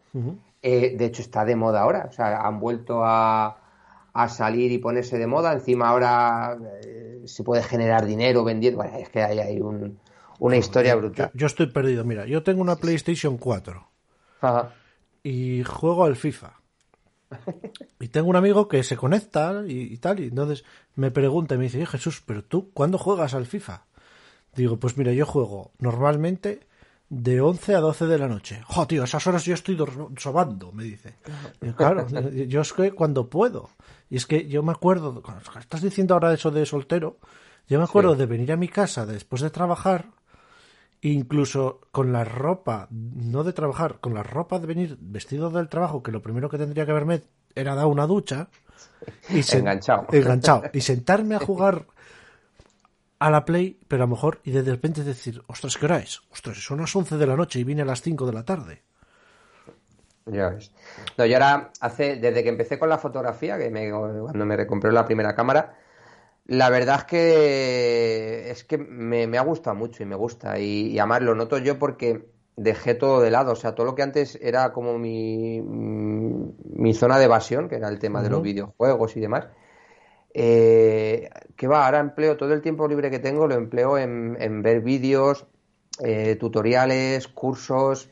Eh, 0.62 0.96
de 0.96 1.04
hecho 1.06 1.22
está 1.22 1.44
de 1.44 1.56
moda 1.56 1.80
ahora. 1.82 2.06
O 2.08 2.12
sea, 2.12 2.42
han 2.46 2.60
vuelto 2.60 3.04
a, 3.04 3.58
a 4.12 4.28
salir 4.28 4.70
y 4.72 4.78
ponerse 4.78 5.18
de 5.18 5.26
moda. 5.26 5.52
Encima 5.54 5.88
ahora 5.88 6.58
eh, 6.84 7.22
se 7.24 7.42
puede 7.42 7.62
generar 7.62 8.04
dinero 8.06 8.44
vendiendo. 8.44 8.78
Bueno, 8.82 8.98
es 8.98 9.08
que 9.08 9.22
hay, 9.22 9.38
hay 9.38 9.60
un- 9.60 9.98
una 10.40 10.56
historia 10.56 10.92
Yo, 10.94 10.98
brutal. 11.00 11.30
yo 11.34 11.46
estoy 11.46 11.66
perdido. 11.72 12.04
Mira, 12.04 12.26
yo 12.26 12.42
tengo 12.42 12.60
una 12.60 12.76
PlayStation 12.76 13.38
4 13.38 13.86
Ajá. 14.40 14.72
Y 15.24 15.64
juego 15.64 16.04
al 16.04 16.14
FIFA. 16.14 16.60
Y 17.98 18.08
tengo 18.08 18.28
un 18.28 18.36
amigo 18.36 18.68
que 18.68 18.84
se 18.84 18.96
conecta 18.96 19.64
y, 19.66 19.80
y 19.92 19.96
tal, 19.98 20.20
y 20.20 20.24
entonces 20.28 20.64
me 20.94 21.10
pregunta 21.10 21.56
y 21.56 21.58
me 21.58 21.64
dice, 21.64 21.78
"Oye, 21.78 21.86
Jesús, 21.86 22.22
pero 22.24 22.44
tú, 22.44 22.70
¿cuándo 22.72 22.98
juegas 22.98 23.34
al 23.34 23.46
FIFA? 23.46 23.86
Digo, 24.54 24.78
pues 24.78 24.96
mira, 24.96 25.12
yo 25.12 25.26
juego 25.26 25.72
normalmente 25.78 26.60
de 27.08 27.40
11 27.40 27.74
a 27.74 27.80
12 27.80 28.06
de 28.06 28.18
la 28.18 28.28
noche. 28.28 28.62
Jo, 28.66 28.86
tío, 28.86 29.02
esas 29.04 29.26
horas 29.26 29.44
yo 29.44 29.54
estoy 29.54 29.76
sobando, 30.16 30.70
me 30.72 30.84
dice. 30.84 31.16
Claro, 31.76 32.06
yo 32.46 32.60
es 32.60 32.72
que 32.72 32.92
cuando 32.92 33.28
puedo. 33.28 33.70
Y 34.10 34.16
es 34.16 34.26
que 34.26 34.46
yo 34.46 34.62
me 34.62 34.72
acuerdo, 34.72 35.20
cuando 35.22 35.42
estás 35.58 35.82
diciendo 35.82 36.14
ahora 36.14 36.32
eso 36.32 36.50
de 36.52 36.64
soltero, 36.66 37.18
yo 37.66 37.78
me 37.78 37.84
acuerdo 37.84 38.12
Sí. 38.12 38.18
de 38.18 38.26
venir 38.26 38.52
a 38.52 38.56
mi 38.56 38.68
casa 38.68 39.06
después 39.06 39.42
de 39.42 39.50
trabajar 39.50 40.06
incluso 41.12 41.80
con 41.90 42.12
la 42.12 42.24
ropa, 42.24 42.88
no 42.90 43.44
de 43.44 43.52
trabajar, 43.52 44.00
con 44.00 44.14
la 44.14 44.22
ropa 44.22 44.58
de 44.58 44.66
venir 44.66 44.96
vestido 45.00 45.50
del 45.50 45.68
trabajo, 45.68 46.02
que 46.02 46.12
lo 46.12 46.22
primero 46.22 46.48
que 46.48 46.58
tendría 46.58 46.84
que 46.84 46.92
haberme 46.92 47.22
era 47.54 47.74
dar 47.74 47.86
una 47.86 48.06
ducha 48.06 48.48
y 49.28 49.40
Enganchado. 49.56 50.06
enganchado, 50.12 50.62
y 50.72 50.80
sentarme 50.80 51.34
a 51.34 51.40
jugar 51.40 51.86
a 53.18 53.30
la 53.30 53.44
Play, 53.44 53.78
pero 53.88 54.04
a 54.04 54.06
lo 54.06 54.14
mejor, 54.14 54.40
y 54.44 54.50
de 54.50 54.62
repente 54.62 55.04
decir, 55.04 55.42
ostras, 55.46 55.76
¿qué 55.76 55.86
hora 55.86 55.98
es? 55.98 56.22
Ostras, 56.30 56.58
son 56.58 56.80
las 56.80 56.94
11 56.94 57.16
de 57.16 57.26
la 57.26 57.36
noche 57.36 57.60
y 57.60 57.64
vine 57.64 57.82
a 57.82 57.86
las 57.86 58.02
5 58.02 58.26
de 58.26 58.32
la 58.32 58.44
tarde. 58.44 58.82
Ya 60.26 60.48
ves. 60.48 60.72
No, 61.18 61.26
yo 61.26 61.34
ahora, 61.34 61.70
hace, 61.80 62.16
desde 62.16 62.42
que 62.42 62.48
empecé 62.48 62.78
con 62.78 62.88
la 62.88 62.98
fotografía, 62.98 63.58
que 63.58 63.70
me, 63.70 63.90
cuando 63.90 64.46
me 64.46 64.56
recompré 64.56 64.90
la 64.90 65.04
primera 65.04 65.34
cámara, 65.34 65.76
la 66.46 66.70
verdad 66.70 66.96
es 66.98 67.04
que 67.04 68.50
es 68.50 68.64
que 68.64 68.78
me, 68.78 69.26
me 69.26 69.38
ha 69.38 69.42
gustado 69.42 69.76
mucho 69.76 70.02
y 70.02 70.06
me 70.06 70.16
gusta. 70.16 70.58
Y, 70.58 70.88
y 70.88 70.98
además 70.98 71.22
lo 71.22 71.34
noto 71.34 71.58
yo 71.58 71.78
porque 71.78 72.26
dejé 72.56 72.94
todo 72.94 73.20
de 73.20 73.30
lado. 73.30 73.52
O 73.52 73.56
sea, 73.56 73.74
todo 73.74 73.86
lo 73.86 73.94
que 73.94 74.02
antes 74.02 74.38
era 74.40 74.72
como 74.72 74.98
mi, 74.98 75.60
mi 75.62 76.94
zona 76.94 77.18
de 77.18 77.24
evasión, 77.24 77.68
que 77.68 77.76
era 77.76 77.88
el 77.88 77.98
tema 77.98 78.22
de 78.22 78.30
los 78.30 78.42
videojuegos 78.42 79.16
y 79.16 79.20
demás. 79.20 79.48
Eh, 80.34 81.30
que 81.56 81.68
va, 81.68 81.86
ahora 81.86 82.00
empleo 82.00 82.36
todo 82.36 82.52
el 82.52 82.60
tiempo 82.60 82.88
libre 82.88 83.10
que 83.10 83.20
tengo, 83.20 83.46
lo 83.46 83.54
empleo 83.54 83.96
en, 83.98 84.36
en 84.40 84.62
ver 84.62 84.80
vídeos, 84.80 85.46
eh, 86.02 86.36
tutoriales, 86.36 87.28
cursos. 87.28 88.10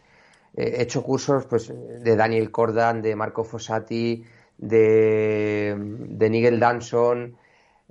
Eh, 0.57 0.77
he 0.79 0.83
hecho 0.83 1.03
cursos 1.03 1.47
pues, 1.47 1.69
de 1.69 2.17
Daniel 2.17 2.51
Cordan, 2.51 3.03
de 3.03 3.17
Marco 3.17 3.45
Fossati, 3.45 4.25
de, 4.57 5.75
de 5.77 6.31
Nigel 6.31 6.61
Danson, 6.61 7.37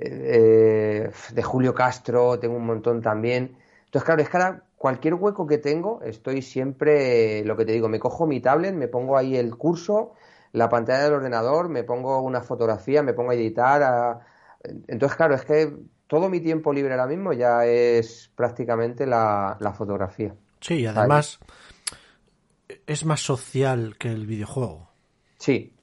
eh, 0.02 1.12
de 1.34 1.44
Julio 1.44 1.74
Castro, 1.74 2.40
tengo 2.40 2.56
un 2.58 2.66
montón 2.66 3.02
también. 3.02 3.58
Entonces, 3.86 4.06
claro, 4.06 4.22
es 4.22 4.30
que 4.30 4.38
ahora 4.38 4.64
cualquier 4.78 5.16
hueco 5.16 5.46
que 5.48 5.58
tengo, 5.58 6.02
estoy 6.04 6.42
siempre, 6.42 7.44
lo 7.46 7.56
que 7.58 7.66
te 7.66 7.74
digo, 7.74 7.90
me 7.90 8.00
cojo 8.00 8.26
mi 8.28 8.40
tablet, 8.42 8.74
me 8.74 8.88
pongo 8.88 9.18
ahí 9.18 9.36
el 9.38 9.56
curso, 9.58 10.14
la 10.54 10.70
pantalla 10.70 11.04
del 11.04 11.14
ordenador, 11.14 11.70
me 11.70 11.84
pongo 11.84 12.22
una 12.22 12.42
fotografía, 12.42 13.04
me 13.04 13.14
pongo 13.14 13.32
a 13.32 13.36
editar. 13.36 13.84
a- 13.84 14.20
Entonces, 14.88 15.16
claro, 15.18 15.36
es 15.36 15.46
que 15.46 15.74
todo 16.08 16.30
mi 16.30 16.40
tiempo 16.40 16.74
libre 16.74 16.94
ahora 16.94 17.08
mismo 17.08 17.34
ya 17.34 17.66
es 17.66 18.32
prácticamente 18.36 19.06
la, 19.06 19.58
la 19.60 19.74
fotografía. 19.74 20.36
Sí, 20.60 20.76
y 20.82 20.86
además 20.86 21.40
es 22.88 23.06
más 23.06 23.22
social 23.22 23.98
que 23.98 24.10
el 24.10 24.26
videojuego. 24.26 24.90
Sí, 25.40 25.74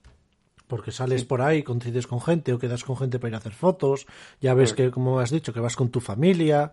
Porque 0.69 0.93
sales 0.93 1.25
por 1.25 1.43
ahí, 1.43 1.63
coincides 1.63 2.07
con 2.07 2.21
gente 2.21 2.53
o 2.53 2.59
quedas 2.59 2.85
con 2.85 2.97
gente 2.97 3.19
para 3.19 3.31
ir 3.31 3.35
a 3.35 3.39
hacer 3.39 3.53
fotos, 3.53 4.07
ya 4.41 4.55
ves 4.55 4.75
que, 4.75 4.91
como 4.91 5.19
has 5.19 5.31
dicho, 5.31 5.53
que 5.53 5.61
vas 5.61 5.77
con 5.77 5.89
tu 5.89 6.01
familia, 6.01 6.73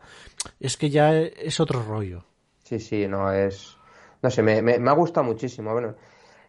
es 0.60 0.78
que 0.78 0.90
ya 0.90 1.16
es 1.16 1.60
otro 1.60 1.82
rollo. 1.82 2.26
Sí, 2.64 2.80
sí, 2.80 3.08
no 3.08 3.32
es. 3.32 3.78
No 4.22 4.30
sé, 4.30 4.44
me, 4.44 4.62
me, 4.62 4.80
me 4.80 4.90
ha 4.90 4.94
gustado 4.94 5.26
muchísimo. 5.26 5.72
Bueno, 5.72 5.96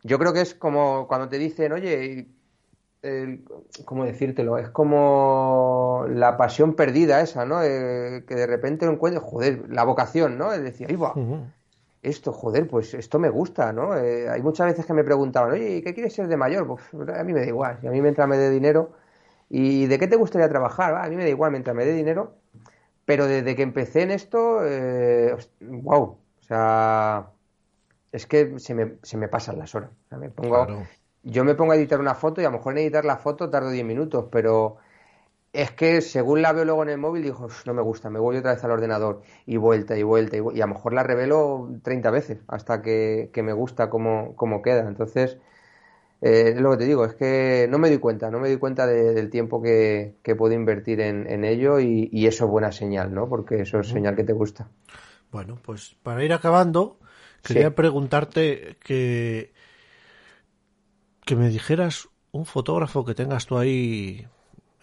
yo 0.03 0.18
creo 0.18 0.32
que 0.32 0.40
es 0.40 0.55
como 0.55 1.07
cuando 1.07 1.28
te 1.28 1.38
dicen, 1.38 1.72
oye, 1.72 2.26
¿cómo 3.84 4.05
decírtelo? 4.05 4.59
Es 4.59 4.70
como 4.70 6.07
la 6.09 6.36
pasión 6.36 6.74
perdida 6.74 7.20
esa, 7.20 7.44
¿no? 7.44 7.62
Eh, 7.62 8.24
que 8.26 8.34
de 8.34 8.47
repente 8.47 8.86
lo 8.86 8.92
encuentras, 8.92 9.24
joder, 9.24 9.64
la 9.68 9.84
vocación, 9.84 10.38
¿no? 10.38 10.53
Es 10.53 10.62
decir, 10.62 10.86
ahí 10.88 10.97
va. 10.97 11.14
Esto, 12.09 12.32
joder, 12.32 12.68
pues 12.68 12.94
esto 12.94 13.18
me 13.18 13.28
gusta, 13.30 13.72
¿no? 13.72 13.96
Eh, 13.96 14.28
hay 14.28 14.42
muchas 14.42 14.68
veces 14.68 14.86
que 14.86 14.92
me 14.94 15.04
preguntaban, 15.04 15.52
oye, 15.52 15.76
¿y 15.76 15.82
¿qué 15.82 15.94
quieres 15.94 16.12
ser 16.14 16.28
de 16.28 16.36
mayor? 16.36 16.66
Pues 16.66 16.82
a 17.11 17.24
mí 17.24 17.32
me 17.32 17.40
da 17.40 17.46
igual, 17.46 17.78
si 17.80 17.86
a 17.86 17.90
mí 17.90 18.00
mientras 18.02 18.28
me 18.28 18.36
dé 18.38 18.50
dinero. 18.50 18.92
¿Y 19.50 19.86
de 19.86 19.98
qué 19.98 20.07
te 20.09 20.16
gustaría 20.16 20.48
trabajar? 20.48 20.94
"Ah, 20.94 21.04
a 21.04 21.09
mí 21.11 21.16
me 21.16 21.24
da 21.24 21.30
igual 21.30 21.52
mientras 21.52 21.74
me 21.76 21.84
dé 21.84 21.92
dinero. 21.92 22.34
Pero 23.04 23.26
desde 23.26 23.57
que 23.57 23.62
empecé 23.62 24.02
en 24.02 24.11
esto, 24.12 24.61
eh, 24.66 25.36
wow, 25.61 26.02
o 26.02 26.42
sea, 26.42 27.28
es 28.12 28.26
que 28.26 28.59
se 28.59 28.74
me, 28.74 28.94
se 29.02 29.16
me 29.16 29.28
pasan 29.28 29.59
las 29.59 29.74
horas. 29.74 29.90
O 30.07 30.09
sea, 30.09 30.18
me 30.18 30.30
pongo, 30.30 30.66
Claro. 30.66 30.82
yo 31.22 31.44
me 31.44 31.54
pongo 31.54 31.72
a 31.72 31.76
editar 31.76 32.00
una 32.00 32.14
foto 32.14 32.40
y 32.40 32.44
a 32.44 32.50
lo 32.50 32.57
mejor 32.59 32.72
en 32.74 32.78
editar 32.78 33.04
la 33.04 33.16
foto 33.18 33.50
tardo 33.50 33.70
10 33.70 33.84
minutos, 33.84 34.26
pero 34.30 34.76
es 35.57 35.70
que 35.72 36.00
según 36.02 36.42
la 36.42 36.52
veo 36.52 36.64
luego 36.64 36.82
en 36.82 36.90
el 36.90 36.98
móvil, 36.98 37.22
digo, 37.22 37.46
"Uf, 37.46 37.66
no 37.66 37.74
me 37.74 37.82
gusta, 37.82 38.11
me 38.11 38.18
voy 38.20 38.36
otra 38.38 38.54
vez 38.54 38.64
al 38.64 38.70
ordenador 38.72 39.22
y 39.46 39.57
vuelta 39.57 39.96
y 39.98 40.02
vuelta 40.02 40.36
y, 40.36 40.40
y 40.54 40.61
a 40.61 40.66
lo 40.66 40.74
mejor 40.74 40.92
la 40.94 41.02
revelo 41.02 41.68
30 41.82 42.11
veces 42.11 42.38
hasta 42.48 42.82
que, 42.82 43.30
que 43.32 43.42
me 43.42 43.52
gusta 43.52 43.90
cómo, 43.90 44.34
cómo 44.36 44.62
queda. 44.62 44.88
Entonces, 44.88 45.38
eh, 46.22 46.52
es 46.57 46.61
lo 46.61 46.70
que 46.72 46.78
te 46.78 46.84
digo, 46.86 47.04
es 47.04 47.14
que 47.14 47.66
no 47.70 47.78
me 47.78 47.88
doy 47.88 47.98
cuenta, 47.98 48.30
no 48.30 48.40
me 48.40 48.48
doy 48.48 48.59
cuenta 48.59 48.86
de- 48.86 49.14
del 49.14 49.30
tiempo 49.30 49.62
que, 49.62 50.14
que 50.22 50.36
puedo 50.36 50.54
invertir 50.54 51.00
en, 51.00 51.26
en 51.30 51.44
ello 51.44 51.80
y, 51.80 52.09
y 52.12 52.26
eso 52.26 52.44
es 52.46 52.50
buena 52.50 52.72
señal, 52.72 53.14
¿no? 53.14 53.28
Porque 53.28 53.62
eso 53.62 53.80
es 53.80 53.88
señal 53.88 54.16
que 54.16 54.24
te 54.24 54.32
gusta. 54.34 54.68
Bueno, 55.30 55.59
pues 55.62 55.96
para 56.02 56.24
ir 56.24 56.32
acabando, 56.32 56.98
quería 57.42 57.74
Sí. 57.74 57.74
preguntarte 57.74 58.76
que, 58.84 59.52
que 61.24 61.36
me 61.36 61.48
dijeras 61.48 62.09
un 62.32 62.46
fotógrafo 62.46 63.04
que 63.04 63.14
tengas 63.14 63.46
tú 63.46 63.59
ahí 63.59 64.26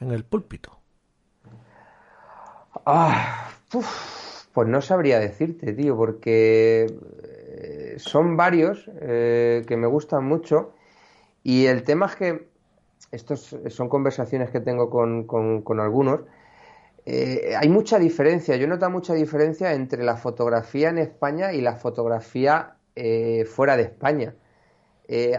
en 0.03 0.11
el 0.11 0.23
púlpito. 0.23 0.79
Ah, 2.85 3.49
pues 4.53 4.67
no 4.67 4.81
sabría 4.81 5.19
decirte, 5.19 5.73
tío, 5.73 5.97
porque 5.97 6.85
eh, 7.23 7.95
son 7.97 8.37
varios 8.37 8.89
eh, 9.01 9.63
que 9.67 9.77
me 9.77 9.87
gustan 9.87 10.25
mucho 10.25 10.73
y 11.43 11.65
el 11.65 11.83
tema 11.83 12.07
es 12.07 12.15
que 12.15 12.47
estos 13.11 13.55
son 13.67 13.89
conversaciones 13.89 14.49
que 14.49 14.59
tengo 14.59 14.89
con, 14.89 15.25
con, 15.25 15.79
algunos. 15.79 16.21
Eh, 17.05 17.53
hay 17.57 17.69
mucha 17.69 17.99
diferencia, 17.99 18.55
yo 18.55 18.67
noto 18.67 18.89
mucha 18.89 19.13
diferencia 19.13 19.73
entre 19.73 20.03
la 20.03 20.15
fotografía 20.17 20.89
en 20.89 20.97
España 20.97 21.53
y 21.53 21.61
la 21.61 21.75
fotografía 21.75 22.77
fuera 23.45 23.75
de 23.75 23.83
España. 23.83 24.35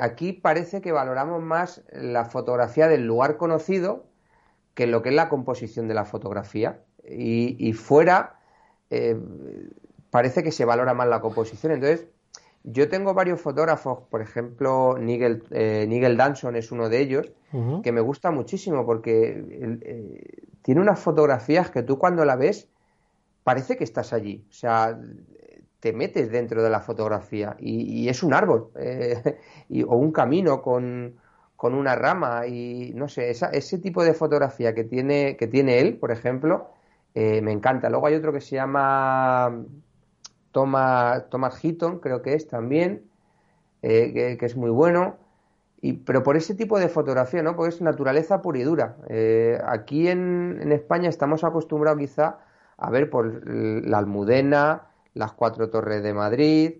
aquí 0.01 0.33
parece 0.33 0.81
que 0.81 0.93
valoramos 0.93 1.41
más 1.43 1.83
la 1.93 2.25
fotografía 2.25 2.89
del 2.89 3.07
lugar 3.07 3.37
conocido 3.37 4.05
que 4.75 4.87
lo 4.87 5.03
que 5.03 5.11
es 5.11 5.14
la 5.14 5.29
composición 5.29 5.89
de 5.89 5.95
la 5.95 6.05
fotografía. 6.05 6.83
Y, 7.07 7.72
fuera 7.75 8.39
eh, 8.91 9.18
parece 10.11 10.43
que 10.43 10.53
se 10.53 10.64
valora 10.64 10.95
más 10.95 11.09
la 11.09 11.20
composición. 11.20 11.72
Entonces, 11.72 12.07
yo 12.64 12.89
tengo 12.89 13.14
varios 13.14 13.41
fotógrafos, 13.41 14.01
por 14.11 14.22
ejemplo, 14.22 14.97
Nigel, 14.99 15.45
eh, 15.51 15.85
Nigel 15.89 16.16
Danson 16.16 16.57
es 16.57 16.72
uno 16.72 16.89
de 16.89 17.01
ellos, 17.01 17.33
que 17.85 17.93
me 17.93 18.01
gusta 18.01 18.33
muchísimo 18.33 18.85
porque 18.85 19.79
eh, 19.85 20.49
tiene 20.62 20.81
unas 20.81 20.99
fotografías 20.99 21.70
que 21.70 21.85
tú 21.85 21.99
cuando 21.99 22.25
la 22.25 22.35
ves 22.35 22.68
parece 23.45 23.77
que 23.77 23.85
estás 23.85 24.12
allí. 24.12 24.45
O 24.51 24.53
sea, 24.53 24.99
te 25.79 25.93
metes 25.93 26.33
dentro 26.33 26.64
de 26.64 26.70
la 26.70 26.81
fotografía 26.81 27.55
y, 27.61 28.09
es 28.09 28.25
un 28.25 28.35
árbol 28.35 28.70
o 29.87 29.97
un 29.97 30.11
camino 30.11 30.62
con, 30.62 31.14
con 31.65 31.75
una 31.75 31.95
rama 31.95 32.47
y 32.47 32.93
no 32.95 33.09
sé, 33.09 33.31
ese 33.31 33.79
tipo 33.79 34.05
de 34.05 34.12
fotografía 34.12 34.75
que 34.75 34.85
tiene, 34.85 35.39
que 35.39 35.47
tiene 35.47 35.79
él, 35.79 35.97
por 35.97 36.11
ejemplo, 36.12 36.69
eh, 37.15 37.41
me 37.41 37.53
encanta. 37.53 37.89
Luego 37.89 38.07
hay 38.07 38.17
otro 38.17 38.35
que 38.35 38.43
se 38.43 38.57
llama 38.57 39.65
Thomas, 40.53 41.31
Thomas 41.31 41.59
Heaton, 41.65 42.01
creo 42.01 42.21
que 42.21 42.35
es 42.35 42.49
también, 42.49 43.05
eh, 43.81 44.37
que, 44.39 44.45
es 44.45 44.57
muy 44.57 44.69
bueno. 44.69 45.17
Y, 45.81 45.95
pero 45.95 46.23
por 46.23 46.37
ese 46.37 46.55
tipo 46.55 46.79
de 46.79 46.91
fotografía, 46.91 47.43
¿no? 47.43 47.57
Porque 47.57 47.75
es 47.75 47.81
naturaleza 47.81 48.43
pura 48.43 48.59
y 48.59 48.65
dura. 48.65 48.97
Eh, 49.09 49.59
aquí 49.67 50.09
en, 50.09 50.71
España 50.71 51.09
estamos 51.09 51.45
acostumbrados 51.45 51.99
quizá 51.99 52.41
a 52.77 52.91
ver 52.91 53.09
por 53.09 53.49
la 53.49 53.97
Almudena, 53.97 54.83
las 55.15 55.33
cuatro 55.33 55.71
torres 55.71 56.03
de 56.03 56.12
Madrid, 56.12 56.75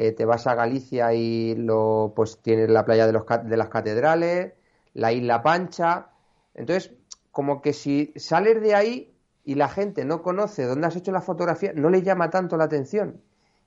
eh, 0.00 0.12
te 0.12 0.24
vas 0.24 0.46
a 0.46 0.54
Galicia 0.54 1.12
y 1.12 1.54
lo, 1.56 2.14
pues 2.16 2.38
tienes 2.40 2.70
la 2.70 2.86
playa 2.86 3.06
de, 3.06 3.12
los, 3.12 3.24
de 3.44 3.56
las 3.58 3.68
catedrales, 3.68 4.54
la 4.94 5.12
isla 5.12 5.42
Pancha. 5.42 6.06
Entonces, 6.54 6.94
como 7.30 7.60
que 7.60 7.74
si 7.74 8.14
sales 8.16 8.62
de 8.62 8.74
ahí 8.74 9.14
y 9.44 9.56
la 9.56 9.68
gente 9.68 10.06
no 10.06 10.22
conoce 10.22 10.64
dónde 10.64 10.86
has 10.86 10.96
hecho 10.96 11.12
la 11.12 11.20
fotografía, 11.20 11.74
no 11.74 11.90
le 11.90 12.00
llama 12.00 12.30
tanto 12.30 12.56
la 12.56 12.64
atención. 12.64 13.20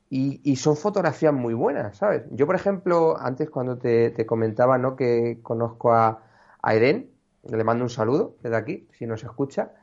Y, 0.10 0.56
son 0.56 0.76
fotografías 0.76 1.34
muy 1.34 1.54
buenas, 1.54 1.98
¿sabes? 1.98 2.24
Yo, 2.32 2.48
por 2.48 2.56
ejemplo, 2.56 3.16
antes 3.20 3.52
cuando 3.52 3.78
te, 3.78 4.26
comentaba 4.26 4.80
¿no? 4.80 4.96
que 4.96 5.38
conozco 5.44 5.94
a, 5.94 6.24
a 6.64 6.74
Eren, 6.74 7.12
le 7.44 7.64
mando 7.64 7.84
un 7.84 7.92
saludo 7.92 8.38
desde 8.42 8.58
aquí, 8.58 8.88
si 8.98 9.06
nos 9.06 9.24
escucha, 9.24 9.74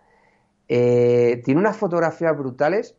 eh, 0.67 1.43
tiene 1.45 1.61
unas 1.61 1.77
fotografías 1.77 2.37
brutales 2.37 2.97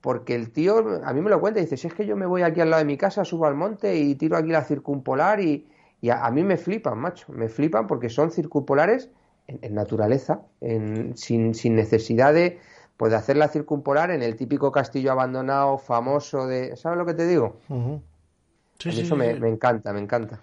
porque 0.00 0.34
el 0.34 0.50
tío 0.50 1.04
a 1.04 1.12
mí 1.12 1.20
me 1.20 1.30
lo 1.30 1.40
cuenta 1.40 1.60
y 1.60 1.64
dice, 1.64 1.76
si 1.76 1.86
es 1.86 1.94
que 1.94 2.06
yo 2.06 2.16
me 2.16 2.26
voy 2.26 2.42
aquí 2.42 2.60
al 2.60 2.70
lado 2.70 2.80
de 2.80 2.86
mi 2.86 2.96
casa, 2.96 3.24
subo 3.24 3.46
al 3.46 3.54
monte 3.54 3.96
y 3.96 4.14
tiro 4.14 4.36
aquí 4.36 4.48
la 4.48 4.64
circumpolar 4.64 5.40
y, 5.40 5.66
a, 6.10 6.30
mí 6.30 6.42
me 6.42 6.56
flipan, 6.56 6.98
macho, 6.98 7.30
me 7.32 7.48
flipan 7.48 7.86
porque 7.86 8.08
son 8.08 8.30
circumpolares 8.30 9.10
en, 9.46 9.74
naturaleza, 9.74 10.40
en, 10.60 11.16
sin, 11.16 11.54
sin, 11.54 11.74
necesidad 11.74 12.32
de, 12.32 12.58
pues, 12.96 13.12
hacer 13.12 13.36
la 13.36 13.48
circumpolar 13.48 14.10
en 14.10 14.22
el 14.22 14.36
típico 14.36 14.72
castillo 14.72 15.12
abandonado 15.12 15.76
famoso 15.76 16.46
de... 16.46 16.76
¿Sabes 16.76 16.96
lo 16.96 17.04
que 17.04 17.14
te 17.14 17.26
digo? 17.26 17.58
sí, 18.78 18.92
sí, 18.92 19.00
eso 19.02 19.16
me, 19.16 19.34
me, 19.34 19.48
encanta, 19.48 19.92
me 19.92 20.00
encanta. 20.00 20.40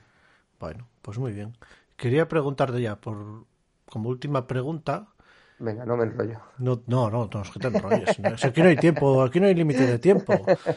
Bueno, 0.60 0.88
pues 1.01 1.18
muy 1.18 1.32
bien. 1.32 1.58
Quería 1.95 2.28
preguntarte 2.28 2.80
ya, 2.80 2.97
por 2.97 3.45
como 3.89 4.10
última 4.10 4.45
pregunta, 4.45 5.08
Venga, 5.60 5.86
no 5.86 5.97
me 5.97 6.03
enrollo. 6.03 6.39
No, 6.60 6.82
no, 6.86 7.10
no, 7.10 7.30
no 7.34 7.41
es 7.41 7.49
que 7.49 7.60
te 7.60 7.68
enrolles. 7.68 8.20
aquí 8.43 8.62
no 8.62 8.70
hay 8.70 8.76
tiempo, 8.76 9.24
aquí 9.24 9.39
no 9.39 9.47
hay 9.47 9.55
límite 9.55 9.88
de 9.88 9.97
tiempo. 9.97 10.34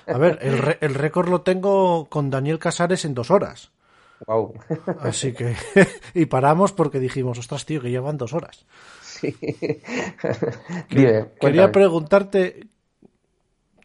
A 0.06 0.18
ver, 0.18 0.38
el, 0.40 0.78
el 0.80 0.94
récord 0.94 1.28
lo 1.28 1.42
tengo 1.42 2.08
con 2.08 2.30
Daniel 2.30 2.58
Casares 2.58 3.04
en 3.04 3.14
dos 3.14 3.30
horas. 3.30 3.72
Wow. 4.26 4.54
Así 5.00 5.32
que. 5.32 5.56
Y 6.14 6.26
paramos 6.26 6.72
porque 6.72 6.98
dijimos, 6.98 7.38
ostras, 7.38 7.66
tío, 7.66 7.80
que 7.80 7.90
llevan 7.90 8.16
dos 8.18 8.32
horas. 8.32 8.66
Sí. 9.00 9.36
quería 10.88 11.72
preguntarte 11.72 12.68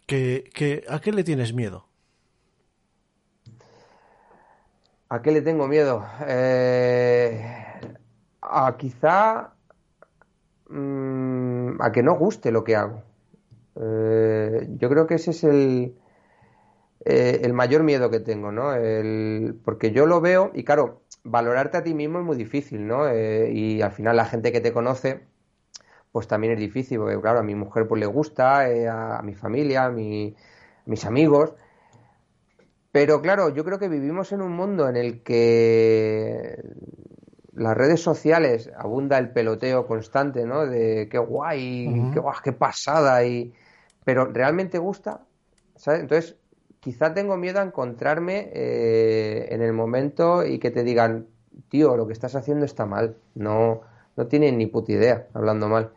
que, 0.05 0.49
que, 0.53 0.83
¿a 0.87 0.99
qué 0.99 1.11
le 1.11 1.23
tienes 1.23 1.53
miedo? 1.53 1.87
¿A 5.09 5.21
qué 5.21 5.31
le 5.31 5.41
tengo 5.41 5.67
miedo? 5.67 6.05
Eh, 6.27 7.43
a 8.41 8.75
quizá 8.77 9.54
Mm, 10.69 11.81
a 11.81 11.91
que 11.91 12.03
no 12.03 12.15
guste 12.15 12.51
lo 12.51 12.63
que 12.63 12.75
hago. 12.75 13.03
Eh, 13.75 14.67
yo 14.77 14.89
creo 14.89 15.05
que 15.07 15.15
ese 15.15 15.31
es 15.31 15.43
el, 15.43 15.95
eh, 17.05 17.41
el 17.43 17.53
mayor 17.53 17.83
miedo 17.83 18.09
que 18.09 18.19
tengo, 18.19 18.51
¿no? 18.51 18.73
El, 18.73 19.59
porque 19.63 19.91
yo 19.91 20.05
lo 20.05 20.21
veo 20.21 20.51
y 20.53 20.63
claro, 20.63 21.03
valorarte 21.23 21.77
a 21.77 21.83
ti 21.83 21.93
mismo 21.93 22.19
es 22.19 22.25
muy 22.25 22.37
difícil, 22.37 22.87
¿no? 22.87 23.07
Eh, 23.07 23.51
y 23.53 23.81
al 23.81 23.91
final 23.91 24.15
la 24.17 24.25
gente 24.25 24.51
que 24.51 24.61
te 24.61 24.73
conoce, 24.73 25.21
pues 26.11 26.27
también 26.27 26.53
es 26.53 26.59
difícil, 26.59 26.99
porque 26.99 27.19
claro, 27.21 27.39
a 27.39 27.43
mi 27.43 27.55
mujer 27.55 27.87
pues 27.87 27.99
le 27.99 28.07
gusta, 28.07 29.17
a, 29.17 29.21
mi 29.23 29.35
familia, 29.35 29.85
a 29.85 29.91
mis 29.91 31.05
amigos. 31.05 31.53
Pero 32.91 33.21
claro, 33.21 33.49
yo 33.49 33.65
creo 33.65 33.77
que 33.77 33.89
vivimos 33.89 34.31
en 34.31 34.41
un 34.41 34.53
mundo 34.53 34.87
en 34.87 34.95
el 34.95 35.21
que 35.21 36.57
las 37.55 37.75
redes 37.75 38.01
sociales 38.01 38.69
abunda 38.77 39.17
el 39.17 39.29
peloteo 39.29 39.87
constante, 39.87 40.45
¿no? 40.45 40.65
De 40.65 41.07
qué 41.09 41.17
guay, 41.17 42.11
qué 42.13 42.19
guay, 42.19 42.37
qué 42.43 42.51
pasada 42.51 43.23
y 43.25 43.53
pero 44.03 44.25
realmente 44.25 44.77
gusta, 44.77 45.21
¿sabes? 45.75 46.01
Entonces, 46.01 46.35
quizá 46.79 47.13
tengo 47.13 47.37
miedo 47.37 47.59
a 47.59 47.63
encontrarme 47.63 48.51
eh, 48.53 49.47
en 49.49 49.61
el 49.61 49.73
momento 49.73 50.45
y 50.45 50.59
que 50.59 50.69
te 50.69 50.83
digan, 50.83 51.27
tío, 51.69 51.97
lo 51.97 52.05
que 52.05 52.13
estás 52.13 52.35
haciendo 52.35 52.65
está 52.65 52.85
mal, 52.85 53.17
no, 53.33 53.81
no 54.15 54.27
tienen 54.27 54.57
ni 54.57 54.67
puta 54.67 54.91
idea, 54.91 55.27
hablando 55.33 55.67
mal. 55.67 55.91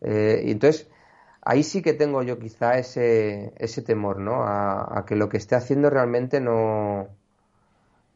Eh, 0.00 0.42
y 0.46 0.50
entonces, 0.50 0.90
ahí 1.42 1.62
sí 1.62 1.80
que 1.80 1.92
tengo 1.92 2.22
yo 2.24 2.40
quizá 2.40 2.76
ese, 2.76 3.52
ese 3.56 3.82
temor, 3.82 4.18
¿no? 4.18 4.42
a 4.42 5.04
que 5.06 5.14
lo 5.14 5.28
que 5.28 5.36
esté 5.36 5.54
haciendo 5.54 5.90
realmente 5.90 6.40
no, 6.40 7.08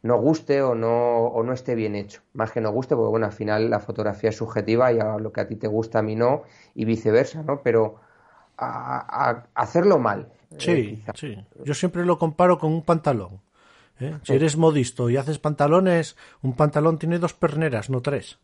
no 0.02 0.18
guste 0.18 0.62
o 0.62 0.74
no, 0.74 1.26
o 1.26 1.42
no 1.42 1.52
esté 1.52 1.74
bien 1.74 1.94
hecho. 1.94 2.22
Más 2.32 2.52
que 2.52 2.60
no 2.60 2.70
guste, 2.70 2.94
porque 2.94 3.10
bueno, 3.10 3.26
al 3.26 3.32
final 3.32 3.70
la 3.70 3.80
fotografía 3.80 4.30
es 4.30 4.36
subjetiva 4.36 4.92
y 4.92 5.00
a 5.00 5.18
lo 5.18 5.32
que 5.32 5.40
a 5.40 5.48
ti 5.48 5.56
te 5.56 5.66
gusta 5.66 5.98
a 5.98 6.02
mí 6.02 6.14
no, 6.14 6.44
y 6.74 6.84
viceversa, 6.84 7.42
¿no? 7.42 7.62
Pero 7.62 8.00
a, 8.56 9.44
hacerlo 9.54 9.98
mal. 9.98 10.32
Eh, 10.52 10.56
sí, 10.58 11.04
sí. 11.14 11.46
Yo 11.64 11.74
siempre 11.74 12.04
lo 12.04 12.18
comparo 12.18 12.58
con 12.58 12.72
un 12.72 12.82
pantalón. 12.82 13.40
¿eh? 14.00 14.18
Si 14.22 14.32
eres 14.34 14.56
modisto 14.56 15.10
y 15.10 15.16
haces 15.16 15.38
pantalones, 15.38 16.16
un 16.42 16.54
pantalón 16.54 16.98
tiene 16.98 17.18
dos 17.18 17.34
perneras, 17.34 17.90
no 17.90 18.00
tres. 18.00 18.38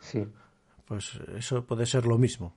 Sí. 0.00 0.26
Pues 0.86 1.20
eso 1.36 1.64
puede 1.64 1.86
ser 1.86 2.06
lo 2.06 2.18
mismo. 2.18 2.54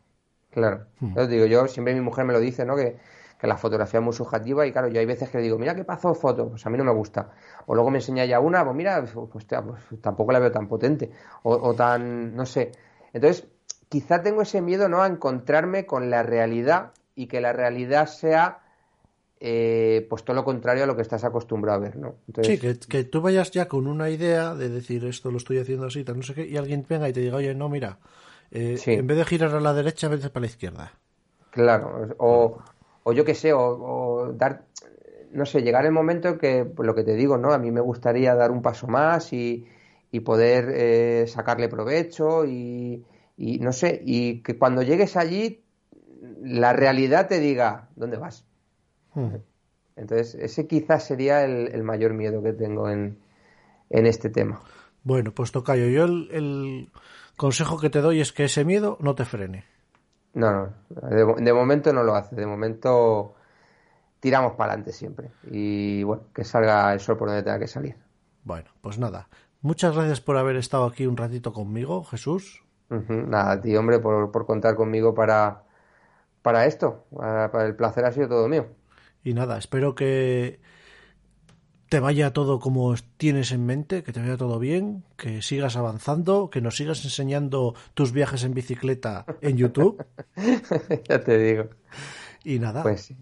Claro. 0.52 0.86
Hmm. 1.00 1.16
digo, 1.30 1.46
yo 1.46 1.68
siempre 1.68 1.94
mi 1.94 2.02
mujer 2.02 2.26
me 2.26 2.34
lo 2.34 2.40
dice, 2.40 2.66
¿no? 2.66 2.76
Que 2.76 2.98
que 3.42 3.48
la 3.48 3.58
fotografía 3.58 4.00
es 4.00 4.04
muy 4.04 4.14
subjetiva 4.14 4.68
y 4.68 4.72
claro, 4.72 4.88
yo 4.90 5.00
hay 5.00 5.06
veces 5.08 5.28
que 5.32 5.40
le 5.40 5.44
digo, 5.44 5.58
mira 5.58 5.74
qué 5.74 5.84
pasó 5.84 6.14
foto, 6.14 6.50
pues 6.50 6.64
a 6.64 6.70
mí 6.70 6.78
no 6.78 6.84
me 6.84 6.92
gusta. 6.92 7.32
O 7.66 7.74
luego 7.74 7.90
me 7.90 7.98
enseña 7.98 8.24
ya 8.24 8.40
una, 8.40 8.64
pues 8.64 8.76
mira, 8.76 9.04
pues, 9.04 9.48
pues, 9.48 9.48
tampoco 10.00 10.32
la 10.32 10.38
veo 10.38 10.52
tan 10.52 10.68
potente 10.68 11.10
o, 11.42 11.74
tan, 11.74 12.36
no 12.36 12.46
sé. 12.46 12.72
Entonces, 13.14 13.48
quizá 13.90 14.22
tengo 14.22 14.44
ese 14.44 14.62
miedo, 14.62 14.88
¿no? 14.90 15.02
A 15.02 15.08
encontrarme 15.08 15.88
con 15.88 16.12
la 16.12 16.22
realidad 16.22 16.92
y 17.16 17.26
que 17.26 17.42
la 17.42 17.52
realidad 17.52 18.06
sea 18.06 18.60
eh, 19.40 20.06
pues 20.08 20.24
todo 20.24 20.36
lo 20.36 20.46
contrario 20.46 20.84
a 20.84 20.86
lo 20.86 20.96
que 20.96 21.02
estás 21.02 21.24
acostumbrado 21.24 21.80
a 21.80 21.82
ver, 21.82 21.96
¿no? 21.96 22.18
Sí, 22.44 22.60
que, 22.60 23.04
tú 23.06 23.22
vayas 23.22 23.50
ya 23.50 23.68
con 23.68 23.88
una 23.88 24.12
idea 24.12 24.54
de 24.54 24.70
decir 24.70 25.04
esto 25.06 25.32
lo 25.32 25.38
estoy 25.38 25.58
haciendo 25.58 25.88
así, 25.88 26.04
tal, 26.04 26.18
no 26.18 26.22
sé 26.22 26.36
qué, 26.36 26.46
y 26.46 26.58
alguien 26.58 26.86
venga 26.88 27.10
y 27.10 27.14
te 27.14 27.22
diga, 27.22 27.38
oye, 27.38 27.56
no, 27.56 27.70
mira, 27.70 27.98
eh, 28.52 28.80
en 28.86 29.08
vez 29.08 29.18
de 29.18 29.26
girar 29.26 29.56
a 29.56 29.60
la 29.60 29.74
derecha, 29.74 30.10
vete 30.10 30.30
para 30.30 30.42
la 30.42 30.48
izquierda. 30.48 30.94
Claro, 31.50 32.16
o, 32.20 32.62
o 33.04 33.14
yo 33.14 33.26
qué 33.26 33.36
sé, 33.36 33.54
o, 33.54 34.34
dar, 34.34 34.66
no 35.32 35.46
sé, 35.46 35.62
llegar 35.62 35.86
el 35.86 35.92
momento 35.92 36.38
que, 36.38 36.66
pues 36.66 36.86
lo 36.86 36.96
que 36.96 37.04
te 37.04 37.16
digo, 37.16 37.38
¿no? 37.38 37.52
A 37.54 37.58
mí 37.58 37.72
me 37.72 37.82
gustaría 37.82 38.36
dar 38.36 38.52
un 38.52 38.62
paso 38.62 38.88
más 38.88 39.34
y, 39.34 39.68
y 40.12 40.20
poder 40.22 40.72
eh, 40.74 41.26
sacarle 41.28 41.70
provecho 41.70 42.46
y, 42.46 43.04
y, 43.38 43.60
no 43.60 43.72
sé, 43.72 44.02
y 44.06 44.42
que 44.42 44.58
cuando 44.58 44.82
llegues 44.82 45.18
allí 45.18 45.64
la 46.44 46.74
realidad 46.74 47.28
te 47.28 47.40
diga, 47.40 47.90
¿dónde 47.96 48.18
vas? 48.18 48.46
Hmm. 49.14 49.38
Entonces, 49.96 50.36
ese 50.36 50.68
quizás 50.68 51.06
sería 51.06 51.44
el, 51.44 51.84
mayor 51.84 52.14
miedo 52.14 52.42
que 52.42 52.54
tengo 52.54 52.90
en, 52.90 53.18
en 53.90 54.06
este 54.06 54.30
tema. 54.30 54.62
Bueno, 55.04 55.32
pues 55.34 55.52
tocayo, 55.52 55.88
yo 55.88 56.06
el, 56.06 56.30
el 56.32 56.90
consejo 57.38 57.80
que 57.80 57.90
te 57.90 58.02
doy 58.02 58.22
es 58.22 58.32
que 58.32 58.46
ese 58.46 58.66
miedo 58.66 58.98
no 59.00 59.16
te 59.16 59.26
frene. 59.26 59.66
No, 60.34 60.52
no, 60.52 60.74
de, 61.10 61.44
de 61.44 61.54
momento 61.54 61.92
no 61.92 62.04
lo 62.04 62.16
hace, 62.16 62.36
de 62.36 62.46
momento 62.46 63.36
tiramos 64.22 64.54
para 64.54 64.74
adelante 64.74 64.94
siempre 64.94 65.32
y 65.50 66.04
bueno, 66.04 66.24
que 66.34 66.44
salga 66.46 66.94
el 66.94 67.00
sol 67.00 67.18
por 67.18 67.28
donde 67.28 67.44
tenga 67.44 67.60
que 67.60 67.68
salir. 67.68 67.98
Bueno, 68.44 68.70
pues 68.82 68.98
nada, 68.98 69.28
muchas 69.62 69.96
gracias 69.96 70.22
por 70.22 70.38
haber 70.38 70.56
estado 70.56 70.86
aquí 70.86 71.06
un 71.06 71.18
ratito 71.18 71.52
conmigo, 71.52 72.04
Jesús. 72.06 72.64
Nada, 72.90 73.60
tío, 73.62 73.80
hombre, 73.80 74.00
por, 74.00 74.32
por 74.32 74.46
contar 74.46 74.76
conmigo 74.76 75.14
para, 75.14 75.64
para 76.42 76.66
esto, 76.66 77.06
para, 77.16 77.52
para 77.52 77.66
el 77.66 77.76
placer 77.76 78.06
ha 78.06 78.12
sido 78.12 78.28
todo 78.28 78.48
mío. 78.48 78.68
Y 79.24 79.34
nada, 79.34 79.58
espero 79.58 79.96
que 79.96 80.60
te 81.92 82.00
vaya 82.00 82.32
todo 82.32 82.62
como 82.62 82.96
tienes 83.18 83.52
en 83.52 83.66
mente, 83.66 84.02
que 84.02 84.14
te 84.14 84.22
vaya 84.22 84.38
todo 84.38 84.60
bien, 84.60 85.04
que 85.18 85.42
sigas 85.42 85.76
avanzando, 85.76 86.50
que 86.50 86.62
nos 86.62 86.78
sigas 86.78 87.04
enseñando 87.04 87.76
tus 87.94 88.14
viajes 88.14 88.46
en 88.46 88.54
bicicleta 88.54 89.26
en 89.42 89.58
YouTube. 89.58 90.02
ya 91.10 91.22
te 91.22 91.38
digo. 91.38 91.66
Y 92.46 92.60
nada, 92.60 92.82
Pues 92.82 93.14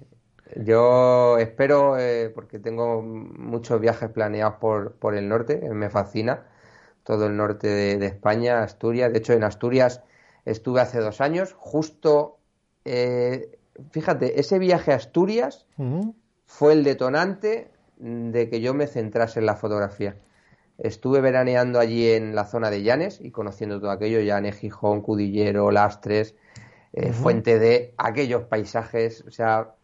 yo 0.56 1.40
espero, 1.40 1.98
eh, 1.98 2.30
porque 2.30 2.60
tengo 2.60 3.02
muchos 3.02 3.82
viajes 3.82 4.08
planeados 4.12 4.58
por, 4.60 4.94
por 4.94 5.16
el 5.16 5.28
norte, 5.28 5.68
me 5.74 5.90
fascina 5.90 6.44
todo 7.04 7.26
el 7.26 7.36
norte 7.36 7.68
de, 7.68 7.98
de 7.98 8.06
España, 8.06 8.62
Asturias. 8.62 9.12
De 9.12 9.18
hecho, 9.18 9.34
en 9.34 9.46
Asturias 9.46 10.04
estuve 10.46 10.82
hace 10.82 11.00
dos 11.00 11.22
años, 11.22 11.56
justo, 11.58 12.38
eh, 12.86 13.58
fíjate, 13.90 14.40
ese 14.40 14.60
viaje 14.60 14.92
a 14.92 14.98
Asturias 14.98 15.66
fue 16.46 16.74
el 16.74 16.84
detonante 16.84 17.72
de 18.00 18.50
que 18.50 18.62
yo 18.62 18.74
me 18.74 18.88
centrase 18.88 19.40
en 19.40 19.46
la 19.46 19.56
fotografía. 19.56 20.16
Estuve 20.78 21.20
veraneando 21.22 21.80
allí 21.80 22.10
en 22.10 22.34
la 22.36 22.46
zona 22.46 22.70
de 22.70 22.82
Llanes 22.82 23.20
y 23.22 23.32
conociendo 23.32 23.80
todo 23.80 23.92
aquello, 23.92 24.22
Llanes, 24.22 24.58
Gijón, 24.58 25.02
Cudillero, 25.02 25.72
Lastres, 25.72 26.36
eh. 26.94 27.14
Fuente 27.14 27.60
de 27.60 27.94
aquellos 27.98 28.44
paisajes. 28.44 29.24
O 29.28 29.32
sea, 29.32 29.76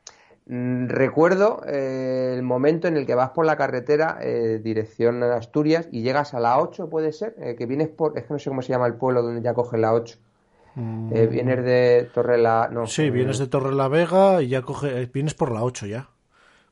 mm, 0.47 0.87
recuerdo 0.87 1.61
eh, 1.67 2.33
el 2.35 2.43
momento 2.43 2.87
en 2.87 2.97
el 2.97 3.05
que 3.05 3.15
vas 3.15 3.29
por 3.29 3.45
la 3.45 3.57
carretera 3.57 4.17
eh, 4.21 4.59
dirección 4.63 5.21
a 5.21 5.35
Asturias 5.35 5.87
y 5.91 6.01
llegas 6.01 6.33
a 6.33 6.39
la 6.39 6.59
8, 6.59 6.89
puede 6.89 7.11
ser, 7.11 7.35
que 7.57 7.65
vienes 7.65 7.89
por, 7.89 8.17
es 8.17 8.25
que 8.25 8.33
no 8.33 8.39
sé 8.39 8.49
cómo 8.49 8.61
se 8.61 8.69
llama 8.69 8.87
el 8.87 8.95
pueblo 8.95 9.21
donde 9.21 9.41
ya 9.41 9.53
coges 9.53 9.79
la 9.79 9.93
8. 9.93 10.17
Mm, 10.75 11.09
vienes 11.29 11.63
de 11.63 12.09
Torre 12.13 12.37
la... 12.37 12.69
No, 12.71 12.85
sí, 12.85 13.09
vienes 13.09 13.37
de 13.37 13.47
Torre 13.47 13.73
la 13.73 13.87
Vega 13.87 14.41
y 14.41 14.49
ya 14.49 14.61
coge, 14.61 15.01
eh, 15.01 15.09
vienes 15.13 15.33
por 15.33 15.51
la 15.51 15.63
8 15.63 15.85
ya. 15.85 16.09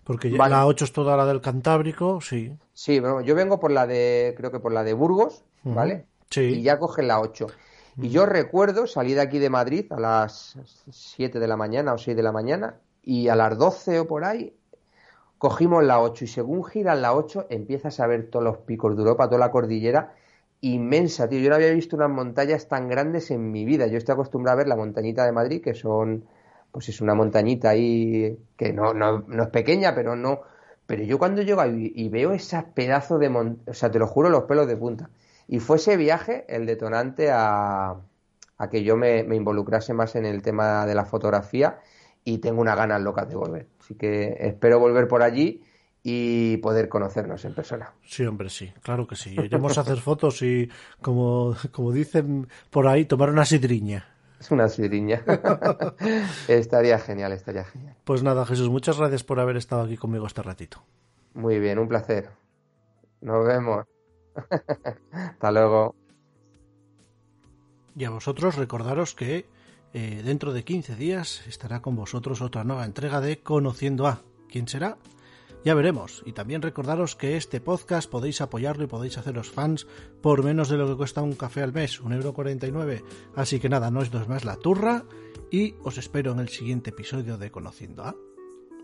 Porque 0.04 0.30
ya- 0.30 0.38
Vale. 0.38 0.52
la 0.56 0.66
8 0.66 0.86
es 0.86 0.94
toda 0.94 1.16
la 1.18 1.26
del 1.26 1.42
Cantábrico, 1.42 2.20
sí. 2.22 2.52
Sí, 2.74 3.00
bueno, 3.00 3.22
yo 3.22 3.36
vengo 3.36 3.60
por 3.60 3.72
la 3.72 3.88
de, 3.88 4.34
creo 4.38 4.52
que 4.52 4.60
por 4.60 4.72
la 4.74 4.84
de 4.84 4.94
Burgos. 4.94 5.44
¿vale? 5.64 6.06
Sí. 6.30 6.42
Y 6.42 6.62
ya 6.62 6.78
cogen 6.78 7.08
la 7.08 7.22
8. 7.22 7.48
Y 8.02 8.10
yo 8.10 8.26
recuerdo 8.26 8.86
salir 8.88 9.16
de 9.16 9.22
aquí 9.22 9.40
de 9.40 9.50
Madrid 9.50 9.86
a 9.92 10.00
las 10.00 10.58
7 10.92 11.40
de 11.40 11.48
la 11.48 11.56
mañana 11.56 11.94
o 11.94 11.98
6 11.98 12.18
de 12.18 12.24
la 12.24 12.32
mañana 12.32 12.76
y 13.04 13.28
a 13.30 13.36
las 13.36 13.58
12 13.58 14.00
o 14.00 14.08
por 14.08 14.26
ahí 14.26 14.54
cogimos 15.38 15.84
la 15.84 16.00
8 16.02 16.26
y 16.26 16.28
según 16.28 16.64
giras 16.66 16.98
la 17.00 17.14
8 17.14 17.46
empiezas 17.50 18.00
a 18.00 18.08
ver 18.08 18.30
todos 18.30 18.44
los 18.44 18.58
picos 18.58 18.96
de 18.96 19.04
Europa, 19.04 19.28
toda 19.28 19.40
la 19.40 19.52
cordillera 19.52 20.16
inmensa, 20.62 21.28
tío. 21.30 21.40
Yo 21.40 21.50
no 21.50 21.56
había 21.56 21.72
visto 21.72 21.96
unas 21.96 22.10
montañas 22.10 22.68
tan 22.68 22.88
grandes 22.88 23.30
en 23.32 23.52
mi 23.52 23.64
vida. 23.66 23.88
Yo 23.88 23.98
estoy 23.98 24.14
acostumbrado 24.14 24.56
a 24.56 24.58
ver 24.58 24.68
la 24.68 24.76
montañita 24.76 25.26
de 25.26 25.32
Madrid, 25.34 25.62
que 25.62 25.74
son, 25.74 26.26
pues 26.74 26.90
es 26.90 27.02
una 27.02 27.14
montañita 27.14 27.70
ahí 27.70 28.36
que 28.58 28.74
no, 28.74 28.95
no, 28.95 29.20
no 29.28 29.44
es 29.44 29.50
pequeña, 29.50 29.94
pero 29.94 30.16
no. 30.16 30.41
Pero 30.88 31.04
yo 31.04 31.20
cuando 31.20 31.44
llego 31.44 31.62
ahí 31.62 31.94
y 31.95 32.10
veo 32.10 32.32
esas 32.32 32.64
pedazos 32.66 33.20
de 33.20 33.30
montañas, 33.30 33.68
o 33.68 33.74
sea, 33.76 33.91
te 33.91 34.00
lo 34.00 34.08
juro, 34.08 34.30
los 34.30 34.45
pelos 34.45 34.68
de 34.68 34.76
punta. 34.76 35.12
Y 35.48 35.60
fue 35.60 35.78
ese 35.78 35.98
viaje 35.98 36.45
el 36.50 36.66
detonante 36.66 37.30
a, 37.32 37.95
a 38.58 38.70
que 38.72 38.84
yo 38.84 38.98
me, 38.98 39.24
me 39.24 39.36
involucrase 39.36 39.94
más 39.94 40.16
en 40.16 40.26
el 40.26 40.41
tema 40.41 40.88
de 40.88 40.95
la 40.95 41.06
fotografía 41.06 41.80
y 42.26 42.40
tengo 42.40 42.62
unas 42.62 42.76
ganas 42.76 43.00
locas 43.04 43.30
de 43.30 43.36
volver. 43.36 43.68
Así 43.80 43.94
que 43.94 44.36
espero 44.40 44.80
volver 44.80 45.08
por 45.08 45.22
allí 45.22 45.62
y 46.02 46.58
poder 46.58 46.90
conocernos 46.90 47.45
en 47.45 47.54
persona. 47.54 47.94
Sí, 48.04 48.26
hombre, 48.26 48.50
sí, 48.50 48.74
claro 48.82 49.06
que 49.06 49.16
sí. 49.16 49.36
Iremos 49.36 49.78
a 49.78 49.82
hacer 49.82 50.00
fotos 50.00 50.41
y, 50.41 50.72
como, 51.02 51.56
como 51.72 51.91
dicen 51.91 52.48
por 52.72 52.88
ahí, 52.88 53.06
tomar 53.06 53.30
una 53.30 53.45
sidriña. 53.45 54.12
Es 54.44 54.52
una 54.52 54.68
sidriña. 54.68 55.24
estaría 56.49 56.99
genial, 56.99 57.32
estaría 57.32 57.64
genial. 57.64 57.95
Pues 58.03 58.24
nada, 58.24 58.45
Jesús, 58.45 58.68
muchas 58.68 58.98
gracias 58.98 59.24
por 59.24 59.40
haber 59.40 59.56
estado 59.56 59.84
aquí 59.84 59.95
conmigo 59.95 60.28
este 60.28 60.41
ratito. 60.41 60.84
Muy 61.34 61.60
bien, 61.60 61.80
un 61.80 61.88
placer. 61.88 62.30
Nos 63.22 63.48
vemos. 63.48 63.86
Hasta 65.14 65.49
luego. 65.49 65.95
Y 67.95 68.03
a 68.03 68.10
vosotros 68.10 68.57
recordaros 68.57 69.15
que 69.15 69.45
eh, 69.94 70.22
dentro 70.26 70.52
de 70.52 70.65
15 70.65 70.98
días 70.98 71.48
estará 71.48 71.82
con 71.82 71.95
vosotros 71.95 72.41
otra 72.41 72.65
nueva 72.65 72.84
entrega 72.84 73.22
de 73.22 73.40
Conociendo 73.40 74.07
a. 74.07 74.24
¿Quién 74.49 74.68
será? 74.68 74.98
Ya 75.64 75.73
veremos. 75.73 76.23
Y 76.26 76.34
también 76.34 76.61
recordaros 76.61 77.15
que 77.15 77.38
este 77.38 77.61
podcast 77.61 78.10
podéis 78.10 78.41
apoyarlo 78.41 78.84
y 78.84 78.88
podéis 78.88 79.18
haceros 79.18 79.49
fans 79.49 79.88
por 80.22 80.44
menos 80.44 80.69
de 80.69 80.77
lo 80.77 80.88
que 80.88 80.98
cuesta 80.98 81.22
un 81.22 81.34
café 81.34 81.61
al 81.61 81.73
mes, 81.73 81.99
un 82.02 82.14
euro. 82.14 82.34
Así 83.35 83.60
que 83.60 83.69
nada, 83.69 83.90
no 83.90 83.99
os 84.02 84.11
dos 84.11 84.27
más 84.27 84.44
la 84.44 84.57
turra 84.57 85.06
y 85.52 85.76
os 85.84 85.98
espero 85.98 86.31
en 86.34 86.40
el 86.40 86.49
siguiente 86.49 86.90
episodio 86.90 87.38
de 87.38 87.52
Conociendo 87.52 88.03
a. 88.03 88.15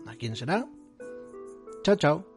¿A 0.06 0.16
quién 0.16 0.36
será? 0.36 0.66
Chao, 1.82 1.96
chao. 1.96 2.29